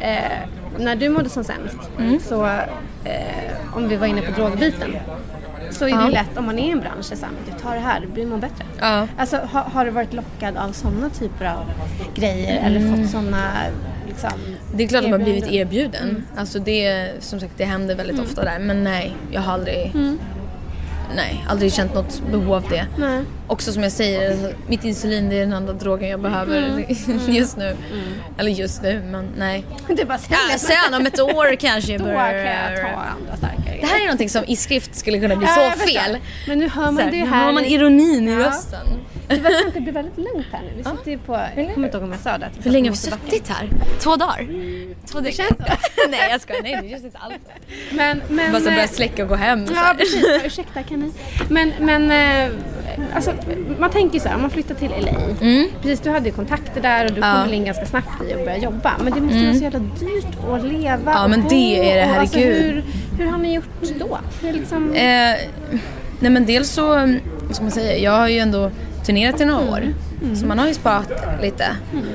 eh, 0.00 0.48
när 0.78 0.96
du 0.96 1.08
mådde 1.08 1.28
som 1.28 1.44
sämst, 1.44 1.76
Mm. 1.98 2.20
så 2.20 2.44
eh, 3.04 3.74
om 3.76 3.88
vi 3.88 3.96
var 3.96 4.06
inne 4.06 4.22
på 4.22 4.40
drogbiten, 4.40 4.96
så 5.70 5.84
är 5.84 5.88
det 5.88 5.94
Ja. 6.02 6.08
lätt 6.08 6.38
om 6.38 6.46
man 6.46 6.58
är 6.58 6.68
i 6.68 6.70
en 6.70 6.80
bransch, 6.80 7.04
så 7.04 7.14
här, 7.14 7.28
du 7.52 7.58
tar 7.62 7.74
det 7.74 7.80
här, 7.80 8.00
du 8.00 8.06
blir 8.06 8.26
må 8.26 8.36
bättre. 8.36 8.64
Ja. 8.80 9.08
Alltså 9.18 9.36
har, 9.36 9.60
har 9.60 9.84
du 9.84 9.90
varit 9.90 10.12
lockad 10.12 10.56
av 10.56 10.72
sådana 10.72 11.10
typer 11.10 11.44
av 11.44 11.64
grejer 12.14 12.66
eller 12.66 12.80
Mm. 12.80 12.96
fått 13.02 13.10
sådana 13.10 13.46
liksom, 14.06 14.30
Det 14.74 14.84
är 14.84 14.88
klart 14.88 15.04
att 15.04 15.10
man 15.10 15.20
har 15.20 15.24
blivit 15.24 15.46
erbjuden. 15.50 16.26
Alltså 16.36 16.58
det, 16.58 17.10
som 17.20 17.40
sagt, 17.40 17.52
det 17.56 17.64
händer 17.64 17.94
väldigt 17.94 18.20
ofta 18.20 18.44
där. 18.44 18.58
Men 18.58 18.84
nej, 18.84 19.12
jag 19.32 19.40
har 19.40 19.52
aldrig, 19.52 19.92
nej, 21.16 21.44
aldrig 21.48 21.72
känt 21.72 21.94
något 21.94 22.22
behov 22.30 22.52
av 22.54 22.62
det. 22.70 22.86
Nej. 22.98 23.22
Också 23.46 23.72
som 23.72 23.82
jag 23.82 23.92
säger, 23.92 24.54
mitt 24.66 24.84
insulin 24.84 25.28
det 25.28 25.36
är 25.36 25.40
den 25.40 25.52
enda 25.52 25.72
drogen 25.72 26.08
jag 26.08 26.20
behöver 26.20 26.84
just 27.28 27.56
nu. 27.56 27.76
Eller 28.38 28.50
just 28.50 28.82
nu, 28.82 29.02
men 29.10 29.28
nej. 29.38 29.64
Det 29.88 30.02
är 30.02 30.06
bara 30.06 30.18
Ja, 30.30 30.58
sen 30.58 30.94
om 30.94 31.06
ett 31.06 31.20
år 31.20 31.56
kanske 31.56 31.92
jag 31.92 32.00
Då 32.00 32.04
börjar... 32.04 32.44
kan 32.44 32.74
jag 32.74 32.80
ta 32.82 32.88
andra 33.00 33.36
starkare 33.36 33.78
Det 33.80 33.86
här 33.86 34.00
är 34.00 34.04
någonting 34.04 34.30
som 34.30 34.44
i 34.44 34.56
skrift 34.56 34.94
skulle 34.96 35.18
kunna 35.20 35.36
bli 35.36 35.46
Ja, 35.56 35.72
så 35.76 35.80
fel. 35.86 36.18
Men 36.48 36.58
nu 36.58 36.68
hör 36.68 36.82
man 36.84 36.96
Så 36.96 37.02
här, 37.02 37.10
det 37.10 37.24
nu 37.24 37.26
här. 37.30 37.44
hör 37.44 37.52
man 37.52 37.64
ironin 37.64 38.28
i 38.28 38.32
Ja. 38.32 38.38
rösten. 38.38 38.86
Det 39.28 39.36
verkar 39.36 39.66
inte 39.66 39.80
bli 39.80 39.92
väldigt 39.92 40.16
lugnt 40.18 40.46
här 40.52 40.62
nu. 40.62 40.70
Vi 40.76 40.84
sitter 40.84 41.10
ju 41.10 41.18
på, 41.18 41.32
jag 41.56 41.74
kommer 41.74 41.86
inte 41.88 41.96
ihåg 41.96 42.04
om 42.04 42.12
jag 42.12 42.20
sa 42.20 42.38
det. 42.38 42.50
Hur 42.62 42.70
länge 42.70 42.88
har 42.88 42.92
vi 42.92 42.98
suttit 42.98 43.48
här? 43.48 43.68
Två 44.00 44.16
dagar? 44.16 44.46
Två 45.06 45.20
Det 45.20 45.32
känns 45.32 45.48
så. 45.48 45.64
nej 46.10 46.20
jag 46.30 46.40
skojar, 46.40 46.62
nej 46.62 46.78
det 46.82 46.88
känns 46.88 47.04
inte 47.04 47.18
alls. 47.18 47.34
Men, 47.92 48.22
men, 48.28 48.52
Bara 48.52 48.60
så 48.62 48.70
börja 48.70 48.88
släcka 48.88 49.22
och 49.22 49.28
gå 49.28 49.34
hem. 49.34 49.66
Ja 49.74 49.94
precis, 49.98 50.24
ursäkta 50.44 50.82
kan 50.82 51.00
ni? 51.00 51.12
Men, 51.48 51.72
men 51.80 52.10
eh, 52.10 52.50
alltså, 53.14 53.32
man 53.78 53.90
tänker 53.90 54.20
så 54.20 54.28
här, 54.28 54.34
om 54.36 54.40
man 54.42 54.50
flyttar 54.50 54.74
till 54.74 54.90
LA. 54.90 55.12
Precis, 55.82 56.00
du 56.00 56.10
hade 56.10 56.28
ju 56.28 56.34
kontakter 56.34 56.80
där 56.82 57.04
och 57.04 57.10
du 57.12 57.16
Mm. 57.16 57.30
Mm. 57.30 57.42
kom 57.42 57.50
väl 57.50 57.54
in 57.58 57.64
ganska 57.64 57.86
snabbt 57.86 58.22
i 58.28 58.32
att 58.32 58.38
börja 58.44 58.58
jobba. 58.58 58.92
Men 59.04 59.12
det 59.12 59.20
måste 59.20 59.44
vara 59.44 59.54
så 59.54 59.62
jävla 59.62 59.78
dyrt 59.78 60.26
att 60.50 60.64
leva 60.64 61.12
Ja, 61.12 61.24
och 61.24 61.30
men 61.30 61.42
bo 61.42 61.48
det 61.48 61.90
är 61.92 61.96
det, 61.96 62.18
alltså, 62.18 62.38
herregud. 62.38 62.62
hur, 62.64 62.84
hur 63.24 63.30
har 63.30 63.38
ni 63.38 63.54
gjort 63.54 63.64
då? 63.98 64.18
Hur 64.42 64.52
liksom... 64.52 64.92
Eh, 64.94 65.34
nej 66.20 66.30
men 66.30 66.46
dels 66.46 66.70
så, 66.70 66.94
mm, 66.94 67.20
vad 67.46 67.54
ska 67.54 67.62
man 67.64 67.72
säga, 67.72 67.98
jag 67.98 68.12
har 68.12 68.28
ju 68.28 68.38
ändå 68.38 68.70
turnerat 69.06 69.40
i 69.40 69.44
några 69.44 69.70
år. 69.70 69.94
Så 70.40 70.46
man 70.46 70.58
har 70.58 70.66
ju 70.68 70.74
sparat 70.74 71.10
lite. 71.42 71.64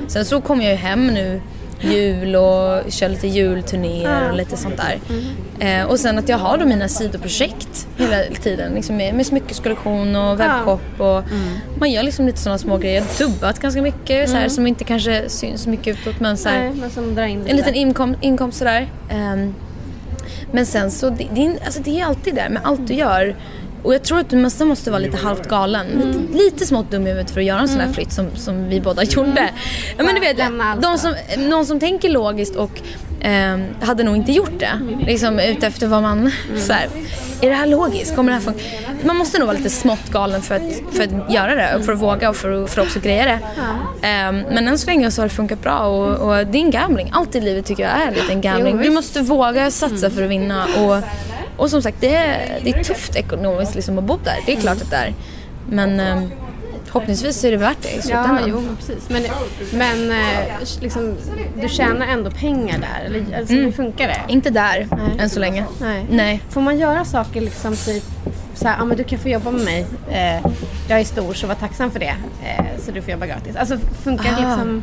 Sen 0.08 0.24
så 0.24 0.40
kommer 0.40 0.64
jag 0.64 0.72
ju 0.72 0.78
hem 0.78 1.06
nu 1.06 1.40
jul 1.80 2.36
och 2.36 2.92
kör 2.92 3.08
lite 3.08 3.26
julturnéer 3.28 4.30
och 4.30 4.36
lite 4.36 4.56
sånt 4.56 4.76
där. 4.76 4.98
Eh, 5.60 5.84
och 5.86 6.00
sen 6.00 6.18
att 6.18 6.28
jag 6.28 6.38
har 6.38 6.58
då 6.58 6.66
mina 6.66 6.88
sidoprojekt 6.88 7.88
hela 7.96 8.16
tiden. 8.42 8.72
Liksom 8.74 8.96
med, 8.96 9.14
med 9.14 9.26
smyckeskollektion 9.26 10.16
och 10.16 10.40
webbshop 10.40 11.00
och 11.00 11.22
man 11.78 11.90
gör 11.90 12.02
liksom 12.02 12.26
lite 12.26 12.38
sådana 12.38 12.58
små 12.58 12.78
grejer. 12.78 12.94
Jag 12.94 13.26
har 13.26 13.30
dubbat 13.32 13.58
ganska 13.58 13.82
mycket 13.82 14.30
så 14.30 14.36
här, 14.36 14.48
som 14.48 14.66
inte 14.66 14.84
kanske 14.84 15.28
syns 15.28 15.62
så 15.62 15.70
mycket 15.70 15.98
utåt 15.98 16.20
men 16.20 16.36
så 16.36 16.48
här, 16.48 16.58
Nej, 16.58 16.72
men 16.74 16.90
som 16.90 17.14
drar 17.14 17.24
in 17.24 17.38
lite. 17.38 17.50
en 17.50 17.56
liten 17.56 17.74
inkom, 17.74 18.16
inkomst 18.20 18.58
sådär. 18.58 18.88
Ehm, 19.10 19.54
men 20.52 20.66
sen 20.66 20.90
så, 20.90 21.10
det, 21.10 21.28
det, 21.34 21.46
är, 21.46 21.64
alltså 21.64 21.80
det 21.82 22.00
är 22.00 22.04
alltid 22.04 22.34
där 22.34 22.48
med 22.48 22.62
allt 22.64 22.86
du 22.86 22.94
gör. 22.94 23.36
Och 23.82 23.94
jag 23.94 24.02
tror 24.02 24.18
att 24.18 24.30
du 24.30 24.36
nästan 24.36 24.68
måste 24.68 24.90
vara 24.90 24.98
lite 25.00 25.16
halvt 25.16 25.48
galen. 25.48 25.86
Lite, 25.86 26.44
lite 26.44 26.66
smått 26.66 26.90
dum 26.90 27.06
i 27.06 27.10
huvudet 27.10 27.30
för 27.30 27.40
att 27.40 27.46
göra 27.46 27.60
en 27.60 27.68
sån 27.68 27.80
här 27.80 27.92
flytt 27.92 28.12
som, 28.12 28.36
som 28.36 28.68
vi 28.68 28.80
båda 28.80 29.02
gjorde. 29.04 29.50
Ja, 29.98 30.04
men 30.04 30.14
du 30.14 30.20
vet, 30.20 30.36
de 30.36 30.74
då. 30.82 30.98
som, 30.98 31.14
någon 31.38 31.66
som 31.66 31.80
tänker 31.80 32.08
logiskt 32.10 32.56
och 32.56 32.70
ehm, 33.20 33.64
hade 33.80 34.02
nog 34.04 34.16
inte 34.16 34.32
gjort 34.32 34.58
det. 34.58 34.80
Liksom 35.06 35.38
ute 35.38 35.66
efter 35.66 35.86
vad 35.86 36.02
man, 36.02 36.30
så 36.58 36.72
här, 36.72 36.86
är 37.40 37.48
det 37.48 37.54
här 37.54 37.66
logiskt? 37.66 38.16
Kommer 38.16 38.32
det 38.32 38.34
här 38.38 38.42
funka? 38.44 38.60
Man 39.04 39.16
måste 39.16 39.38
nog 39.38 39.46
vara 39.46 39.56
lite 39.56 39.70
smått 39.70 40.10
galen 40.10 40.42
för 40.42 40.54
att, 40.54 40.62
för 40.92 41.02
att 41.04 41.32
göra 41.32 41.54
det 41.54 41.76
och 41.76 41.84
för 41.84 41.92
att 41.92 41.98
våga 42.00 42.28
och 42.30 42.36
för, 42.36 42.64
att- 42.64 42.70
för 42.70 42.80
att 42.80 42.86
också 42.86 43.00
greja 43.00 43.24
det. 43.24 43.38
Ehm, 44.06 44.36
men 44.50 44.68
än 44.68 44.78
så 44.78 44.86
länge 44.86 45.10
så 45.10 45.22
har 45.22 45.28
det 45.28 45.34
funkat 45.34 45.62
bra 45.62 45.78
och, 45.78 46.28
och 46.28 46.46
det 46.46 46.58
är 46.58 46.62
en 46.62 46.70
gambling. 46.70 47.10
Allt 47.14 47.34
i 47.34 47.40
livet 47.40 47.66
tycker 47.66 47.82
jag 47.82 47.92
är 47.92 48.10
lite 48.10 48.32
en 48.32 48.40
gambling. 48.40 48.78
Du 48.82 48.90
måste 48.90 49.20
våga 49.20 49.70
satsa 49.70 50.10
för 50.10 50.22
att 50.22 50.30
vinna 50.30 50.64
och, 50.64 50.96
och 51.62 51.70
som 51.70 51.82
sagt 51.82 51.96
det 52.00 52.14
är, 52.14 52.60
det 52.64 52.70
är 52.70 52.84
tufft 52.84 53.16
ekonomiskt 53.16 53.74
liksom 53.74 53.98
att 53.98 54.04
bo 54.04 54.18
där. 54.24 54.36
Det 54.46 54.52
är 54.52 54.56
klart 54.60 54.82
att 54.82 54.90
det 54.90 54.96
är. 54.96 55.14
Men 55.70 56.00
ehm, 56.00 56.30
förhoppningsvis 56.84 57.44
är 57.44 57.50
det 57.50 57.56
värt 57.56 57.76
det 57.82 57.88
i 57.88 57.96
Ja, 57.96 58.00
slutändan. 58.02 58.44
jo, 58.46 58.60
men 58.60 58.76
precis. 58.76 59.08
Men, 59.08 59.22
men 59.72 60.10
eh, 60.10 60.54
liksom, 60.80 61.16
du 61.62 61.68
tjänar 61.68 62.06
ändå 62.06 62.30
pengar 62.30 62.78
där? 62.78 63.04
Eller 63.06 63.38
alltså, 63.38 63.54
hur 63.54 63.72
funkar 63.72 64.08
det? 64.08 64.20
Inte 64.32 64.50
där 64.50 64.88
Nej. 64.90 65.18
än 65.18 65.30
så 65.30 65.40
länge. 65.40 65.64
Nej. 65.80 66.06
Nej. 66.10 66.42
Får 66.50 66.60
man 66.60 66.78
göra 66.78 67.04
saker 67.04 67.40
liksom 67.40 67.76
typ 67.76 68.04
så 68.54 68.68
här, 68.68 68.76
ja 68.78 68.84
men 68.84 68.96
du 68.96 69.04
kan 69.04 69.18
få 69.18 69.28
jobba 69.28 69.50
med 69.50 69.64
mig. 69.64 69.86
Eh, 70.10 70.50
jag 70.88 71.00
är 71.00 71.04
stor 71.04 71.34
så 71.34 71.46
var 71.46 71.54
tacksam 71.54 71.90
för 71.90 71.98
det. 72.00 72.14
Eh, 72.44 72.64
så 72.78 72.90
du 72.92 73.02
får 73.02 73.10
jobba 73.10 73.26
gratis. 73.26 73.56
Alltså 73.56 73.78
funkar 74.04 74.24
det 74.24 74.46
Ah. 74.46 74.48
liksom? 74.56 74.82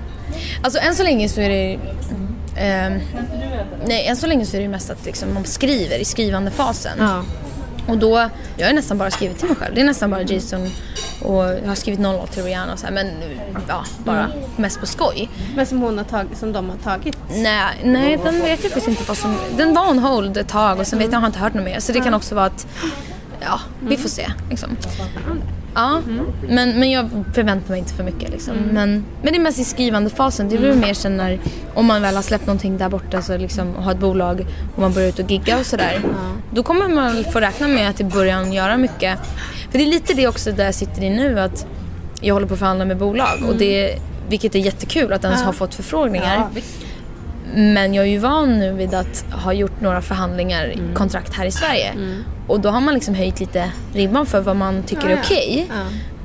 Alltså 0.63 0.79
än 0.79 0.95
så 0.95 1.03
länge 1.03 1.29
så 1.29 1.41
är 1.41 1.49
det 1.49 1.79
ehm, 2.59 2.99
Nej, 3.85 4.07
än 4.07 4.15
så 4.15 4.27
länge 4.27 4.45
så 4.45 4.55
är 4.55 4.59
det 4.59 4.63
ju 4.63 4.69
mest 4.69 4.89
att 4.89 5.05
liksom, 5.05 5.33
man 5.33 5.45
skriver 5.45 5.99
i 5.99 6.05
skrivandefasen. 6.05 6.97
Ja. 6.99 7.23
Och 7.87 7.97
då, 7.97 8.29
jag 8.57 8.67
har 8.67 8.73
nästan 8.73 8.97
bara 8.97 9.11
skrivit 9.11 9.39
till 9.39 9.47
mig 9.47 9.57
själv. 9.57 9.75
Det 9.75 9.81
är 9.81 9.85
nästan 9.85 10.09
bara 10.09 10.21
Jason 10.21 10.69
och 11.21 11.43
jag 11.43 11.67
har 11.67 11.75
skrivit 11.75 11.99
någon 11.99 12.15
låt 12.15 12.31
till 12.31 12.43
Rihanna 12.43 12.73
och 12.73 12.79
så 12.79 12.85
här, 12.85 12.93
men 12.93 13.07
ja, 13.67 13.83
bara 14.05 14.29
mest 14.57 14.79
på 14.79 14.85
skoj. 14.85 15.29
Men 15.55 15.65
som 15.65 15.81
hon 15.81 15.97
har 15.97 16.05
tagit, 16.05 16.37
som 16.37 16.53
de 16.53 16.69
har 16.69 16.77
tagit. 16.77 17.17
Nej, 17.29 17.81
nej 17.83 18.19
den 18.23 18.41
vet 18.41 18.63
jag 18.63 18.71
faktiskt 18.71 18.87
inte 18.87 19.03
vad 19.07 19.17
som... 19.17 19.37
Den 19.57 19.73
var 19.73 19.89
on 19.89 19.99
hold 19.99 20.37
ett 20.37 20.47
tag 20.47 20.79
och 20.79 20.87
sen 20.87 20.99
vet 20.99 21.11
jag, 21.11 21.19
har 21.19 21.25
jag 21.25 21.29
inte 21.29 21.39
hört 21.39 21.53
något 21.53 21.65
mer. 21.65 21.79
Så 21.79 21.91
det 21.91 21.99
kan 21.99 22.13
också 22.13 22.35
vara 22.35 22.45
att, 22.45 22.67
ja, 23.39 23.59
vi 23.81 23.97
får 23.97 24.09
se 24.09 24.31
liksom. 24.49 24.77
Ja, 25.79 26.01
men, 26.47 26.79
men 26.79 26.91
jag 26.91 27.09
förväntar 27.33 27.69
mig 27.69 27.79
inte 27.79 27.93
för 27.93 28.03
mycket 28.03 28.29
liksom. 28.29 28.55
Men, 28.71 29.05
men 29.21 29.33
det 29.33 29.39
är 29.39 29.41
mest 29.41 29.59
i 29.59 29.63
skrivandefasen. 29.63 30.49
Det 30.49 30.55
är 30.55 30.61
väl 30.61 30.77
mer 30.77 30.93
sen 30.93 31.17
när, 31.17 31.39
om 31.73 31.85
man 31.85 32.01
väl 32.01 32.15
har 32.15 32.21
släppt 32.21 32.45
någonting 32.45 32.77
där 32.77 32.89
borta 32.89 33.21
så 33.21 33.37
liksom, 33.37 33.75
och 33.75 33.83
har 33.83 33.91
ett 33.91 33.99
bolag 33.99 34.45
och 34.75 34.81
man 34.81 34.93
börjar 34.93 35.09
ut 35.09 35.19
och 35.19 35.31
gigga 35.31 35.59
och 35.59 35.65
sådär. 35.65 36.01
Då 36.53 36.63
kommer 36.63 36.87
man 36.87 37.23
få 37.33 37.39
räkna 37.39 37.67
med 37.67 37.89
att 37.89 38.01
i 38.01 38.03
början 38.03 38.53
göra 38.53 38.77
mycket. 38.77 39.19
För 39.71 39.77
det 39.77 39.83
är 39.83 39.89
lite 39.89 40.13
det 40.13 40.27
också 40.27 40.51
där 40.51 40.65
jag 40.65 40.75
sitter 40.75 41.03
i 41.03 41.09
nu 41.09 41.39
att 41.39 41.65
jag 42.21 42.33
håller 42.33 42.47
på 42.47 42.53
att 42.53 42.59
förhandla 42.59 42.85
med 42.85 42.97
bolag 42.97 43.43
och 43.49 43.55
det, 43.55 43.95
vilket 44.29 44.55
är 44.55 44.59
jättekul 44.59 45.13
att 45.13 45.23
ens 45.23 45.41
ha 45.41 45.53
fått 45.53 45.75
förfrågningar. 45.75 46.49
Ja. 46.55 46.61
Men 47.55 47.93
jag 47.93 48.05
är 48.05 48.09
ju 48.09 48.17
van 48.17 48.59
nu 48.59 48.71
vid 48.73 48.93
att 48.93 49.25
ha 49.31 49.53
gjort 49.53 49.81
några 49.81 50.01
förhandlingar, 50.01 50.73
kontrakt 50.93 51.33
här 51.33 51.45
i 51.45 51.51
Sverige. 51.51 51.93
Och 52.47 52.59
då 52.59 52.69
har 52.69 52.81
man 52.81 52.93
liksom 52.93 53.15
höjt 53.15 53.39
lite 53.39 53.71
ribban 53.93 54.25
för 54.25 54.41
vad 54.41 54.55
man 54.55 54.83
tycker 54.83 55.03
Ja, 55.03 55.09
är 55.09 55.15
ja. 55.15 55.21
okej. 55.23 55.67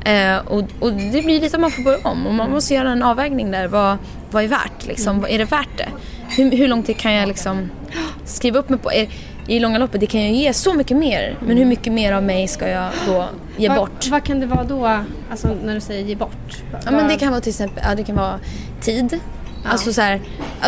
Eh, 0.04 0.36
och, 0.46 0.62
och 0.80 0.92
det 0.92 1.24
blir 1.24 1.40
lite 1.40 1.56
att 1.56 1.60
man 1.60 1.70
får 1.70 1.82
börja 1.82 1.98
om 2.04 2.26
och 2.26 2.34
man 2.34 2.50
måste 2.50 2.74
göra 2.74 2.90
en 2.90 3.02
avvägning 3.02 3.50
där. 3.50 3.68
Vad, 3.68 3.96
vad 4.30 4.44
är 4.44 4.48
värt 4.48 4.86
liksom? 4.86 5.20
Vad 5.20 5.30
är 5.30 5.38
det 5.38 5.44
värt 5.44 5.78
det? 5.78 5.88
Hur, 6.28 6.50
hur 6.50 6.68
lång 6.68 6.82
tid 6.82 6.96
kan 6.96 7.12
jag 7.12 7.28
liksom 7.28 7.70
skriva 8.24 8.58
upp 8.58 8.68
mig 8.68 8.78
på? 8.78 8.92
Är, 8.92 9.08
I 9.46 9.60
långa 9.60 9.78
loppet, 9.78 10.00
det 10.00 10.06
kan 10.06 10.20
ju 10.22 10.30
ge 10.34 10.52
så 10.52 10.74
mycket 10.74 10.96
mer. 10.96 11.36
Men 11.46 11.56
hur 11.56 11.64
mycket 11.64 11.92
mer 11.92 12.12
av 12.12 12.22
mig 12.22 12.48
ska 12.48 12.68
jag 12.68 12.90
då 13.06 13.28
ge 13.56 13.68
Vad- 13.68 13.78
bort? 13.78 14.08
Vad 14.10 14.24
kan 14.24 14.40
det 14.40 14.46
vara 14.46 14.64
då, 14.64 14.98
alltså 15.30 15.48
när 15.64 15.74
du 15.74 15.80
säger 15.80 16.04
ge 16.04 16.16
bort? 16.16 16.62
Ja, 16.84 16.90
men 16.90 17.08
det 17.08 17.16
kan 17.16 17.30
vara 17.30 17.40
till 17.40 17.50
exempel 17.50 17.84
ja, 17.88 17.94
det 17.94 18.04
kan 18.04 18.16
vara 18.16 18.38
tid. 18.80 19.18
Alltså 19.64 19.92
så 19.92 20.00
här, 20.00 20.20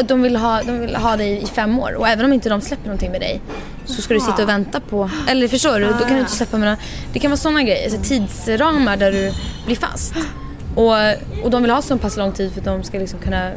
de 0.05 0.23
vill, 0.23 0.37
ha, 0.37 0.63
de 0.63 0.79
vill 0.81 0.97
ha 0.97 1.17
dig 1.17 1.43
i 1.43 1.47
fem 1.47 1.79
år. 1.79 1.95
Och 1.95 2.09
även 2.09 2.25
om 2.25 2.33
inte 2.33 2.49
de 2.49 2.61
släpper 2.61 2.85
någonting 2.87 3.11
med 3.13 3.21
dig 3.21 3.41
så 3.85 4.03
ska 4.03 4.15
du 4.15 4.21
sitta 4.21 4.43
och 4.43 4.49
vänta 4.49 4.81
på, 4.81 5.11
eller 5.29 5.49
förstår 5.49 5.81
du? 5.81 5.87
Då 5.87 5.93
kan 6.05 6.13
du 6.15 6.19
inte 6.21 6.33
släppa 6.33 6.57
med 6.59 6.67
några, 6.69 6.79
Det 7.13 7.19
kan 7.19 7.31
vara 7.31 7.39
sådana 7.39 7.63
grejer, 7.63 7.91
så 7.91 7.97
tidsramar 8.03 8.97
där 8.97 9.13
du 9.13 9.33
blir 9.67 9.77
fast. 9.77 10.15
Och, 10.75 10.93
och 11.45 11.51
de 11.51 11.63
vill 11.63 11.71
ha 11.71 11.83
så 11.83 11.99
pass 11.99 12.17
lång 12.17 12.33
tid 12.33 12.53
för 12.53 12.59
att 12.61 12.65
de 12.65 12.83
ska 12.83 12.99
liksom 12.99 13.19
kunna, 13.19 13.51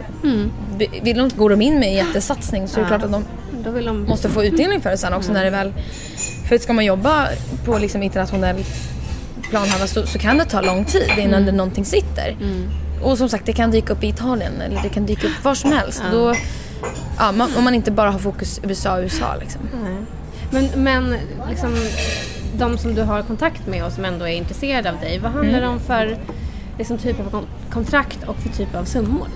be- 0.77 0.85
vill 1.03 1.17
de, 1.17 1.29
går 1.37 1.49
de 1.49 1.61
in 1.61 1.79
med 1.79 1.87
en 1.89 1.93
jättesatsning 1.93 2.67
så 2.67 2.79
är 2.79 2.81
det 2.81 2.87
klart 2.87 3.03
att 3.03 3.11
de 3.11 3.25
de... 3.85 4.03
måste 4.03 4.29
få 4.29 4.43
utdelning 4.43 4.81
för 4.81 4.89
det 4.89 4.97
sen 4.97 5.13
också 5.13 5.31
när 5.31 5.43
det 5.43 5.49
väl... 5.49 5.73
För 6.49 6.57
ska 6.57 6.73
man 6.73 6.85
jobba 6.85 7.27
på 7.65 7.77
liksom 7.77 8.03
internationell 8.03 8.63
planhalva 9.49 9.87
så, 9.87 10.05
så 10.05 10.19
kan 10.19 10.37
det 10.37 10.45
ta 10.45 10.61
lång 10.61 10.85
tid 10.85 11.09
innan 11.17 11.45
det 11.45 11.51
någonting 11.51 11.85
sitter. 11.85 12.35
Och 13.01 13.17
som 13.17 13.29
sagt 13.29 13.45
det 13.45 13.53
kan 13.53 13.71
dyka 13.71 13.93
upp 13.93 14.03
i 14.03 14.07
Italien 14.07 14.61
eller 14.61 14.81
det 14.83 14.89
kan 14.89 15.05
dyka 15.05 15.27
upp 15.27 15.43
var 15.43 15.55
som 15.55 15.71
helst. 15.71 16.03
Då, 16.11 16.35
ja, 17.17 17.31
man, 17.31 17.49
om 17.57 17.63
man 17.63 17.75
inte 17.75 17.91
bara 17.91 18.11
har 18.11 18.19
fokus 18.19 18.59
USA, 18.63 18.99
USA 19.01 19.35
liksom. 19.39 19.61
Nej. 19.83 19.95
Men, 20.51 20.83
men 20.83 21.15
liksom, 21.49 21.75
de 22.57 22.77
som 22.77 22.95
du 22.95 23.01
har 23.03 23.21
kontakt 23.23 23.67
med 23.67 23.85
och 23.85 23.91
som 23.91 24.05
ändå 24.05 24.27
är 24.27 24.33
intresserade 24.35 24.89
av 24.91 24.99
dig, 24.99 25.19
vad 25.19 25.31
handlar 25.31 25.61
det 25.61 25.67
om 25.67 25.79
för 25.79 26.17
liksom, 26.77 26.97
typ 26.97 27.19
av 27.19 27.29
kon- 27.31 27.47
kontrakt 27.71 28.19
och 28.27 28.35
för 28.37 28.49
typ 28.49 28.75
av 28.75 28.83
summor? 28.85 29.27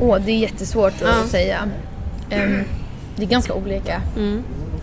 Åh, 0.00 0.18
det 0.24 0.32
är 0.32 0.36
jättesvårt 0.38 0.94
Ja. 1.02 1.08
att 1.08 1.28
säga. 1.30 1.58
Ehm, 2.30 2.64
det 3.20 3.26
är 3.26 3.30
ganska 3.30 3.54
olika. 3.54 4.02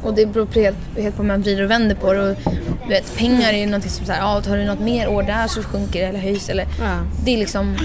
Och 0.04 0.14
det 0.14 0.26
beror 0.26 0.46
på 0.46 0.60
helt, 0.60 0.78
helt 0.98 1.16
på 1.16 1.22
hur 1.22 1.28
man 1.28 1.42
vrider 1.42 1.64
och 1.64 1.72
vänder 1.72 1.96
på 1.96 2.14
det. 2.14 2.30
Och, 2.30 2.38
du 2.84 2.90
vet, 2.90 3.18
pengar 3.18 3.54
är 3.54 3.66
någonting 3.66 3.92
som 3.92 4.06
såhär, 4.06 4.20
ja, 4.20 4.42
tar 4.42 4.58
du 4.58 4.66
något 4.66 4.80
mer 4.80 5.08
år 5.10 5.24
där 5.24 5.48
så 5.48 5.64
sjunker 5.64 6.00
det 6.02 6.06
eller 6.06 6.20
höjs. 6.20 6.50
Eller, 6.50 6.66
Ja. 6.80 6.98
Det 7.26 7.34
är 7.34 7.38
liksom, 7.38 7.78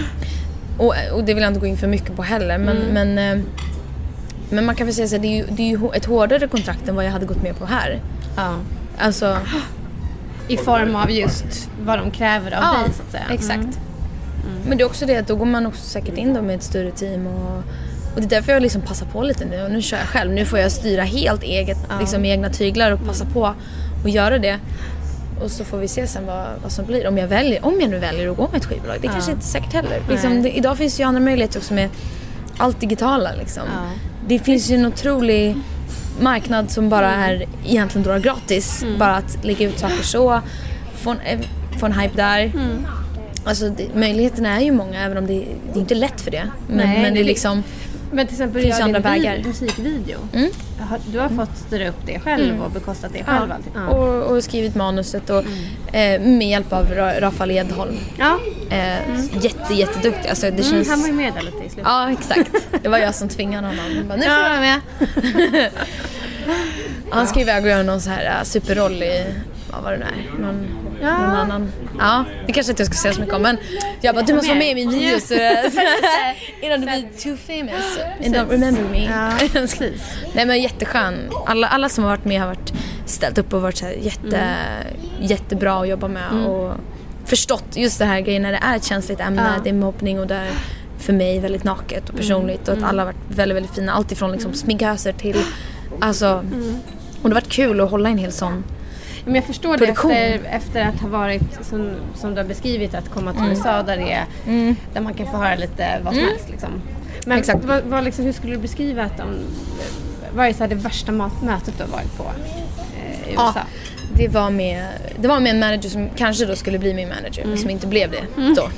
och, 0.78 0.94
och 1.12 1.24
det 1.24 1.34
vill 1.34 1.42
jag 1.42 1.50
inte 1.50 1.60
gå 1.60 1.66
in 1.66 1.76
för 1.76 1.86
mycket 1.86 2.16
på 2.16 2.22
heller. 2.22 2.58
Men, 2.58 2.76
men, 2.76 3.18
eh, 3.18 3.44
men 4.50 4.64
man 4.66 4.74
kan 4.74 4.86
väl 4.86 4.94
säga 4.96 5.08
så 5.08 5.14
här, 5.14 5.22
det 5.22 5.28
är 5.28 5.36
ju, 5.36 5.44
det 5.50 5.62
är 5.62 5.66
ju 5.68 5.88
ett 5.94 6.04
hårdare 6.04 6.48
kontrakt 6.48 6.88
än 6.88 6.96
vad 6.96 7.04
jag 7.04 7.10
hade 7.10 7.26
gått 7.26 7.42
med 7.42 7.58
på 7.58 7.66
här. 7.66 8.00
Ja. 8.36 8.56
Alltså, 8.98 9.38
I 10.48 10.56
form 10.56 10.96
av 10.96 11.10
just 11.10 11.68
vad 11.84 11.98
de 11.98 12.10
kräver 12.10 12.50
av 12.56 12.62
Ja, 12.62 12.72
dig 12.84 12.92
så 12.94 13.02
att 13.02 13.10
säga. 13.12 13.24
exakt. 13.30 13.58
Mm. 13.60 14.58
Men 14.68 14.78
det 14.78 14.84
är 14.84 14.86
också 14.86 15.06
det 15.06 15.16
att 15.16 15.26
då 15.28 15.36
går 15.36 15.46
man 15.46 15.66
också 15.66 15.82
säkert 15.84 16.18
in 16.18 16.34
då 16.34 16.42
med 16.42 16.56
ett 16.56 16.62
större 16.62 16.90
team 16.90 17.26
och, 17.26 17.62
och 18.14 18.20
det 18.20 18.26
är 18.26 18.30
därför 18.30 18.52
jag 18.52 18.62
liksom 18.62 18.82
passar 18.82 19.06
på 19.06 19.22
lite 19.22 19.44
nu 19.44 19.62
och 19.62 19.70
nu 19.70 19.82
kör 19.82 19.98
jag 19.98 20.06
själv. 20.06 20.32
Nu 20.32 20.44
får 20.44 20.58
jag 20.58 20.72
styra 20.72 21.02
helt 21.02 21.42
eget, 21.42 21.78
liksom 22.00 22.22
med 22.22 22.30
egna 22.30 22.50
tyglar 22.50 22.90
och 22.90 23.06
passa 23.06 23.24
på 23.24 23.54
och 24.04 24.10
göra 24.10 24.38
det. 24.38 24.58
Och 25.42 25.50
så 25.50 25.64
får 25.64 25.78
vi 25.78 25.88
se 25.88 26.06
sen 26.06 26.26
vad, 26.26 26.46
vad 26.62 26.72
som 26.72 26.84
blir. 26.84 27.06
Om 27.06 27.18
jag, 27.18 27.28
väljer, 27.28 27.64
om 27.64 27.80
jag 27.80 27.90
nu 27.90 27.98
väljer 27.98 28.30
att 28.30 28.36
gå 28.36 28.48
med 28.48 28.56
ett 28.56 28.64
skivbolag. 28.64 28.96
Det 29.00 29.06
är 29.08 29.12
kanske 29.12 29.32
inte 29.32 29.46
säkert 29.46 29.72
heller. 29.72 30.02
Liksom, 30.08 30.42
det, 30.42 30.50
idag 30.56 30.78
finns 30.78 31.00
ju 31.00 31.04
andra 31.04 31.20
möjligheter 31.20 31.58
också 31.58 31.74
med 31.74 31.88
allt 32.56 32.80
digitala 32.80 33.30
liksom. 33.38 33.62
Ja. 33.74 33.90
Det 34.28 34.38
finns 34.38 34.70
ju 34.70 34.74
en 34.74 34.86
otrolig 34.86 35.56
marknad 36.20 36.70
som 36.70 36.88
bara 36.88 37.12
är 37.14 37.44
egentligen 37.66 38.02
drar 38.06 38.18
gratis. 38.18 38.84
Bara 38.98 39.16
att 39.16 39.44
lägga 39.44 39.68
ut 39.68 39.78
saker 39.78 40.02
så, 40.02 40.40
få 40.94 41.10
en, 41.10 41.20
eh, 41.20 41.40
få 41.78 41.86
en 41.86 41.92
hype 41.92 42.16
där. 42.16 42.52
Alltså 43.44 43.68
det, 43.68 43.94
möjligheterna 43.94 44.56
är 44.60 44.64
ju 44.64 44.72
många 44.72 45.00
även 45.00 45.18
om 45.18 45.26
det, 45.26 45.44
det 45.72 45.78
är 45.78 45.80
inte 45.80 45.94
lätt 45.94 46.20
för 46.20 46.30
det. 46.30 46.48
Men, 46.68 46.76
Nej, 46.76 47.02
men 47.02 47.14
det 47.14 47.20
är 47.20 47.24
liksom, 47.24 47.62
Men 48.12 48.26
till 48.26 48.34
exempel 48.34 48.62
Finns 48.62 48.80
andra 48.80 48.98
vid- 48.98 49.22
vägar. 49.22 49.42
musikvideo. 49.46 50.18
Mm. 50.32 50.50
Du 51.06 51.18
har 51.18 51.28
fått 51.28 51.56
styra 51.66 51.88
upp 51.88 52.06
det 52.06 52.18
själv 52.18 52.62
och 52.62 52.70
bekostat 52.70 53.12
det 53.12 53.24
själv. 53.24 53.52
ja, 53.74 53.86
och, 53.88 54.22
och 54.36 54.44
skrivit 54.44 54.74
manuset 54.74 55.30
och 55.30 55.44
eh, 55.94 56.20
med 56.20 56.48
hjälp 56.48 56.72
av 56.72 56.86
Ra- 56.86 57.20
Rafael 57.20 57.50
Edholm. 57.50 57.96
ja. 58.18 58.38
Eh, 58.70 59.24
Jätte, 59.40 59.74
jätteduktig. 59.74 60.28
Alltså 60.28 60.46
det 60.46 60.48
Mm, 60.52 60.62
känns... 60.70 60.88
han 60.88 61.00
var 61.00 61.06
ju 61.08 61.14
med 61.14 61.32
där 61.34 61.42
lite 61.42 61.56
i 61.56 61.68
slutet. 61.68 61.84
Ja 61.84 62.10
exakt. 62.12 62.50
Det 62.82 62.88
var 62.88 62.98
jag 62.98 63.14
som 63.14 63.28
tvingade 63.28 63.66
honom. 63.66 63.84
Han 63.96 64.08
bara, 64.08 64.16
nu 64.16 64.22
får 64.22 64.30
du 64.36 64.42
vara 64.42 64.60
med. 64.60 65.70
Han 67.10 67.26
ska 67.26 67.40
iväg 67.40 67.64
och 67.64 67.70
göra 67.70 67.82
någon 67.82 68.00
så 68.00 68.10
här 68.10 68.24
äh, 68.38 68.44
superroll 68.44 69.02
i, 69.02 69.24
vad 69.72 69.82
var 69.82 69.92
det 69.92 69.98
där? 69.98 70.38
Någon, 70.38 70.66
Ja. 71.02 71.18
någon 71.18 71.36
annan. 71.36 71.72
Ja, 71.98 72.24
det 72.46 72.52
kanske 72.52 72.72
inte 72.72 72.82
jag 72.82 72.86
ska 72.86 73.02
säga 73.02 73.14
så 73.14 73.20
mycket 73.20 73.34
om 73.34 73.42
men 73.42 73.56
jag 74.00 74.14
bara 74.14 74.24
du 74.24 74.34
måste 74.34 74.48
vara 74.48 74.58
med 74.58 74.70
i 74.70 74.74
min 74.74 74.90
video 74.90 75.20
så, 75.20 75.34
innan 76.62 76.80
du 76.80 76.86
blir 76.86 77.08
too 77.22 77.36
famous 77.36 77.98
and 78.24 78.36
don't 78.36 78.50
remember 78.50 78.82
me. 78.90 79.04
Ja, 79.04 79.32
precis. 79.52 80.02
Nej 80.34 80.46
men 80.46 80.62
jätteskön. 80.62 81.14
Alla, 81.46 81.68
alla 81.68 81.88
som 81.88 82.04
har 82.04 82.10
varit 82.10 82.24
med 82.24 82.40
har 82.40 82.46
varit 82.46 82.72
ställt 83.06 83.38
upp 83.38 83.52
och 83.54 83.62
varit 83.62 83.76
så 83.76 83.84
här 83.86 83.92
jätte, 83.92 84.54
jättebra 85.20 85.80
att 85.80 85.88
jobba 85.88 86.08
med 86.08 86.32
och 86.46 86.74
förstått 87.24 87.64
just 87.76 87.98
det 87.98 88.04
här 88.04 88.20
grejen 88.20 88.42
när 88.42 88.52
det 88.52 88.58
är 88.62 88.76
ett 88.76 88.84
känsligt 88.84 89.20
ämne, 89.20 89.52
Ja. 89.56 89.60
det 89.64 89.68
är 89.70 89.74
mobbning 89.74 90.20
och 90.20 90.26
det 90.26 90.34
är 90.34 90.50
för 90.98 91.12
mig 91.12 91.38
väldigt 91.40 91.64
naket 91.64 92.08
och 92.08 92.16
personligt 92.16 92.68
och 92.68 92.76
att 92.76 92.82
alla 92.82 93.02
har 93.02 93.06
varit 93.06 93.36
väldigt, 93.36 93.56
väldigt 93.56 93.74
fina. 93.74 93.92
Allt 93.92 94.12
ifrån 94.12 94.32
liksom 94.32 94.52
sminköser 94.52 95.12
till, 95.12 95.36
alltså, 96.00 96.28
och 97.22 97.28
det 97.28 97.34
har 97.34 97.34
varit 97.34 97.48
kul 97.48 97.80
att 97.80 97.90
hålla 97.90 98.08
en 98.08 98.18
hel 98.18 98.32
sån 98.32 98.64
Men 99.24 99.34
jag 99.34 99.44
förstår 99.44 99.72
det 99.72 99.78
Produktion. 99.78 100.10
efter, 100.10 100.48
efter 100.48 100.82
att 100.82 101.00
ha 101.00 101.08
varit, 101.08 101.42
som, 101.62 101.90
som 102.14 102.34
du 102.34 102.40
har 102.40 102.48
beskrivit, 102.48 102.94
att 102.94 103.08
komma 103.08 103.32
till 103.32 103.42
USA 103.48 103.82
där 103.82 103.96
det 103.96 104.12
är, 104.12 104.26
där 104.94 105.00
man 105.00 105.14
kan 105.14 105.26
få 105.26 105.36
höra 105.36 105.54
lite 105.54 106.00
vad 106.04 106.14
som 106.14 106.24
helst. 106.24 106.50
Liksom. 106.50 106.70
Men 107.26 107.38
Exakt. 107.38 107.64
Vad, 107.64 107.82
vad 107.84 108.04
liksom, 108.04 108.24
hur 108.24 108.32
skulle 108.32 108.52
du 108.52 108.58
beskriva 108.58 109.04
att 109.04 109.16
de, 109.18 109.26
vad 110.34 110.46
är 110.46 110.52
så 110.52 110.58
här 110.58 110.68
det 110.68 110.74
värsta 110.74 111.12
mötet 111.12 111.74
du 111.78 111.84
har 111.84 111.90
varit 111.90 112.16
på 112.16 112.24
eh, 112.24 113.28
i 113.28 113.32
USA? 113.32 113.52
Ja, 113.54 113.62
det 114.16 114.28
var, 114.28 114.50
med, 114.50 114.86
det 115.20 115.28
var 115.28 115.40
med 115.40 115.50
en 115.50 115.60
manager 115.60 115.88
som 115.88 116.08
kanske 116.16 116.46
då 116.46 116.56
skulle 116.56 116.78
bli 116.78 116.94
min 116.94 117.08
manager 117.08 117.44
men 117.44 117.58
som 117.58 117.70
inte 117.70 117.86
blev 117.86 118.10
det 118.10 118.22
då. 118.56 118.68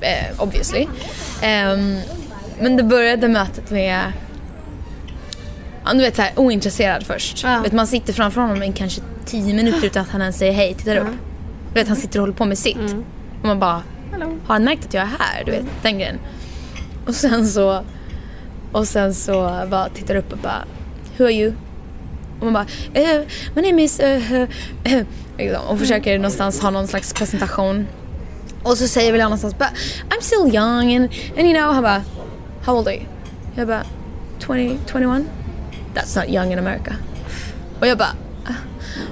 Eh, 0.00 0.42
obviously. 0.42 0.86
Ehm, 1.42 1.98
men 2.60 2.76
det 2.76 2.82
började 2.82 3.28
mötet 3.28 3.70
med 3.70 4.12
Ja, 5.84 5.94
du 5.94 6.00
vet 6.00 6.16
såhär 6.16 6.32
ointresserad 6.36 7.06
först. 7.06 7.42
Ja. 7.42 7.60
Vet, 7.62 7.72
man 7.72 7.86
sitter 7.86 8.12
framför 8.12 8.40
honom 8.40 8.62
i 8.62 8.72
kanske 8.72 9.00
10 9.28 9.54
minuter 9.54 9.86
utan 9.86 10.02
att 10.02 10.08
han 10.10 10.20
ens 10.20 10.38
säger 10.38 10.52
hej, 10.52 10.74
tittar 10.74 10.96
upp. 10.96 11.06
Du 11.68 11.80
vet 11.80 11.88
han 11.88 11.96
sitter 11.96 12.18
och 12.18 12.22
håller 12.22 12.34
på 12.34 12.44
med 12.44 12.58
sitt. 12.58 12.76
Och 13.40 13.46
man 13.46 13.58
bara, 13.58 13.82
Hallå? 14.12 14.26
har 14.46 14.54
han 14.54 14.64
märkt 14.64 14.84
att 14.86 14.94
jag 14.94 15.02
är 15.02 15.06
här? 15.18 15.44
Du 15.44 15.50
vet, 15.50 15.64
den 15.82 15.94
grejen. 15.98 16.18
Och 17.06 17.14
sen 17.14 17.46
så, 17.48 17.82
och 18.72 18.88
sen 18.88 19.14
så 19.14 19.66
bara 19.70 19.88
tittar 19.88 20.14
upp 20.14 20.32
och 20.32 20.38
bara, 20.38 20.64
who 21.18 21.24
are 21.24 21.32
you? 21.32 21.52
Och 22.40 22.44
man 22.44 22.52
bara, 22.52 22.66
eh, 22.94 23.20
my 23.54 23.62
name 23.62 23.82
is... 23.82 24.00
eh, 24.00 24.32
eh, 24.42 24.48
liksom, 25.38 25.62
och 25.68 25.78
försöker 25.78 26.18
någonstans 26.18 26.60
ha 26.60 26.70
någon 26.70 26.88
slags 26.88 27.12
presentation. 27.14 27.86
Och 28.62 28.78
så 28.78 28.88
säger 28.88 29.12
väl 29.12 29.18
jag 29.20 29.26
någonstans 29.26 29.58
bara, 29.58 29.70
I'm 30.10 30.20
still 30.20 30.54
young 30.54 30.96
and, 30.96 31.08
and 31.38 31.46
you 31.46 31.54
know, 31.54 31.72
han 31.74 31.82
bara, 31.82 32.02
how 32.64 32.78
old 32.78 32.88
are 32.88 32.94
you? 32.96 33.04
Jag 33.54 33.66
bara, 33.66 33.82
20, 34.38 34.78
21? 34.92 35.22
That's 35.94 36.20
not 36.20 36.28
young 36.34 36.52
in 36.52 36.58
America. 36.58 36.94
Och 37.80 37.86
jag 37.86 37.98
bara. 37.98 38.12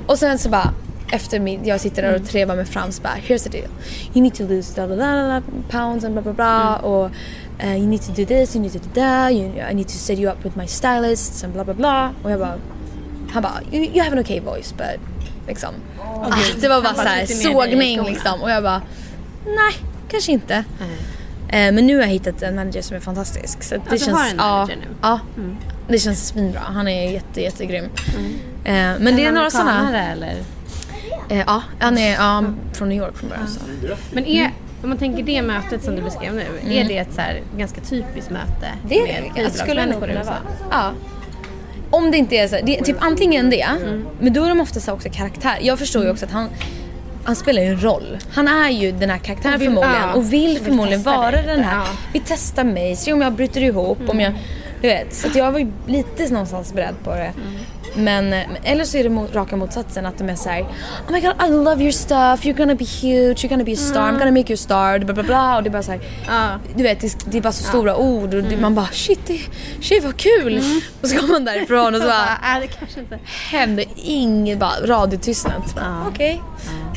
Och 0.06 0.18
sen 0.18 0.38
så 0.38 0.48
bara 0.48 0.74
efter 1.12 1.40
min, 1.40 1.64
jag 1.64 1.80
sitter 1.80 2.02
där 2.02 2.14
och 2.14 2.28
trevar 2.28 2.56
med 2.56 2.68
Frans 2.68 3.02
bara, 3.02 3.14
here's 3.14 3.42
the 3.42 3.48
deal. 3.48 3.70
You 4.14 4.22
need 4.22 4.34
to 4.34 4.42
lose 4.42 4.74
blah, 4.74 4.86
blah, 4.86 4.96
blah, 4.96 5.40
blah, 5.40 5.42
pounds 5.70 6.04
and 6.04 6.12
bla 6.12 6.22
bla 6.22 6.32
bla 6.32 6.76
och 6.76 7.10
uh, 7.64 7.76
you 7.76 7.86
need 7.86 8.02
to 8.02 8.12
do 8.12 8.24
this, 8.24 8.56
you 8.56 8.62
need 8.62 8.72
to 8.72 8.78
do 8.78 8.94
that, 8.94 9.32
you, 9.32 9.70
I 9.70 9.74
need 9.74 9.88
to 9.88 9.98
set 9.98 10.18
you 10.18 10.30
up 10.32 10.44
with 10.44 10.56
my 10.56 10.66
stylists 10.66 11.44
and 11.44 11.52
bla 11.52 11.64
bla 11.64 11.74
bla. 11.74 12.10
Och 12.22 12.30
jag 12.30 12.40
bara, 12.40 12.54
han 13.30 13.42
bara, 13.42 13.60
you, 13.72 13.84
you 13.84 14.02
have 14.02 14.12
an 14.12 14.18
okay 14.18 14.40
voice 14.40 14.74
but 14.76 15.00
liksom. 15.46 15.74
ah, 16.00 16.36
det 16.60 16.68
var 16.68 16.82
bara 16.82 16.94
såhär 16.94 17.26
sågning 17.26 18.02
liksom 18.02 18.42
och 18.42 18.50
jag 18.50 18.62
bara, 18.62 18.82
nej 19.44 19.74
kanske 20.08 20.32
inte. 20.32 20.64
Eh, 21.48 21.72
men 21.72 21.86
nu 21.86 21.94
har 21.94 22.02
jag 22.02 22.08
hittat 22.08 22.42
en 22.42 22.54
manager 22.54 22.82
som 22.82 22.96
är 22.96 23.00
fantastisk. 23.00 23.62
Så 23.62 23.74
det 23.74 23.82
du 23.90 23.98
känns, 23.98 24.18
har 24.18 24.28
en 24.28 24.36
manager 24.36 24.78
ja, 25.02 25.20
nu? 25.36 25.46
Ja, 25.46 25.52
det 25.88 25.98
känns 25.98 26.28
svinbra. 26.28 26.60
Han 26.60 26.88
är 26.88 27.12
jätte, 27.12 27.40
jättegrym. 27.40 27.84
Eh, 27.84 28.55
men 28.72 29.16
det 29.16 29.24
är 29.24 29.32
några 29.32 29.50
sådana... 29.50 29.70
amerikanare, 29.70 30.12
eller? 30.12 30.34
Eh, 31.28 31.44
ja, 31.46 31.62
han 31.78 31.98
är 31.98 32.14
ja, 32.14 32.44
från 32.72 32.88
New 32.88 32.98
York 32.98 33.16
från 33.16 33.28
början. 33.28 33.48
Så. 33.48 33.60
Men 34.12 34.26
är, 34.26 34.50
om 34.82 34.88
man 34.88 34.98
tänker 34.98 35.22
det 35.22 35.42
mötet 35.42 35.84
som 35.84 35.96
du 35.96 36.02
beskrev 36.02 36.34
nu, 36.34 36.74
är 36.74 36.84
det 36.84 36.98
ett 36.98 37.14
så 37.14 37.20
här, 37.20 37.40
ganska 37.56 37.80
typiskt 37.80 38.30
möte 38.30 38.66
Mm. 38.66 38.78
Det 38.88 39.12
är 39.12 39.44
det. 39.44 39.50
skulle 39.50 39.86
nog 39.86 40.00
kunna 40.00 40.22
vara. 40.22 40.38
Ja. 40.70 40.92
Om 41.90 42.10
det 42.10 42.16
inte 42.16 42.36
är 42.36 42.48
så, 42.48 42.56
det 42.62 42.78
är 42.78 42.84
typ 42.84 42.96
antingen 43.00 43.50
det, 43.50 43.66
men 44.20 44.32
då 44.32 44.44
är 44.44 44.48
de 44.48 44.60
ofta 44.60 44.80
så 44.80 44.92
också 44.92 45.08
karaktär. 45.12 45.58
Jag 45.60 45.78
förstår 45.78 46.04
ju 46.04 46.10
också 46.10 46.24
att 46.24 46.32
han 46.32 46.48
han 47.24 47.36
spelar 47.36 47.62
ju 47.62 47.68
en 47.68 47.80
roll. 47.80 48.18
Han 48.32 48.48
är 48.48 48.70
ju 48.70 48.92
den 48.92 49.10
här 49.10 49.18
karaktären 49.18 49.58
vill- 49.58 49.68
förmodligen 49.68 50.02
ja, 50.02 50.14
och 50.14 50.32
vill 50.32 50.58
förmodligen 50.58 51.02
vara 51.02 51.42
den 51.42 51.64
här. 51.64 51.76
ja. 51.76 51.86
Vi 52.12 52.22
testar 52.26 52.64
mig, 52.64 52.96
se 52.96 53.12
om 53.12 53.22
jag 53.22 53.32
bryter 53.32 53.60
ihop, 53.62 53.98
om 54.08 54.20
jag... 54.20 54.32
Du 54.82 54.88
vet, 54.88 55.14
så 55.14 55.28
jag 55.34 55.52
var 55.52 55.58
ju 55.58 55.72
lite 55.86 56.32
någonstans 56.32 56.72
beredd 56.74 56.94
på 57.04 57.10
det. 57.10 57.32
Men, 57.96 58.32
eller 58.64 58.84
så 58.84 58.96
är 58.96 59.04
det 59.08 59.38
raka 59.38 59.56
motsatsen 59.56 60.06
att 60.06 60.18
de 60.18 60.28
är 60.28 60.34
såhär 60.34 60.60
Oh 60.60 61.12
my 61.12 61.20
god 61.20 61.34
I 61.46 61.50
love 61.50 61.82
your 61.82 61.92
stuff, 61.92 62.44
you're 62.44 62.56
gonna 62.56 62.74
be 62.74 62.84
huge, 62.84 63.44
you're 63.44 63.48
gonna 63.48 63.64
be 63.64 63.72
a 63.72 63.76
star, 63.76 64.08
I'm 64.12 64.18
gonna 64.18 64.30
make 64.30 64.52
you 64.52 64.54
a 64.54 64.56
star, 64.56 64.98
bla 64.98 65.14
bla 65.14 65.22
bla. 65.22 65.56
Och 65.56 65.62
det 65.62 65.68
är 65.68 65.72
bara 65.72 65.82
såhär, 65.82 66.00
Ja. 66.26 66.58
du 66.76 66.82
vet 66.82 67.00
det, 67.00 67.16
det 67.30 67.38
är 67.38 67.42
bara 67.42 67.52
så 67.52 67.64
stora 67.64 67.96
ord 67.96 68.34
och 68.34 68.42
det, 68.42 68.56
man 68.56 68.74
bara 68.74 68.86
shit, 68.86 69.20
det, 69.26 69.40
shit 69.80 70.04
vad 70.04 70.16
kul! 70.16 70.62
Och 71.02 71.08
så 71.08 71.16
kommer 71.16 71.32
man 71.32 71.44
därifrån 71.44 71.94
och 71.94 72.00
så 72.00 72.06
bara 72.06 72.38
Ja, 72.54 72.60
det 72.60 72.66
kanske 72.66 73.00
inte. 73.00 73.18
händer 73.50 73.84
inget, 73.96 74.58
bara 74.58 74.86
radiotystnad. 74.86 75.62
Bara, 75.74 76.06
Okej. 76.08 76.42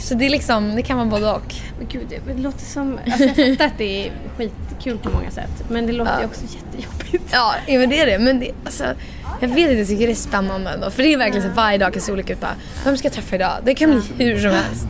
Så 0.02 0.14
det 0.16 0.26
är 0.26 0.30
liksom, 0.30 0.76
det 0.76 0.82
kan 0.82 0.97
vara 0.97 1.08
både 1.08 1.32
och. 1.32 1.54
Men 1.78 1.88
gud, 1.88 2.08
det, 2.28 2.41
låter 2.41 2.66
som... 2.66 3.00
Alltså 3.06 3.24
jag 3.24 3.36
fattar 3.36 3.66
att 3.66 3.78
det 3.78 4.06
är 4.08 4.12
skitkul 4.38 4.97
på 4.97 5.10
många 5.10 5.32
sätt. 5.32 5.64
Men 5.70 5.86
det 5.88 5.93
låter 5.93 6.20
ju 6.20 6.26
också 6.26 6.41
jättejobbigt. 6.41 7.30
Ja, 7.34 7.54
men 7.68 7.89
det 7.89 8.00
är 8.00 8.06
det. 8.06 8.20
Men 8.20 8.39
det, 8.39 8.52
alltså, 8.66 8.84
jag 9.39 9.47
vet 9.47 9.57
inte, 9.57 9.73
jag 9.73 9.88
tycker 9.88 10.07
det 10.07 10.13
är 10.13 10.15
spännande 10.15 10.69
ändå. 10.69 10.91
För 10.91 11.03
det 11.03 11.13
är 11.13 11.17
verkligen 11.17 11.49
så 11.49 11.55
varje 11.55 11.77
dag 11.77 11.93
kan 11.93 12.01
se 12.01 12.11
olika 12.11 12.34
ut. 12.34 12.41
Bara, 12.41 12.55
Vem 12.84 12.97
ska 12.97 13.05
jag 13.05 13.13
träffa 13.13 13.36
idag? 13.36 13.51
Det 13.63 13.75
kan 13.75 13.89
bli 13.91 14.25
hur 14.25 14.39
som 14.39 14.51
helst. 14.51 14.88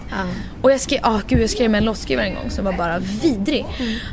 Och 0.61 0.71
jag 0.71 0.79
skrev, 0.79 0.99
ah, 1.03 1.19
gud, 1.27 1.41
jag 1.41 1.49
skrev 1.49 1.71
med 1.71 1.77
en 1.77 1.85
låtskrivare 1.85 2.25
en 2.25 2.35
gång 2.35 2.49
som 2.49 2.65
var 2.65 2.73
bara 2.73 2.99
vidrig. 2.99 3.65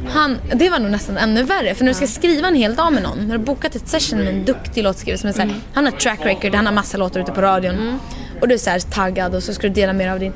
Han, 0.08 0.38
det 0.54 0.70
var 0.70 0.78
nog 0.78 0.90
nästan 0.90 1.16
ännu 1.16 1.42
värre. 1.42 1.74
För 1.74 1.84
när 1.84 1.92
du 1.92 1.96
ska 1.96 2.06
skriva 2.06 2.48
en 2.48 2.54
hel 2.54 2.74
dag 2.74 2.92
med 2.92 3.02
någon, 3.02 3.18
när 3.18 3.26
du 3.26 3.32
har 3.32 3.38
bokat 3.38 3.74
ett 3.74 3.88
session 3.88 4.18
med 4.18 4.28
en 4.28 4.44
duktig 4.44 4.84
låtskrivare 4.84 5.18
som 5.18 5.28
är 5.28 5.32
så 5.32 5.40
här, 5.40 5.54
han 5.74 5.84
har 5.84 5.92
track 5.92 6.20
record, 6.24 6.54
han 6.54 6.66
har 6.66 6.72
massa 6.72 6.98
låtar 6.98 7.20
ute 7.20 7.32
på 7.32 7.40
radion. 7.40 7.98
Och 8.40 8.48
du 8.48 8.54
är 8.54 8.58
så 8.58 8.70
här 8.70 8.80
taggad 8.80 9.34
och 9.34 9.42
så 9.42 9.54
ska 9.54 9.62
du 9.62 9.74
dela 9.74 9.92
mer 9.92 10.08
av 10.08 10.20
din... 10.20 10.32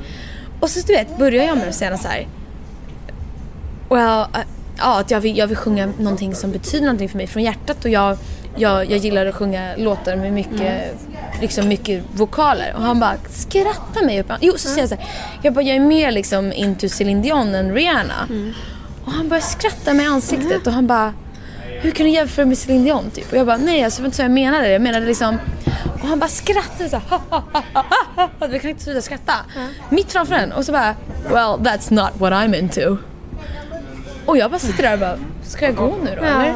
Och 0.59 0.69
så 0.69 0.87
du 0.87 0.93
vet, 0.93 1.17
börjar 1.17 1.45
jag 1.45 1.57
med 1.57 1.69
att 1.69 1.75
säga 1.75 1.97
så 1.97 2.07
här. 2.07 2.27
Well, 3.89 4.19
uh, 4.19 4.47
ja, 4.77 4.99
att 4.99 5.11
jag 5.11 5.21
vill, 5.21 5.37
jag 5.37 5.47
vill 5.47 5.57
sjunga 5.57 5.85
någonting 5.99 6.35
som 6.35 6.51
betyder 6.51 6.85
någonting 6.85 7.09
för 7.09 7.17
mig 7.17 7.27
från 7.27 7.43
hjärtat 7.43 7.85
och 7.85 7.91
jag, 7.91 8.17
jag, 8.55 8.91
jag 8.91 8.99
gillar 8.99 9.25
att 9.25 9.35
sjunga 9.35 9.75
låtar 9.77 10.15
med 10.15 10.33
mycket, 10.33 10.95
liksom 11.41 11.67
mycket 11.67 12.03
vokaler. 12.13 12.73
Och 12.75 12.81
han 12.81 12.99
bara 12.99 13.15
skrattar 13.29 14.05
mig 14.05 14.19
upp. 14.21 14.31
Jo, 14.41 14.53
så 14.57 14.67
säger 14.67 14.79
jag 14.81 14.89
så 14.89 14.95
här, 14.95 15.05
jag 15.41 15.53
bara, 15.53 15.61
jag 15.61 15.75
är 15.75 15.79
mer 15.79 16.11
liksom 16.11 16.53
into 16.53 16.89
Celine 16.89 17.21
Dion 17.21 17.55
än 17.55 17.73
Rihanna. 17.73 18.27
Och 19.05 19.11
han 19.11 19.29
börjar 19.29 19.41
skratta 19.41 19.93
mig 19.93 20.05
i 20.05 20.09
ansiktet 20.09 20.67
och 20.67 20.73
han 20.73 20.87
bara, 20.87 21.13
hur 21.81 21.91
kan 21.91 22.05
du 22.05 22.11
jämföra 22.11 22.45
med 22.45 22.57
Celine 22.57 22.83
Dion 22.83 23.09
typ? 23.11 23.31
Och 23.31 23.37
jag 23.37 23.45
bara, 23.47 23.57
nej 23.57 23.83
alltså 23.83 23.97
det 23.99 24.03
var 24.03 24.07
inte 24.07 24.15
så 24.17 24.21
jag 24.23 24.31
menade 24.31 24.63
det. 24.63 24.71
Jag 24.71 24.81
menade 24.81 25.05
liksom, 25.05 25.37
Och 26.01 26.07
han 26.07 26.19
bara 26.19 26.29
skrattade 26.29 26.89
så 26.89 26.95
här, 26.95 27.03
ha, 27.09 27.21
ha, 27.29 27.43
ha, 27.53 27.63
ha, 27.73 27.83
ha, 28.15 28.29
ha. 28.39 28.47
Vi 28.47 28.59
kan 28.59 28.69
inte 28.69 28.83
sluta 28.83 29.01
skratta. 29.01 29.33
Mitt 29.89 30.11
framför 30.11 30.35
en 30.35 30.51
och 30.51 30.65
så 30.65 30.71
bara 30.71 30.95
well 31.23 31.59
that's 31.59 31.93
not 31.93 32.09
what 32.13 32.33
I'm 32.33 32.55
into. 32.59 32.97
Och 34.25 34.37
jag 34.37 34.51
bara 34.51 34.59
sitter 34.59 34.83
där 34.83 34.93
och 34.93 34.99
bara, 34.99 35.17
ska 35.43 35.65
jag 35.65 35.75
gå 35.75 35.95
nu 36.03 36.15
då 36.15 36.21
eller? 36.23 36.55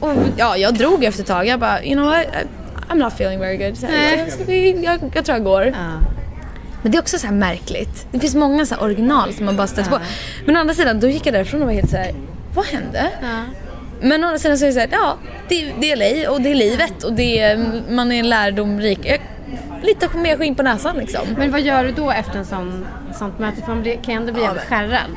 Och 0.00 0.12
ja, 0.36 0.56
jag 0.56 0.74
drog 0.74 1.04
efter 1.04 1.22
ett 1.22 1.28
tag. 1.28 1.46
Jag 1.46 1.60
bara, 1.60 1.84
you 1.84 1.94
know 1.94 2.06
what? 2.06 2.26
I'm 2.88 2.98
not 2.98 3.12
feeling 3.12 3.38
very 3.40 3.56
good. 3.56 3.78
Så 3.78 3.86
jag, 3.86 4.28
jag, 4.84 5.00
jag 5.14 5.24
tror 5.24 5.36
jag 5.38 5.44
går. 5.44 5.64
Men 6.82 6.92
det 6.92 6.98
är 6.98 7.02
också 7.02 7.18
så 7.18 7.26
här 7.26 7.34
märkligt. 7.34 8.06
Det 8.12 8.18
finns 8.20 8.34
många 8.34 8.66
så 8.66 8.76
original 8.76 9.32
som 9.32 9.44
man 9.46 9.56
bara 9.56 9.66
stöter 9.66 9.90
på. 9.90 9.98
Men 10.44 10.56
å 10.56 10.60
andra 10.60 10.74
sidan, 10.74 11.00
då 11.00 11.08
gick 11.08 11.26
jag 11.26 11.34
därifrån 11.34 11.60
och 11.60 11.66
var 11.66 11.74
helt 11.74 11.90
så 11.90 11.96
här, 11.96 12.12
vad 12.54 12.64
hände? 12.64 13.10
Men 14.00 14.24
å 14.24 14.26
andra 14.26 14.38
sidan 14.38 14.58
så 14.58 14.64
är 14.64 14.66
det 14.66 14.72
så 14.72 14.80
här, 14.80 14.88
ja, 14.92 15.16
det, 15.48 15.72
det 15.80 15.92
är 15.92 15.96
LA 16.24 16.30
och 16.30 16.40
det 16.40 16.50
är 16.50 16.54
livet 16.54 17.02
och 17.02 17.12
det 17.12 17.38
är, 17.38 17.82
man 17.90 18.12
är 18.12 18.22
lärdomrik. 18.22 18.98
Jag, 19.02 19.20
lite 19.82 20.08
mer 20.18 20.36
skinn 20.36 20.54
på 20.54 20.62
näsan 20.62 20.96
liksom. 20.96 21.20
Men 21.38 21.50
vad 21.52 21.60
gör 21.60 21.84
du 21.84 21.92
då 21.92 22.10
efter 22.10 22.38
en 22.38 22.44
sån, 22.44 22.86
sånt 23.18 23.38
möte? 23.38 23.60
För 23.60 23.68
man 23.68 23.82
blir, 23.82 23.94
kan 23.94 24.14
ju 24.14 24.20
ändå 24.20 24.32
bli 24.32 24.42
jävligt 24.42 24.64
skärrad. 24.64 25.10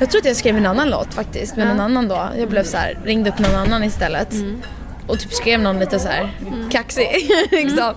Jag 0.00 0.10
tror 0.10 0.20
att 0.20 0.26
jag 0.26 0.36
skrev 0.36 0.56
en 0.56 0.66
annan 0.66 0.90
låt 0.90 1.14
faktiskt 1.14 1.56
med 1.56 1.66
någon 1.66 1.80
annan 1.80 2.08
då. 2.08 2.28
Jag 2.38 2.48
blev 2.48 2.64
så 2.64 2.76
här, 2.76 2.98
ringde 3.04 3.30
upp 3.30 3.38
någon 3.38 3.54
annan 3.54 3.84
istället. 3.84 4.34
Och 5.06 5.18
typ 5.18 5.32
skrev 5.32 5.60
någon 5.60 5.78
lite 5.78 5.98
så 5.98 6.08
här 6.08 6.30
kaxig. 6.70 7.30
liksom. 7.50 7.94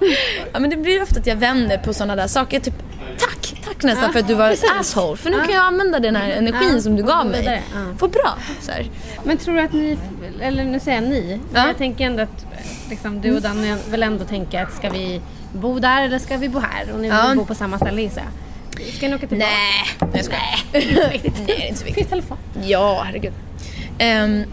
ja, 0.53 0.59
men 0.59 0.69
det 0.69 0.75
blir 0.77 1.01
ofta 1.03 1.19
att 1.19 1.27
jag 1.27 1.35
vänder 1.35 1.77
på 1.77 1.93
sådana 1.93 2.15
där 2.15 2.27
saker. 2.27 2.59
Typ 2.59 2.73
tack, 3.17 3.61
tack 3.65 3.83
nästan 3.83 4.03
Ja, 4.05 4.11
för 4.11 4.19
att 4.19 4.27
du 4.27 4.33
var 4.33 4.49
precis. 4.49 4.63
ett 4.63 4.79
asshole. 4.79 5.17
För 5.17 5.29
nu 5.29 5.37
kan 5.37 5.49
jag 5.55 5.63
använda 5.65 5.99
den 5.99 6.15
här 6.15 6.29
energin 6.31 6.71
Ja, 6.75 6.81
som 6.81 6.95
du 6.95 7.03
gav 7.03 7.25
mig. 7.27 7.61
ja. 7.73 7.79
Vad 7.99 8.09
bra. 8.11 8.37
Så 8.61 8.71
här. 8.71 8.89
Men 9.23 9.37
tror 9.37 9.55
du 9.55 9.61
att 9.61 9.73
ni, 9.73 9.97
eller 10.41 10.63
nu 10.63 10.79
säger 10.79 11.01
jag 11.01 11.09
ni, 11.09 11.39
men 11.51 11.61
Ja. 11.61 11.67
jag 11.67 11.77
tänker 11.77 12.05
ändå 12.05 12.23
att 12.23 12.45
liksom, 12.89 13.21
du 13.21 13.35
och 13.35 13.41
Danny 13.41 13.75
vill 13.91 14.03
ändå 14.03 14.25
tänka 14.25 14.61
att 14.63 14.73
ska 14.73 14.89
vi 14.89 15.21
bo 15.53 15.79
där 15.79 16.01
eller 16.05 16.19
ska 16.19 16.37
vi 16.37 16.49
bo 16.49 16.59
här? 16.59 16.91
Och 16.93 16.95
ni 16.99 17.01
vill 17.09 17.17
Ja. 17.27 17.35
bo 17.35 17.45
på 17.45 17.55
samma 17.55 17.77
ställe 17.77 18.01
gissar 18.01 18.21
jag. 18.21 18.31
Ska 18.97 19.07
ni 19.07 19.15
åka 19.15 19.27
tillbaka? 19.27 19.51
Nej, 19.99 20.11
jag 20.13 20.25
skojar. 20.25 20.65
Nej, 20.73 21.31
det 21.45 21.63
är 21.63 21.67
inte 21.67 21.79
så 21.79 21.85
viktigt. 21.85 21.95
Finns 21.95 22.09
telefon? 22.09 22.37
Ja, 22.63 23.03
herregud. 23.05 23.33
Ehm, 23.97 24.43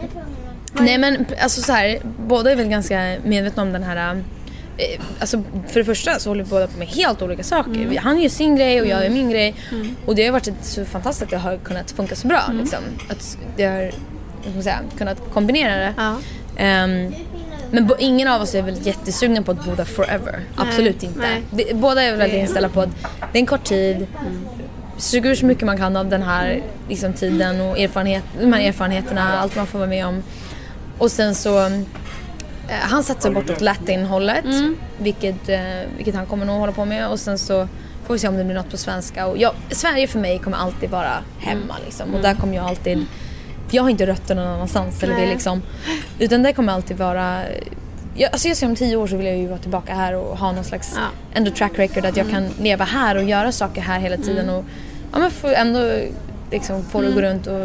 nej 0.72 0.98
men 0.98 1.26
alltså 1.42 1.62
så 1.62 1.72
här, 1.72 1.98
båda 2.18 2.52
är 2.52 2.56
väl 2.56 2.68
ganska 2.68 3.16
medvetna 3.24 3.62
om 3.62 3.72
den 3.72 3.82
här 3.82 4.22
eh, 4.76 5.00
Alltså 5.20 5.42
för 5.68 5.80
det 5.80 5.84
första 5.84 6.18
så 6.18 6.30
håller 6.30 6.44
vi 6.44 6.50
båda 6.50 6.66
på 6.66 6.78
med 6.78 6.88
helt 6.88 7.22
olika 7.22 7.42
saker. 7.42 7.98
Han 8.02 8.20
gör 8.20 8.28
sin 8.28 8.56
grej 8.56 8.80
och 8.80 8.86
jag 8.86 9.02
gör 9.04 9.10
min 9.10 9.30
grej. 9.30 9.54
Och 10.06 10.14
det 10.14 10.26
har 10.26 10.32
varit 10.32 10.48
så 10.62 10.84
fantastiskt 10.84 11.22
att 11.22 11.30
det 11.30 11.36
har 11.36 11.56
kunnat 11.56 11.90
funka 11.90 12.16
så 12.16 12.26
bra. 12.28 12.42
Liksom. 12.52 12.78
Att 13.08 13.38
det 13.56 13.64
har 13.64 13.92
säga, 14.62 14.80
kunnat 14.98 15.18
kombinera 15.32 15.76
det. 15.76 15.94
Ja. 15.96 16.16
Ehm, 16.56 17.14
men 17.70 17.90
ingen 17.98 18.28
av 18.28 18.42
oss 18.42 18.54
är 18.54 18.62
väl 18.62 18.86
jättesugna 18.86 19.42
på 19.42 19.50
att 19.50 19.64
bo 19.64 19.74
där 19.74 19.84
forever. 19.84 20.40
Absolut 20.56 21.02
inte. 21.02 21.20
nej. 21.20 21.42
Det, 21.50 21.76
båda 21.76 22.02
är 22.02 22.10
väl 22.10 22.18
väldigt 22.18 22.40
inställda 22.40 22.68
på 22.68 22.80
att 22.80 22.88
det 23.32 23.38
är 23.38 23.40
en 23.40 23.46
kort 23.46 23.64
tid. 23.64 24.06
Sug 24.96 25.26
ur 25.26 25.34
så 25.34 25.46
mycket 25.46 25.64
man 25.64 25.76
kan 25.76 25.96
av 25.96 26.08
den 26.08 26.22
här 26.22 26.62
liksom, 26.88 27.12
tiden 27.12 27.60
och 27.60 27.78
erfarenhet, 27.78 28.24
de 28.40 28.52
här 28.52 28.60
erfarenheterna, 28.60 29.38
allt 29.38 29.56
man 29.56 29.66
får 29.66 29.78
vara 29.78 29.88
med 29.88 30.06
om. 30.06 30.22
Och 30.98 31.10
sen 31.12 31.34
så 31.34 31.66
eh, 31.66 31.70
han 32.68 33.02
satsar 33.04 33.30
bortåt 33.30 33.60
latin-hållet, 33.60 34.44
vilket, 34.98 35.48
eh, 35.48 35.60
vilket 35.96 36.14
han 36.14 36.26
kommer 36.26 36.46
nog 36.46 36.60
hålla 36.60 36.72
på 36.72 36.84
med. 36.84 37.08
Och 37.08 37.20
sen 37.20 37.38
så 37.38 37.68
får 38.06 38.14
vi 38.14 38.18
se 38.18 38.28
om 38.28 38.36
det 38.36 38.44
blir 38.44 38.54
något 38.54 38.70
på 38.70 38.76
svenska. 38.76 39.26
Och 39.26 39.38
jag, 39.38 39.52
Sverige 39.70 40.06
för 40.06 40.18
mig 40.18 40.38
kommer 40.38 40.56
alltid 40.56 40.90
vara 40.90 41.12
hemma 41.38 41.74
liksom. 41.84 42.14
Och 42.14 42.22
där 42.22 42.34
kommer 42.34 42.56
jag 42.56 42.64
alltid... 42.66 43.06
Jag 43.70 43.82
har 43.82 43.90
inte 43.90 44.06
rötter 44.06 44.34
någon 44.34 44.46
annanstans. 44.46 45.02
Eller 45.02 45.16
det 45.16 45.26
liksom, 45.26 45.62
utan 46.18 46.42
det 46.42 46.52
kommer 46.52 46.72
alltid 46.72 46.96
vara... 46.96 47.40
Jag, 48.14 48.32
alltså 48.32 48.48
jag 48.48 48.56
ser 48.56 48.66
om 48.66 48.76
tio 48.76 48.96
år 48.96 49.06
så 49.06 49.16
vill 49.16 49.26
jag 49.26 49.36
ju 49.36 49.46
vara 49.46 49.58
tillbaka 49.58 49.94
här 49.94 50.14
och 50.14 50.38
ha 50.38 50.52
någon 50.52 50.64
slags 50.64 50.92
Ja. 50.96 51.02
ändå 51.34 51.50
track 51.50 51.78
record. 51.78 52.04
Att 52.04 52.16
jag 52.16 52.30
kan 52.30 52.48
leva 52.60 52.84
här 52.84 53.16
och 53.16 53.22
göra 53.24 53.52
saker 53.52 53.80
här 53.80 54.00
hela 54.00 54.16
tiden. 54.16 54.50
Och 54.50 54.64
ja, 55.12 55.18
men 55.18 55.30
få 55.30 55.48
ändå 55.48 55.92
liksom 56.50 56.84
få 56.84 57.00
det 57.00 57.08
att 57.08 57.14
gå 57.14 57.20
runt 57.20 57.46
och... 57.46 57.60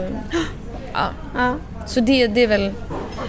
Ja. 0.93 1.07
Ja. 1.37 1.55
Så 1.87 1.99
det, 1.99 2.27
det 2.27 2.43
är 2.43 2.47
väl 2.47 2.71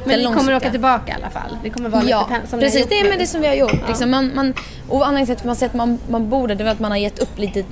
Men 0.04 0.18
ni 0.18 0.24
kommer 0.24 0.56
åka 0.56 0.70
tillbaka 0.70 1.12
i 1.12 1.14
alla 1.14 1.30
fall? 1.30 1.56
Det 1.62 1.70
kommer 1.70 1.88
vara 1.88 2.02
Ja, 2.04 2.28
lite 2.30 2.50
som 2.50 2.60
precis. 2.60 2.86
Det 2.86 3.00
är 3.00 3.08
med 3.08 3.18
det 3.18 3.26
som 3.26 3.40
vi 3.40 3.46
har 3.46 3.54
gjort. 3.54 3.88
Liksom 3.88 4.10
man, 4.10 4.34
man, 4.34 4.54
och 4.88 5.06
anledningen 5.06 5.26
till 5.26 5.36
att 5.36 5.44
man 5.44 5.56
säger 5.56 5.70
att 5.70 5.74
man, 5.76 5.98
man 6.08 6.28
bor 6.30 6.48
där, 6.48 6.54
det 6.54 6.64
är 6.64 6.68
att 6.68 6.80
man 6.80 6.90
har 6.90 6.98
gett 6.98 7.18
upp 7.18 7.38
lite 7.38 7.64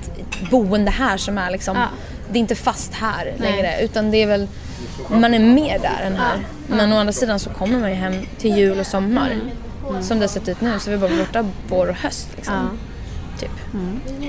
boende 0.51 0.91
här 0.91 1.17
som 1.17 1.37
är 1.37 1.51
liksom, 1.51 1.77
det 2.31 2.37
är 2.37 2.41
inte 2.41 2.55
fast 2.55 2.93
här 2.93 3.33
Nej. 3.37 3.51
längre. 3.51 3.81
Utan 3.81 4.11
det 4.11 4.17
är 4.17 4.27
väl, 4.27 4.47
man 5.09 5.33
är 5.33 5.39
mer 5.39 5.79
där 5.79 6.01
än 6.05 6.15
här. 6.15 6.39
Men 6.67 6.93
å 6.93 6.97
andra 6.97 7.13
sidan 7.13 7.39
så 7.39 7.49
kommer 7.49 7.79
man 7.79 7.89
ju 7.89 7.95
hem 7.95 8.13
till 8.37 8.57
jul 8.57 8.79
och 8.79 8.87
sommar. 8.87 9.35
Som 10.01 10.19
det 10.19 10.23
har 10.23 10.29
sett 10.29 10.47
ut 10.49 10.61
nu, 10.61 10.79
så 10.79 10.89
vi 10.89 10.95
är 10.95 10.99
bara 10.99 11.15
borta 11.17 11.45
vår 11.67 11.87
och 11.89 11.95
höst. 11.95 12.27
Liksom. 12.35 12.77
Typ. 13.39 13.51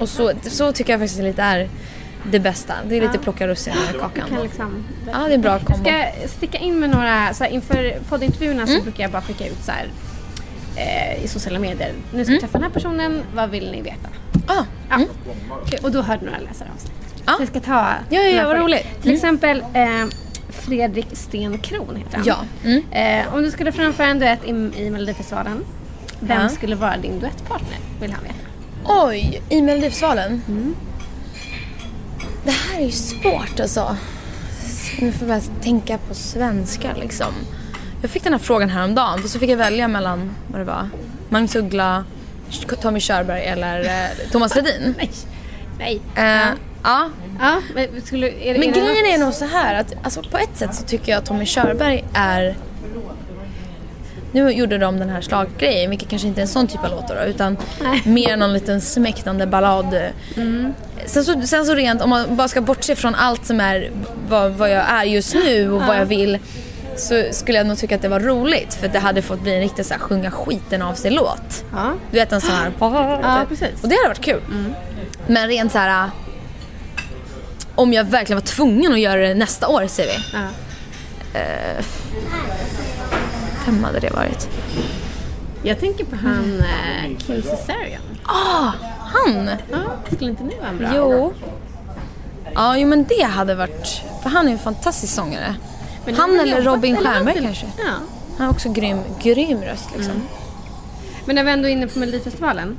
Och 0.01 0.09
så, 0.09 0.33
så 0.43 0.73
tycker 0.73 0.93
jag 0.93 1.01
faktiskt 1.01 1.21
lite 1.23 1.43
är 1.43 1.69
det 2.31 2.39
bästa. 2.41 2.75
Det 2.89 2.97
är 2.97 3.01
lite 3.01 3.19
plocka 3.19 3.49
russinen 3.49 3.79
ur 3.95 3.99
kakan. 3.99 4.29
Kan 4.29 4.43
liksom... 4.43 4.85
Ja, 5.13 5.19
det 5.19 5.31
är 5.31 5.35
en 5.35 5.41
bra 5.41 5.59
kombo. 5.59 5.83
Ska 5.85 5.93
jag 5.99 6.31
sticka 6.31 6.59
in 6.59 6.81
med 6.81 6.91
några, 6.91 7.35
så 7.35 7.45
här, 7.45 7.51
inför 7.51 7.99
poddintervjuerna 8.09 8.63
Mm. 8.63 8.77
så 8.77 8.83
brukar 8.83 9.05
jag 9.05 9.11
bara 9.11 9.23
skicka 9.23 9.47
ut 9.47 9.63
så 9.65 9.73
här, 9.73 9.89
eh, 10.77 11.25
i 11.25 11.29
sociala 11.29 11.59
medier. 11.59 11.93
Nu 11.93 12.15
Mm. 12.15 12.25
ska 12.25 12.33
vi 12.35 12.41
träffa 12.41 12.59
den 12.59 12.63
här 12.63 12.71
personen, 12.71 13.23
vad 13.35 13.51
vill 13.51 13.71
ni 13.71 13.83
veta? 13.83 14.09
Ah, 14.47 14.65
Ja. 14.91 14.97
Kul. 15.71 15.79
Och 15.83 15.91
då 15.93 16.03
hörde 16.03 16.25
några 16.25 16.39
läsare 16.39 16.69
av 16.75 16.79
sig. 16.81 16.91
Ja. 17.27 17.33
Så 17.37 17.43
jag 17.43 17.49
ska 17.49 17.61
ta 17.61 17.73
Ja, 18.09 18.21
ja, 18.21 18.21
ja, 18.23 18.47
vad 18.47 18.57
roligt. 18.59 18.87
Till 19.03 19.11
Mm. 19.11 19.15
exempel 19.15 19.61
eh, 19.73 20.07
Fredrik 20.67 21.07
Sten 21.13 21.59
Kron 21.59 21.97
heter 21.97 22.17
han. 22.17 22.27
Ja. 22.27 22.37
Mm. 22.65 22.83
Eh, 22.91 23.35
om 23.35 23.43
du 23.43 23.51
skulle 23.51 23.73
framföra 23.73 24.07
en 24.07 24.19
duett 24.19 24.45
i, 24.45 24.51
i 24.83 24.91
Melodifestivalen, 24.91 25.65
vem 26.21 26.43
Ja. 26.43 26.49
skulle 26.49 26.77
vara 26.77 26.97
din 26.97 27.19
duettpartner? 27.21 27.79
Vill 28.01 28.13
han 28.13 28.23
veta. 28.23 28.35
Oj, 28.85 29.43
i 29.49 29.63
Melodifestivalen? 29.63 30.43
Det 32.45 32.51
här 32.51 32.81
är 32.81 32.85
ju 32.85 32.91
svårt 32.93 33.61
alltså. 33.61 33.97
Nu 35.01 35.13
får 35.13 35.29
jag 35.29 35.43
tänka 35.63 35.99
på 35.99 36.15
svenska 36.15 36.89
liksom. 37.01 37.33
Jag 38.03 38.11
fick 38.11 38.25
den 38.25 38.33
här 38.33 38.41
frågan 38.41 38.69
häromdagen 38.71 39.19
för 39.23 39.29
så 39.29 39.39
fick 39.39 39.51
jag 39.51 39.57
välja 39.57 39.89
mellan, 39.89 40.31
vad 40.49 40.61
det 40.61 40.65
var, 40.65 40.89
Magnus 41.29 41.57
Uggla, 41.57 42.05
Tommy 42.83 43.01
Körberg 43.01 43.45
eller 43.45 43.81
eh, 43.81 44.31
Thomas 44.33 44.55
Ledin. 44.55 44.95
Nej. 44.99 45.11
Nej. 45.79 46.01
Eh, 46.15 46.49
ja. 46.87 47.11
Ja, 47.41 47.61
men 47.75 47.87
skulle... 48.05 48.29
Är, 48.29 48.53
det- 48.55 48.59
Men 48.61 48.69
är 48.69 48.73
det 48.73 48.81
grejen 48.81 49.05
något- 49.05 49.15
är 49.15 49.19
nog 49.25 49.35
så 49.35 49.45
här 49.45 49.81
att 49.81 49.95
alltså, 50.03 50.23
på 50.23 50.39
ett 50.39 50.57
sätt 50.57 50.75
så 50.75 50.83
tycker 50.85 51.13
jag 51.13 51.19
att 51.19 51.25
Tommy 51.25 51.47
Körberg 51.47 52.05
är 52.15 52.57
nu 54.33 54.51
gjorde 54.51 54.79
de 54.79 54.99
den 54.99 55.09
här 55.09 55.21
slaggrejen, 55.21 55.91
vilket 55.91 56.09
kanske 56.09 56.29
inte 56.29 56.41
är 56.41 56.43
en 56.43 56.49
sån 56.49 56.67
typ 56.67 56.85
av 56.85 56.91
låt 56.91 57.09
då, 57.09 57.15
utan 57.27 57.57
Nej. 57.83 58.03
mer 58.05 58.37
någon 58.37 58.53
liten 58.53 58.81
smäktande 58.81 59.47
ballad. 59.47 59.97
Sen, 61.07 61.25
så, 61.25 61.41
sen 61.43 61.65
så 61.67 61.75
rent, 61.75 62.03
om 62.03 62.11
man 62.11 62.37
bara 62.37 62.49
ska 62.49 62.61
bortse 62.61 62.97
från 62.97 63.15
allt 63.15 63.47
som 63.47 63.61
är 63.61 63.91
vad, 64.29 64.53
vad 64.53 64.71
jag 64.71 64.85
är 64.91 65.05
just 65.05 65.35
nu 65.35 65.71
och 65.73 65.83
vad 65.83 65.97
jag 65.97 66.07
vill 66.07 66.39
så 66.97 67.23
skulle 67.31 67.59
jag 67.59 67.67
nog 67.67 67.79
tycka 67.79 67.95
att 67.97 68.03
det 68.03 68.09
var 68.09 68.21
roligt 68.21 68.75
för 68.75 68.89
det 68.89 68.99
hade 68.99 69.23
fått 69.23 69.41
bli 69.41 69.55
en 69.55 69.61
riktig 69.61 69.87
så 69.87 69.95
här, 69.95 70.01
sjunga 70.01 70.31
skiten 70.31 70.83
av 70.83 70.95
sig 70.95 71.11
låt. 71.11 71.65
Ja. 71.73 71.93
Du 72.11 72.19
vet 72.19 72.33
en 72.33 72.41
sån 72.41 72.55
här... 72.55 72.73
Ja, 72.81 73.45
precis. 73.49 73.83
Och 73.83 73.89
det 73.89 73.95
hade 73.97 74.09
varit 74.09 74.21
kul. 74.25 74.41
Men 75.27 75.49
rent 75.49 75.73
så 75.73 75.79
här... 75.79 76.11
Om 77.77 77.93
jag 77.93 78.05
verkligen 78.05 78.37
var 78.41 78.47
tvungen 78.47 78.93
att 78.93 79.01
göra 79.01 79.21
det 79.29 79.35
nästa 79.35 79.69
år 79.69 79.87
säger 79.87 80.13
vi. 80.13 80.25
Ja. 80.33 80.47
Vem 83.67 83.85
hade 83.85 84.01
det 84.01 84.11
varit? 84.11 84.49
Jag 85.63 85.81
tänker 85.81 86.05
på 86.05 86.17
han 86.17 86.61
eh, 86.61 87.17
Kim 87.19 87.43
Cesarion. 87.43 88.01
Ah, 88.25 88.73
han! 89.01 89.51
Ja, 89.71 89.79
skulle 90.17 90.31
inte 90.31 90.45
ni 90.45 90.57
vara 90.59 90.69
en 90.69 90.79
bra? 90.79 90.89
Jo. 90.95 91.33
Ja, 92.55 92.79
jo 92.79 92.89
men 92.89 93.05
det 93.05 93.23
hade 93.23 93.55
varit... 93.55 94.03
För 94.23 94.31
han 94.31 94.49
är 94.49 94.53
en 94.53 94.59
fantastisk 94.59 95.15
sångare. 95.15 95.55
Men 96.05 96.15
han 96.15 96.41
eller 96.41 96.63
Robin 96.63 96.97
Stjernberg 96.97 97.41
kanske. 97.43 97.67
Ja. 97.79 97.93
Han 98.39 98.47
har 98.47 98.55
också 98.55 98.69
grym, 98.73 98.99
grym 99.23 99.63
röst 99.63 99.89
liksom. 99.97 100.23
Men 101.25 101.35
när 101.37 101.45
vi 101.45 101.51
ändå 101.51 101.69
är 101.69 101.73
inne 101.73 101.87
på 101.87 101.99
Melodifestivalen. 101.99 102.79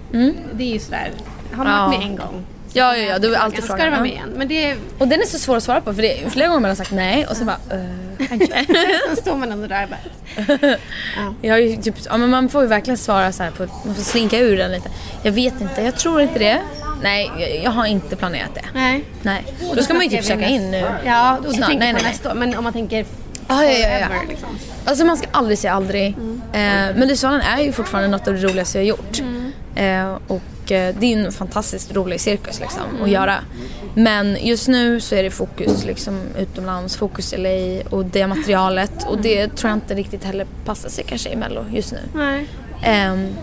Det 0.53 0.63
är 0.63 0.73
ju 0.73 0.79
sådär. 0.79 1.11
Har 1.53 1.63
man 1.65 1.73
Ja. 1.73 1.85
varit 1.87 1.99
med 1.99 2.07
en 2.09 2.15
gång? 2.15 2.43
Ja, 2.77 2.97
ja, 2.97 3.03
ja. 3.03 3.19
Du 3.19 3.35
är 3.35 3.39
alltid 3.39 3.63
Ska 3.63 3.67
frågan. 3.67 3.85
du 3.85 3.91
vara 3.91 3.97
ja. 3.97 4.03
med 4.03 4.11
igen? 4.11 4.33
Men 4.35 4.47
det 4.47 4.69
är... 4.69 4.77
Och 4.97 5.07
den 5.07 5.21
är 5.21 5.25
så 5.25 5.39
svår 5.39 5.57
att 5.57 5.63
svara 5.63 5.81
på 5.81 5.93
för 5.93 6.01
det 6.01 6.23
är 6.23 6.29
flera 6.29 6.47
gånger 6.47 6.61
man 6.61 6.69
har 6.69 6.75
sagt 6.75 6.91
nej 6.91 7.27
och 7.27 7.37
så 7.37 7.45
bara 7.45 7.57
uh, 7.73 8.27
kanske. 8.27 8.65
Sen 9.07 9.15
står 9.15 9.35
man 9.35 9.51
ändå 9.51 9.67
där 9.67 9.83
och 9.83 9.89
bara... 9.89 10.77
Jag 11.41 11.53
har 11.53 11.59
ju 11.59 11.77
typ, 11.77 11.95
ja, 12.05 12.17
men 12.17 12.29
man 12.29 12.49
får 12.49 12.61
ju 12.61 12.67
verkligen 12.67 12.97
svara 12.97 13.31
så 13.31 13.43
här 13.43 13.51
på, 13.51 13.67
man 13.85 13.95
får 13.95 14.03
slinka 14.03 14.39
ur 14.39 14.57
den 14.57 14.71
lite. 14.71 14.89
Jag 15.23 15.31
vet 15.31 15.61
inte, 15.61 15.81
jag 15.81 15.95
tror 15.97 16.21
inte 16.21 16.39
det. 16.39 16.61
Nej, 17.03 17.31
jag, 17.39 17.63
jag 17.63 17.71
har 17.71 17.85
inte 17.85 18.15
planerat 18.15 18.55
det. 18.55 18.65
Nej. 18.73 19.03
Nej. 19.21 19.45
Då 19.75 19.83
ska 19.83 19.93
man 19.93 20.03
ju 20.03 20.09
typ 20.09 20.25
söka 20.25 20.47
in 20.47 20.71
nu. 20.71 20.85
Ja, 21.05 21.37
och 21.37 21.43
du 21.43 21.53
Snart. 21.53 21.69
tänker 21.69 21.85
Nej, 21.85 21.93
nej, 21.93 22.01
nej. 22.03 22.11
nästa 22.11 22.31
år. 22.31 22.35
Men 22.35 22.57
om 22.57 22.63
man 22.63 22.73
tänker 22.73 23.05
Ja, 23.47 23.63
ja, 23.63 23.71
ja, 23.71 23.99
ja. 23.99 24.07
liksom. 24.29 24.49
Alltså 24.85 25.05
man 25.05 25.17
ska 25.17 25.27
aldrig 25.31 25.57
säga 25.57 25.73
aldrig. 25.73 26.07
Eh, 26.07 26.95
men 26.95 27.07
Dysvalen 27.07 27.41
är 27.41 27.61
ju 27.61 27.71
fortfarande 27.71 28.09
något 28.09 28.27
av 28.27 28.33
det 28.33 28.39
roligaste 28.39 28.77
jag 28.77 28.83
har 28.83 28.87
gjort. 28.87 29.19
Eh, 29.75 30.17
och 30.27 30.35
eh, 30.35 30.56
det 30.67 31.03
är 31.03 31.15
ju 31.17 31.25
en 31.25 31.31
fantastiskt 31.31 31.95
rolig 31.95 32.21
cirkus 32.21 32.59
liksom 32.59 32.83
att 33.03 33.09
göra. 33.09 33.35
Men 33.93 34.37
just 34.41 34.67
nu 34.67 34.99
så 35.01 35.15
är 35.15 35.23
det 35.23 35.31
fokus 35.31 35.85
liksom 35.85 36.19
utomlands, 36.39 36.95
fokus 36.97 37.33
LA 37.37 37.81
och 37.89 38.05
det 38.05 38.27
materialet. 38.27 39.07
Och 39.07 39.21
det 39.21 39.47
tror 39.55 39.69
jag 39.69 39.77
inte 39.77 39.95
riktigt 39.95 40.23
heller 40.23 40.45
passar 40.65 40.89
sig 40.89 41.03
kanske 41.03 41.29
i 41.29 41.35
Mello 41.35 41.65
just 41.73 41.91
nu. 41.91 41.99
Nej. 42.15 42.47
Ehm, 42.83 43.33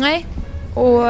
Nej. 0.00 0.26
Och 0.74 1.02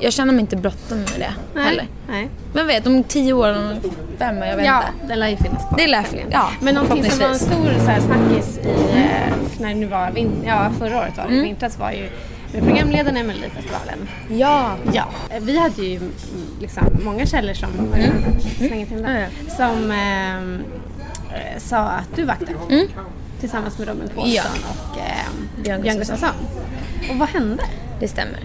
jag 0.00 0.12
känner 0.12 0.32
mig 0.32 0.40
inte 0.40 0.56
bråttom 0.56 0.98
med 0.98 1.08
det 1.54 1.60
heller. 1.60 1.86
Nej. 2.08 2.28
Vem 2.52 2.66
vet, 2.66 2.86
om 2.86 3.04
tio 3.04 3.32
år 3.32 3.48
om 3.56 3.80
fem, 4.18 4.38
jag 4.38 4.56
vet 4.56 4.66
Ja, 4.66 4.82
inte. 4.94 5.06
den 5.08 5.18
lär 5.20 5.28
ju 5.28 5.36
finnas 5.36 5.62
kvar. 5.68 5.78
Det 5.78 5.86
lär 5.86 6.04
ja, 6.30 6.50
Men 6.60 6.74
någonting 6.74 7.10
som 7.10 7.18
var 7.18 7.28
en 7.28 7.38
stor 7.38 7.70
så 7.78 7.90
här, 7.90 8.00
snackis 8.00 8.58
i, 8.58 8.68
eh, 8.98 9.34
när 9.60 9.68
det 9.68 9.74
nu 9.74 9.86
var 9.86 10.12
ja, 10.46 10.70
förra 10.78 10.98
året 10.98 11.16
var 11.16 11.24
det, 11.24 11.30
Mm. 11.32 11.44
vintras 11.44 11.78
var 11.78 11.90
ju 11.92 12.08
med 12.52 12.62
programledarna 12.62 13.20
i 13.20 13.22
Melodifestivalen. 13.22 14.08
Ja. 14.30 14.76
Ja, 14.92 15.04
vi 15.40 15.58
hade 15.58 15.82
ju 15.82 15.96
mm, 15.96 16.12
liksom 16.60 16.84
många 17.04 17.26
källor 17.26 17.54
som, 17.54 17.68
slänger 18.56 18.86
till 18.86 18.96
Mm. 18.98 19.30
Som 19.56 19.90
ehm, 19.90 20.58
eh, 21.30 21.58
sa 21.58 21.78
att 21.78 22.16
du 22.16 22.24
vaktade 22.24 22.52
tillsammans 23.40 23.78
med 23.78 23.88
Robin 23.88 24.08
Paulsson 24.14 24.26
Mm. 24.26 24.62
Ja. 24.62 24.90
och 24.92 24.98
eh, 24.98 25.80
Björn. 25.80 25.98
Gustafsson. 25.98 26.30
Och 27.10 27.16
vad 27.16 27.28
hände? 27.28 27.62
Det 28.00 28.08
stämmer. 28.08 28.40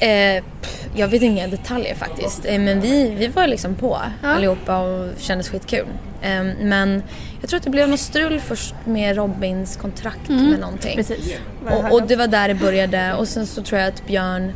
Eh, 0.00 0.44
pff, 0.62 0.86
jag 0.94 1.08
vet 1.08 1.22
inga 1.22 1.48
detaljer 1.48 1.94
faktiskt. 1.94 2.44
Eh, 2.44 2.58
men 2.60 2.80
vi, 2.80 3.08
vi 3.18 3.26
var 3.26 3.46
liksom 3.46 3.74
på 3.74 3.98
Ja. 4.22 4.28
allihopa 4.28 4.78
och 4.78 5.10
kändes 5.18 5.48
skitkul. 5.48 5.86
Eh, 6.22 6.42
men 6.60 7.02
jag 7.40 7.50
tror 7.50 7.58
att 7.58 7.64
det 7.64 7.70
blev 7.70 7.88
något 7.88 8.00
strul 8.00 8.40
först 8.40 8.74
med 8.84 9.16
Robins 9.16 9.76
kontrakt 9.76 10.28
med 10.28 10.60
någonting. 10.60 10.92
Mm. 10.92 11.04
Precis. 11.04 11.36
Och, 11.70 11.92
och 11.92 12.06
det 12.06 12.16
var 12.16 12.26
där 12.26 12.48
det 12.48 12.54
började 12.54 13.14
och 13.14 13.28
sen 13.28 13.46
så 13.46 13.62
tror 13.62 13.80
jag 13.80 13.88
att 13.88 14.06
Björn 14.06 14.52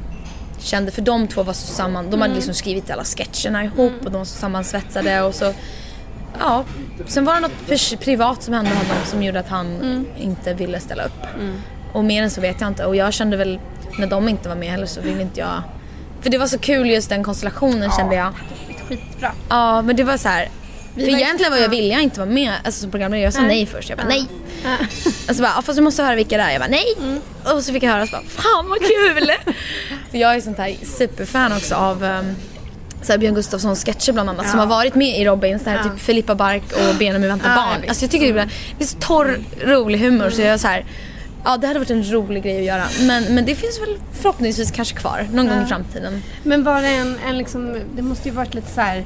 kände, 0.59 0.91
för 0.91 1.03
de 1.03 1.29
två 1.29 1.43
var 1.43 1.53
så 1.53 1.67
samman, 1.67 2.05
de 2.05 2.09
Mm. 2.09 2.21
hade 2.21 2.35
liksom 2.35 2.55
skrivit 2.55 2.91
alla 2.91 3.05
sketcherna 3.05 3.65
ihop 3.65 3.93
och 4.05 4.11
de 4.11 4.19
var 4.19 4.25
så 4.25 4.37
sammansvetsade 4.39 5.23
och 5.23 5.35
så 5.35 5.53
Ja, 6.41 6.65
sen 7.07 7.25
var 7.25 7.35
det 7.35 7.41
något 7.41 8.01
privat 8.01 8.43
som 8.43 8.55
hände 8.55 8.71
honom 8.71 8.97
som 9.07 9.23
gjorde 9.23 9.41
att 9.41 9.49
han 9.49 9.67
Mm. 9.77 10.07
inte 10.21 10.55
ville 10.55 10.81
ställa 10.81 11.05
upp. 11.05 11.23
Och 11.93 12.05
mer 12.05 12.23
än 12.23 12.31
så 12.31 12.41
vet 12.41 12.61
jag 12.61 12.69
inte. 12.69 12.85
Och 12.87 12.97
jag 12.97 13.13
kände 13.13 13.37
väl, 13.37 13.59
när 13.99 14.07
de 14.07 14.29
inte 14.29 14.49
var 14.49 14.57
med 14.57 14.69
heller 14.71 14.87
så 14.87 15.01
ville 15.01 15.23
inte 15.23 15.41
jag... 15.41 15.63
För 16.23 16.31
det 16.31 16.39
var 16.39 16.47
så 16.47 16.59
kul 16.59 16.91
just 16.91 17.09
den 17.09 17.25
konstellationen 17.25 17.91
kände 17.91 18.15
jag. 18.15 18.35
Skitbra. 18.89 19.33
Ja, 19.49 19.83
men 19.83 19.97
det 19.97 20.05
var 20.05 20.17
så 20.17 20.29
här. 20.29 20.49
Vi 20.95 21.05
för 21.05 21.13
var 21.13 21.19
egentligen 21.19 21.53
var 21.53 21.59
jag 21.59 21.67
ja. 21.67 21.71
vilja 21.71 21.93
jag 21.95 22.03
inte 22.03 22.21
vara 22.21 22.31
med 22.31 22.53
alltså, 22.65 22.81
som 22.81 22.91
programledare. 22.91 23.25
Jag 23.25 23.33
sa 23.35 23.41
Nej. 23.41 23.49
nej 23.49 23.67
först. 23.67 23.89
Jag 23.89 23.99
bara 23.99 24.09
nej. 24.09 24.27
Ja. 24.65 24.77
Och 25.29 25.37
så 25.37 25.43
bara, 25.43 25.53
"Ja, 25.57 25.63
fast 25.63 25.77
du 25.79 25.83
måste 25.83 26.03
höra 26.03 26.15
vilka 26.15 26.37
det 26.37 26.43
är. 26.43 26.51
Jag 26.51 26.61
bara 26.61 26.69
nej. 26.71 26.85
Mm. 27.01 27.21
Och 27.57 27.65
så 27.65 27.73
fick 27.73 27.83
jag 27.83 27.91
höra 27.91 28.03
och 28.03 28.09
så 28.09 28.17
bara, 28.17 28.23
fan 28.29 28.69
vad 28.69 28.79
kul! 28.79 29.33
för 30.11 30.19
jag 30.19 30.35
är 30.35 30.41
sånt 30.41 30.59
här 30.59 30.77
superfan 30.85 31.53
också 31.53 31.75
av 31.75 32.03
um, 32.05 32.37
så 33.03 33.13
här 33.13 33.19
Björn 33.19 33.35
Gustafssons 33.35 33.85
sketcher 33.85 34.13
bland 34.13 34.31
annat 34.31 34.49
som 34.51 34.59
Ja. 34.59 34.65
har 34.65 34.71
varit 34.71 34.95
med 34.95 35.19
i 35.21 35.25
Robin. 35.25 35.59
Så 35.59 35.71
här, 35.71 35.77
Ja. 35.77 35.83
Typ 35.91 36.01
Filippa 36.01 36.35
Bark 36.35 36.63
och 36.73 36.95
Benjamin 36.99 37.29
väntar 37.29 37.49
Ja, 37.51 37.57
barn. 37.57 37.89
Alltså 37.89 38.05
jag 38.05 38.11
tycker 38.11 38.33
det 38.35 38.41
är, 38.41 38.49
det 38.79 38.85
är 38.85 38.89
så 38.89 38.99
torr, 38.99 39.39
rolig 39.65 39.99
humor 39.99 40.31
så 40.31 40.41
jag 40.41 40.49
är 40.51 40.59
så 40.59 40.69
här. 40.69 40.85
Ja 41.49 41.57
det 41.57 41.67
hade 41.67 41.79
varit 41.79 41.91
en 41.91 42.13
rolig 42.13 42.43
grej 42.43 42.59
att 42.59 42.65
göra. 42.65 42.85
Men, 43.07 43.35
men 43.35 43.45
det 43.45 43.55
finns 43.55 43.81
väl 43.81 43.99
förhoppningsvis 44.13 44.71
kanske 44.71 44.97
kvar 44.97 45.27
någon 45.33 45.49
gång 45.49 45.63
i 45.63 45.67
framtiden. 45.67 46.23
Men 46.43 46.65
var 46.65 46.83
det 46.83 46.89
en, 46.89 47.19
en 47.29 47.39
liksom, 47.39 47.81
det 47.97 48.03
måste 48.03 48.29
ju 48.29 48.35
varit 48.35 48.55
lite 48.55 48.71
så 48.71 48.81
här 48.81 48.97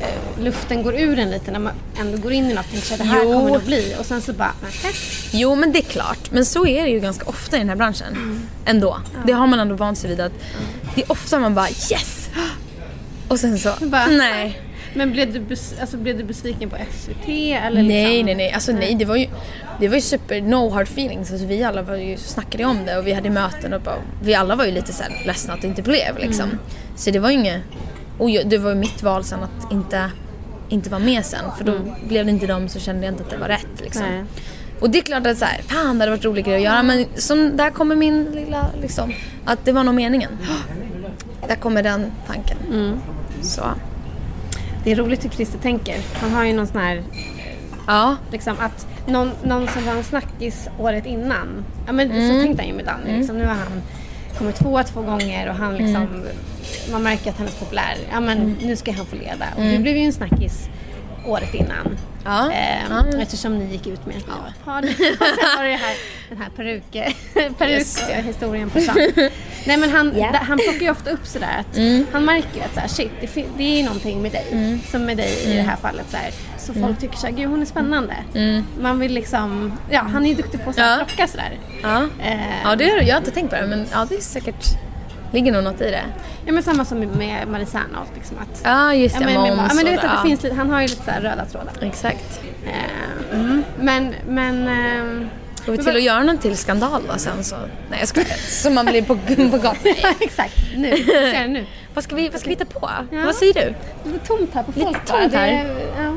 eh, 0.00 0.42
luften 0.44 0.82
går 0.82 0.94
ur 0.94 1.18
en 1.18 1.30
lite 1.30 1.50
när 1.50 1.58
man 1.58 1.72
ändå 2.00 2.18
går 2.18 2.32
in 2.32 2.50
i 2.50 2.54
något 2.54 2.64
och 2.64 2.72
tänker 2.72 2.98
det 2.98 3.04
här 3.04 3.20
Jo. 3.22 3.32
kommer 3.32 3.50
det 3.50 3.56
att 3.56 3.66
bli 3.66 3.94
och 3.98 4.06
sen 4.06 4.22
så 4.22 4.32
bara, 4.32 4.52
nähä. 4.62 4.94
Jo 5.30 5.54
men 5.54 5.72
det 5.72 5.78
är 5.78 5.82
klart. 5.82 6.30
Men 6.30 6.44
så 6.44 6.66
är 6.66 6.82
det 6.82 6.90
ju 6.90 7.00
ganska 7.00 7.24
ofta 7.24 7.56
i 7.56 7.58
den 7.58 7.68
här 7.68 7.76
branschen. 7.76 8.12
Mm. 8.12 8.42
Ändå. 8.64 8.98
Det 9.26 9.32
har 9.32 9.46
man 9.46 9.60
ändå 9.60 9.74
vant 9.74 9.98
sig 9.98 10.10
vid 10.10 10.20
att 10.20 10.32
det 10.94 11.02
är 11.02 11.12
ofta 11.12 11.38
man 11.38 11.54
bara 11.54 11.68
yes! 11.68 12.28
Och 13.28 13.40
sen 13.40 13.58
så, 13.58 13.72
Bara, 13.80 14.06
nej. 14.06 14.62
Men 14.96 15.12
blev 15.12 15.32
du, 15.32 15.56
alltså, 15.80 15.96
blev 15.96 16.18
du 16.18 16.24
besviken 16.24 16.70
på 16.70 16.76
SVT 16.90 17.28
eller 17.28 17.82
Nej, 17.82 18.08
liksom? 18.08 18.26
nej, 18.26 18.34
nej. 18.34 18.52
Alltså 18.52 18.72
nej, 18.72 18.94
det 18.94 19.04
var 19.04 19.16
ju, 19.16 19.26
det 19.80 19.88
var 19.88 19.94
ju 19.94 20.00
super 20.00 20.40
no 20.40 20.70
hard 20.70 20.86
feelings. 20.86 21.30
Alltså, 21.30 21.46
vi 21.46 21.62
alla 21.62 21.82
var 21.82 21.96
ju, 21.96 22.16
snackade 22.16 22.64
om 22.64 22.84
det 22.86 22.98
och 22.98 23.06
vi 23.06 23.12
hade 23.12 23.30
möten 23.30 23.72
och 23.72 23.80
bara, 23.80 23.96
vi 24.22 24.34
alla 24.34 24.56
var 24.56 24.64
ju 24.64 24.72
lite 24.72 24.92
så 24.92 25.02
här 25.02 25.22
ledsna 25.26 25.54
att 25.54 25.60
det 25.60 25.66
inte 25.66 25.82
blev 25.82 26.18
liksom. 26.18 26.44
Mm. 26.44 26.58
Så 26.96 27.10
det 27.10 27.18
var 27.18 27.30
ju 27.30 27.34
inget, 27.34 27.62
och 28.18 28.30
jag, 28.30 28.48
det 28.48 28.58
var 28.58 28.70
ju 28.70 28.76
mitt 28.76 29.02
val 29.02 29.24
sen 29.24 29.38
att 29.42 29.72
inte, 29.72 30.10
inte 30.68 30.90
vara 30.90 31.00
med 31.00 31.24
sen. 31.24 31.44
För 31.58 31.64
då 31.64 31.78
blev 32.08 32.24
det 32.24 32.30
inte 32.30 32.46
dem 32.46 32.68
så 32.68 32.78
kände 32.80 33.06
jag 33.06 33.12
inte 33.12 33.24
att 33.24 33.30
det 33.30 33.36
var 33.36 33.48
rätt 33.48 33.80
liksom. 33.80 34.02
Mm. 34.02 34.16
Nej. 34.16 34.24
Och 34.80 34.90
det 34.90 34.98
är 34.98 35.02
klart 35.02 35.26
att 35.26 35.38
så 35.38 35.44
här, 35.44 35.62
fan 35.62 35.98
det 35.98 36.02
hade 36.04 36.10
varit 36.10 36.24
rolig 36.24 36.44
grej 36.44 36.56
att 36.56 36.62
göra 36.62 36.82
men 36.82 37.06
som, 37.14 37.56
där 37.56 37.70
kommer 37.70 37.96
min 37.96 38.24
lilla 38.24 38.70
liksom, 38.80 39.12
att 39.44 39.64
det 39.64 39.72
var 39.72 39.84
nog 39.84 39.94
meningen. 39.94 40.30
Där 41.48 41.56
kommer 41.56 41.82
den 41.82 42.12
tanken. 42.26 42.56
Mm. 42.72 42.98
Så, 43.42 43.62
Det 44.86 44.92
är 44.92 44.96
roligt 44.96 45.24
hur 45.24 45.30
Christer 45.30 45.58
tänker. 45.58 45.96
Han 46.14 46.30
har 46.32 46.44
ju 46.44 46.52
någon 46.52 46.66
sån 46.66 46.80
här, 46.80 47.02
ja. 47.86 48.16
liksom 48.32 48.56
att 48.60 48.86
någon, 49.06 49.30
någon 49.44 49.68
som 49.68 49.84
var 49.86 49.92
en 49.94 50.04
snackis 50.04 50.68
året 50.78 51.06
innan. 51.06 51.64
Ja 51.86 51.92
men 51.92 52.10
Mm. 52.10 52.28
så 52.28 52.42
tänkte 52.44 52.62
han 52.62 52.68
ju 52.68 52.74
med 52.76 52.84
Danny. 52.84 53.18
Liksom, 53.18 53.38
nu 53.38 53.44
har 53.44 53.54
han 53.54 53.82
kommit 54.38 54.56
tvåa 54.56 54.84
två 54.84 55.02
gånger 55.02 55.48
och 55.48 55.54
han 55.54 55.74
liksom, 55.76 55.96
Mm. 55.96 56.22
man 56.92 57.02
märker 57.02 57.30
att 57.30 57.38
han 57.38 57.46
är 57.46 57.50
populär. 57.52 57.96
Ja 58.12 58.20
men 58.20 58.56
nu 58.62 58.76
ska 58.76 58.92
han 58.92 59.06
få 59.06 59.16
leda. 59.16 59.46
Och 59.56 59.62
det 59.62 59.78
blev 59.78 59.96
ju 59.96 60.02
en 60.02 60.12
snackis 60.12 60.68
året 61.26 61.54
innan. 61.54 61.86
Mm. 61.86 61.96
Ja. 62.24 62.50
Ehm, 62.52 62.92
Ja. 63.12 63.18
Eftersom 63.22 63.58
ni 63.58 63.72
gick 63.72 63.86
ut 63.86 64.06
med 64.06 64.16
ett 64.16 64.26
par. 64.26 64.78
Och 64.78 64.84
sen 65.18 65.56
var 65.58 65.64
det 65.64 65.74
här, 65.76 65.96
den 66.28 66.38
här 66.38 66.48
peruk, 66.56 67.14
perukhistorien 67.58 68.70
på 68.70 68.78
Jean. 68.78 68.96
Nej 69.66 69.76
men 69.76 69.90
han, 69.90 70.12
Ja. 70.16 70.30
da, 70.32 70.38
han 70.38 70.58
plockar 70.58 70.80
ju 70.80 70.90
ofta 70.90 71.10
upp 71.10 71.26
sådär 71.26 71.56
att 71.60 71.76
Mm. 71.76 72.06
han 72.12 72.24
märker 72.24 72.64
att 72.64 72.74
så 72.74 72.80
här, 72.80 72.88
shit, 72.88 73.10
det, 73.20 73.44
det 73.56 73.80
är 73.80 73.84
någonting 73.84 74.22
med 74.22 74.32
dig. 74.32 74.78
Som 74.90 75.04
med 75.04 75.16
dig 75.16 75.42
i 75.44 75.56
det 75.56 75.62
här 75.62 75.76
fallet. 75.76 76.06
Så, 76.10 76.16
här. 76.16 76.30
så 76.58 76.72
Mm. 76.72 76.84
folk 76.86 77.00
tycker 77.00 77.16
såhär, 77.16 77.34
gud 77.34 77.48
hon 77.50 77.62
är 77.62 77.66
spännande. 77.66 78.14
Man 78.80 78.98
vill 78.98 79.12
liksom, 79.12 79.72
ja 79.90 80.00
han 80.00 80.24
är 80.24 80.28
ju 80.28 80.34
duktig 80.34 80.64
på 80.64 80.70
att 80.70 80.78
Ja. 80.78 80.96
plocka 81.06 81.26
sådär. 81.26 81.58
Ja. 81.82 81.96
Ehm, 82.24 82.38
ja, 82.64 82.76
det 82.76 82.84
har 82.90 82.98
jag 83.00 83.14
har 83.14 83.18
inte 83.18 83.30
tänkt 83.30 83.50
på 83.50 83.56
det 83.56 83.66
men 83.66 83.86
ja 83.92 84.06
det 84.08 84.14
är 84.16 84.20
säkert, 84.20 84.64
ligger 85.36 85.52
nog 85.52 85.64
något 85.64 85.80
i 85.80 85.90
det. 85.90 86.02
ja 86.46 86.52
men 86.52 86.62
samma 86.62 86.84
som 86.84 86.98
med 86.98 87.48
Marie 87.48 87.66
Serneholt. 87.66 88.10
Liksom, 88.14 88.36
att, 88.38 88.60
Ja 88.64 88.94
just 88.94 89.14
ja, 89.14 89.20
det, 89.20 89.26
men, 89.32 89.42
med, 89.42 89.56
moms 89.56 89.68
ja, 89.70 89.74
men 89.74 89.84
du 89.84 89.90
vet 89.90 89.98
att 89.98 90.04
ja. 90.04 90.22
det 90.22 90.28
finns 90.28 90.42
lite, 90.42 90.54
han 90.56 90.70
har 90.70 90.80
ju 90.80 90.86
lite 90.88 91.04
så 91.04 91.10
här 91.10 91.20
röda 91.20 91.44
trådar. 91.44 91.72
Exakt. 91.80 92.40
Ehm, 92.66 93.40
mm. 93.40 93.62
Men, 93.80 94.14
men 94.28 94.68
ehm, 94.68 95.28
Får 95.64 95.72
vi 95.72 95.78
Men 95.78 95.86
till 95.86 95.96
att 95.96 96.02
göra 96.02 96.22
någon 96.22 96.38
till 96.38 96.56
skandal 96.56 97.02
då 97.12 97.18
sen 97.18 97.44
så, 97.44 97.56
nej 97.90 97.98
jag 97.98 98.08
skojar. 98.08 98.28
Så 98.62 98.70
man 98.70 98.86
blir 98.86 99.02
på, 99.02 99.16
på 99.50 99.56
gatan. 99.58 99.76
Ja, 100.02 100.08
exakt. 100.20 100.56
Nu. 100.76 100.96
Ser 100.96 101.40
det 101.42 101.48
nu. 101.48 101.64
Vad 101.94 102.04
ska 102.04 102.14
vi, 102.16 102.28
vad 102.28 102.40
ska 102.40 102.48
vi 102.48 102.54
hitta 102.54 102.64
på? 102.80 102.90
Ja. 103.10 103.22
Vad 103.26 103.34
säger 103.34 103.54
du? 103.54 103.74
Det 104.04 104.14
är 104.14 104.18
tomt 104.26 104.50
här 104.54 104.62
på 104.62 104.70
Lite 104.74 104.84
folk 104.86 105.04
tomt 105.04 105.08
bara. 105.08 105.28
Det 105.28 105.36
här. 105.36 105.48
är- 105.48 106.04
Ja. 106.04 106.16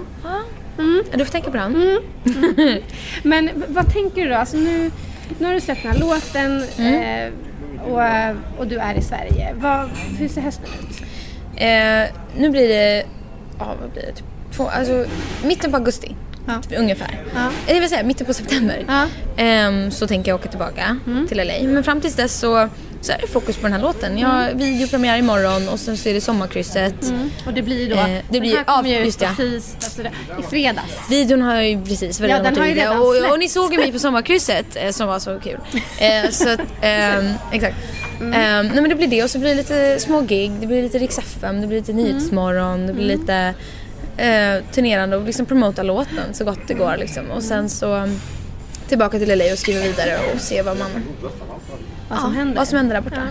Ja, 1.11 1.17
du 1.17 1.25
får 1.25 1.31
tänka 1.31 1.51
på 1.51 1.57
den. 1.57 1.99
Men 3.23 3.45
v- 3.45 3.65
vad 3.67 3.93
tänker 3.93 4.23
du 4.23 4.29
då? 4.29 4.35
Alltså 4.35 4.57
nu, 4.57 4.91
nu 5.39 5.45
har 5.47 5.53
du 5.53 5.61
släppt 5.61 5.83
den 5.83 5.91
här 5.91 5.99
låten 5.99 6.63
Mm. 6.77 6.93
eh, 7.27 7.33
och, 7.85 8.59
och 8.59 8.67
du 8.67 8.77
är 8.77 8.95
i 8.95 9.01
Sverige. 9.01 9.53
Vad, 9.57 9.89
hur 10.19 10.27
ser 10.27 10.41
hösten 10.41 10.65
ut? 10.79 11.01
Eh, 11.55 12.15
nu 12.37 12.49
blir 12.49 12.67
det, 12.67 13.03
ja 13.59 13.75
vad 13.81 13.89
blir 13.91 14.01
det? 14.01 14.11
Typ 14.11 14.25
två, 14.51 14.67
alltså 14.69 15.05
mitten 15.43 15.71
på 15.71 15.77
augusti. 15.77 16.15
Ja. 16.47 16.77
Ungefär. 16.77 17.23
Ja. 17.35 17.45
Eh, 17.67 17.73
Det 17.73 17.79
vill 17.79 17.89
säga 17.89 18.03
mitten 18.03 18.27
på 18.27 18.33
september. 18.33 18.85
Ja. 18.87 19.05
Ehm, 19.37 19.91
så 19.91 20.07
tänker 20.07 20.31
jag 20.31 20.39
åka 20.39 20.49
tillbaka 20.49 20.97
till 21.27 21.37
LA. 21.37 21.53
Men 21.69 21.83
fram 21.83 22.01
tills 22.01 22.15
dess 22.15 22.39
så, 22.39 22.69
så 23.01 23.11
är 23.11 23.17
det 23.21 23.27
fokus 23.27 23.55
på 23.55 23.61
den 23.63 23.73
här 23.73 23.81
låten. 23.81 24.17
Jag 24.17 24.27
har 24.29 24.53
videopremiär 24.53 25.17
imorgon 25.17 25.69
och 25.69 25.79
sen 25.79 25.97
så 25.97 26.09
är 26.09 26.13
det 26.13 26.21
sommarkrysset. 26.21 27.03
Mm. 27.03 27.29
Och 27.45 27.53
det 27.53 27.61
blir 27.61 27.89
då, 27.89 27.95
Eh, 27.95 28.05
det 28.07 28.23
den 28.29 28.41
blir- 28.41 28.55
här 28.57 28.63
kommer 28.63 28.89
ja, 28.89 28.99
ju 28.99 29.07
ut 29.07 29.21
alltså 29.23 30.01
det, 30.03 30.11
i 30.39 30.43
fredags. 30.49 31.09
Videon 31.09 31.41
har 31.41 31.61
ju 31.61 31.81
precis 31.85 32.21
redan 32.21 32.37
Ja, 32.37 32.43
den 32.43 32.57
har 32.59 32.65
ju 32.67 32.73
redan 32.73 33.01
och, 33.01 33.13
släppts. 33.15 33.31
och 33.31 33.39
ni 33.39 33.49
såg 33.49 33.73
ju 33.73 33.79
mig 33.79 33.91
på 33.91 33.99
sommarkrysset 33.99 34.65
eh, 34.75 34.91
som 34.91 35.07
var 35.07 35.19
så 35.19 35.39
kul. 35.39 35.57
Eh, 35.99 36.29
så 36.31 36.49
att, 36.49 36.59
ehm, 36.81 37.33
exakt. 37.51 37.75
Mm. 38.19 38.33
Ehm, 38.33 38.65
nej 38.67 38.81
men 38.81 38.89
det 38.89 38.95
blir 38.95 39.07
det 39.07 39.23
och 39.23 39.29
så 39.29 39.39
blir 39.39 39.49
det 39.49 39.55
lite 39.55 39.99
små 39.99 40.21
gig, 40.21 40.51
det 40.59 40.67
blir 40.67 40.81
lite 40.83 40.99
Rix 40.99 41.17
FM, 41.17 41.61
det 41.61 41.67
blir 41.67 41.77
lite 41.79 41.91
Mm. 41.91 42.03
Nyhetsmorgon, 42.03 42.87
det 42.87 42.93
blir 42.93 43.05
lite 43.05 43.53
eh, 44.17 44.63
turnerande 44.73 45.17
och 45.17 45.23
liksom 45.25 45.45
promota 45.45 45.83
låten 45.83 46.33
så 46.33 46.43
gott 46.45 46.59
det 46.67 46.73
går 46.73 46.95
liksom. 46.99 47.31
Och 47.31 47.43
sen 47.43 47.69
så 47.69 47.95
um, 47.95 48.21
tillbaka 48.87 49.19
till 49.19 49.37
LA 49.37 49.51
och 49.53 49.59
skriva 49.59 49.81
vidare 49.81 50.19
och 50.33 50.41
se 50.41 50.61
vad 50.61 50.77
man 50.77 50.89
Vad 52.09 52.19
som 52.19 52.35
händer. 52.35 52.55
Vad 52.55 52.67
som 52.67 52.77
händer 52.77 52.95
där 52.95 53.01
borta. 53.01 53.27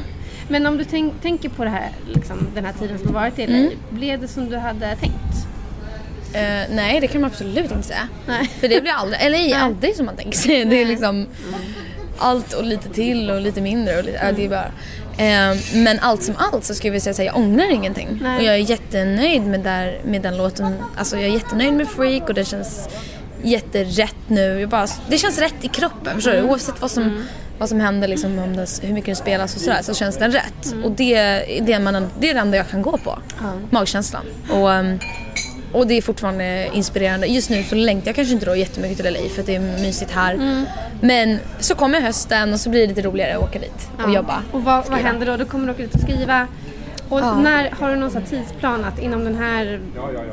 Men 0.49 0.67
om 0.67 0.79
du 0.79 0.85
tänk, 0.85 1.23
tänker 1.23 1.49
på 1.49 1.65
det 1.65 1.71
här, 1.71 1.91
liksom, 2.07 2.47
den 2.55 2.65
här 2.65 2.73
tiden 2.73 2.99
som 2.99 3.07
har 3.07 3.15
varit 3.15 3.39
i 3.39 3.47
LA. 3.47 3.57
Mm. 3.57 3.73
Blev 3.91 4.21
det 4.21 4.29
som 4.29 4.49
du 4.49 4.57
hade 4.57 4.97
tänkt? 4.97 5.47
Eh, 6.33 6.75
nej, 6.75 7.01
det 7.01 7.07
kan 7.07 7.21
man 7.21 7.31
absolut 7.31 7.71
inte 7.71 7.89
säga. 7.89 8.09
Nej. 8.27 8.51
För 8.61 8.69
det 8.69 8.81
blir 8.81 8.93
aldrig, 8.93 9.23
eller 9.23 9.39
är 9.39 9.59
aldrig 9.59 9.97
som 9.97 10.07
man 10.07 10.17
tänker 10.17 10.39
sig. 10.39 10.65
Det 10.65 10.77
är 10.77 10.87
liksom 10.87 11.27
allt 12.19 12.53
och 12.53 12.65
lite 12.65 12.89
till 12.89 13.31
och 13.31 13.41
lite 13.41 13.61
mindre 13.61 13.99
och 13.99 14.05
lite, 14.05 14.19
ja, 14.23 14.33
det 14.33 14.45
är 14.45 14.49
bara. 14.49 14.71
Eh, 15.19 15.57
men 15.75 15.99
allt 16.01 16.23
som 16.23 16.35
allt 16.39 16.65
så 16.65 16.75
skulle 16.75 16.93
jag 16.93 17.03
säga 17.03 17.13
att 17.13 17.35
jag 17.35 17.37
ångrar 17.37 17.71
ingenting. 17.71 18.19
Nej. 18.23 18.37
Och 18.37 18.43
jag 18.43 18.55
är 18.55 18.59
jättenöjd 18.71 19.47
med, 19.47 19.61
där, 19.61 20.01
med 20.05 20.23
den 20.23 20.37
låten. 20.37 20.75
Alltså 20.97 21.17
jag 21.17 21.25
är 21.25 21.33
jättenöjd 21.33 21.73
med 21.73 21.89
Freak 21.89 22.29
och 22.29 22.35
det 22.35 22.45
känns 22.45 22.89
jätterätt 23.43 24.17
nu. 24.27 24.61
Jag 24.61 24.69
bara, 24.69 24.87
det 25.09 25.19
känns 25.19 25.39
rätt 25.39 25.55
i 25.61 25.69
kroppen, 25.69 26.15
förstår 26.15 26.33
du? 26.33 26.43
Oavsett 26.43 26.81
vad 26.81 26.91
som, 26.91 27.25
vad 27.59 27.69
som 27.69 27.81
händer, 27.81 28.09
liksom, 28.09 28.39
om 28.39 28.57
det, 28.57 28.67
hur 28.83 28.93
mycket 28.95 29.07
den 29.07 29.17
spelas 29.17 29.55
och 29.55 29.61
sådär, 29.61 29.83
så 29.83 29.95
känns 29.95 30.17
den 30.17 30.33
rätt. 30.33 30.75
Och 30.85 30.91
det, 30.91 31.15
är 31.15 31.61
det, 31.63 31.79
man, 31.79 32.07
det 32.21 32.31
är 32.31 32.35
det 32.35 32.41
enda 32.41 32.57
jag 32.57 32.69
kan 32.69 32.83
gå 32.83 32.99
på. 32.99 33.19
Magkänslan. 33.71 34.23
Och, 34.51 34.73
ehm, 34.73 34.99
och 35.73 35.87
det 35.87 35.95
är 35.95 36.03
fortfarande 36.03 36.69
inspirerande. 36.73 37.27
Just 37.27 37.51
nu 37.51 37.65
så 37.65 37.75
längtar 37.75 38.09
jag 38.09 38.17
kanske 38.17 38.35
inte 38.35 38.47
då 38.47 38.57
jättemycket 38.57 38.97
till 38.97 39.13
LA 39.13 39.29
för 39.35 39.41
att 39.41 39.47
det 39.47 39.55
är 39.55 39.61
mysigt 39.61 40.11
här. 40.11 40.35
Mm. 40.35 40.65
Men 41.01 41.39
så 41.61 41.75
kommer 41.75 42.01
hösten 42.01 42.53
och 42.53 42.61
så 42.61 42.71
blir 42.71 42.81
det 42.81 42.87
lite 42.87 43.03
roligare 43.03 43.37
att 43.37 43.43
åka 43.43 43.59
dit 43.59 43.89
och 44.05 44.15
jobba. 44.15 44.43
Och 44.53 44.65
vad, 44.65 44.89
vad 44.89 44.99
händer 44.99 45.27
då? 45.27 45.37
Då 45.37 45.45
kommer 45.45 45.67
du 45.67 45.73
åka 45.73 45.83
dit 45.83 45.95
och 45.95 46.01
skriva. 46.01 46.47
Och 47.09 47.21
Ja. 47.21 47.35
när 47.41 47.71
har 47.71 47.91
du 47.91 47.97
någon 47.97 48.11
sån 48.11 48.23
tidsplan 48.23 48.85
att 48.85 48.99
inom 48.99 49.25
den 49.25 49.35
här 49.37 49.81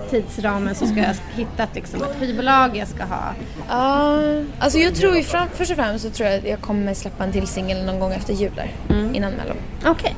tidsramen 0.10 0.76
så 0.76 0.86
ska 0.88 0.96
jag 0.98 1.16
hitta 1.36 1.64
ett, 1.64 1.76
liksom, 1.76 2.04
ett 2.04 2.16
skivbolag, 2.20 2.78
jag 2.78 2.88
ska 2.88 3.04
ha... 3.04 3.34
Ja, 3.70 4.20
alltså 4.60 4.80
jag 4.80 4.96
tror 4.96 5.16
ju 5.16 5.24
fram, 5.24 5.48
först 5.54 5.72
och 5.72 5.78
främst 5.78 6.04
så 6.06 6.10
tror 6.12 6.30
jag 6.30 6.38
att 6.40 6.48
jag 6.48 6.62
kommer 6.62 6.94
släppa 6.94 7.24
en 7.24 7.32
till 7.32 7.48
singel 7.48 7.86
någon 7.86 8.00
gång 8.00 8.12
efter 8.14 8.34
jul 8.34 8.52
där, 8.56 8.72
Mm. 8.96 9.16
innan 9.16 9.32
mello. 9.34 9.54
Okej. 9.86 10.16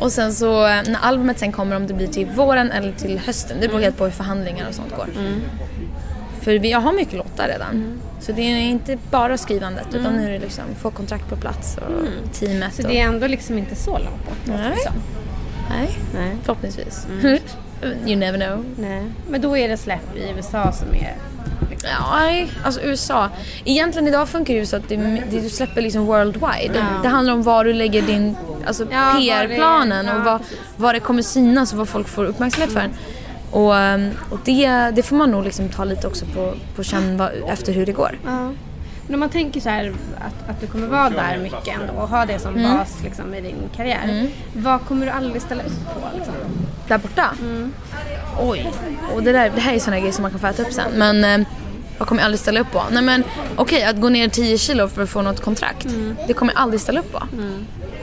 Och 0.00 0.12
sen 0.12 0.32
så 0.32 0.66
eh, 0.66 0.82
när 0.86 0.98
albumet 1.02 1.38
sen 1.38 1.52
kommer, 1.52 1.76
om 1.76 1.86
det 1.86 1.94
blir 1.94 2.06
till 2.06 2.26
våren 2.26 2.70
eller 2.72 2.92
till 2.92 3.18
hösten, 3.18 3.56
det 3.60 3.66
beror 3.68 3.78
Mm. 3.78 3.82
helt 3.84 3.98
på 3.98 4.04
hur 4.04 4.10
förhandlingar 4.10 4.68
och 4.68 4.74
sånt 4.74 4.96
går. 4.96 5.06
För 6.40 6.58
vi, 6.58 6.70
jag 6.70 6.80
har 6.80 6.92
mycket 6.92 7.14
låtar 7.14 7.48
redan. 7.48 8.00
Mm. 8.28 8.36
Så 8.36 8.42
det 8.42 8.42
är 8.42 8.70
inte 8.70 8.98
bara 9.10 9.38
skrivandet 9.38 9.86
utan 9.94 10.16
nu 10.16 10.26
är 10.26 10.32
det 10.32 10.38
liksom 10.38 10.64
få 10.80 10.90
kontrakt 10.90 11.28
på 11.28 11.36
plats 11.36 11.76
och 11.76 12.32
teamet. 12.32 12.56
Mm. 12.56 12.70
Så 12.70 12.82
och, 12.82 12.88
det 12.88 13.00
är 13.00 13.04
ändå 13.04 13.26
liksom 13.26 13.58
inte 13.58 13.74
så 13.74 13.90
långt 13.90 14.26
bort? 14.26 14.38
Nej. 14.44 14.78
som. 14.84 14.92
Nej, 15.70 15.98
Nej. 16.14 16.36
förhoppningsvis. 16.42 17.06
Mm. 17.22 17.38
you 18.06 18.16
never 18.16 18.38
know. 18.46 18.64
Nej. 18.78 19.02
Men 19.28 19.40
då 19.40 19.56
är 19.56 19.68
det 19.68 19.76
släpp 19.76 20.16
i 20.16 20.30
USA 20.36 20.72
som 20.72 20.88
är... 20.88 21.14
Liksom. 21.70 21.90
Ja, 21.92 22.18
nej, 22.18 22.50
alltså 22.64 22.80
USA. 22.80 23.28
Egentligen 23.64 24.08
idag 24.08 24.28
funkar 24.28 24.54
det 24.54 24.60
ju 24.60 24.66
så 24.66 24.76
att 24.76 24.88
det, 24.88 24.96
det, 25.30 25.40
du 25.40 25.48
släpper 25.48 25.82
liksom 25.82 26.06
worldwide. 26.06 26.74
Ja. 26.74 27.00
Det 27.02 27.08
handlar 27.08 27.32
om 27.32 27.42
var 27.42 27.64
du 27.64 27.72
lägger 27.72 28.02
din 28.02 28.36
alltså 28.66 28.86
Ja, 28.90 29.14
PR-planen 29.18 30.06
ja, 30.06 30.34
och 30.34 30.40
vad 30.76 30.94
det 30.94 31.00
kommer 31.00 31.22
synas 31.22 31.72
och 31.72 31.78
vad 31.78 31.88
folk 31.88 32.08
får 32.08 32.24
uppmärksamhet 32.24 32.72
för. 32.72 32.90
Och, 33.54 33.76
ehm, 33.76 34.10
och 34.30 34.38
det, 34.44 34.90
det 34.94 35.02
får 35.02 35.16
man 35.16 35.30
nog 35.30 35.44
liksom 35.44 35.68
ta 35.68 35.84
lite 35.84 36.06
också 36.06 36.24
på, 36.26 36.54
på 36.76 36.82
känn 36.82 37.16
vad, 37.16 37.30
efter 37.48 37.72
hur 37.72 37.86
det 37.86 37.92
går. 37.92 38.18
Ja. 38.24 38.50
Men 39.06 39.14
om 39.14 39.20
man 39.20 39.28
tänker 39.28 39.60
så 39.60 39.68
här 39.68 39.92
att, 40.18 40.50
att 40.50 40.60
du 40.60 40.66
kommer 40.66 40.86
vara 40.86 41.10
där 41.10 41.38
mycket 41.42 41.68
ändå 41.80 41.92
och 42.02 42.08
ha 42.08 42.26
det 42.26 42.38
som 42.38 42.54
Mm. 42.56 42.76
bas 42.76 42.96
liksom, 43.04 43.34
i 43.34 43.40
din 43.40 43.56
karriär. 43.76 44.28
Vad 44.52 44.80
kommer 44.80 45.06
du 45.06 45.12
aldrig 45.12 45.42
ställa 45.42 45.62
upp 45.62 45.84
på? 45.94 46.16
Liksom? 46.16 46.34
Där 46.88 46.98
borta? 46.98 47.30
Mm. 47.40 47.72
Oj. 48.40 48.72
Och 49.14 49.22
det, 49.22 49.32
där, 49.32 49.50
det 49.54 49.60
här 49.60 49.74
är 49.74 49.78
såna 49.78 49.98
grejer 49.98 50.12
som 50.12 50.22
man 50.22 50.30
kan 50.30 50.40
få 50.40 50.46
äta 50.46 50.62
upp 50.62 50.72
sen. 50.72 50.92
Men 50.94 51.24
eh, 51.40 51.46
vad 51.98 52.08
kommer 52.08 52.20
jag 52.22 52.24
aldrig 52.26 52.40
ställa 52.40 52.60
upp 52.60 52.70
på? 52.72 52.82
Nej 52.90 53.02
men 53.02 53.24
okej, 53.56 53.84
att 53.84 54.00
gå 54.00 54.08
ner 54.08 54.28
10 54.28 54.58
kilo 54.58 54.88
för 54.88 55.02
att 55.02 55.08
få 55.10 55.22
något 55.22 55.40
kontrakt. 55.40 55.86
Det 56.26 56.32
kommer 56.32 56.52
jag 56.52 56.62
aldrig 56.62 56.80
ställa 56.80 57.00
upp 57.00 57.12
på. 57.12 57.22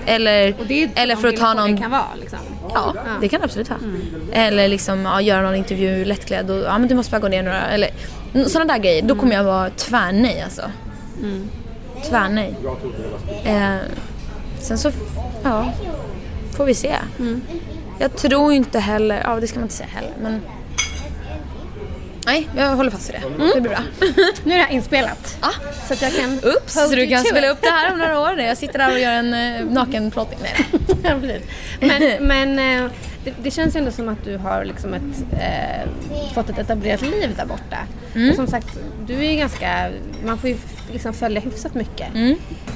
Eller, 0.06 0.48
Mm. 0.48 0.90
Eller 0.95 1.15
de 1.15 1.22
för 1.22 1.28
att 1.28 1.38
ta 1.38 1.53
någon... 1.53 1.76
det 1.76 1.82
kan 1.82 1.91
vara 1.91 2.03
liksom. 2.19 2.40
Ja, 2.73 2.93
det 3.21 3.29
kan 3.29 3.39
det 3.39 3.45
absolut 3.45 3.69
vara. 3.69 3.79
Eller 4.31 4.67
liksom 4.67 5.05
ja, 5.05 5.21
göra 5.21 5.41
någon 5.41 5.55
intervju 5.55 6.05
lättklädd 6.05 6.49
och 6.51 6.59
ja 6.59 6.77
men 6.77 6.88
du 6.88 6.95
måste 6.95 7.11
bara 7.11 7.19
gå 7.21 7.27
ner 7.27 7.43
några, 7.43 7.67
eller 7.67 7.89
sådana 8.47 8.73
där 8.73 8.79
grejer. 8.79 9.01
Då 9.01 9.15
kommer 9.15 9.35
jag 9.35 9.43
vara 9.43 9.69
tvärnej 9.69 10.41
alltså. 10.41 10.61
Tvärnej. 12.09 12.55
Eh, 13.43 13.75
sen 14.59 14.77
så, 14.77 14.91
ja, 15.43 15.73
får 16.57 16.65
vi 16.65 16.73
se. 16.73 16.95
Jag 17.99 18.15
tror 18.15 18.53
inte 18.53 18.79
heller, 18.79 19.21
ja 19.23 19.39
det 19.39 19.47
ska 19.47 19.59
man 19.59 19.65
inte 19.65 19.75
säga 19.75 19.89
heller 19.93 20.13
men 20.21 20.41
Nej, 22.26 22.49
jag 22.57 22.76
håller 22.76 22.91
fast 22.91 23.10
vid 23.10 23.15
det. 23.22 23.43
Det 23.53 23.61
blir 23.61 23.69
bra. 23.69 23.80
Nu 24.43 24.53
är 24.53 24.57
det 24.57 24.64
här 24.64 24.72
inspelat. 24.72 25.38
Ah, 25.39 25.49
Så 25.88 25.93
att 25.93 26.02
jag 26.02 26.15
kan... 26.15 26.39
Ups, 26.43 26.73
så 26.73 26.88
du 26.95 27.07
kan 27.07 27.23
spela 27.23 27.49
upp 27.49 27.61
det 27.61 27.69
här 27.69 27.91
om 27.93 27.99
några 27.99 28.19
år 28.19 28.35
när 28.35 28.48
jag 28.48 28.57
sitter 28.57 28.80
där 28.80 28.91
och 28.93 28.99
gör 28.99 29.11
en 29.11 29.34
eh, 29.34 29.65
nakenplåtning. 29.65 30.39
Nej 30.41 30.65
precis. 31.22 31.41
Men, 31.80 32.27
men 32.27 32.84
eh, 32.85 32.91
det, 33.23 33.34
det 33.43 33.52
känns 33.52 33.76
ju 33.76 33.80
ändå 33.80 33.91
som 33.91 34.10
att 34.10 34.23
du 34.26 34.38
har 34.38 34.65
liksom 34.65 34.93
ett, 34.93 35.23
eh, 35.34 35.89
fått 36.34 36.49
ett 36.49 36.57
etablerat 36.60 37.02
liv 37.02 37.34
där 37.38 37.45
borta. 37.45 37.77
Mm. 38.15 38.30
Och 38.30 38.35
som 38.35 38.48
sagt, 38.48 38.68
du 39.07 39.14
är 39.26 39.31
ju 39.31 39.38
ganska, 39.38 39.89
man 40.26 40.38
får 40.38 40.49
ju 40.49 40.56
liksom 40.91 41.14
följa 41.14 41.41
hyfsat 41.41 41.73
mycket 41.73 42.07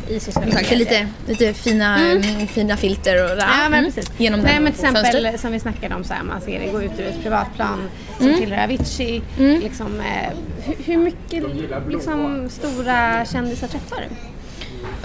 i 0.09 0.19
sociala 0.19 0.47
Exakt, 0.47 0.69
det 0.69 0.76
är 0.76 0.80
lite, 0.80 1.07
lite 1.27 1.53
fina, 1.53 1.97
mm, 2.11 2.47
fina 2.47 2.77
filter 2.77 3.23
och 3.23 3.30
där. 3.30 3.38
Ja 3.38 3.69
men 3.69 3.80
Mm. 3.80 3.91
precis. 3.91 4.11
Genom 4.17 4.39
Nej 4.39 4.59
men 4.59 4.73
till 4.73 4.81
exempel 4.85 5.03
fönstret. 5.11 5.39
som 5.39 5.51
vi 5.51 5.59
snackade 5.59 5.95
om 5.95 6.03
så 6.03 6.13
här, 6.13 6.23
man 6.23 6.41
ser 6.41 6.59
det 6.59 6.72
gå 6.72 6.81
ut 6.81 6.91
ur 6.99 7.05
ett 7.07 7.23
privatplan 7.23 7.89
som 8.17 8.27
Mm. 8.27 8.39
tillhör 8.39 8.63
Avicii. 8.63 9.22
Liksom, 9.38 9.99
eh, 9.99 10.30
hur, 10.65 10.76
hur 10.85 10.97
mycket 10.97 11.43
liksom, 11.89 12.49
stora 12.49 13.26
kändisar 13.26 13.67
träffar 13.67 13.97
du? 13.97 14.15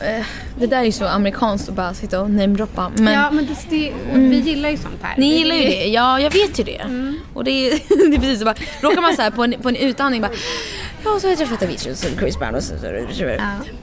Eh, 0.03 0.25
Det 0.59 0.67
där 0.67 0.79
är 0.81 0.85
ju 0.85 0.93
så 0.93 1.05
amerikanskt 1.07 1.69
att 1.69 1.75
bara 1.75 1.95
sitta 1.95 2.21
och 2.21 2.31
namedroppa. 2.31 2.93
Men 2.97 3.13
ja 3.15 3.31
men 3.31 3.47
det, 3.47 3.55
det, 3.71 3.93
och 4.13 4.19
vi 4.19 4.39
gillar 4.39 4.69
ju 4.71 4.77
sånt 4.77 5.03
här. 5.03 5.15
Ni 5.19 5.39
gillar 5.39 5.57
ju 5.57 5.65
det, 5.65 5.87
ja 5.87 6.21
jag 6.21 6.31
vet 6.31 6.59
ju 6.61 6.65
det. 6.65 6.81
Och 7.35 7.45
det 7.45 7.51
är, 7.51 7.71
det 8.11 8.17
är 8.17 8.21
precis 8.21 8.39
så 8.39 8.45
bara, 8.45 8.55
råkar 8.81 9.03
man 9.03 9.17
så 9.17 9.23
här 9.23 9.31
på 9.31 9.45
en, 9.45 9.55
på 9.63 9.69
en 9.69 9.77
utandning 9.77 10.21
bara 10.23 10.33
Ja 11.05 11.19
så 11.21 11.27
har 11.27 11.31
jag 11.31 11.39
träffat 11.39 11.63
Avicii 11.63 11.93
och 11.93 11.97
så 11.97 12.07
Chris 12.19 12.39
Brown 12.39 12.55
och 12.55 12.63
så, 12.63 12.75
så, 12.79 13.37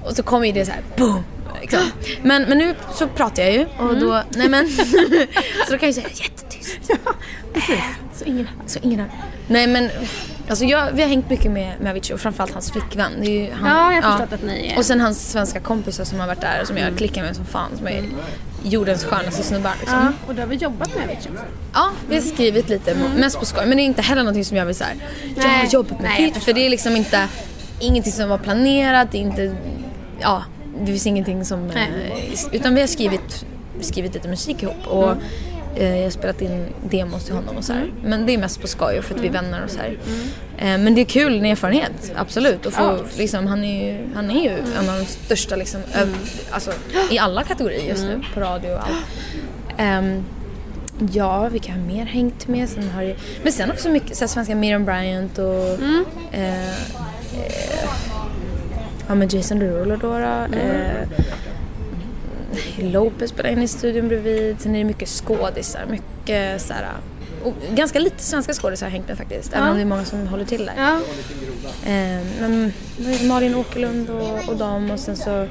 och 0.03 0.15
så 0.15 0.23
kommer 0.23 0.45
ju 0.47 0.51
det 0.53 0.65
så 0.65 0.71
här 0.71 0.81
boom. 0.97 1.23
Liksom. 1.61 1.79
Men, 2.21 2.43
men 2.43 2.57
nu 2.57 2.75
så 2.93 3.07
pratar 3.07 3.43
jag 3.43 3.53
ju 3.53 3.65
och 3.79 3.97
då, 3.97 4.23
nej 4.29 4.49
men 4.49 4.69
Så 5.67 5.71
då 5.71 5.77
kan 5.77 5.87
jag 5.87 5.95
säga 5.95 6.07
jättetyst. 6.13 6.91
Precis, 7.53 7.83
så 8.15 8.25
ingen 8.25 8.45
hör. 8.45 8.67
Så 8.67 8.79
ingen 8.83 8.99
har, 8.99 9.09
nej 9.47 9.67
men 9.67 9.89
Alltså 10.49 10.65
jag, 10.65 10.91
vi 10.91 11.01
har 11.01 11.09
hängt 11.09 11.29
mycket 11.29 11.51
med, 11.51 11.79
med 11.79 11.89
Avicii 11.91 12.15
och 12.15 12.19
framförallt 12.19 12.53
hans 12.53 12.71
flickvän. 12.71 13.23
Ju 13.23 13.51
han, 13.51 13.69
Ja, 13.69 13.93
jag 13.93 14.01
har 14.01 14.17
förstått 14.17 14.33
att 14.33 14.45
ni 14.45 14.67
är... 14.73 14.77
Och 14.77 14.85
sen 14.85 15.01
hans 15.01 15.31
svenska 15.31 15.59
kompisar 15.59 16.03
som 16.03 16.19
har 16.19 16.27
varit 16.27 16.41
där 16.41 16.63
som 16.65 16.77
jag 16.77 16.97
klickar 16.97 17.23
med 17.23 17.35
som 17.35 17.45
fan. 17.45 17.71
Som 17.77 17.87
är 17.87 18.03
jordens 18.63 19.03
skönaste 19.05 19.43
snubbar 19.43 19.71
liksom. 19.79 19.99
Ja, 19.99 20.11
och 20.27 20.35
du 20.35 20.41
har 20.41 20.47
väl 20.47 20.61
jobbat 20.61 20.95
med 20.95 21.03
Avicii 21.03 21.31
också? 21.31 21.43
Ja, 21.73 21.89
vi 22.09 22.15
har 22.15 22.21
skrivit 22.21 22.69
lite, 22.69 22.95
mest 23.17 23.39
på 23.39 23.45
skoj. 23.45 23.65
Men 23.65 23.77
det 23.77 23.83
är 23.83 23.85
inte 23.85 24.01
heller 24.01 24.23
någonting 24.23 24.45
som 24.45 24.57
jag 24.57 24.65
vill 24.65 24.75
säga. 24.75 24.89
Jag 25.35 25.43
har 25.43 25.65
jobbat 25.65 26.01
med 26.01 26.17
Pitch. 26.17 26.37
För 26.37 26.53
det 26.53 26.65
är 26.65 26.69
liksom 26.69 26.95
inte, 26.95 27.27
ingenting 27.79 28.13
som 28.13 28.29
var 28.29 28.37
planerat. 28.37 29.11
Det 29.11 29.17
är 29.17 29.21
inte, 29.21 29.55
ja, 30.19 30.43
det 30.79 30.85
finns 30.85 31.07
ingenting 31.07 31.45
som... 31.45 31.67
Nej. 31.67 31.89
Eh, 32.51 32.55
utan 32.55 32.75
vi 32.75 32.81
har 32.81 32.87
skrivit, 32.87 33.45
skrivit 33.81 34.13
lite 34.13 34.27
musik 34.27 34.63
ihop. 34.63 34.87
Och 34.87 35.11
eh, 35.11 35.17
jag 35.85 36.03
har 36.03 36.09
spelat 36.09 36.41
in 36.41 36.65
demos 36.89 37.25
till 37.25 37.33
honom 37.35 37.57
och 37.57 37.63
så 37.63 37.73
här. 37.73 37.91
Men 38.03 38.25
det 38.25 38.33
är 38.33 38.37
mest 38.37 38.61
på 38.61 38.67
skoj 38.67 39.01
för 39.01 39.15
att 39.15 39.21
vi 39.21 39.27
är 39.27 39.31
vänner 39.31 39.63
och 39.63 39.69
så 39.69 39.77
här. 39.79 39.97
Eh, 40.57 40.77
men 40.83 40.95
det 40.95 41.01
är 41.01 41.05
kul, 41.05 41.37
en 41.39 41.45
erfarenhet. 41.45 42.11
Absolut. 42.15 42.65
Och 42.65 42.73
få, 42.73 42.97
liksom, 43.17 43.47
han, 43.47 43.63
är 43.63 43.87
ju, 43.87 44.07
han 44.15 44.31
är 44.31 44.43
ju 44.43 44.49
en 44.79 44.89
av 44.89 44.99
de 44.99 45.05
största 45.05 45.55
liksom, 45.55 45.81
ö- 45.93 46.07
alltså, 46.51 46.71
i 47.11 47.17
alla 47.19 47.43
kategorier 47.43 47.89
just 47.89 48.03
nu. 48.03 48.21
På 48.33 48.39
radio 48.39 48.69
och 48.73 48.79
allt. 48.83 49.05
Ehm, 49.77 50.23
Ja, 51.13 51.49
vilka 51.49 51.71
har 51.71 51.79
mer 51.79 52.05
hängt 52.05 52.47
med? 52.47 52.69
Sen 52.69 52.89
har 52.89 53.03
det, 53.03 53.15
men 53.43 53.51
sen 53.51 53.71
också 53.71 53.89
mycket 53.89 54.17
så 54.17 54.23
här, 54.23 54.27
svenska 54.27 54.55
Miriam 54.55 54.85
Bryant 54.85 55.37
och 55.37 55.79
eh, 56.31 56.67
eh, 56.67 57.89
ja, 59.07 59.15
men 59.15 59.27
Jason 59.29 59.59
Derulo 59.59 59.95
då. 59.95 60.07
då 60.07 60.55
eh, 60.57 61.07
Lopez 62.81 63.29
spelar 63.29 63.49
in 63.49 63.61
i 63.61 63.67
studion 63.67 64.07
bredvid. 64.07 64.55
Sen 64.61 64.75
är 64.75 64.79
det 64.79 64.85
mycket 64.85 65.09
skådisar, 65.09 65.81
mycket 65.89 66.61
så 66.61 66.73
här, 66.73 66.85
ganska 67.75 67.99
lite 67.99 68.23
svenska 68.23 68.53
skådisar 68.53 68.85
har 68.85 68.91
hängt 68.91 69.07
med 69.07 69.17
faktiskt. 69.17 69.53
Även 69.53 69.63
Ja. 69.65 69.69
om 69.71 69.75
det 69.77 69.81
är 69.83 69.85
många 69.85 70.05
som 70.05 70.27
håller 70.27 70.45
till 70.45 70.65
där. 70.65 70.73
Ja, 70.77 70.99
Eh, 71.85 72.23
men 72.41 72.73
Malin 73.27 73.55
Åkerlund 73.55 74.09
och, 74.09 74.49
och 74.49 74.55
dem 74.57 74.91
och 74.91 74.99
sen 74.99 75.15
så 75.15 75.47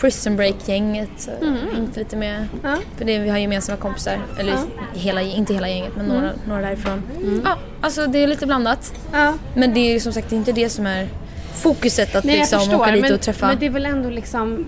Prison 0.00 0.36
Break-gänget 0.36 1.28
jag 1.40 1.48
hängt 1.76 1.96
lite 1.96 2.16
med. 2.16 2.46
ja. 2.62 2.76
För 2.96 3.04
det, 3.04 3.18
vi 3.18 3.28
har 3.28 3.38
gemensamma 3.38 3.76
kompisar, 3.78 4.18
eller 4.38 4.54
hela, 4.94 5.22
inte 5.22 5.54
hela 5.54 5.68
gänget 5.68 5.96
men 5.96 6.06
några, 6.06 6.30
några 6.48 6.60
därifrån. 6.62 7.02
Ja, 7.44 7.58
alltså 7.80 8.06
det 8.06 8.18
är 8.22 8.26
lite 8.26 8.46
blandat. 8.46 8.94
ja. 9.12 9.34
Men 9.54 9.74
det 9.74 9.80
är 9.80 10.00
som 10.00 10.12
sagt 10.12 10.32
inte 10.32 10.52
det 10.52 10.68
som 10.70 10.86
är 10.86 11.08
fokuset 11.54 12.14
att 12.16 12.24
Nej, 12.24 12.36
liksom 12.38 12.58
förstår. 12.60 12.76
åka 12.80 12.90
dit 12.90 13.02
men, 13.02 13.14
och 13.14 13.20
träffa. 13.20 13.46
men 13.46 13.58
det 13.58 13.66
är 13.66 13.70
väl 13.70 13.86
ändå 13.86 14.10
liksom... 14.10 14.66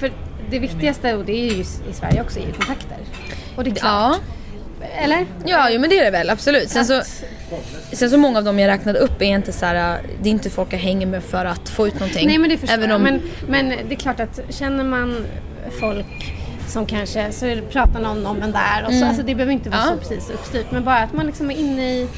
För 0.00 0.12
det 0.50 0.58
viktigaste, 0.58 1.14
och 1.14 1.24
det 1.24 1.32
är 1.32 1.54
ju 1.54 1.60
i 1.60 1.64
Sverige 1.92 2.22
också, 2.22 2.38
är 2.38 2.46
ju 2.46 2.52
kontakter. 2.52 2.98
Och 3.56 3.64
det 3.64 3.70
är 3.70 3.74
klart. 3.74 3.82
Ja, 3.84 4.16
Eller? 5.04 5.26
ja 5.44 5.70
jo, 5.70 5.80
men 5.80 5.90
det 5.90 5.98
är 5.98 6.04
det 6.04 6.10
väl 6.10 6.30
absolut. 6.30 6.68
Sen 6.70 6.86
så, 6.86 7.02
sen 7.92 8.10
så 8.10 8.16
många 8.18 8.38
av 8.38 8.44
dem 8.44 8.58
jag 8.58 8.68
räknade 8.68 8.98
upp 8.98 9.22
är 9.22 9.26
inte 9.26 9.52
så 9.52 9.66
här, 9.66 10.00
det 10.22 10.28
är 10.28 10.30
inte 10.30 10.50
folk 10.50 10.72
jag 10.72 10.78
hänger 10.78 11.06
med 11.06 11.22
för 11.24 11.44
att 11.44 11.68
få 11.68 11.86
ut 11.88 11.94
någonting. 11.94 12.26
Nej 12.26 12.38
men 12.38 12.50
det 12.50 12.58
förstår 12.58 12.74
Även 12.76 12.88
jag. 12.90 12.96
om, 12.96 13.02
Men, 13.02 13.20
men 13.48 13.68
det 13.68 13.94
är 13.94 13.98
klart 13.98 14.20
att 14.20 14.40
känner 14.48 14.84
man 14.84 15.26
folk 15.80 16.34
som 16.68 16.86
kanske, 16.86 17.32
så 17.32 17.58
pratar 17.70 18.00
någon 18.00 18.26
om 18.26 18.42
en 18.42 18.52
där 18.52 18.84
och 18.86 18.92
så, 18.94 19.04
alltså 19.04 19.22
det 19.22 19.34
behöver 19.34 19.52
inte 19.52 19.70
vara 19.70 19.82
Mm. 19.82 19.94
Ja. 19.98 20.04
så 20.04 20.08
precis 20.14 20.30
uppstyrt 20.30 20.70
men 20.70 20.84
bara 20.84 20.98
att 20.98 21.12
man 21.12 21.26
liksom 21.26 21.50
är 21.50 21.54
inne 21.56 21.90
i 21.94 22.08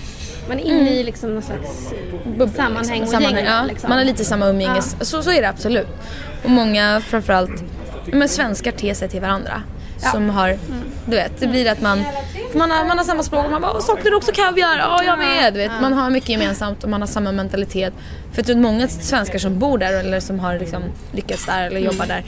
man 0.49 0.59
är 0.61 0.65
inne 0.65 0.91
i 0.91 1.03
liksom 1.03 1.35
någon 1.35 1.43
slags 1.43 1.93
bubbla, 2.25 2.49
sammanhang 2.65 3.03
och 3.03 3.09
sammanhang, 3.09 3.35
gäng. 3.45 3.45
ja. 3.47 3.65
liksom. 3.69 3.89
Man 3.89 3.99
har 3.99 4.05
lite 4.05 4.25
samma 4.25 4.47
umgänge. 4.49 4.83
Så, 5.01 5.23
så 5.23 5.33
är 5.33 5.43
det 5.43 5.49
absolut. 5.49 5.87
Och 6.45 6.51
många 6.51 7.01
framförallt 7.07 7.65
men 8.07 8.29
svenskar 8.29 8.73
ter 8.73 8.95
sig 8.95 9.09
till 9.09 9.21
varandra. 9.21 9.63
Som 10.13 10.31
har, 10.31 10.59
du 11.07 11.17
vet, 11.17 11.41
det 11.41 11.47
blir 11.47 11.71
att 11.73 11.81
man, 11.81 12.05
man 12.55 12.71
har, 12.71 12.85
man 12.85 12.99
har 12.99 13.05
samma 13.05 13.23
språk 13.23 13.45
och 13.45 13.51
man 13.51 13.63
bara 13.63 13.73
"Åh, 13.73 13.81
saknar 13.81 14.11
du 14.11 14.17
också 14.17 14.33
kaviar? 14.33 14.79
Ja, 14.79 15.03
jag 15.05 15.19
med. 15.19 15.55
Du 15.55 15.59
vet, 15.59 15.73
man 15.81 15.93
har 15.93 16.11
mycket 16.11 16.29
gemensamt 16.29 16.85
och 16.85 16.91
man 16.91 17.01
har 17.01 17.09
samma 17.09 17.33
mentalitet. 17.33 17.95
För 18.33 18.43
att 18.43 18.59
många 18.59 18.89
svenskar 18.89 19.39
som 19.39 19.59
bor 19.59 19.79
där 19.79 19.93
eller 19.93 20.21
som 20.21 20.41
har 20.41 20.59
liksom 20.59 20.83
lyckats 21.13 21.47
där 21.47 21.67
eller 21.67 21.81
jobbar 21.81 22.07
där 22.07 22.25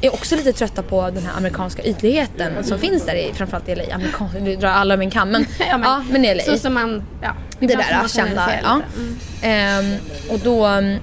är 0.00 0.14
också 0.14 0.36
lite 0.36 0.52
trötta 0.52 0.82
på 0.82 1.10
den 1.10 1.26
här 1.26 1.36
amerikanska 1.36 1.82
ytligheten 1.82 2.64
som 2.64 2.78
finns 2.78 3.06
där 3.06 3.14
i, 3.14 3.32
framförallt 3.34 3.68
i 3.68 3.74
LA. 3.74 3.94
Amerikansk, 3.94 4.34
nu 4.40 4.56
drar 4.56 4.68
alla 4.70 4.94
över 4.94 5.04
en 5.04 5.10
kam 5.10 5.28
men, 5.32 5.46
ja, 5.58 6.04
men, 6.10 6.24
i 6.24 6.34
LA. 6.34 6.42
Så 6.42 6.58
som 6.58 6.74
man, 6.74 7.02
ja. 7.22 7.34
det 7.58 7.66
där 7.66 8.08
kända. 8.08 8.50
Ja. 8.62 8.80
lite. 8.96 9.46
Ehm, 9.46 9.94
och 10.30 10.38
då 10.38 10.64
mm, 10.64 11.00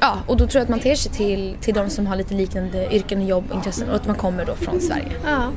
Ja, 0.00 0.18
och 0.26 0.36
då 0.36 0.46
tror 0.46 0.58
jag 0.58 0.62
att 0.62 0.68
man 0.68 0.80
ter 0.80 0.94
sig 0.94 1.12
till, 1.12 1.56
till 1.60 1.74
de 1.74 1.90
som 1.90 2.06
har 2.06 2.16
lite 2.16 2.34
liknande 2.34 2.94
yrken, 2.94 3.26
jobb 3.26 3.44
och 3.50 3.56
intressen 3.56 3.88
och 3.88 3.96
att 3.96 4.06
man 4.06 4.16
kommer 4.16 4.44
då 4.44 4.54
från 4.54 4.80
Sverige. 4.80 5.12
Ja. 5.24 5.50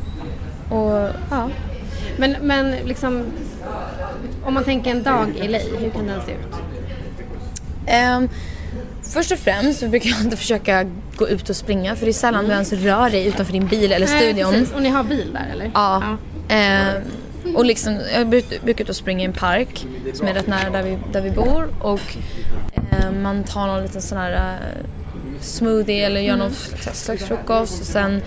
Och 0.76 1.10
ja, 1.30 1.50
Men, 2.18 2.36
men 2.42 2.72
liksom, 2.72 3.24
om 4.46 4.54
man 4.54 4.64
tänker 4.64 4.92
en 4.92 5.04
dag 5.04 5.28
i 5.36 5.48
LA, 5.48 5.58
hur 5.80 5.90
kan 5.90 6.08
den 6.08 6.22
se 6.26 6.32
ut? 6.32 6.56
Ehm, 7.88 8.30
först 9.02 9.32
och 9.32 9.40
främst 9.40 9.80
så 9.80 9.88
brukar 9.88 10.10
jag 10.10 10.22
inte 10.22 10.38
försöka 10.38 10.86
gå 11.16 11.28
ut 11.28 11.50
och 11.50 11.56
springa 11.56 11.96
för 11.96 12.06
det 12.06 12.12
är 12.12 12.14
sällan 12.14 12.46
du 12.46 12.52
ens 12.52 12.74
rör 12.74 13.10
dig 13.10 13.28
utanför 13.28 13.54
din 13.54 13.68
bil 13.68 13.92
eller 13.92 14.08
studion. 14.08 14.52
Nej, 14.52 14.60
precis. 14.60 14.76
Och 14.76 14.82
ni 14.82 14.90
har 14.90 15.04
bil 15.04 15.34
där 15.34 15.48
eller? 15.52 15.72
Ja. 15.74 16.18
Ehm, 16.50 17.02
och 17.56 17.66
liksom, 17.66 18.00
jag 18.14 18.28
brukar 18.64 18.82
ut 18.84 18.90
och 18.90 18.96
springa 18.96 19.22
i 19.22 19.26
en 19.26 19.34
park 19.34 19.86
som 20.14 20.28
är 20.28 20.34
rätt 20.34 20.48
nära 20.48 20.70
där 20.70 20.84
vi, 20.84 20.98
där 21.12 21.22
vi 21.22 21.32
bor 21.32 21.68
och 21.80 22.18
man 23.22 23.44
tar 23.44 23.68
någon 23.68 23.84
liten 23.84 24.02
sån 24.02 24.18
här 24.18 24.32
eh, 24.34 24.86
smoothie 25.42 26.06
eller 26.06 26.22
gör 26.22 26.36
någon 26.36 26.54
slags, 26.54 27.04
slags 27.04 27.24
frukost 27.24 27.82
och 27.82 27.88
sen 27.88 28.22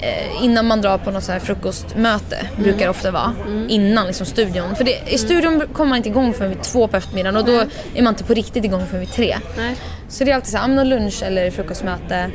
eh, 0.00 0.44
innan 0.44 0.66
man 0.66 0.80
drar 0.80 0.98
på 0.98 1.10
något 1.10 1.24
så 1.24 1.32
här 1.32 1.38
frukostmöte 1.40 2.46
brukar 2.56 2.78
det 2.78 2.88
ofta 2.88 3.10
vara 3.10 3.32
innan 3.68 4.06
liksom 4.06 4.26
studion. 4.26 4.76
För 4.76 4.84
det, 4.84 4.98
i 5.06 5.18
studion 5.18 5.62
kommer 5.72 5.88
man 5.88 5.96
inte 5.96 6.08
igång 6.08 6.32
förrän 6.34 6.50
vid 6.50 6.62
två 6.62 6.88
på 6.88 6.96
eftermiddagen 6.96 7.36
och 7.36 7.44
då 7.44 7.60
är 7.94 8.02
man 8.02 8.12
inte 8.12 8.24
på 8.24 8.34
riktigt 8.34 8.64
igång 8.64 8.86
förrän 8.86 9.00
vid 9.00 9.12
tre. 9.12 9.36
Nej. 9.56 9.76
Så 10.08 10.24
det 10.24 10.30
är 10.30 10.34
alltid 10.34 10.50
så 10.52 10.58
här, 10.58 10.68
någon 10.68 10.88
lunch 10.88 11.22
eller 11.22 11.50
frukostmöte. 11.50 12.30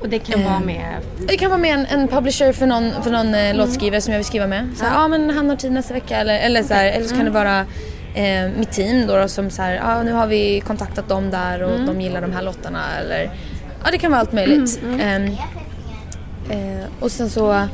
Och 0.00 0.08
det 0.08 0.18
kan 0.18 0.44
vara 0.44 0.54
Ehm. 0.56 0.66
med... 0.66 0.96
Det 1.28 1.36
kan 1.36 1.50
vara 1.50 1.60
med 1.60 1.74
en, 1.74 1.86
en 1.86 2.08
publisher 2.08 2.52
för 2.52 2.66
någon, 2.66 2.92
för 3.02 3.10
någon 3.10 3.34
eh, 3.34 3.54
låtskrivare 3.54 4.00
som 4.00 4.12
jag 4.12 4.18
vill 4.18 4.26
skriva 4.26 4.46
med. 4.46 4.68
Så 4.76 4.84
ja 4.84 5.08
men 5.08 5.30
han 5.30 5.48
har 5.50 5.56
tid 5.56 5.72
nästa 5.72 5.94
vecka 5.94 6.16
eller, 6.16 6.38
eller, 6.38 6.62
så, 6.62 6.74
här, 6.74 6.86
eller 6.86 7.06
så 7.06 7.16
kan 7.16 7.24
det 7.24 7.30
vara 7.30 7.66
eh, 8.14 8.50
mitt 8.58 8.72
team 8.72 9.06
då, 9.06 9.16
då 9.16 9.28
som 9.28 9.50
så 9.50 9.62
här, 9.62 9.74
ja 9.74 10.02
nu 10.02 10.12
har 10.12 10.26
vi 10.26 10.60
kontaktat 10.60 11.08
dem 11.08 11.30
där 11.30 11.62
och 11.62 11.80
de 11.80 12.00
gillar 12.00 12.20
de 12.20 12.32
här 12.32 12.42
låtarna 12.42 12.98
eller 13.00 13.30
ja 13.84 13.90
det 13.92 13.98
kan 13.98 14.10
vara 14.10 14.20
allt 14.20 14.32
möjligt. 14.32 14.80
Ehm, 15.00 15.26
eh, 16.50 16.84
och 17.00 17.10
sen 17.10 17.30
så 17.30 17.68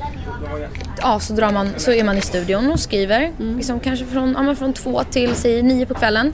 Ja, 1.00 1.20
så, 1.20 1.32
drar 1.32 1.52
man, 1.52 1.70
så 1.76 1.92
är 1.92 2.04
man 2.04 2.18
i 2.18 2.20
studion 2.20 2.72
och 2.72 2.80
skriver. 2.80 3.32
Liksom 3.56 3.80
kanske 3.80 4.06
från, 4.06 4.46
ja, 4.46 4.54
från 4.54 4.72
två 4.72 5.02
till 5.10 5.34
säg 5.34 5.62
nio 5.62 5.86
på 5.86 5.94
kvällen. 5.94 6.32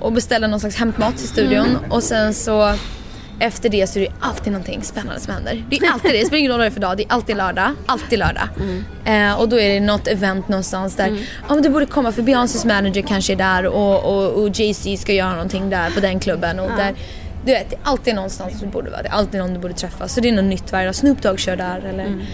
Och 0.00 0.12
beställer 0.12 0.48
någon 0.48 0.60
slags 0.60 0.76
hämtmat 0.76 1.16
till 1.16 1.28
studion. 1.28 1.78
Och 1.90 2.02
sen 2.02 2.34
så 2.34 2.74
efter 3.42 3.68
det 3.68 3.86
så 3.86 3.98
är 3.98 4.02
det 4.02 4.12
alltid 4.20 4.52
någonting 4.52 4.82
spännande 4.82 5.20
som 5.20 5.34
händer. 5.34 5.64
Det 5.70 5.76
är 5.76 5.92
alltid 5.92 6.10
det. 6.10 6.18
Det 6.18 6.26
spelar 6.26 6.38
ingen 6.38 6.52
roll 6.52 6.58
vad 6.58 6.66
det 6.66 6.70
är 6.70 6.74
för 6.74 6.80
dag. 6.80 6.96
Det 6.96 7.02
är 7.02 7.12
alltid 7.12 7.36
lördag. 7.36 7.70
Alltid 7.86 8.18
lördag. 8.18 8.48
Eh, 9.04 9.40
och 9.40 9.48
då 9.48 9.60
är 9.60 9.68
det 9.68 9.80
något 9.80 10.08
event 10.08 10.48
någonstans 10.48 10.96
där 10.96 11.18
ja, 11.48 11.54
men 11.54 11.62
du 11.62 11.68
borde 11.68 11.86
komma 11.86 12.12
för 12.12 12.22
Beyoncés 12.22 12.64
manager 12.64 13.02
kanske 13.02 13.32
är 13.32 13.36
där 13.36 13.66
och, 13.66 14.04
och, 14.04 14.42
och 14.42 14.48
Jay-Z 14.48 14.96
ska 14.96 15.12
göra 15.12 15.32
någonting 15.32 15.70
där 15.70 15.90
på 15.90 16.00
den 16.00 16.20
klubben. 16.20 16.58
Och 16.60 16.70
där, 16.76 16.94
du 17.44 17.52
vet, 17.52 17.70
det 17.70 17.76
är 17.76 17.80
alltid 17.82 18.14
någonstans 18.14 18.60
du 18.60 18.66
borde 18.66 18.90
vara. 18.90 19.02
Det 19.02 19.08
är 19.08 19.12
alltid 19.12 19.40
någon 19.40 19.54
du 19.54 19.60
borde 19.60 19.74
träffa. 19.74 20.08
Så 20.08 20.20
det 20.20 20.28
är 20.28 20.32
något 20.32 20.44
nytt 20.44 20.72
varje 20.72 20.86
dag. 20.86 20.94
Snoop 20.94 21.22
Dogg 21.22 21.38
kör 21.38 21.56
där 21.56 21.80
eller... 21.88 22.26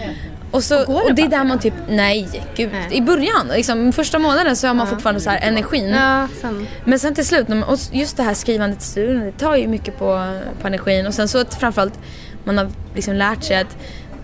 Och, 0.51 0.63
så, 0.63 0.75
det 0.75 0.85
och 0.85 1.15
det 1.15 1.21
är 1.21 1.27
där 1.27 1.43
man 1.43 1.59
typ, 1.59 1.73
nej 1.89 2.27
gud. 2.55 2.69
Nej. 2.71 2.97
I 2.97 3.01
början, 3.01 3.47
liksom, 3.55 3.93
första 3.93 4.19
månaden 4.19 4.55
så 4.55 4.67
har 4.67 4.73
man 4.73 4.87
fortfarande 4.87 5.21
så 5.21 5.29
här 5.29 5.39
energin. 5.47 5.89
Ja, 5.89 6.27
sen... 6.41 6.67
Men 6.85 6.99
sen 6.99 7.15
till 7.15 7.25
slut, 7.25 7.47
och 7.67 7.77
just 7.91 8.17
det 8.17 8.23
här 8.23 8.33
skrivandet 8.33 8.81
i 8.81 8.85
studion, 8.85 9.19
det 9.25 9.31
tar 9.31 9.55
ju 9.55 9.67
mycket 9.67 9.99
på, 9.99 10.39
på 10.61 10.67
energin. 10.67 11.07
Och 11.07 11.13
sen 11.13 11.27
så 11.27 11.41
att 11.41 11.55
framförallt 11.55 11.99
man 12.43 12.57
har 12.57 12.69
liksom 12.95 13.15
lärt 13.15 13.43
sig 13.43 13.57
att 13.57 13.77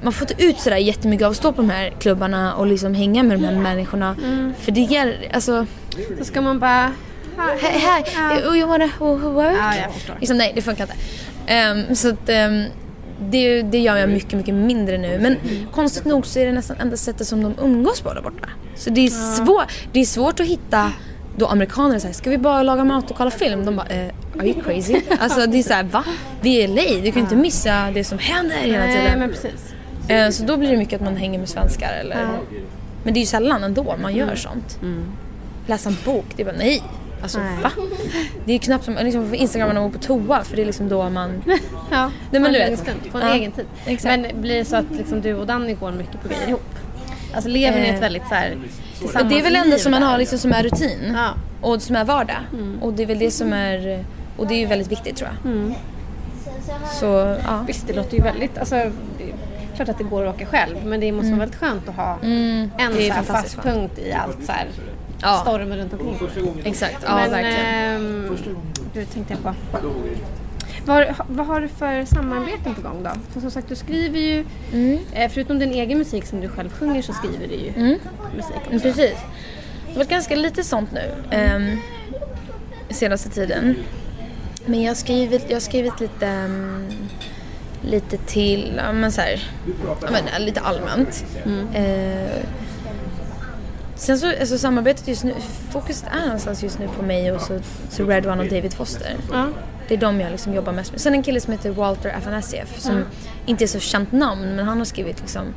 man 0.03 0.13
får 0.13 0.31
inte 0.31 0.43
ut 0.43 0.59
sådär 0.59 0.77
jättemycket 0.77 1.25
av 1.25 1.31
att 1.31 1.37
stå 1.37 1.51
på 1.51 1.61
de 1.61 1.69
här 1.69 1.89
klubbarna 1.99 2.55
och 2.55 2.67
liksom 2.67 2.93
hänga 2.93 3.23
med 3.23 3.39
de 3.39 3.45
här 3.45 3.55
människorna. 3.55 4.15
För 4.59 4.71
det 4.71 4.81
ger, 4.81 5.29
alltså, 5.33 5.65
Så 6.17 6.25
ska 6.25 6.41
man 6.41 6.59
bara... 6.59 6.91
hej, 7.37 8.05
hej, 8.13 8.47
oh, 8.47 8.57
you 8.57 8.67
wanna 8.67 8.89
work? 8.99 9.57
Ja, 9.59 9.75
jag 9.75 9.93
förstår. 9.93 10.15
Liksom, 10.19 10.37
nej, 10.37 10.51
det 10.55 10.61
funkar 10.61 10.83
inte. 10.83 10.95
Ehm, 11.47 11.95
så 11.95 12.09
att 12.09 12.29
ehm, 12.29 12.63
det, 13.19 13.61
det 13.61 13.79
gör 13.79 13.97
jag 13.97 14.09
mycket, 14.09 14.33
mycket 14.33 14.53
mindre 14.53 14.97
nu. 14.97 15.19
Men 15.19 15.37
konstigt 15.71 16.05
nog 16.05 16.25
så 16.25 16.39
är 16.39 16.45
det 16.45 16.51
nästan 16.51 16.77
enda 16.77 16.97
sättet 16.97 17.27
som 17.27 17.43
de 17.43 17.55
umgås 17.61 18.01
på 18.01 18.13
där 18.13 18.21
borta. 18.21 18.49
Så 18.75 18.89
det 18.89 19.05
är, 19.05 19.09
svår, 19.09 19.63
det 19.91 19.99
är 19.99 20.05
svårt 20.05 20.39
att 20.39 20.45
hitta 20.45 20.91
då 21.37 21.47
amerikaner 21.47 21.99
säger 21.99 22.13
ska 22.13 22.29
vi 22.29 22.37
bara 22.37 22.63
laga 22.63 22.83
mat 22.83 23.11
och 23.11 23.17
kolla 23.17 23.31
film? 23.31 23.65
De 23.65 23.75
bara, 23.75 23.87
eh, 23.87 24.07
are 24.39 24.47
you 24.47 24.61
crazy? 24.63 25.01
alltså 25.19 25.45
det 25.45 25.57
är 25.57 25.63
såhär, 25.63 25.83
va? 25.83 26.03
Vi 26.41 26.63
är 26.63 26.67
LA, 26.67 27.03
du 27.03 27.11
kan 27.11 27.21
inte 27.21 27.35
missa 27.35 27.91
det 27.93 28.03
som 28.03 28.17
händer 28.17 28.55
hela 28.55 28.85
Nej, 28.85 28.95
tiden. 28.95 29.19
men 29.19 29.29
precis. 29.29 29.73
Eh, 30.07 30.29
så 30.29 30.43
då 30.43 30.57
blir 30.57 30.71
det 30.71 30.77
mycket 30.77 30.95
att 30.95 31.05
man 31.05 31.15
hänger 31.15 31.39
med 31.39 31.49
svenskar 31.49 31.93
eller... 31.99 32.27
Men 33.03 33.13
det 33.13 33.17
är 33.17 33.21
ju 33.21 33.25
sällan 33.27 33.63
ändå 33.63 33.95
man 34.01 34.15
gör 34.15 34.35
sånt. 34.35 34.79
Läsa 35.67 35.89
en 35.89 35.97
bok, 36.05 36.25
det 36.35 36.41
är 36.41 36.45
bara 36.45 36.55
nej. 36.57 36.83
Alltså 37.21 37.39
Nej. 37.39 37.63
va? 37.63 37.71
Det 38.45 38.51
är 38.51 38.53
ju 38.53 38.59
knappt 38.59 38.85
som 38.85 38.93
liksom, 39.01 39.29
på 39.29 39.35
Instagram 39.35 39.67
när 39.67 39.75
man 39.75 39.83
går 39.83 39.97
på 39.99 40.03
toa 40.05 40.43
för 40.43 40.55
det 40.55 40.61
är 40.61 40.65
liksom 40.65 40.89
då 40.89 41.09
man... 41.09 41.43
Ja, 41.91 42.11
men 42.31 42.41
få 42.41 42.47
en 42.47 42.53
du 42.53 42.59
vet. 42.59 42.79
stund, 42.79 42.99
få 43.11 43.17
en 43.17 43.27
Ja, 43.27 43.33
egen 43.33 43.51
tid. 43.51 43.65
exakt. 43.85 44.19
Men 44.21 44.41
blir 44.41 44.55
det 44.55 44.65
så 44.65 44.75
att 44.75 44.85
liksom 44.91 45.21
du 45.21 45.33
och 45.33 45.45
Danny 45.47 45.73
går 45.73 45.91
mycket 45.91 46.21
på 46.21 46.27
grejer 46.29 46.47
ihop? 46.47 46.61
Alltså 47.33 47.49
lever 47.49 47.81
ni 47.81 47.87
Eh, 47.87 47.95
ett 47.95 48.01
väldigt 48.01 48.27
så 48.29 48.35
här 48.35 48.57
Och 49.01 49.25
det 49.25 49.39
är 49.39 49.43
väl 49.43 49.55
ändå 49.55 49.77
som 49.77 49.91
man 49.91 50.03
har 50.03 50.17
liksom 50.17 50.37
som 50.39 50.51
är 50.51 50.63
rutin. 50.63 51.11
Ja. 51.13 51.29
Och 51.61 51.81
som 51.81 51.95
är 51.95 52.05
vardag. 52.05 52.37
Och 52.81 52.93
det 52.93 53.03
är 53.03 53.07
väl 53.07 53.19
det 53.19 53.31
som 53.31 53.53
är... 53.53 54.05
Och 54.37 54.47
det 54.47 54.53
är 54.53 54.59
ju 54.59 54.65
väldigt 54.65 54.91
viktigt 54.91 55.15
tror 55.17 55.29
jag. 55.43 55.53
Så 56.99 57.37
ja. 57.45 57.63
Visst, 57.67 57.87
det 57.87 57.93
låter 57.93 58.17
ju 58.17 58.23
väldigt... 58.23 58.57
Alltså, 58.57 58.91
klart 59.75 59.89
att 59.89 59.97
det 59.97 60.03
går 60.03 60.25
att 60.27 60.35
åka 60.35 60.45
själv 60.45 60.75
men 60.85 60.99
det 60.99 61.11
måste 61.11 61.29
vara 61.29 61.39
väldigt 61.39 61.59
skönt 61.59 61.89
att 61.89 61.95
ha 61.95 62.17
en 62.21 62.31
Mm. 62.31 62.69
så 63.07 63.13
fantastiskt 63.13 63.55
fast 63.55 63.67
punkt 63.67 63.99
i 63.99 64.13
allt 64.13 64.37
så 64.45 64.51
här 64.51 64.67
Ja. 65.21 65.39
stormen 65.41 65.77
runt 65.77 65.93
omkring. 65.93 66.61
Exakt, 66.63 66.97
ja 67.03 67.15
men, 67.15 67.31
verkligen. 67.31 67.65
ehm, 67.65 68.37
hur 68.93 69.05
tänkte 69.05 69.33
jag 69.33 69.43
på? 69.43 69.53
Vad, 70.85 70.95
har- 71.05 71.25
vad 71.27 71.45
har 71.47 71.61
du 71.61 71.67
för 71.67 72.05
samarbeten 72.05 72.75
på 72.75 72.81
gång 72.81 73.03
då? 73.03 73.09
För 73.33 73.41
som 73.41 73.51
sagt, 73.51 73.69
du 73.69 73.75
skriver 73.75 74.19
ju, 74.19 74.45
Mm. 74.73 74.99
eh, 75.13 75.31
förutom 75.31 75.59
din 75.59 75.71
egen 75.71 75.97
musik 75.97 76.25
som 76.25 76.41
du 76.41 76.49
själv 76.49 76.69
sjunger 76.69 77.01
så 77.01 77.13
skriver 77.13 77.47
du 77.47 77.55
ju 77.55 77.71
musik 77.71 77.75
Mm, 77.77 78.75
också. 78.75 78.79
Precis. 78.79 78.95
Det 79.85 79.91
har 79.91 79.95
varit 79.95 80.09
ganska 80.09 80.35
lite 80.35 80.63
sånt 80.63 80.89
nu. 80.91 81.37
Um, 81.55 81.81
senaste 82.89 83.29
tiden. 83.29 83.75
Men 84.65 84.81
jag 84.81 84.89
har 84.89 84.95
skrivit, 84.95 85.45
jag 85.47 85.55
har 85.55 85.59
skrivit 85.61 85.99
lite, 85.99 86.27
ehm, 86.27 86.85
lite 87.81 88.17
till, 88.17 88.73
ja 88.85 88.91
men 88.91 89.11
så 89.11 89.21
här, 89.21 89.49
ja, 90.01 90.07
men, 90.11 90.45
lite 90.45 90.59
allmänt. 90.59 91.25
Eh, 91.73 92.43
sen 93.95 94.19
så, 94.19 94.27
alltså 94.39 94.57
samarbetet 94.57 95.07
just 95.07 95.23
nu, 95.23 95.33
fokuset 95.69 96.07
är 96.11 96.25
någonstans 96.25 96.63
just 96.63 96.79
nu 96.79 96.87
på 96.97 97.03
mig 97.03 97.31
och 97.31 97.41
så, 97.41 97.59
så 97.89 98.05
Red 98.05 98.25
One 98.25 98.43
och 98.43 98.49
David 98.49 98.73
Foster. 98.73 99.15
Ja. 99.31 99.47
Det 99.87 99.93
är 99.93 99.97
de 99.97 100.21
jag 100.21 100.31
liksom 100.31 100.53
jobbar 100.53 100.73
mest 100.73 100.91
med. 100.91 101.01
Sen 101.01 101.13
en 101.13 101.23
kille 101.23 101.41
som 101.41 101.53
heter 101.53 101.69
Walter 101.69 102.09
Afanasieff 102.09 102.79
som 102.79 103.05
inte 103.45 103.63
är 103.63 103.67
så 103.67 103.79
känt 103.79 104.11
namn 104.11 104.55
men 104.55 104.67
han 104.67 104.77
har 104.77 104.85
skrivit 104.85 105.19
liksom 105.19 105.53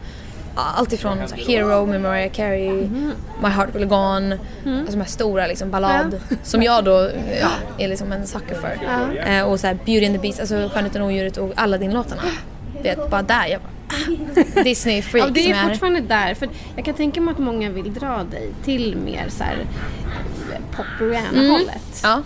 ja, 0.56 0.62
allt 0.76 0.92
ifrån 0.92 1.28
så 1.28 1.34
här, 1.34 1.42
Hero 1.42 1.86
med 1.86 2.00
Mariah 2.00 2.32
Carey, 2.32 2.88
My 3.42 3.48
Heart 3.48 3.74
Will 3.74 3.86
Go 3.86 3.94
On, 3.94 4.32
alltså 4.32 4.92
de 4.92 5.00
här 5.00 5.04
stora 5.04 5.46
liksom 5.46 5.70
ballad 5.70 6.20
som 6.42 6.62
jag 6.62 6.84
då 6.84 7.10
ja, 7.40 7.50
är 7.78 7.88
liksom 7.88 8.12
en 8.12 8.26
sucker 8.26 8.54
för. 8.54 8.78
Eh, 9.26 9.42
och 9.42 9.60
så 9.60 9.66
här, 9.66 9.74
Beauty 9.74 10.06
and 10.06 10.14
the 10.14 10.20
Beast, 10.20 10.40
alltså 10.40 10.70
Skönheten 10.74 11.02
och 11.02 11.08
odjuret 11.08 11.36
och 11.36 11.52
Aladdin-låtarna. 11.56 12.22
Vet, 12.82 13.10
bara 13.10 13.22
där 13.22 13.46
jag 13.46 13.60
bara 13.60 13.72
ah, 14.56 14.62
Disney 14.62 15.02
freak 15.02 15.26
Ja, 15.26 15.30
det 15.30 15.50
är 15.50 15.68
fortfarande 15.68 16.00
där. 16.00 16.34
För 16.34 16.48
jag 16.76 16.84
kan 16.84 16.94
tänka 16.94 17.20
mig 17.20 17.32
att 17.32 17.38
många 17.38 17.70
vill 17.70 17.94
dra 17.94 18.24
dig 18.30 18.50
till 18.64 18.96
mer 18.96 19.28
så 19.28 19.44
här 19.44 19.56
pop 20.76 20.86
hållet 20.98 22.00
Ja. 22.02 22.22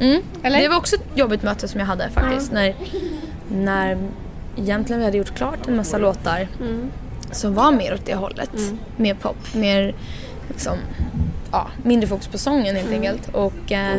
Mm. 0.00 0.22
Det 0.42 0.68
var 0.68 0.76
också 0.76 0.96
ett 0.96 1.06
jobbigt 1.14 1.42
möte 1.42 1.68
som 1.68 1.80
jag 1.80 1.86
hade 1.86 2.10
faktiskt. 2.10 2.52
När, 2.52 2.74
när 3.48 3.98
egentligen 4.56 4.98
vi 5.00 5.04
hade 5.04 5.18
gjort 5.18 5.34
klart 5.34 5.68
en 5.68 5.76
massa 5.76 5.98
låtar 5.98 6.48
som 7.32 7.54
var 7.54 7.72
mer 7.72 7.94
åt 7.94 8.06
det 8.06 8.14
hållet. 8.14 8.50
Mer 8.96 9.14
pop, 9.14 9.54
mer 9.54 9.94
liksom, 10.48 10.76
ja, 11.52 11.66
mindre 11.84 12.08
fokus 12.08 12.28
på 12.28 12.38
sången 12.38 12.76
helt 12.76 12.90
enkelt. 12.90 13.28
Och 13.28 13.72
eh, 13.72 13.96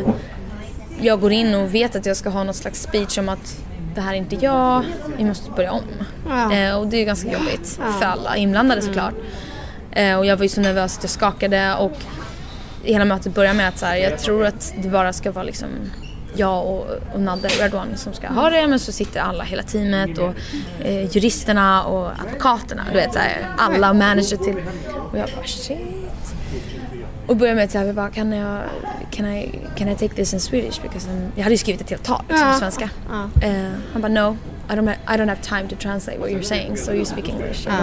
jag 1.00 1.20
går 1.20 1.32
in 1.32 1.54
och 1.54 1.74
vet 1.74 1.96
att 1.96 2.06
jag 2.06 2.16
ska 2.16 2.30
ha 2.30 2.44
någon 2.44 2.54
slags 2.54 2.82
speech 2.82 3.18
om 3.18 3.28
att 3.28 3.64
det 3.94 4.00
här 4.00 4.12
är 4.12 4.16
inte 4.16 4.36
jag, 4.36 4.84
vi 5.16 5.24
måste 5.24 5.50
börja 5.50 5.72
om. 5.72 5.82
Ja. 6.28 6.52
Eh, 6.52 6.78
och 6.78 6.86
det 6.86 6.96
är 6.96 7.04
ganska 7.04 7.32
jobbigt 7.32 7.80
för 7.98 8.06
alla 8.06 8.36
inblandade 8.36 8.82
såklart. 8.82 9.14
Eh, 9.92 10.18
och 10.18 10.26
jag 10.26 10.36
var 10.36 10.42
ju 10.42 10.48
så 10.48 10.60
nervös 10.60 10.96
att 10.98 11.04
jag 11.04 11.10
skakade 11.10 11.74
och 11.74 11.96
hela 12.82 13.04
mötet 13.04 13.34
börjar 13.34 13.54
med 13.54 13.68
att 13.68 13.78
så 13.78 13.86
här, 13.86 13.96
jag 13.96 14.18
tror 14.18 14.46
att 14.46 14.74
det 14.82 14.88
bara 14.88 15.12
ska 15.12 15.32
vara 15.32 15.44
liksom 15.44 15.68
jag 16.36 16.66
och, 16.66 16.86
och 17.14 17.20
Nadde 17.20 17.48
Redwan 17.48 17.96
som 17.96 18.12
ska 18.12 18.28
ha 18.28 18.50
det 18.50 18.66
men 18.66 18.78
så 18.78 18.92
sitter 18.92 19.20
alla, 19.20 19.44
hela 19.44 19.62
teamet 19.62 20.18
och 20.18 20.34
eh, 20.84 21.16
juristerna 21.16 21.84
och 21.84 22.10
advokaterna, 22.20 22.82
du 22.90 22.96
vet 22.96 23.12
så 23.12 23.18
här, 23.18 23.46
alla 23.58 23.92
manager 23.92 24.36
till 24.36 24.56
och 25.12 25.18
jag 25.18 25.28
bara 25.36 25.46
shit. 25.46 25.78
Och 27.26 27.36
börjar 27.36 27.54
med 27.54 27.64
att 27.64 27.70
säga, 27.70 27.92
bara 27.92 28.10
kan 28.10 28.32
jag, 28.32 28.60
can 29.10 29.26
I, 29.26 29.58
can 29.76 29.88
I 29.88 29.94
take 29.94 30.14
this 30.14 30.34
in 30.34 30.40
Swedish? 30.40 30.82
Because 30.82 31.08
I'm, 31.10 31.28
jag 31.36 31.42
hade 31.42 31.54
ju 31.54 31.58
skrivit 31.58 31.80
ett 31.80 31.90
helt 31.90 32.04
tal 32.04 32.22
liksom, 32.28 32.52
på 32.52 32.58
svenska. 32.58 32.90
Eh, 33.42 33.52
han 33.92 34.02
bara 34.02 34.08
no, 34.12 34.36
I 34.70 34.72
don't, 34.72 34.86
have, 34.88 34.96
I 35.14 35.18
don't 35.20 35.28
have 35.28 35.40
time 35.42 35.68
to 35.68 35.76
translate 35.76 36.18
what 36.18 36.28
you're 36.30 36.42
saying 36.42 36.76
so 36.76 36.92
you 36.92 37.04
speak 37.04 37.28
English. 37.28 37.66
Jag 37.66 37.74
Ja. 37.74 37.78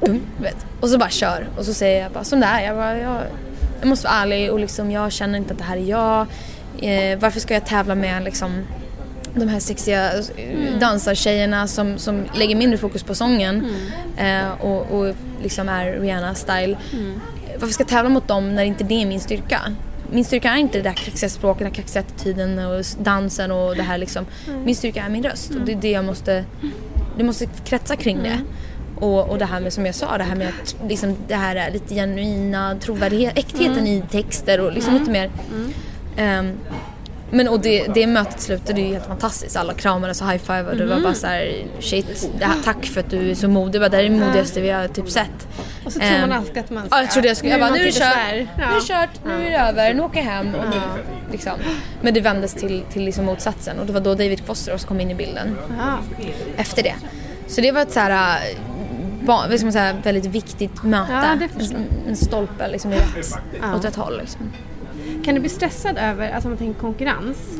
bara, 0.00 0.12
vet. 0.42 0.66
Och 0.80 0.88
så 0.88 0.98
bara 0.98 1.10
kör 1.10 1.48
och 1.58 1.64
så 1.64 1.74
säger 1.74 2.02
jag 2.02 2.12
bara 2.12 2.24
som 2.24 2.40
det 2.40 2.46
är. 2.46 2.60
Jag 2.66 2.76
bara, 2.76 2.98
jag, 2.98 3.20
jag 3.80 3.88
måste 3.88 4.06
vara 4.06 4.16
ärlig 4.16 4.52
och 4.52 4.58
liksom 4.60 4.90
jag 4.90 5.12
känner 5.12 5.38
inte 5.38 5.52
att 5.52 5.58
det 5.58 5.64
här 5.64 5.76
är 5.76 5.80
jag. 5.84 6.26
Eh, 6.78 7.18
varför 7.18 7.40
ska 7.40 7.54
jag 7.54 7.66
tävla 7.66 7.94
med 7.94 8.24
liksom 8.24 8.62
de 9.34 9.48
här 9.48 9.60
sexiga 9.60 10.10
mm. 10.12 10.78
dansartjejerna 10.78 11.66
som, 11.66 11.98
som 11.98 12.24
lägger 12.34 12.56
mindre 12.56 12.78
fokus 12.78 13.02
på 13.02 13.14
sången 13.14 13.70
Mm. 14.18 14.46
eh, 14.46 14.60
och, 14.60 14.90
och 14.90 15.14
liksom 15.42 15.68
är 15.68 15.92
Rihanna-style. 15.92 16.76
Varför 17.60 17.72
ska 17.74 17.82
jag 17.82 17.88
tävla 17.88 18.10
mot 18.10 18.28
dem 18.28 18.54
när 18.54 18.64
inte 18.64 18.84
det 18.84 19.02
är 19.02 19.06
min 19.06 19.20
styrka? 19.20 19.60
Min 20.10 20.24
styrka 20.24 20.50
är 20.50 20.56
inte 20.56 20.78
det 20.78 20.84
där 20.84 20.92
kaxiga 20.92 21.30
språket, 21.30 21.62
den 21.62 21.72
kaxiga 21.72 22.00
attityden 22.02 22.58
och 22.58 22.84
dansen 23.02 23.50
och 23.50 23.76
det 23.76 23.82
här 23.82 23.98
liksom. 23.98 24.26
Min 24.64 24.76
styrka 24.76 25.02
är 25.02 25.08
min 25.08 25.22
röst 25.22 25.50
och 25.54 25.60
det 25.60 25.72
är 25.72 25.76
det 25.76 25.90
jag 25.90 26.04
måste, 26.04 26.44
det 27.16 27.24
måste 27.24 27.46
kretsa 27.64 27.96
kring 27.96 28.22
det. 28.22 28.40
Och, 28.96 29.28
och 29.30 29.38
det 29.38 29.44
här 29.44 29.60
med 29.60 29.72
som 29.72 29.86
jag 29.86 29.94
sa, 29.94 30.18
det 30.18 30.24
här 30.24 30.36
med 30.36 30.48
att 30.48 30.76
liksom, 30.88 31.16
det 31.28 31.34
här 31.34 31.56
är 31.56 31.70
lite 31.70 31.94
genuina 31.94 32.76
trovärdighet, 32.80 33.38
äktheten 33.38 33.86
i 33.86 34.02
texter 34.10 34.60
och 34.60 34.72
liksom 34.72 34.94
lite 34.94 35.10
mer 35.10 35.30
Ehm, 36.18 36.52
men 37.30 37.48
och 37.48 37.60
det, 37.60 37.86
det 37.94 38.06
mötet 38.06 38.40
slutade 38.40 38.80
ju 38.80 38.86
helt 38.92 39.06
fantastiskt. 39.06 39.56
Alla 39.56 39.74
kramades 39.74 40.20
och 40.20 40.30
high-fivade 40.30 40.70
och 40.70 40.76
det 40.76 40.86
var 40.86 41.00
bara 41.00 41.14
så 41.14 41.26
här: 41.26 41.64
shit, 41.80 42.30
här, 42.40 42.54
tack 42.64 42.86
för 42.86 43.00
att 43.00 43.10
du 43.10 43.30
är 43.30 43.34
så 43.34 43.48
modig. 43.48 43.80
Det 43.80 43.88
det 43.88 43.98
är 43.98 44.02
det 44.02 44.10
modigaste 44.10 44.60
vi 44.60 44.70
har 44.70 44.88
typ 44.88 45.10
sett. 45.10 45.48
Och 45.84 45.92
så 45.92 45.98
tror 46.00 46.10
Ehm, 46.10 46.20
man 46.28 46.32
alltid 46.38 46.58
att 46.58 46.70
man 46.70 46.86
ska... 46.86 46.96
Ja, 46.96 47.02
jag 47.02 47.10
trodde 47.10 47.28
jag 47.28 47.36
skulle, 47.36 47.52
jag 47.52 47.60
bara, 47.60 47.70
nu 47.70 47.78
är 47.80 47.84
det 47.84 47.92
kört, 47.92 48.56
nu 48.56 48.62
är 48.64 48.74
det 48.74 48.86
kört, 48.86 49.24
nu 49.24 49.46
är 49.46 49.50
det 49.50 49.58
över, 49.58 49.94
nu 49.94 50.02
åker 50.02 50.16
jag 50.18 50.24
hem. 50.26 50.54
Och 50.54 50.64
liksom. 51.32 51.52
Men 52.02 52.14
det 52.14 52.20
vändes 52.20 52.54
till, 52.54 52.82
till 52.92 53.04
liksom 53.04 53.24
motsatsen 53.24 53.78
och 53.78 53.86
det 53.86 53.92
var 53.92 54.00
då 54.00 54.10
David 54.14 54.40
Foster 54.46 54.78
kom 54.78 55.00
in 55.00 55.10
i 55.10 55.14
bilden 55.14 55.58
efter 56.56 56.82
det. 56.82 56.94
Så 57.46 57.60
det 57.60 57.72
var 57.72 57.80
ett 57.82 57.92
så 57.92 58.00
här, 58.00 58.38
vad 59.24 59.52
ska 59.56 59.64
man 59.66 59.72
säga, 59.72 59.96
väldigt 60.02 60.26
viktigt 60.26 60.82
möte. 60.82 61.12
Ja, 61.12 61.72
en 62.08 62.16
stolpe 62.16 62.68
liksom 62.68 62.92
i 62.92 62.96
rätt, 62.96 63.38
Ja. 63.62 63.76
åt 63.76 63.84
rätt 63.84 63.96
håll. 63.96 64.18
Liksom. 64.18 64.40
Kan 65.28 65.34
du 65.34 65.40
bli 65.40 65.50
stressad 65.50 65.98
över, 65.98 66.30
alltså 66.32 66.48
om 66.48 66.50
man 66.50 66.58
tänker 66.58 66.80
konkurrens. 66.80 67.58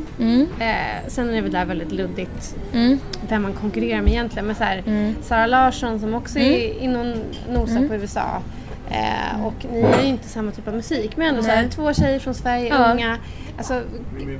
Eh, 0.60 1.08
sen 1.08 1.28
är 1.28 1.32
det 1.32 1.40
väl 1.40 1.52
där 1.52 1.64
väldigt 1.64 1.92
luddigt 1.92 2.56
Mm. 2.74 2.98
vem 3.28 3.42
man 3.42 3.52
konkurrerar 3.52 4.02
med 4.02 4.12
egentligen. 4.12 4.46
Men 4.46 4.56
så 4.56 4.64
här, 4.64 4.82
Sara 5.22 5.46
Larsson 5.46 6.00
som 6.00 6.14
också 6.14 6.38
är 6.38 6.78
inne 6.80 6.98
och 7.00 7.16
nosar 7.52 7.76
Mm. 7.76 7.88
på 7.88 7.94
USA. 7.94 8.42
Eh, 8.90 9.44
och 9.46 9.54
ni 9.72 9.80
är 9.80 10.02
ju 10.02 10.08
inte 10.08 10.28
samma 10.28 10.50
typ 10.50 10.68
av 10.68 10.74
musik 10.74 11.16
men 11.16 11.26
ändå 11.28 11.42
så 11.42 11.50
här, 11.50 11.68
två 11.68 11.92
tjejer 11.92 12.18
från 12.18 12.34
Sverige, 12.34 12.68
Ja. 12.68 12.92
unga. 12.92 13.16
Alltså, 13.58 13.82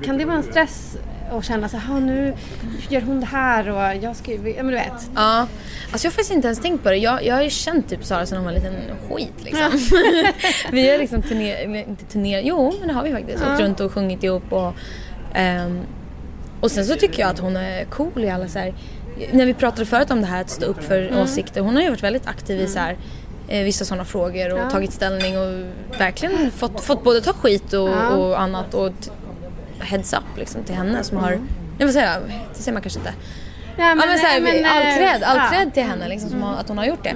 kan 0.05 0.19
det 0.19 0.25
vara 0.25 0.37
en 0.37 0.43
stress 0.43 0.97
att 1.31 1.45
känna 1.45 1.69
så 1.69 1.77
här, 1.77 1.93
"Ha, 1.93 2.01
nu 2.01 2.35
gör 2.89 3.01
hon 3.01 3.21
det 3.21 3.27
här 3.27 3.69
och 3.69 4.03
jag 4.05 4.17
ska 4.17 4.31
ju, 4.31 4.37
ja 4.57 4.63
men 4.63 4.67
du 4.67 4.73
vet. 4.79 5.11
Ja, 5.15 5.47
alltså 5.93 6.07
jag 6.07 6.11
har 6.11 6.15
faktiskt 6.15 6.31
inte 6.31 6.49
ens 6.49 6.61
tänkt 6.61 6.83
på 6.83 6.91
det. 6.91 6.97
Jag, 6.97 7.25
jag 7.25 7.35
har 7.35 7.43
ju 7.43 7.51
känt 7.51 7.89
typ 7.89 8.05
Sara 8.05 8.27
sedan 8.27 8.39
hon 8.39 8.45
var 8.45 8.53
en 8.53 8.59
liten 8.63 8.75
skit 9.09 9.35
liksom. 9.45 9.71
vi 10.73 10.91
har 10.91 10.99
liksom 10.99 11.23
turnerat, 11.23 11.89
inte 11.89 12.05
turnerat, 12.05 12.45
jo 12.45 12.75
men 12.79 12.89
det 12.89 12.95
har 12.95 13.03
vi 13.03 13.13
faktiskt. 13.13 13.45
Åkt 13.53 13.61
runt 13.61 13.81
och 13.81 13.93
sjungit 13.93 14.25
ihop 14.25 14.53
och 14.53 14.73
ehm, 15.35 15.81
och 16.61 16.71
sen 16.71 16.85
så 16.85 16.95
tycker 16.95 17.21
jag 17.23 17.31
att 17.31 17.39
hon 17.39 17.57
är 17.57 17.85
cool 17.85 18.25
i 18.25 18.31
alla 18.31 18.49
så 18.49 18.59
här, 18.59 18.75
när 19.33 19.47
vi 19.47 19.55
pratade 19.55 19.87
förut 19.87 20.11
om 20.11 20.21
det 20.21 20.27
här 20.27 20.41
att 20.41 20.51
stå 20.51 20.67
upp 20.67 20.85
för 20.85 21.21
åsikter. 21.23 21.61
Hon 21.61 21.75
har 21.77 21.83
ju 21.83 21.89
varit 21.91 22.03
väldigt 22.03 22.27
aktiv 22.27 22.61
i 22.61 22.67
så 22.67 22.79
här, 22.79 22.97
eh, 23.49 23.65
vissa 23.65 23.85
sådana 23.85 24.05
frågor 24.05 24.53
och 24.53 24.59
Ja. 24.59 24.71
tagit 24.71 24.93
ställning 24.93 25.39
och 25.39 25.55
verkligen 25.99 26.51
fått, 26.51 26.81
fått 26.81 27.05
både 27.05 27.21
ta 27.21 27.33
skit 27.33 27.73
och, 27.73 27.89
Ja. 27.89 28.09
och 28.09 28.41
annat 28.41 28.75
och 28.75 28.93
heads 29.81 30.13
up 30.13 30.39
liksom 30.39 30.65
till 30.65 30.75
henne 30.75 31.05
som 31.05 31.17
har, 31.17 31.39
jag 31.79 31.87
vill 31.87 31.95
säga, 31.95 32.21
det 32.55 32.63
säger 32.63 32.73
man 32.73 32.83
kanske 32.83 32.99
inte. 32.99 33.13
Ja 33.79 33.95
men, 33.95 34.19
såhär, 34.19 34.41
men, 34.41 34.65
all 34.67 34.83
eh, 34.83 34.97
cred, 34.97 35.23
all 35.23 35.37
ja. 35.37 35.47
Mm. 35.47 35.53
cred 35.53 35.75
till 35.75 35.83
henne 35.83 36.09
liksom, 36.09 36.31
som 36.31 36.43
har, 36.43 36.55
att 36.55 36.69
hon 36.69 36.79
har 36.79 36.85
gjort 36.85 37.05
det. 37.05 37.15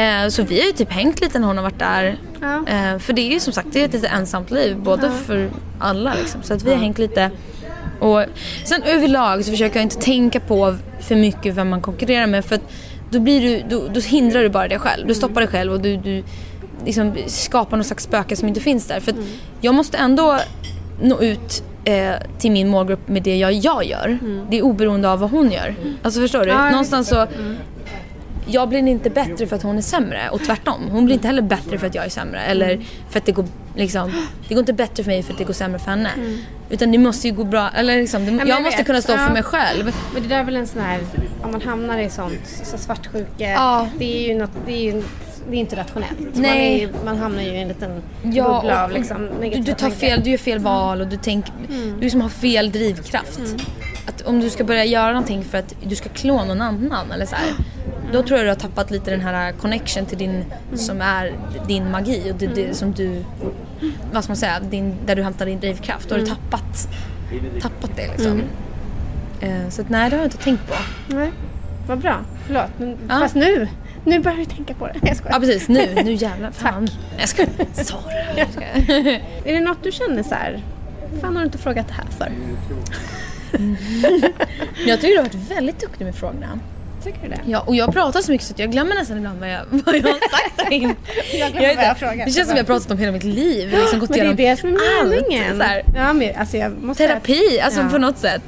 Eh, 0.00 0.28
så 0.28 0.42
vi 0.42 0.60
har 0.60 0.66
ju 0.66 0.72
typ 0.72 0.92
hängt 0.92 1.20
lite 1.20 1.38
när 1.38 1.46
hon 1.46 1.56
har 1.56 1.64
varit 1.64 1.78
där. 1.78 2.18
Ja. 2.40 2.66
Eh, 2.66 2.98
för 2.98 3.12
det 3.12 3.20
är 3.20 3.32
ju 3.32 3.40
som 3.40 3.52
sagt 3.52 3.68
det 3.72 3.80
är 3.80 3.84
ett 3.84 3.92
lite 3.92 4.08
ensamt 4.08 4.50
liv 4.50 4.76
både 4.76 5.10
för 5.10 5.50
alla 5.78 6.14
liksom. 6.14 6.42
Så 6.42 6.54
att 6.54 6.62
vi 6.62 6.70
har 6.70 6.78
hängt 6.78 6.98
lite. 6.98 7.30
Och 8.00 8.24
sen 8.64 8.82
överlag 8.82 9.44
så 9.44 9.50
försöker 9.50 9.76
jag 9.76 9.84
inte 9.84 9.98
tänka 9.98 10.40
på 10.40 10.76
för 11.00 11.16
mycket 11.16 11.54
vem 11.54 11.68
man 11.68 11.80
konkurrerar 11.80 12.26
med 12.26 12.44
för 12.44 12.54
att 12.54 12.72
då, 13.10 13.20
blir 13.20 13.40
du, 13.40 13.62
då, 13.68 13.88
då 13.88 14.00
hindrar 14.00 14.42
du 14.42 14.48
bara 14.48 14.68
dig 14.68 14.78
själv. 14.78 15.06
Du 15.06 15.14
stoppar 15.14 15.40
dig 15.40 15.50
själv 15.50 15.72
och 15.72 15.80
du, 15.80 15.96
du 15.96 16.24
liksom 16.84 17.14
skapar 17.26 17.76
någon 17.76 17.84
slags 17.84 18.04
spöke 18.04 18.36
som 18.36 18.48
inte 18.48 18.60
finns 18.60 18.86
där. 18.86 19.00
För 19.00 19.12
att 19.12 19.18
jag 19.60 19.74
måste 19.74 19.96
ändå 19.96 20.38
nå 21.02 21.20
ut 21.20 21.62
eh, 21.88 22.14
till 22.38 22.50
min 22.52 22.68
målgrupp 22.68 23.08
med 23.08 23.22
det 23.22 23.36
jag, 23.36 23.52
jag 23.52 23.84
gör. 23.84 24.18
Det 24.50 24.58
är 24.58 24.62
oberoende 24.62 25.10
av 25.10 25.18
vad 25.18 25.30
hon 25.30 25.52
gör. 25.52 25.74
Alltså 26.02 26.20
förstår 26.20 26.40
du? 26.44 26.48
Ja, 26.48 26.70
Någonstans 26.70 27.08
så 27.08 27.26
jag 28.50 28.68
blir 28.68 28.78
inte 28.78 29.10
bättre 29.10 29.46
för 29.46 29.56
att 29.56 29.62
hon 29.62 29.78
är 29.78 29.82
sämre 29.82 30.28
och 30.32 30.40
tvärtom. 30.44 30.88
Hon 30.90 31.04
blir 31.04 31.14
inte 31.14 31.26
heller 31.26 31.42
bättre 31.42 31.78
för 31.78 31.86
att 31.86 31.94
jag 31.94 32.04
är 32.04 32.08
sämre 32.08 32.40
eller 32.40 32.80
för 33.10 33.18
att 33.18 33.26
det 33.26 33.32
går 33.32 33.44
liksom, 33.76 34.12
det 34.48 34.54
går 34.54 34.60
inte 34.60 34.72
bättre 34.72 35.04
för 35.04 35.10
mig 35.10 35.22
för 35.22 35.32
att 35.32 35.38
det 35.38 35.44
går 35.44 35.52
sämre 35.54 35.78
för 35.78 35.90
henne. 35.90 36.10
Utan 36.70 36.92
det 36.92 36.98
måste 36.98 37.28
ju 37.28 37.34
gå 37.34 37.44
bra, 37.44 37.70
eller 37.74 37.96
liksom, 37.96 38.26
det, 38.26 38.32
jag 38.32 38.48
jag 38.48 38.62
måste 38.62 38.76
vet. 38.78 38.86
kunna 38.86 39.02
stå 39.02 39.12
Ja. 39.12 39.18
för 39.18 39.32
mig 39.32 39.42
själv. 39.42 39.94
Men 40.14 40.22
det 40.22 40.28
där 40.28 40.38
är 40.40 40.44
väl 40.44 40.56
en 40.56 40.66
sån 40.66 40.82
här, 40.82 41.00
om 41.42 41.52
man 41.52 41.62
hamnar 41.62 41.98
i 41.98 42.10
sånt, 42.10 42.40
så 42.64 42.78
svartsjuke, 42.78 43.50
Ja. 43.52 43.88
det 43.98 44.24
är 44.24 44.28
ju 44.32 44.38
något, 44.38 44.50
det 44.66 44.72
är 44.72 44.82
ju 44.92 45.02
det 45.50 45.56
är 45.56 45.60
inte 45.60 45.76
rationellt. 45.76 46.20
Man, 46.20 46.42
Nej. 46.42 46.74
är, 46.74 46.80
ju- 46.80 46.92
man 47.04 47.18
hamnar 47.18 47.42
ju 47.42 47.48
i 47.48 47.62
en 47.62 47.68
liten 47.68 48.02
Ja, 48.22 48.60
bubbla 48.60 48.84
av 48.84 48.90
liksom 48.90 49.16
Du, 49.34 49.40
negativa 49.40 49.64
du 49.66 49.72
tar 49.72 49.78
tankar. 49.78 49.96
fel, 49.96 50.20
du 50.24 50.30
gör 50.30 50.38
fel 50.38 50.58
val 50.58 51.00
och 51.00 51.06
du 51.08 51.16
tänker, 51.16 51.52
du 51.68 52.00
liksom 52.00 52.20
har 52.20 52.28
fel 52.28 52.72
drivkraft. 52.72 53.40
Att 54.06 54.22
om 54.22 54.40
du 54.40 54.50
ska 54.50 54.64
börja 54.64 54.84
göra 54.84 55.08
någonting 55.08 55.44
för 55.44 55.58
att 55.58 55.74
du 55.82 55.96
ska 55.96 56.08
klå 56.08 56.44
någon 56.44 56.60
annan 56.60 57.12
eller 57.12 57.26
så 57.26 57.34
här, 57.36 57.46
då 58.12 58.22
tror 58.22 58.38
jag 58.38 58.46
du 58.46 58.50
har 58.50 58.56
tappat 58.56 58.90
lite 58.90 59.10
den 59.10 59.20
här 59.20 59.52
connection 59.52 60.06
till 60.06 60.18
din, 60.18 60.44
som 60.74 61.00
är 61.00 61.32
din 61.68 61.90
magi 61.90 62.30
och 62.32 62.36
det, 62.38 62.46
det 62.46 62.76
som 62.76 62.92
du, 62.92 63.24
vad 64.12 64.24
ska 64.24 64.30
man 64.30 64.36
säga, 64.36 64.60
din, 64.60 64.94
där 65.06 65.16
du 65.16 65.22
hämtar 65.22 65.46
din 65.46 65.60
drivkraft. 65.60 66.08
Då 66.08 66.14
har 66.14 66.20
du 66.20 66.26
tappat, 66.26 66.88
tappat 67.62 67.90
det 67.96 68.06
liksom. 68.16 68.42
Eh, 69.40 69.68
så 69.68 69.82
att, 69.82 69.88
nej 69.90 70.10
det 70.10 70.16
har 70.16 70.22
jag 70.22 70.26
inte 70.26 70.44
tänkt 70.44 70.66
på. 70.68 70.74
Nej, 71.14 71.30
vad 71.88 71.98
bra. 71.98 72.16
Förlåt. 72.46 72.70
Men, 72.78 72.96
Ja. 73.08 73.18
Fast 73.18 73.34
nu, 73.34 73.68
nu 74.04 74.18
börjar 74.18 74.38
du 74.38 74.44
tänka 74.44 74.74
på 74.74 74.86
det. 74.86 74.94
Jag 75.08 75.16
skojar. 75.16 75.32
Ja 75.34 75.40
precis, 75.40 75.68
nu, 75.68 75.88
nu 76.04 76.12
jävlar. 76.12 76.50
Fan. 76.50 76.88
Jag 77.18 77.28
ska 77.28 77.46
Sara. 77.72 78.00
Jag 78.36 78.48
ska. 78.52 78.64
Är 79.44 79.52
det 79.52 79.60
något 79.60 79.82
du 79.82 79.92
känner 79.92 80.22
så 80.22 80.34
här, 80.34 80.62
fan 81.20 81.36
har 81.36 81.42
du 81.42 81.46
inte 81.46 81.58
frågat 81.58 81.88
det 81.88 81.94
här 81.94 82.06
för? 82.18 82.32
Jag 84.86 85.00
tycker 85.00 85.08
du 85.12 85.16
har 85.16 85.22
varit 85.24 85.50
väldigt 85.50 85.80
duktig 85.80 86.04
med 86.04 86.14
frågorna. 86.14 86.58
Tycker 87.04 87.22
du 87.22 87.28
det? 87.28 87.40
Ja, 87.46 87.60
och 87.60 87.76
jag 87.76 87.92
pratar 87.92 88.20
så 88.20 88.30
mycket 88.32 88.46
så 88.46 88.52
att 88.52 88.58
jag 88.58 88.70
glömmer 88.72 88.94
nästan 88.94 89.16
ibland 89.16 89.40
vad 89.40 89.50
jag, 89.50 89.60
vad 89.70 89.94
jag 89.96 90.02
har 90.02 90.10
sagt 90.30 90.56
där 90.56 90.72
inne. 90.72 90.94
Jag 91.38 91.52
glömmer 91.52 91.68
vet 91.68 91.76
vad 91.76 91.84
jag 91.84 91.90
inte, 91.90 92.00
frågat. 92.00 92.26
Det 92.26 92.32
känns 92.32 92.48
som 92.48 92.56
jag 92.56 92.64
har 92.64 92.66
pratat 92.66 92.90
om 92.90 92.98
hela 92.98 93.12
mitt 93.12 93.24
liv. 93.24 93.70
Liksom 93.70 93.98
gått 94.00 94.10
Men 94.10 94.36
det 94.36 94.46
är 94.46 94.50
det 94.50 94.60
som 94.60 94.68
är 94.70 94.78
allt, 95.00 95.10
meningen. 95.10 95.56
så 95.58 95.62
här. 95.62 95.82
Ja, 95.94 96.12
men, 96.12 96.36
alltså 96.36 96.56
jag 96.56 96.82
måste 96.82 97.06
Terapi, 97.06 97.60
alltså 97.60 97.80
Ja. 97.80 97.88
på 97.88 97.98
något 97.98 98.18
sätt. 98.18 98.42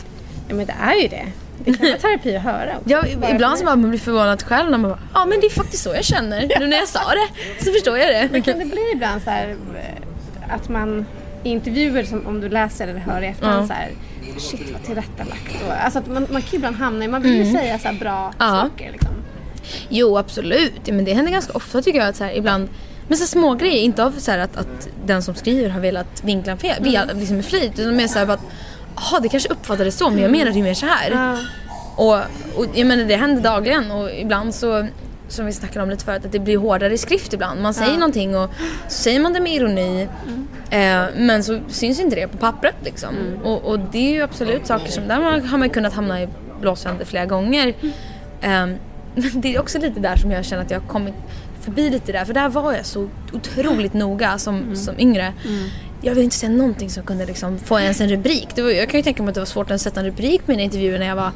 Ja, 0.48 0.54
men 0.54 0.66
det 0.66 0.74
är 0.80 0.94
ju 1.02 1.08
det. 1.08 1.26
Det 1.72 1.78
kan 1.78 1.88
vara 1.88 1.98
terapi 1.98 2.36
att 2.36 2.42
höra 2.42 2.76
också. 2.78 3.18
Bara 3.18 3.30
ibland 3.30 3.58
så 3.58 3.64
bara 3.64 3.76
man 3.76 3.90
blir 3.90 4.00
förvånad 4.00 4.42
själv 4.42 4.70
när 4.70 4.78
man 4.78 4.90
bara, 4.90 5.00
ja 5.14 5.26
men 5.26 5.40
det 5.40 5.46
är 5.46 5.50
faktiskt 5.50 5.82
så 5.82 5.94
jag 5.94 6.04
känner. 6.04 6.52
Nu 6.60 6.66
när 6.66 6.76
jag 6.76 6.88
sa 6.88 7.00
det 7.00 7.64
så 7.64 7.72
förstår 7.72 7.98
jag 7.98 8.08
det. 8.32 8.40
Kan 8.40 8.58
det 8.58 8.64
bli 8.64 8.90
ibland 8.94 9.22
så 9.22 9.30
här 9.30 9.48
eh, 9.48 10.54
att 10.54 10.68
man 10.68 11.06
i 11.44 11.48
intervjuer 11.50 12.04
som 12.04 12.26
om 12.26 12.40
du 12.40 12.48
läser 12.48 12.88
eller 12.88 13.00
hör 13.00 13.22
i 13.22 13.26
efterhand 13.26 13.62
Ja. 13.62 13.66
så 13.66 13.72
här 13.72 13.90
shit 14.38 14.72
vad 14.72 14.82
tillrättalagt. 14.82 15.62
Och, 15.66 15.84
alltså 15.84 15.98
att 15.98 16.06
man, 16.06 16.26
man 16.30 16.42
kan 16.42 16.50
ju 16.50 16.56
ibland 16.56 16.76
hamna 16.76 17.04
i, 17.04 17.08
man 17.08 17.22
vill 17.22 17.46
ju 17.46 17.52
säga 17.52 17.78
så 17.78 17.88
här 17.88 17.94
bra 17.94 18.18
Mm. 18.20 18.32
Ja. 18.38 18.68
saker 18.70 18.92
liksom. 18.92 19.14
Jo 19.88 20.18
absolut, 20.18 20.80
Ja, 20.84 20.92
men 20.94 21.04
det 21.04 21.14
händer 21.14 21.32
ganska 21.32 21.52
ofta 21.52 21.82
tycker 21.82 21.98
jag 21.98 22.08
att 22.08 22.16
så 22.16 22.24
här, 22.24 22.32
ibland 22.36 22.68
men 23.08 23.18
så 23.18 23.26
små 23.26 23.54
grejer, 23.54 23.82
inte 23.82 24.04
av 24.04 24.10
så 24.18 24.30
här 24.30 24.38
att, 24.38 24.56
att 24.56 24.88
den 25.06 25.22
som 25.22 25.34
skriver 25.34 25.68
har 25.68 25.80
velat 25.80 26.24
vinkla 26.24 26.56
fel, 26.56 26.86
mm. 26.86 27.18
liksom 27.18 27.36
med 27.36 27.44
flit 27.44 27.78
utan 27.78 27.96
mer 27.96 28.06
såhär 28.08 28.26
bara 28.26 28.32
att 28.32 28.44
Jaha, 28.96 29.20
det 29.20 29.28
kanske 29.28 29.48
uppfattades 29.48 29.98
så 29.98 30.10
men 30.10 30.18
jag 30.18 30.30
menade 30.30 30.56
ju 30.56 30.62
mer 30.62 30.74
så 30.74 30.86
här. 30.86 31.10
Ja. 31.10 31.36
Och, 31.96 32.14
och 32.56 32.66
jag 32.74 32.86
menar 32.86 33.04
det 33.04 33.16
händer 33.16 33.42
dagligen 33.42 33.90
och 33.90 34.10
ibland 34.10 34.54
så 34.54 34.86
som 35.28 35.46
vi 35.46 35.52
snackade 35.52 35.82
om 35.82 35.90
lite 35.90 36.04
förut, 36.04 36.24
att 36.24 36.32
det 36.32 36.38
blir 36.38 36.58
hårdare 36.58 36.94
i 36.94 36.98
skrift 36.98 37.32
ibland. 37.32 37.62
Man 37.62 37.74
säger 37.74 37.94
någonting 37.94 38.36
och 38.36 38.50
så 38.88 39.02
säger 39.02 39.20
man 39.20 39.32
det 39.32 39.40
med 39.40 39.52
ironi 39.52 40.08
eh, 40.70 41.02
men 41.16 41.44
så 41.44 41.60
syns 41.68 42.00
inte 42.00 42.16
det 42.16 42.28
på 42.28 42.36
pappret 42.36 42.74
liksom. 42.84 43.14
Och, 43.44 43.64
och 43.64 43.78
det 43.78 43.98
är 43.98 44.12
ju 44.12 44.22
absolut 44.22 44.66
saker 44.66 44.92
som, 44.92 45.08
där 45.08 45.20
man, 45.20 45.46
har 45.46 45.58
man 45.58 45.70
kunnat 45.70 45.92
hamna 45.92 46.22
i 46.22 46.28
blåsväder 46.60 47.04
flera 47.04 47.26
gånger. 47.26 47.74
Ehm, 48.40 48.76
men 49.14 49.30
det 49.40 49.54
är 49.54 49.60
också 49.60 49.78
lite 49.78 50.00
där 50.00 50.16
som 50.16 50.30
jag 50.30 50.44
känner 50.44 50.62
att 50.62 50.70
jag 50.70 50.80
har 50.80 50.88
kommit 50.88 51.14
förbi 51.60 51.90
lite 51.90 52.12
där, 52.12 52.24
för 52.24 52.34
där 52.34 52.48
var 52.48 52.72
jag 52.72 52.86
så 52.86 53.08
otroligt 53.32 53.94
noga 53.94 54.38
som, 54.38 54.76
som 54.76 54.94
yngre. 54.98 55.32
Jag 56.02 56.14
vill 56.14 56.24
inte 56.24 56.36
säga 56.36 56.52
någonting 56.52 56.90
som 56.90 57.02
kunde 57.02 57.26
liksom 57.26 57.58
få 57.58 57.80
ens 57.80 58.00
en 58.00 58.08
rubrik. 58.08 58.48
Det 58.54 58.62
var, 58.62 58.70
jag 58.70 58.88
kan 58.88 58.98
ju 58.98 59.04
tänka 59.04 59.22
mig 59.22 59.28
att 59.28 59.34
det 59.34 59.40
var 59.40 59.46
svårt 59.46 59.70
att 59.70 59.80
sätta 59.80 60.00
en 60.00 60.06
rubrik 60.06 60.44
på 60.46 60.50
mina 60.50 60.62
intervjuer 60.62 60.98
när 60.98 61.06
jag 61.06 61.16
var 61.16 61.30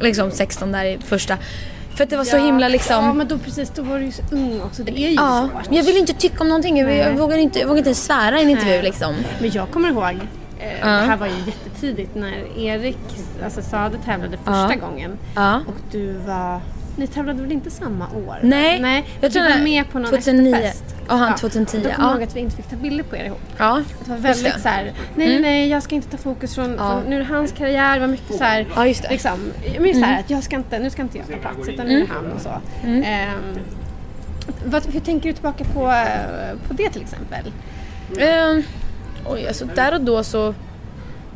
liksom 0.00 0.30
16 0.30 0.72
där 0.72 0.84
i 0.84 0.98
första. 1.04 1.36
För 1.96 2.04
att 2.04 2.10
det 2.10 2.16
var 2.16 2.24
så 2.24 2.36
himla 2.36 2.68
liksom... 2.68 3.04
Ja 3.04 3.12
men 3.14 3.28
då 3.28 3.38
precis, 3.38 3.70
då 3.70 3.82
var 3.82 3.98
du 3.98 4.04
ju 4.04 4.12
så 4.12 4.22
ung 4.30 4.60
också. 4.62 4.82
Det 4.82 4.92
är 4.92 5.08
ju 5.08 5.14
Ja, 5.14 5.48
svårt. 5.52 5.66
men 5.68 5.76
jag 5.76 5.84
vill 5.84 5.96
inte 5.96 6.12
tycka 6.12 6.36
om 6.40 6.48
någonting. 6.48 6.78
Jag, 6.78 6.96
jag, 6.96 7.12
vågar, 7.14 7.36
inte, 7.36 7.58
jag 7.58 7.78
inte 7.78 7.94
svära 7.94 8.38
i 8.38 8.42
en 8.42 8.50
intervju 8.50 8.72
Nej. 8.74 8.82
liksom. 8.82 9.14
Men 9.40 9.50
jag 9.50 9.70
kommer 9.70 9.88
ihåg, 9.90 10.02
eh, 10.60 10.86
det 10.86 10.86
här 11.06 11.16
var 11.16 11.26
ju 11.26 11.32
jättetidigt 11.46 12.14
när 12.14 12.58
Erik, 12.58 12.98
alltså 13.44 13.62
Sade 13.62 13.96
tävlade 14.04 14.36
första 14.36 14.72
Ja. 14.80 14.86
gången. 14.88 15.18
Ja. 15.36 15.56
Och 15.66 15.74
du 15.92 16.12
var 16.12 16.60
ni 17.00 17.06
tävlade 17.06 17.42
väl 17.42 17.52
inte 17.52 17.70
samma 17.70 18.08
år? 18.08 18.38
Nej, 18.42 18.80
Nej 18.80 19.04
jag 19.20 19.30
du 19.30 19.34
tror 19.34 19.48
var 19.48 19.56
det- 19.56 19.64
med 19.64 19.90
på 19.90 19.98
någon 19.98 20.10
2009. 20.10 20.54
efterfest. 20.54 20.84
Ja, 21.08 21.14
han 21.14 21.36
2010, 21.38 21.76
Då 21.76 21.82
kommer 21.82 21.94
jag 21.98 22.08
ja. 22.10 22.12
ihåg 22.14 22.22
att 22.22 22.36
vi 22.36 22.40
inte 22.40 22.56
fick 22.56 22.68
ta 22.70 22.76
bilder 22.76 23.04
på 23.04 23.16
er 23.16 23.24
ihop. 23.24 23.40
Ja, 23.58 23.82
Det 24.04 24.10
var 24.10 24.16
väldigt 24.18 24.44
det. 24.44 24.50
Mm. 24.50 24.60
så 24.62 24.68
här, 24.68 24.84
nej 24.84 25.28
nej 25.28 25.40
nej 25.40 25.68
jag 25.68 25.82
ska 25.82 25.94
inte 25.94 26.08
ta 26.10 26.16
fokus 26.16 26.54
från, 26.54 26.70
Ja. 26.78 26.90
från 27.00 27.10
nu 27.10 27.16
är 27.16 27.20
det 27.20 27.24
hans 27.26 27.52
karriär, 27.52 27.94
det 27.94 28.00
var 28.00 28.06
mycket 28.06 28.36
så 28.36 28.44
här, 28.44 28.66
Ja, 28.76 28.86
just 28.86 29.02
det. 29.02 29.06
Mm. 29.08 29.12
liksom, 29.14 29.40
men 29.80 29.94
så 29.94 30.00
här, 30.04 30.20
att 30.20 30.30
jag 30.30 30.42
ska 30.42 30.56
inte, 30.56 30.78
nu 30.78 30.90
ska 30.90 31.02
inte 31.02 31.18
jag 31.18 31.26
ta 31.26 31.36
plats 31.36 31.68
utan 31.68 31.86
nu 31.86 31.94
är 31.96 32.00
det 32.00 32.12
han 32.12 32.32
och 32.32 32.40
så. 32.40 32.50
Ehm, 32.86 33.58
vad, 34.64 34.86
hur 34.92 35.00
tänker 35.00 35.28
du 35.28 35.32
tillbaka 35.32 35.64
på, 35.64 35.90
eh, 35.90 36.68
på 36.68 36.74
det 36.74 36.90
till 36.90 37.02
exempel? 37.02 37.52
Ehm, 38.18 38.62
oj, 39.26 39.46
alltså 39.48 39.64
där 39.74 39.94
och 39.94 40.00
då 40.00 40.24
så, 40.24 40.54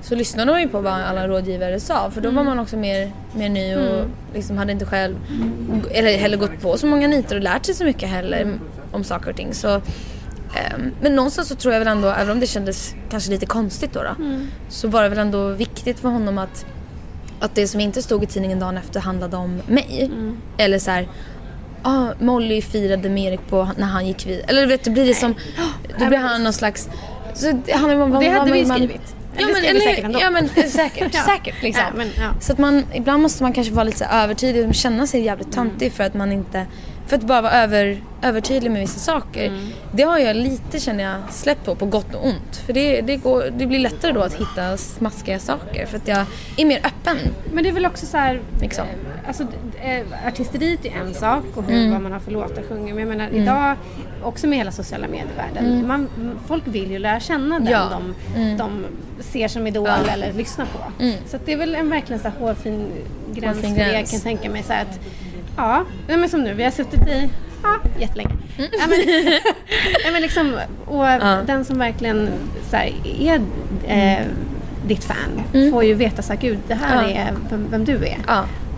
så 0.05 0.15
lyssnade 0.15 0.53
man 0.53 0.61
ju 0.61 0.69
på 0.69 0.81
vad 0.81 0.93
alla 0.93 1.29
rådgivare 1.29 1.81
sa 1.81 2.11
för 2.11 2.21
då 2.21 2.31
var 2.31 2.45
man 2.45 2.59
också 2.59 2.77
mer, 2.77 3.13
mer 3.35 3.49
ny 3.49 3.77
och 3.77 4.07
liksom 4.35 4.59
hade 4.59 4.73
inte 4.73 4.87
själv 4.87 5.17
eller 5.91 6.19
heller 6.19 6.37
gått 6.37 6.61
på 6.61 6.77
så 6.77 6.87
många 6.87 7.09
nitar 7.09 7.37
och 7.37 7.43
lärt 7.43 7.67
sig 7.67 7.75
så 7.75 7.85
mycket 7.85 8.09
heller 8.09 8.59
om 8.93 9.05
saker 9.05 9.31
och 9.31 9.37
ting. 9.37 9.55
Så, 9.55 9.69
ehm, 9.69 10.95
men 11.01 11.17
någonstans 11.17 11.49
så 11.49 11.55
tror 11.55 11.73
jag 11.75 11.79
väl 11.81 11.89
ändå, 11.89 12.09
även 12.09 12.31
om 12.31 12.41
det 12.41 12.47
kändes 12.47 12.95
kanske 13.11 13.31
lite 13.31 13.47
konstigt 13.47 13.93
då, 13.93 14.03
då 14.03 14.25
så 14.69 14.89
var 14.89 15.03
det 15.03 15.09
väl 15.09 15.19
ändå 15.19 15.49
viktigt 15.49 16.01
för 16.01 16.09
honom 16.09 16.39
att 16.39 16.67
att 17.41 17.55
det 17.55 17.69
som 17.69 17.81
inte 17.81 18.03
stod 18.03 18.23
i 18.25 18.27
tidningen 18.27 18.59
dagen 18.61 18.77
efter 18.77 19.01
handlade 19.01 19.37
om 19.37 19.63
mig. 19.67 20.11
Eller 20.59 20.79
så 20.79 20.91
här, 20.91 21.09
ah, 21.83 22.07
Molly 22.21 22.63
firade 22.63 23.09
med 23.09 23.25
Erik 23.25 23.41
på 23.49 23.69
när 23.77 23.87
han 23.87 24.07
gick 24.07 24.27
vid. 24.27 24.41
Eller 24.49 24.61
du 24.61 24.67
vet, 24.67 24.85
då 24.85 24.91
blir 24.91 25.07
det 25.07 25.15
som, 25.15 25.35
då 25.99 26.07
blir 26.07 26.19
han 26.19 26.45
någon 26.45 26.53
slags... 26.53 26.89
Så 27.35 27.51
om 27.51 28.11
vad, 28.11 28.23
Det 28.23 28.29
hade 28.29 28.53
vi 28.53 28.65
man- 28.65 28.77
skrivit. 28.77 29.17
Ja 29.39 29.47
men, 29.53 29.63
det 29.63 29.69
eller, 29.69 29.81
säkert 29.81 30.05
ändå. 30.05 30.21
ja, 30.21 30.31
men 30.31 30.45
eh, 30.57 30.65
säkert, 30.65 31.15
Ja. 31.15 31.23
säkert 31.23 31.63
liksom. 31.63 31.85
Ja, 31.87 31.93
men, 31.97 32.11
ja. 32.19 32.31
Så 32.41 32.53
att 32.53 32.59
man, 32.59 32.85
ibland 32.95 33.23
måste 33.23 33.43
man 33.43 33.53
kanske 33.53 33.73
vara 33.73 33.85
lite 33.85 34.05
övertydlig 34.05 34.69
och 34.69 34.75
känna 34.75 35.07
sig 35.07 35.21
jävligt 35.25 35.53
töntig 35.53 35.93
för 35.93 36.05
att 36.05 36.15
man 36.15 36.33
inte, 36.33 36.67
för 37.07 37.17
att 37.17 37.23
bara 37.23 37.41
vara 37.41 37.53
över, 37.53 38.01
övertydlig 38.23 38.71
med 38.71 38.81
vissa 38.81 38.99
saker. 38.99 39.47
Mm. 39.47 39.67
Det 39.93 40.03
har 40.03 40.19
jag 40.19 40.37
lite 40.37 40.81
känner 40.81 41.05
jag 41.05 41.15
släppt 41.31 41.65
på, 41.65 41.75
på 41.75 41.87
gott 41.87 42.15
och 42.15 42.27
ont. 42.27 42.57
För 42.67 42.73
det, 42.73 43.01
det, 43.01 43.17
går, 43.17 43.45
det 43.57 43.67
blir 43.67 43.79
lättare 43.79 44.13
då 44.13 44.21
att 44.21 44.35
hitta 44.35 44.77
smaskiga 44.77 45.39
saker 45.39 45.87
för 45.87 45.97
att 45.97 46.09
jag 46.09 46.25
är 46.57 46.65
mer 46.65 46.79
öppen. 46.79 47.17
Men 47.53 47.63
det 47.65 47.69
är 47.71 47.73
väl 47.73 47.87
också 47.87 48.07
så 48.07 48.17
här, 48.17 48.41
Liksom. 48.61 48.85
eh, 48.85 49.29
alltså 49.29 49.43
eh, 49.83 50.27
artisteriet 50.27 50.85
är 50.85 50.91
en 50.91 51.15
sak 51.15 51.45
och 51.55 51.65
hur, 51.65 51.75
Mm. 51.79 51.93
vad 51.93 52.01
man 52.01 52.13
har 52.13 52.21
för 52.21 52.31
låtar 52.31 52.63
sjunger. 52.69 52.95
Men 52.95 53.09
jag 53.09 53.17
menar 53.17 53.29
idag, 53.33 53.77
också 54.23 54.47
med 54.47 54.59
hela 54.59 54.73
sociala 54.73 55.07
medievärlden, 55.09 55.87
man, 55.87 56.09
folk 56.47 56.63
vill 56.67 56.91
ju 56.91 56.99
lära 56.99 57.21
känna 57.21 57.59
den 57.61 57.69
Mm. 57.69 57.73
Ja. 57.91 58.01
Mm. 58.37 58.57
de, 58.57 58.65
de 58.65 58.85
ser 59.23 59.49
som 59.49 59.67
idol 59.67 59.87
Ja. 60.07 60.13
eller 60.13 60.33
lyssnar 60.33 60.67
på. 60.67 60.79
Så 61.27 61.37
att 61.37 61.47
det 61.47 61.53
är 61.53 61.57
väl 61.57 61.75
en 61.75 61.91
verkligen 61.91 62.23
så 62.23 62.29
här 62.29 62.39
hårfin 62.39 62.87
gräns 63.35 63.57
Hårfin 63.57 63.75
det. 63.75 63.81
Jag 63.81 63.91
gräns. 63.91 64.11
kan 64.11 64.21
tänka 64.21 64.51
mig 64.51 64.63
så 64.63 64.73
här 64.73 64.83
att, 64.83 65.01
ja, 65.57 65.85
men 66.17 66.29
som 66.29 66.41
nu, 66.45 66.55
vi 66.55 66.65
har 66.65 66.71
suttit 66.71 67.09
i 67.09 67.31
Ja, 67.63 67.77
jättelänge. 68.01 68.31
Ja, 68.57 68.87
men, 68.89 68.99
ja, 70.05 70.11
men 70.13 70.23
liksom, 70.23 70.59
och 70.87 71.07
Mm. 71.09 71.27
Ja. 71.29 71.39
den 71.47 71.65
som 71.65 71.79
verkligen 71.79 72.29
så 72.71 72.77
här, 72.77 72.93
är 73.21 73.41
eh, 73.87 74.27
ditt 74.87 75.05
fan 75.05 75.43
får 75.71 75.85
ju 75.85 75.95
veta 75.95 76.23
så 76.23 76.33
här, 76.33 76.41
gud 76.41 76.59
det 76.69 76.75
här 76.75 77.03
Mm. 77.05 77.17
Ja. 77.17 77.21
är 77.23 77.33
vem, 77.51 77.67
vem 77.71 77.85
du 77.85 77.97
är. 78.07 78.17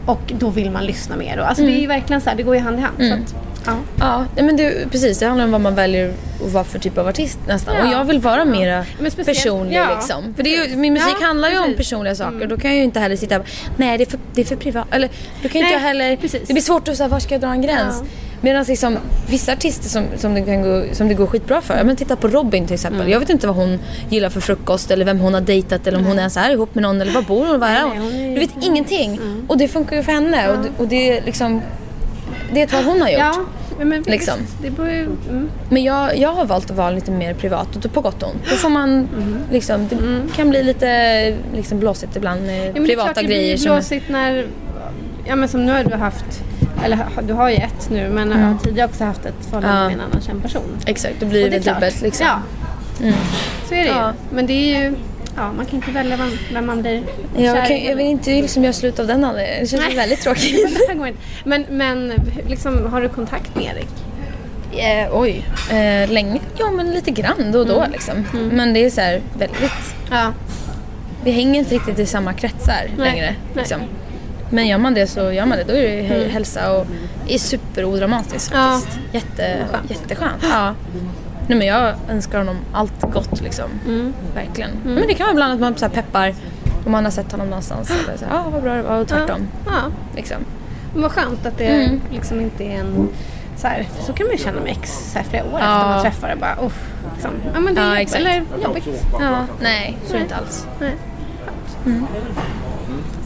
Och 0.07 0.33
då 0.39 0.51
vill 0.51 0.71
man 0.71 0.85
lyssna 0.87 1.17
mer. 1.17 1.39
Alltså, 1.39 1.65
Det 1.65 1.85
är 1.85 1.89
verkligen 1.89 2.21
så 2.21 2.31
här, 2.31 2.37
det 2.37 2.43
går 2.43 2.55
ju 2.57 2.61
hand 2.63 2.79
i 2.79 2.83
hand. 2.83 2.97
Så 2.99 3.15
att, 3.15 3.35
ja. 3.67 3.73
Ja, 3.99 4.25
nej, 4.37 4.45
men 4.45 4.57
det, 4.57 4.91
precis. 4.91 5.19
Det 5.19 5.27
handlar 5.27 5.45
om 5.45 5.51
vad 5.53 5.61
man 5.61 5.75
väljer 5.75 6.13
att 6.47 6.53
vara 6.53 6.65
för 6.65 6.79
typ 6.79 6.99
av 6.99 7.09
artist 7.09 7.39
nästan. 7.49 7.75
Ja. 7.77 7.87
Och 7.87 7.93
jag 7.93 8.05
vill 8.05 8.19
vara 8.21 8.45
Men 8.45 8.85
speciellt- 9.11 9.27
personlig 9.27 9.77
ja, 9.77 9.95
liksom. 9.97 10.35
För 10.37 10.43
det 10.43 10.57
är 10.57 10.77
min 10.77 10.93
musik 10.93 11.15
Ja, 11.21 11.27
handlar 11.27 11.51
ju 11.51 11.59
om 11.59 11.75
personliga 11.77 12.15
saker. 12.15 12.47
Då 12.47 12.57
kan 12.57 12.71
jag 12.71 12.79
ju 12.79 12.85
inte 12.85 13.01
heller 13.01 13.17
sitta 13.17 13.39
och 13.41 13.47
nej 13.77 13.99
det 13.99 14.05
är 14.05 14.11
för, 14.11 14.19
det 14.35 14.41
är 14.41 14.45
för 14.45 14.57
privat. 14.57 14.87
Eller 14.91 15.09
då 15.43 15.49
kan 15.49 15.53
ju 15.53 15.59
inte 15.59 15.61
Nej, 15.61 15.73
jag 15.73 15.81
heller, 15.81 16.17
precis. 16.17 16.43
det 16.49 16.53
blir 16.53 16.63
svårt 16.63 16.89
att 16.89 16.97
säga 16.97 17.09
var 17.09 17.19
ska 17.19 17.35
jag 17.35 17.41
dra 17.41 17.49
en 17.53 17.63
gräns. 17.63 17.95
Ja. 18.01 18.07
Medan 18.41 18.65
liksom, 18.65 18.99
vissa 19.31 19.53
artister 19.53 19.89
som, 19.89 20.05
som, 20.17 20.35
det 20.35 20.43
kan 20.43 20.63
gå, 20.63 20.83
som 20.93 21.09
det 21.09 21.15
går 21.15 21.27
skitbra 21.27 21.61
för. 21.61 21.77
Ja, 21.77 21.85
Men 21.85 21.97
titta 21.97 22.17
på 22.17 22.29
Robin 22.29 22.67
till 22.67 22.75
exempel. 22.75 23.01
Mm. 23.01 23.13
Jag 23.13 23.21
vet 23.21 23.31
inte 23.31 23.47
vad 23.47 23.57
hon 23.57 23.79
gillar 24.11 24.31
för 24.31 24.41
frukost 24.41 24.91
eller 24.91 25.05
vem 25.05 25.19
hon 25.21 25.35
har 25.35 25.41
dejtat 25.41 25.87
eller 25.87 25.99
om 25.99 26.05
hon 26.05 26.19
ens 26.19 26.37
är 26.37 26.51
ihop 26.51 26.75
med 26.75 26.83
någon 26.83 27.01
eller 27.01 27.13
var 27.13 27.23
bor 27.23 27.47
hon? 27.47 27.61
Var 27.61 27.69
är 27.69 27.73
Nej, 27.73 27.83
hon? 27.99 28.13
hon 28.13 28.35
Du 28.35 28.41
vet 28.41 28.51
ingenting. 28.63 29.21
Och 29.49 29.59
det 29.59 29.69
funkar 29.69 29.97
ju 29.97 30.03
för 30.03 30.13
henne. 30.13 30.49
Och, 30.49 30.59
det- 30.63 30.71
och 30.79 30.89
det 30.89 31.21
liksom, 31.21 31.63
det 32.55 32.63
är 32.63 32.67
val 32.67 32.85
hon 32.85 33.01
har 33.01 33.09
gjort. 33.09 33.19
Ja, 33.19 33.85
men 33.85 34.03
Liksom. 34.03 34.35
visst, 34.41 34.63
det 34.63 34.71
ju... 34.89 35.03
Mm. 35.03 35.49
Men 35.69 35.85
jag, 35.85 36.19
jag 36.19 36.33
har 36.33 36.45
valt 36.45 36.71
att 36.71 36.77
vara 36.77 36.91
lite 36.91 37.11
mer 37.11 37.35
privat 37.35 37.77
och 37.77 37.93
på 37.93 38.01
gott 38.01 38.23
och 38.23 38.29
ont. 38.29 38.43
Då 38.51 38.57
får 38.57 38.69
man 38.69 39.09
liksom, 39.53 39.89
det 39.89 39.97
kan 40.37 40.51
bli 40.51 40.63
lite 40.63 41.37
liksom 41.55 41.79
blåsigt 41.79 42.17
ibland 42.17 42.43
med 42.47 42.67
Ja, 42.69 42.73
men 42.73 42.75
det 42.75 42.81
är 42.81 42.87
privata 42.87 43.13
klart 43.13 43.17
det 43.17 43.23
grejer. 43.23 43.55
blir 43.57 43.57
Som, 43.57 43.73
blåsigt 43.75 44.09
när... 44.09 44.47
Ja 45.29 45.37
men 45.37 45.49
som 45.49 45.67
nu 45.67 45.73
har 45.73 45.85
du 45.85 45.95
haft... 45.97 46.43
Eller 46.85 46.99
du 47.23 47.33
har 47.33 47.49
ju 47.51 47.57
ett 47.57 47.91
nu 47.91 48.09
men 48.09 48.31
jag 48.31 48.37
har 48.39 48.59
tidigare 48.65 48.89
också 48.89 49.05
haft 49.05 49.27
ett 49.27 49.35
förhållande 49.51 49.79
Ja. 49.81 49.85
med 49.85 49.95
en 49.95 50.01
annan 50.01 50.21
känd 50.23 50.43
person. 50.43 50.63
exakt, 50.87 51.15
då 51.21 51.27
blir 51.27 51.45
Och 51.45 51.51
det, 51.51 51.61
klart. 51.61 51.75
dubbelt 51.77 52.01
liksom. 52.03 52.27
Ja. 52.27 53.13
Så 53.69 53.75
är 53.75 53.79
det 53.83 53.89
Ja. 53.89 54.07
ju. 54.31 54.37
Men 54.37 54.47
det 54.47 54.53
är 54.53 54.81
ju... 54.83 54.95
Ja, 55.37 55.53
man 55.53 55.67
kan 55.67 55.75
inte 55.75 55.91
välja 55.91 56.17
vem, 56.17 56.31
vem 56.53 56.67
man 56.67 56.83
blir 56.83 57.03
Jag, 57.37 57.57
kär 57.57 57.67
kan, 57.67 57.77
i. 57.77 57.89
jag 57.89 57.97
vill 57.97 58.07
inte 58.07 58.31
liksom 58.31 58.63
göra 58.65 58.73
slut 58.73 58.99
av 58.99 59.07
den 59.07 59.25
anledningen. 59.25 59.61
Det 59.63 59.67
känns 59.67 59.83
Nej. 59.87 59.97
väldigt 59.97 60.21
tråkigt. 60.21 60.81
Men, 61.45 61.67
men 61.71 62.13
liksom, 62.49 62.87
har 62.87 63.01
du 63.01 63.09
kontakt 63.09 63.55
med 63.55 63.65
Erik? 63.65 63.89
Eh, 64.73 65.09
oj, 65.13 65.45
eh, 65.71 66.11
länge? 66.11 66.41
Ja 66.59 66.71
men 66.71 66.91
lite 66.91 67.11
grann 67.11 67.53
då 67.53 67.59
och 67.59 67.67
då 67.67 67.87
liksom. 67.93 68.27
Men 68.53 68.73
det 68.75 68.85
är 68.85 68.91
så 68.91 69.01
här 69.01 69.21
väldigt, 69.39 69.95
Ja. 70.11 70.33
vi 71.25 71.31
hänger 71.31 71.59
inte 71.59 71.75
riktigt 71.75 71.99
i 71.99 72.07
samma 72.07 72.33
kretsar 72.33 72.91
Nej. 72.97 73.11
längre. 73.11 73.27
Nej. 73.27 73.37
Liksom. 73.55 73.81
Men 74.51 74.67
gör 74.67 74.79
man 74.79 74.95
det 74.95 75.07
så 75.07 75.33
gör 75.33 75.47
man 75.47 75.59
det. 75.59 75.65
Då 75.65 75.73
är 75.73 75.83
det 75.83 76.15
mm. 76.15 76.31
hälsa 76.31 76.73
och 76.73 76.87
är 77.29 77.39
superodramatiskt 77.39 78.51
Ja. 78.55 78.81
Jätte, 79.13 79.59
Skönt. 79.71 79.91
jätteskönt. 79.91 80.43
Ja. 80.43 80.75
Nej, 81.47 81.59
men 81.59 81.67
jag 81.67 81.95
önskar 82.09 82.39
honom 82.39 82.57
allt 82.73 83.01
gott 83.01 83.41
liksom. 83.41 83.71
Mm. 83.87 84.15
Verkligen. 84.35 84.71
Men 84.85 85.07
det 85.09 85.15
kan 85.15 85.25
vara 85.27 85.31
ibland 85.33 85.53
att 85.55 85.61
man 85.61 85.77
så 85.77 85.85
här 85.87 85.93
peppar 85.93 86.35
om 86.87 86.93
man 86.93 87.05
har 87.05 87.11
sett 87.11 87.33
honom 87.33 87.47
någonstans. 87.51 87.91
Eller 87.91 88.17
så 88.19 88.25
här, 88.25 88.39
ah, 88.39 88.51
vad 88.51 88.63
bra 88.63 88.75
det 88.75 88.83
var 88.83 89.01
och 89.01 89.09
tvärtom. 89.09 89.49
Ja. 89.67 89.73
ja. 89.73 89.91
Liksom. 90.17 90.37
Men 90.93 91.03
vad 91.03 91.13
skönt 91.13 91.47
att 91.47 91.59
det 91.59 91.65
Mm. 91.67 92.01
liksom 92.11 92.41
inte 92.41 92.65
är 92.65 92.79
en... 92.81 93.09
Så, 93.57 93.67
här, 93.67 93.89
så 94.07 94.13
kan 94.13 94.27
man 94.27 94.37
ju 94.37 94.43
känna 94.43 94.61
med 94.61 94.71
ex 94.73 95.11
så 95.13 95.19
här, 95.19 95.25
flera 95.31 95.45
år 95.45 95.51
Ja. 95.61 95.77
efter 95.79 95.89
man 95.91 96.03
träffar 96.03 96.29
det. 96.29 96.37
Bara, 96.37 96.57
uff, 96.67 96.81
liksom. 97.15 97.31
Ja 97.55 97.61
men 97.61 97.75
det 97.75 97.81
är 97.81 97.85
Ja, 97.85 97.91
jobb- 97.91 98.01
exakt. 98.03 98.21
eller 98.21 98.43
jobbigt. 98.65 98.89
Ja, 99.21 99.45
nej, 99.61 99.97
så 100.07 100.13
är 100.13 100.17
det 100.19 100.23
inte 100.23 100.37
alls. 100.37 100.67
Nej. 100.81 100.93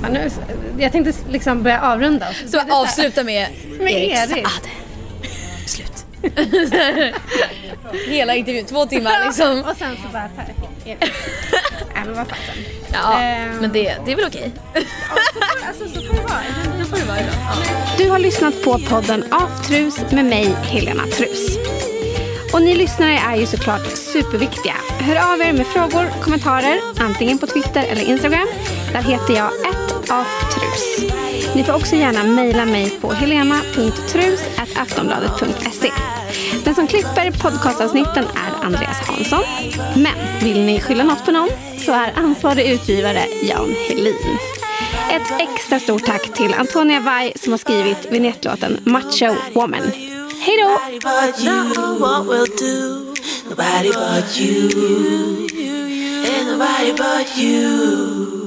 Ja, 0.02 0.08
nu, 0.12 0.30
jag 0.78 0.92
tänkte 0.92 1.12
liksom 1.28 1.62
börja 1.62 1.80
avrunda. 1.80 2.26
Så 2.46 2.58
avsluta 2.70 3.24
med 3.24 3.46
Med 3.80 3.92
Erik. 3.92 4.16
Saade. 4.28 4.46
Hela 8.08 8.34
intervjun, 8.34 8.64
två 8.66 8.86
timmar 8.86 9.24
liksom. 9.24 9.60
Och 9.70 9.76
sen 9.76 9.96
så 9.96 10.08
bara 10.12 10.28
Per. 10.36 10.54
Erik. 10.84 10.98
Nej 11.94 12.04
men 12.06 12.14
vad 12.16 12.28
fasen. 12.28 12.54
Ja, 12.92 13.18
Ehm. 13.20 13.56
men 13.56 13.72
det, 13.72 13.96
det 14.04 14.12
är 14.12 14.16
väl 14.16 14.24
okej. 14.26 14.52
Alltså 15.68 15.84
så 15.88 16.06
får 16.06 16.14
det 16.14 16.22
vara. 16.22 16.40
Då 16.78 16.84
får 16.84 16.96
det 16.96 17.04
vara 17.04 17.18
ibland. 17.20 17.38
Ja. 17.46 17.94
Du 17.98 18.10
har 18.10 18.18
lyssnat 18.18 18.62
på 18.64 18.78
podden 18.78 19.24
Aftrus 19.30 20.00
med 20.10 20.24
mig, 20.24 20.54
Helena 20.62 21.02
Trus. 21.06 21.56
Och 22.52 22.62
ni 22.62 22.74
lyssnare 22.74 23.18
är 23.18 23.36
ju 23.36 23.46
såklart 23.46 23.86
superviktiga. 23.96 24.74
Hör 25.00 25.32
av 25.32 25.40
er 25.40 25.52
med 25.52 25.66
frågor, 25.66 26.10
kommentarer, 26.22 26.80
antingen 27.00 27.38
på 27.38 27.46
Twitter 27.46 27.84
eller 27.90 28.02
Instagram. 28.08 28.48
Där 28.92 29.02
heter 29.02 29.34
jag 29.34 29.50
aftrus. 30.10 30.98
Ni 31.54 31.64
får 31.64 31.72
också 31.72 31.96
gärna 31.96 32.22
mejla 32.22 32.64
mig 32.64 32.90
på 32.90 33.12
helena.trus.aftonbladet.se. 33.12 35.92
Den 36.64 36.74
som 36.74 36.86
klipper 36.86 37.30
podcastavsnitten 37.30 38.24
är 38.24 38.52
Andreas 38.66 39.00
Hansson. 39.00 39.42
Men 39.94 40.14
vill 40.42 40.60
ni 40.60 40.80
skylla 40.80 41.04
något 41.04 41.24
på 41.24 41.30
någon 41.30 41.48
så 41.78 41.92
är 41.92 42.12
ansvarig 42.16 42.70
utgivare 42.70 43.24
Jan 43.42 43.74
Helin. 43.88 44.38
Ett 45.10 45.32
extra 45.40 45.80
stort 45.80 46.04
tack 46.04 46.34
till 46.34 46.54
Antonia 46.54 47.00
Vai 47.00 47.32
som 47.36 47.52
har 47.52 47.58
skrivit 47.58 48.06
vinjettlåten 48.10 48.78
Macho 48.84 49.34
Woman. 49.54 49.92
Hej 50.40 50.56
då! 50.62 50.78
Nobody 53.48 53.90
but 53.90 54.40
you. 54.40 54.70
And 56.24 56.46
nobody 56.46 56.92
but 56.92 57.36
you. 57.36 58.39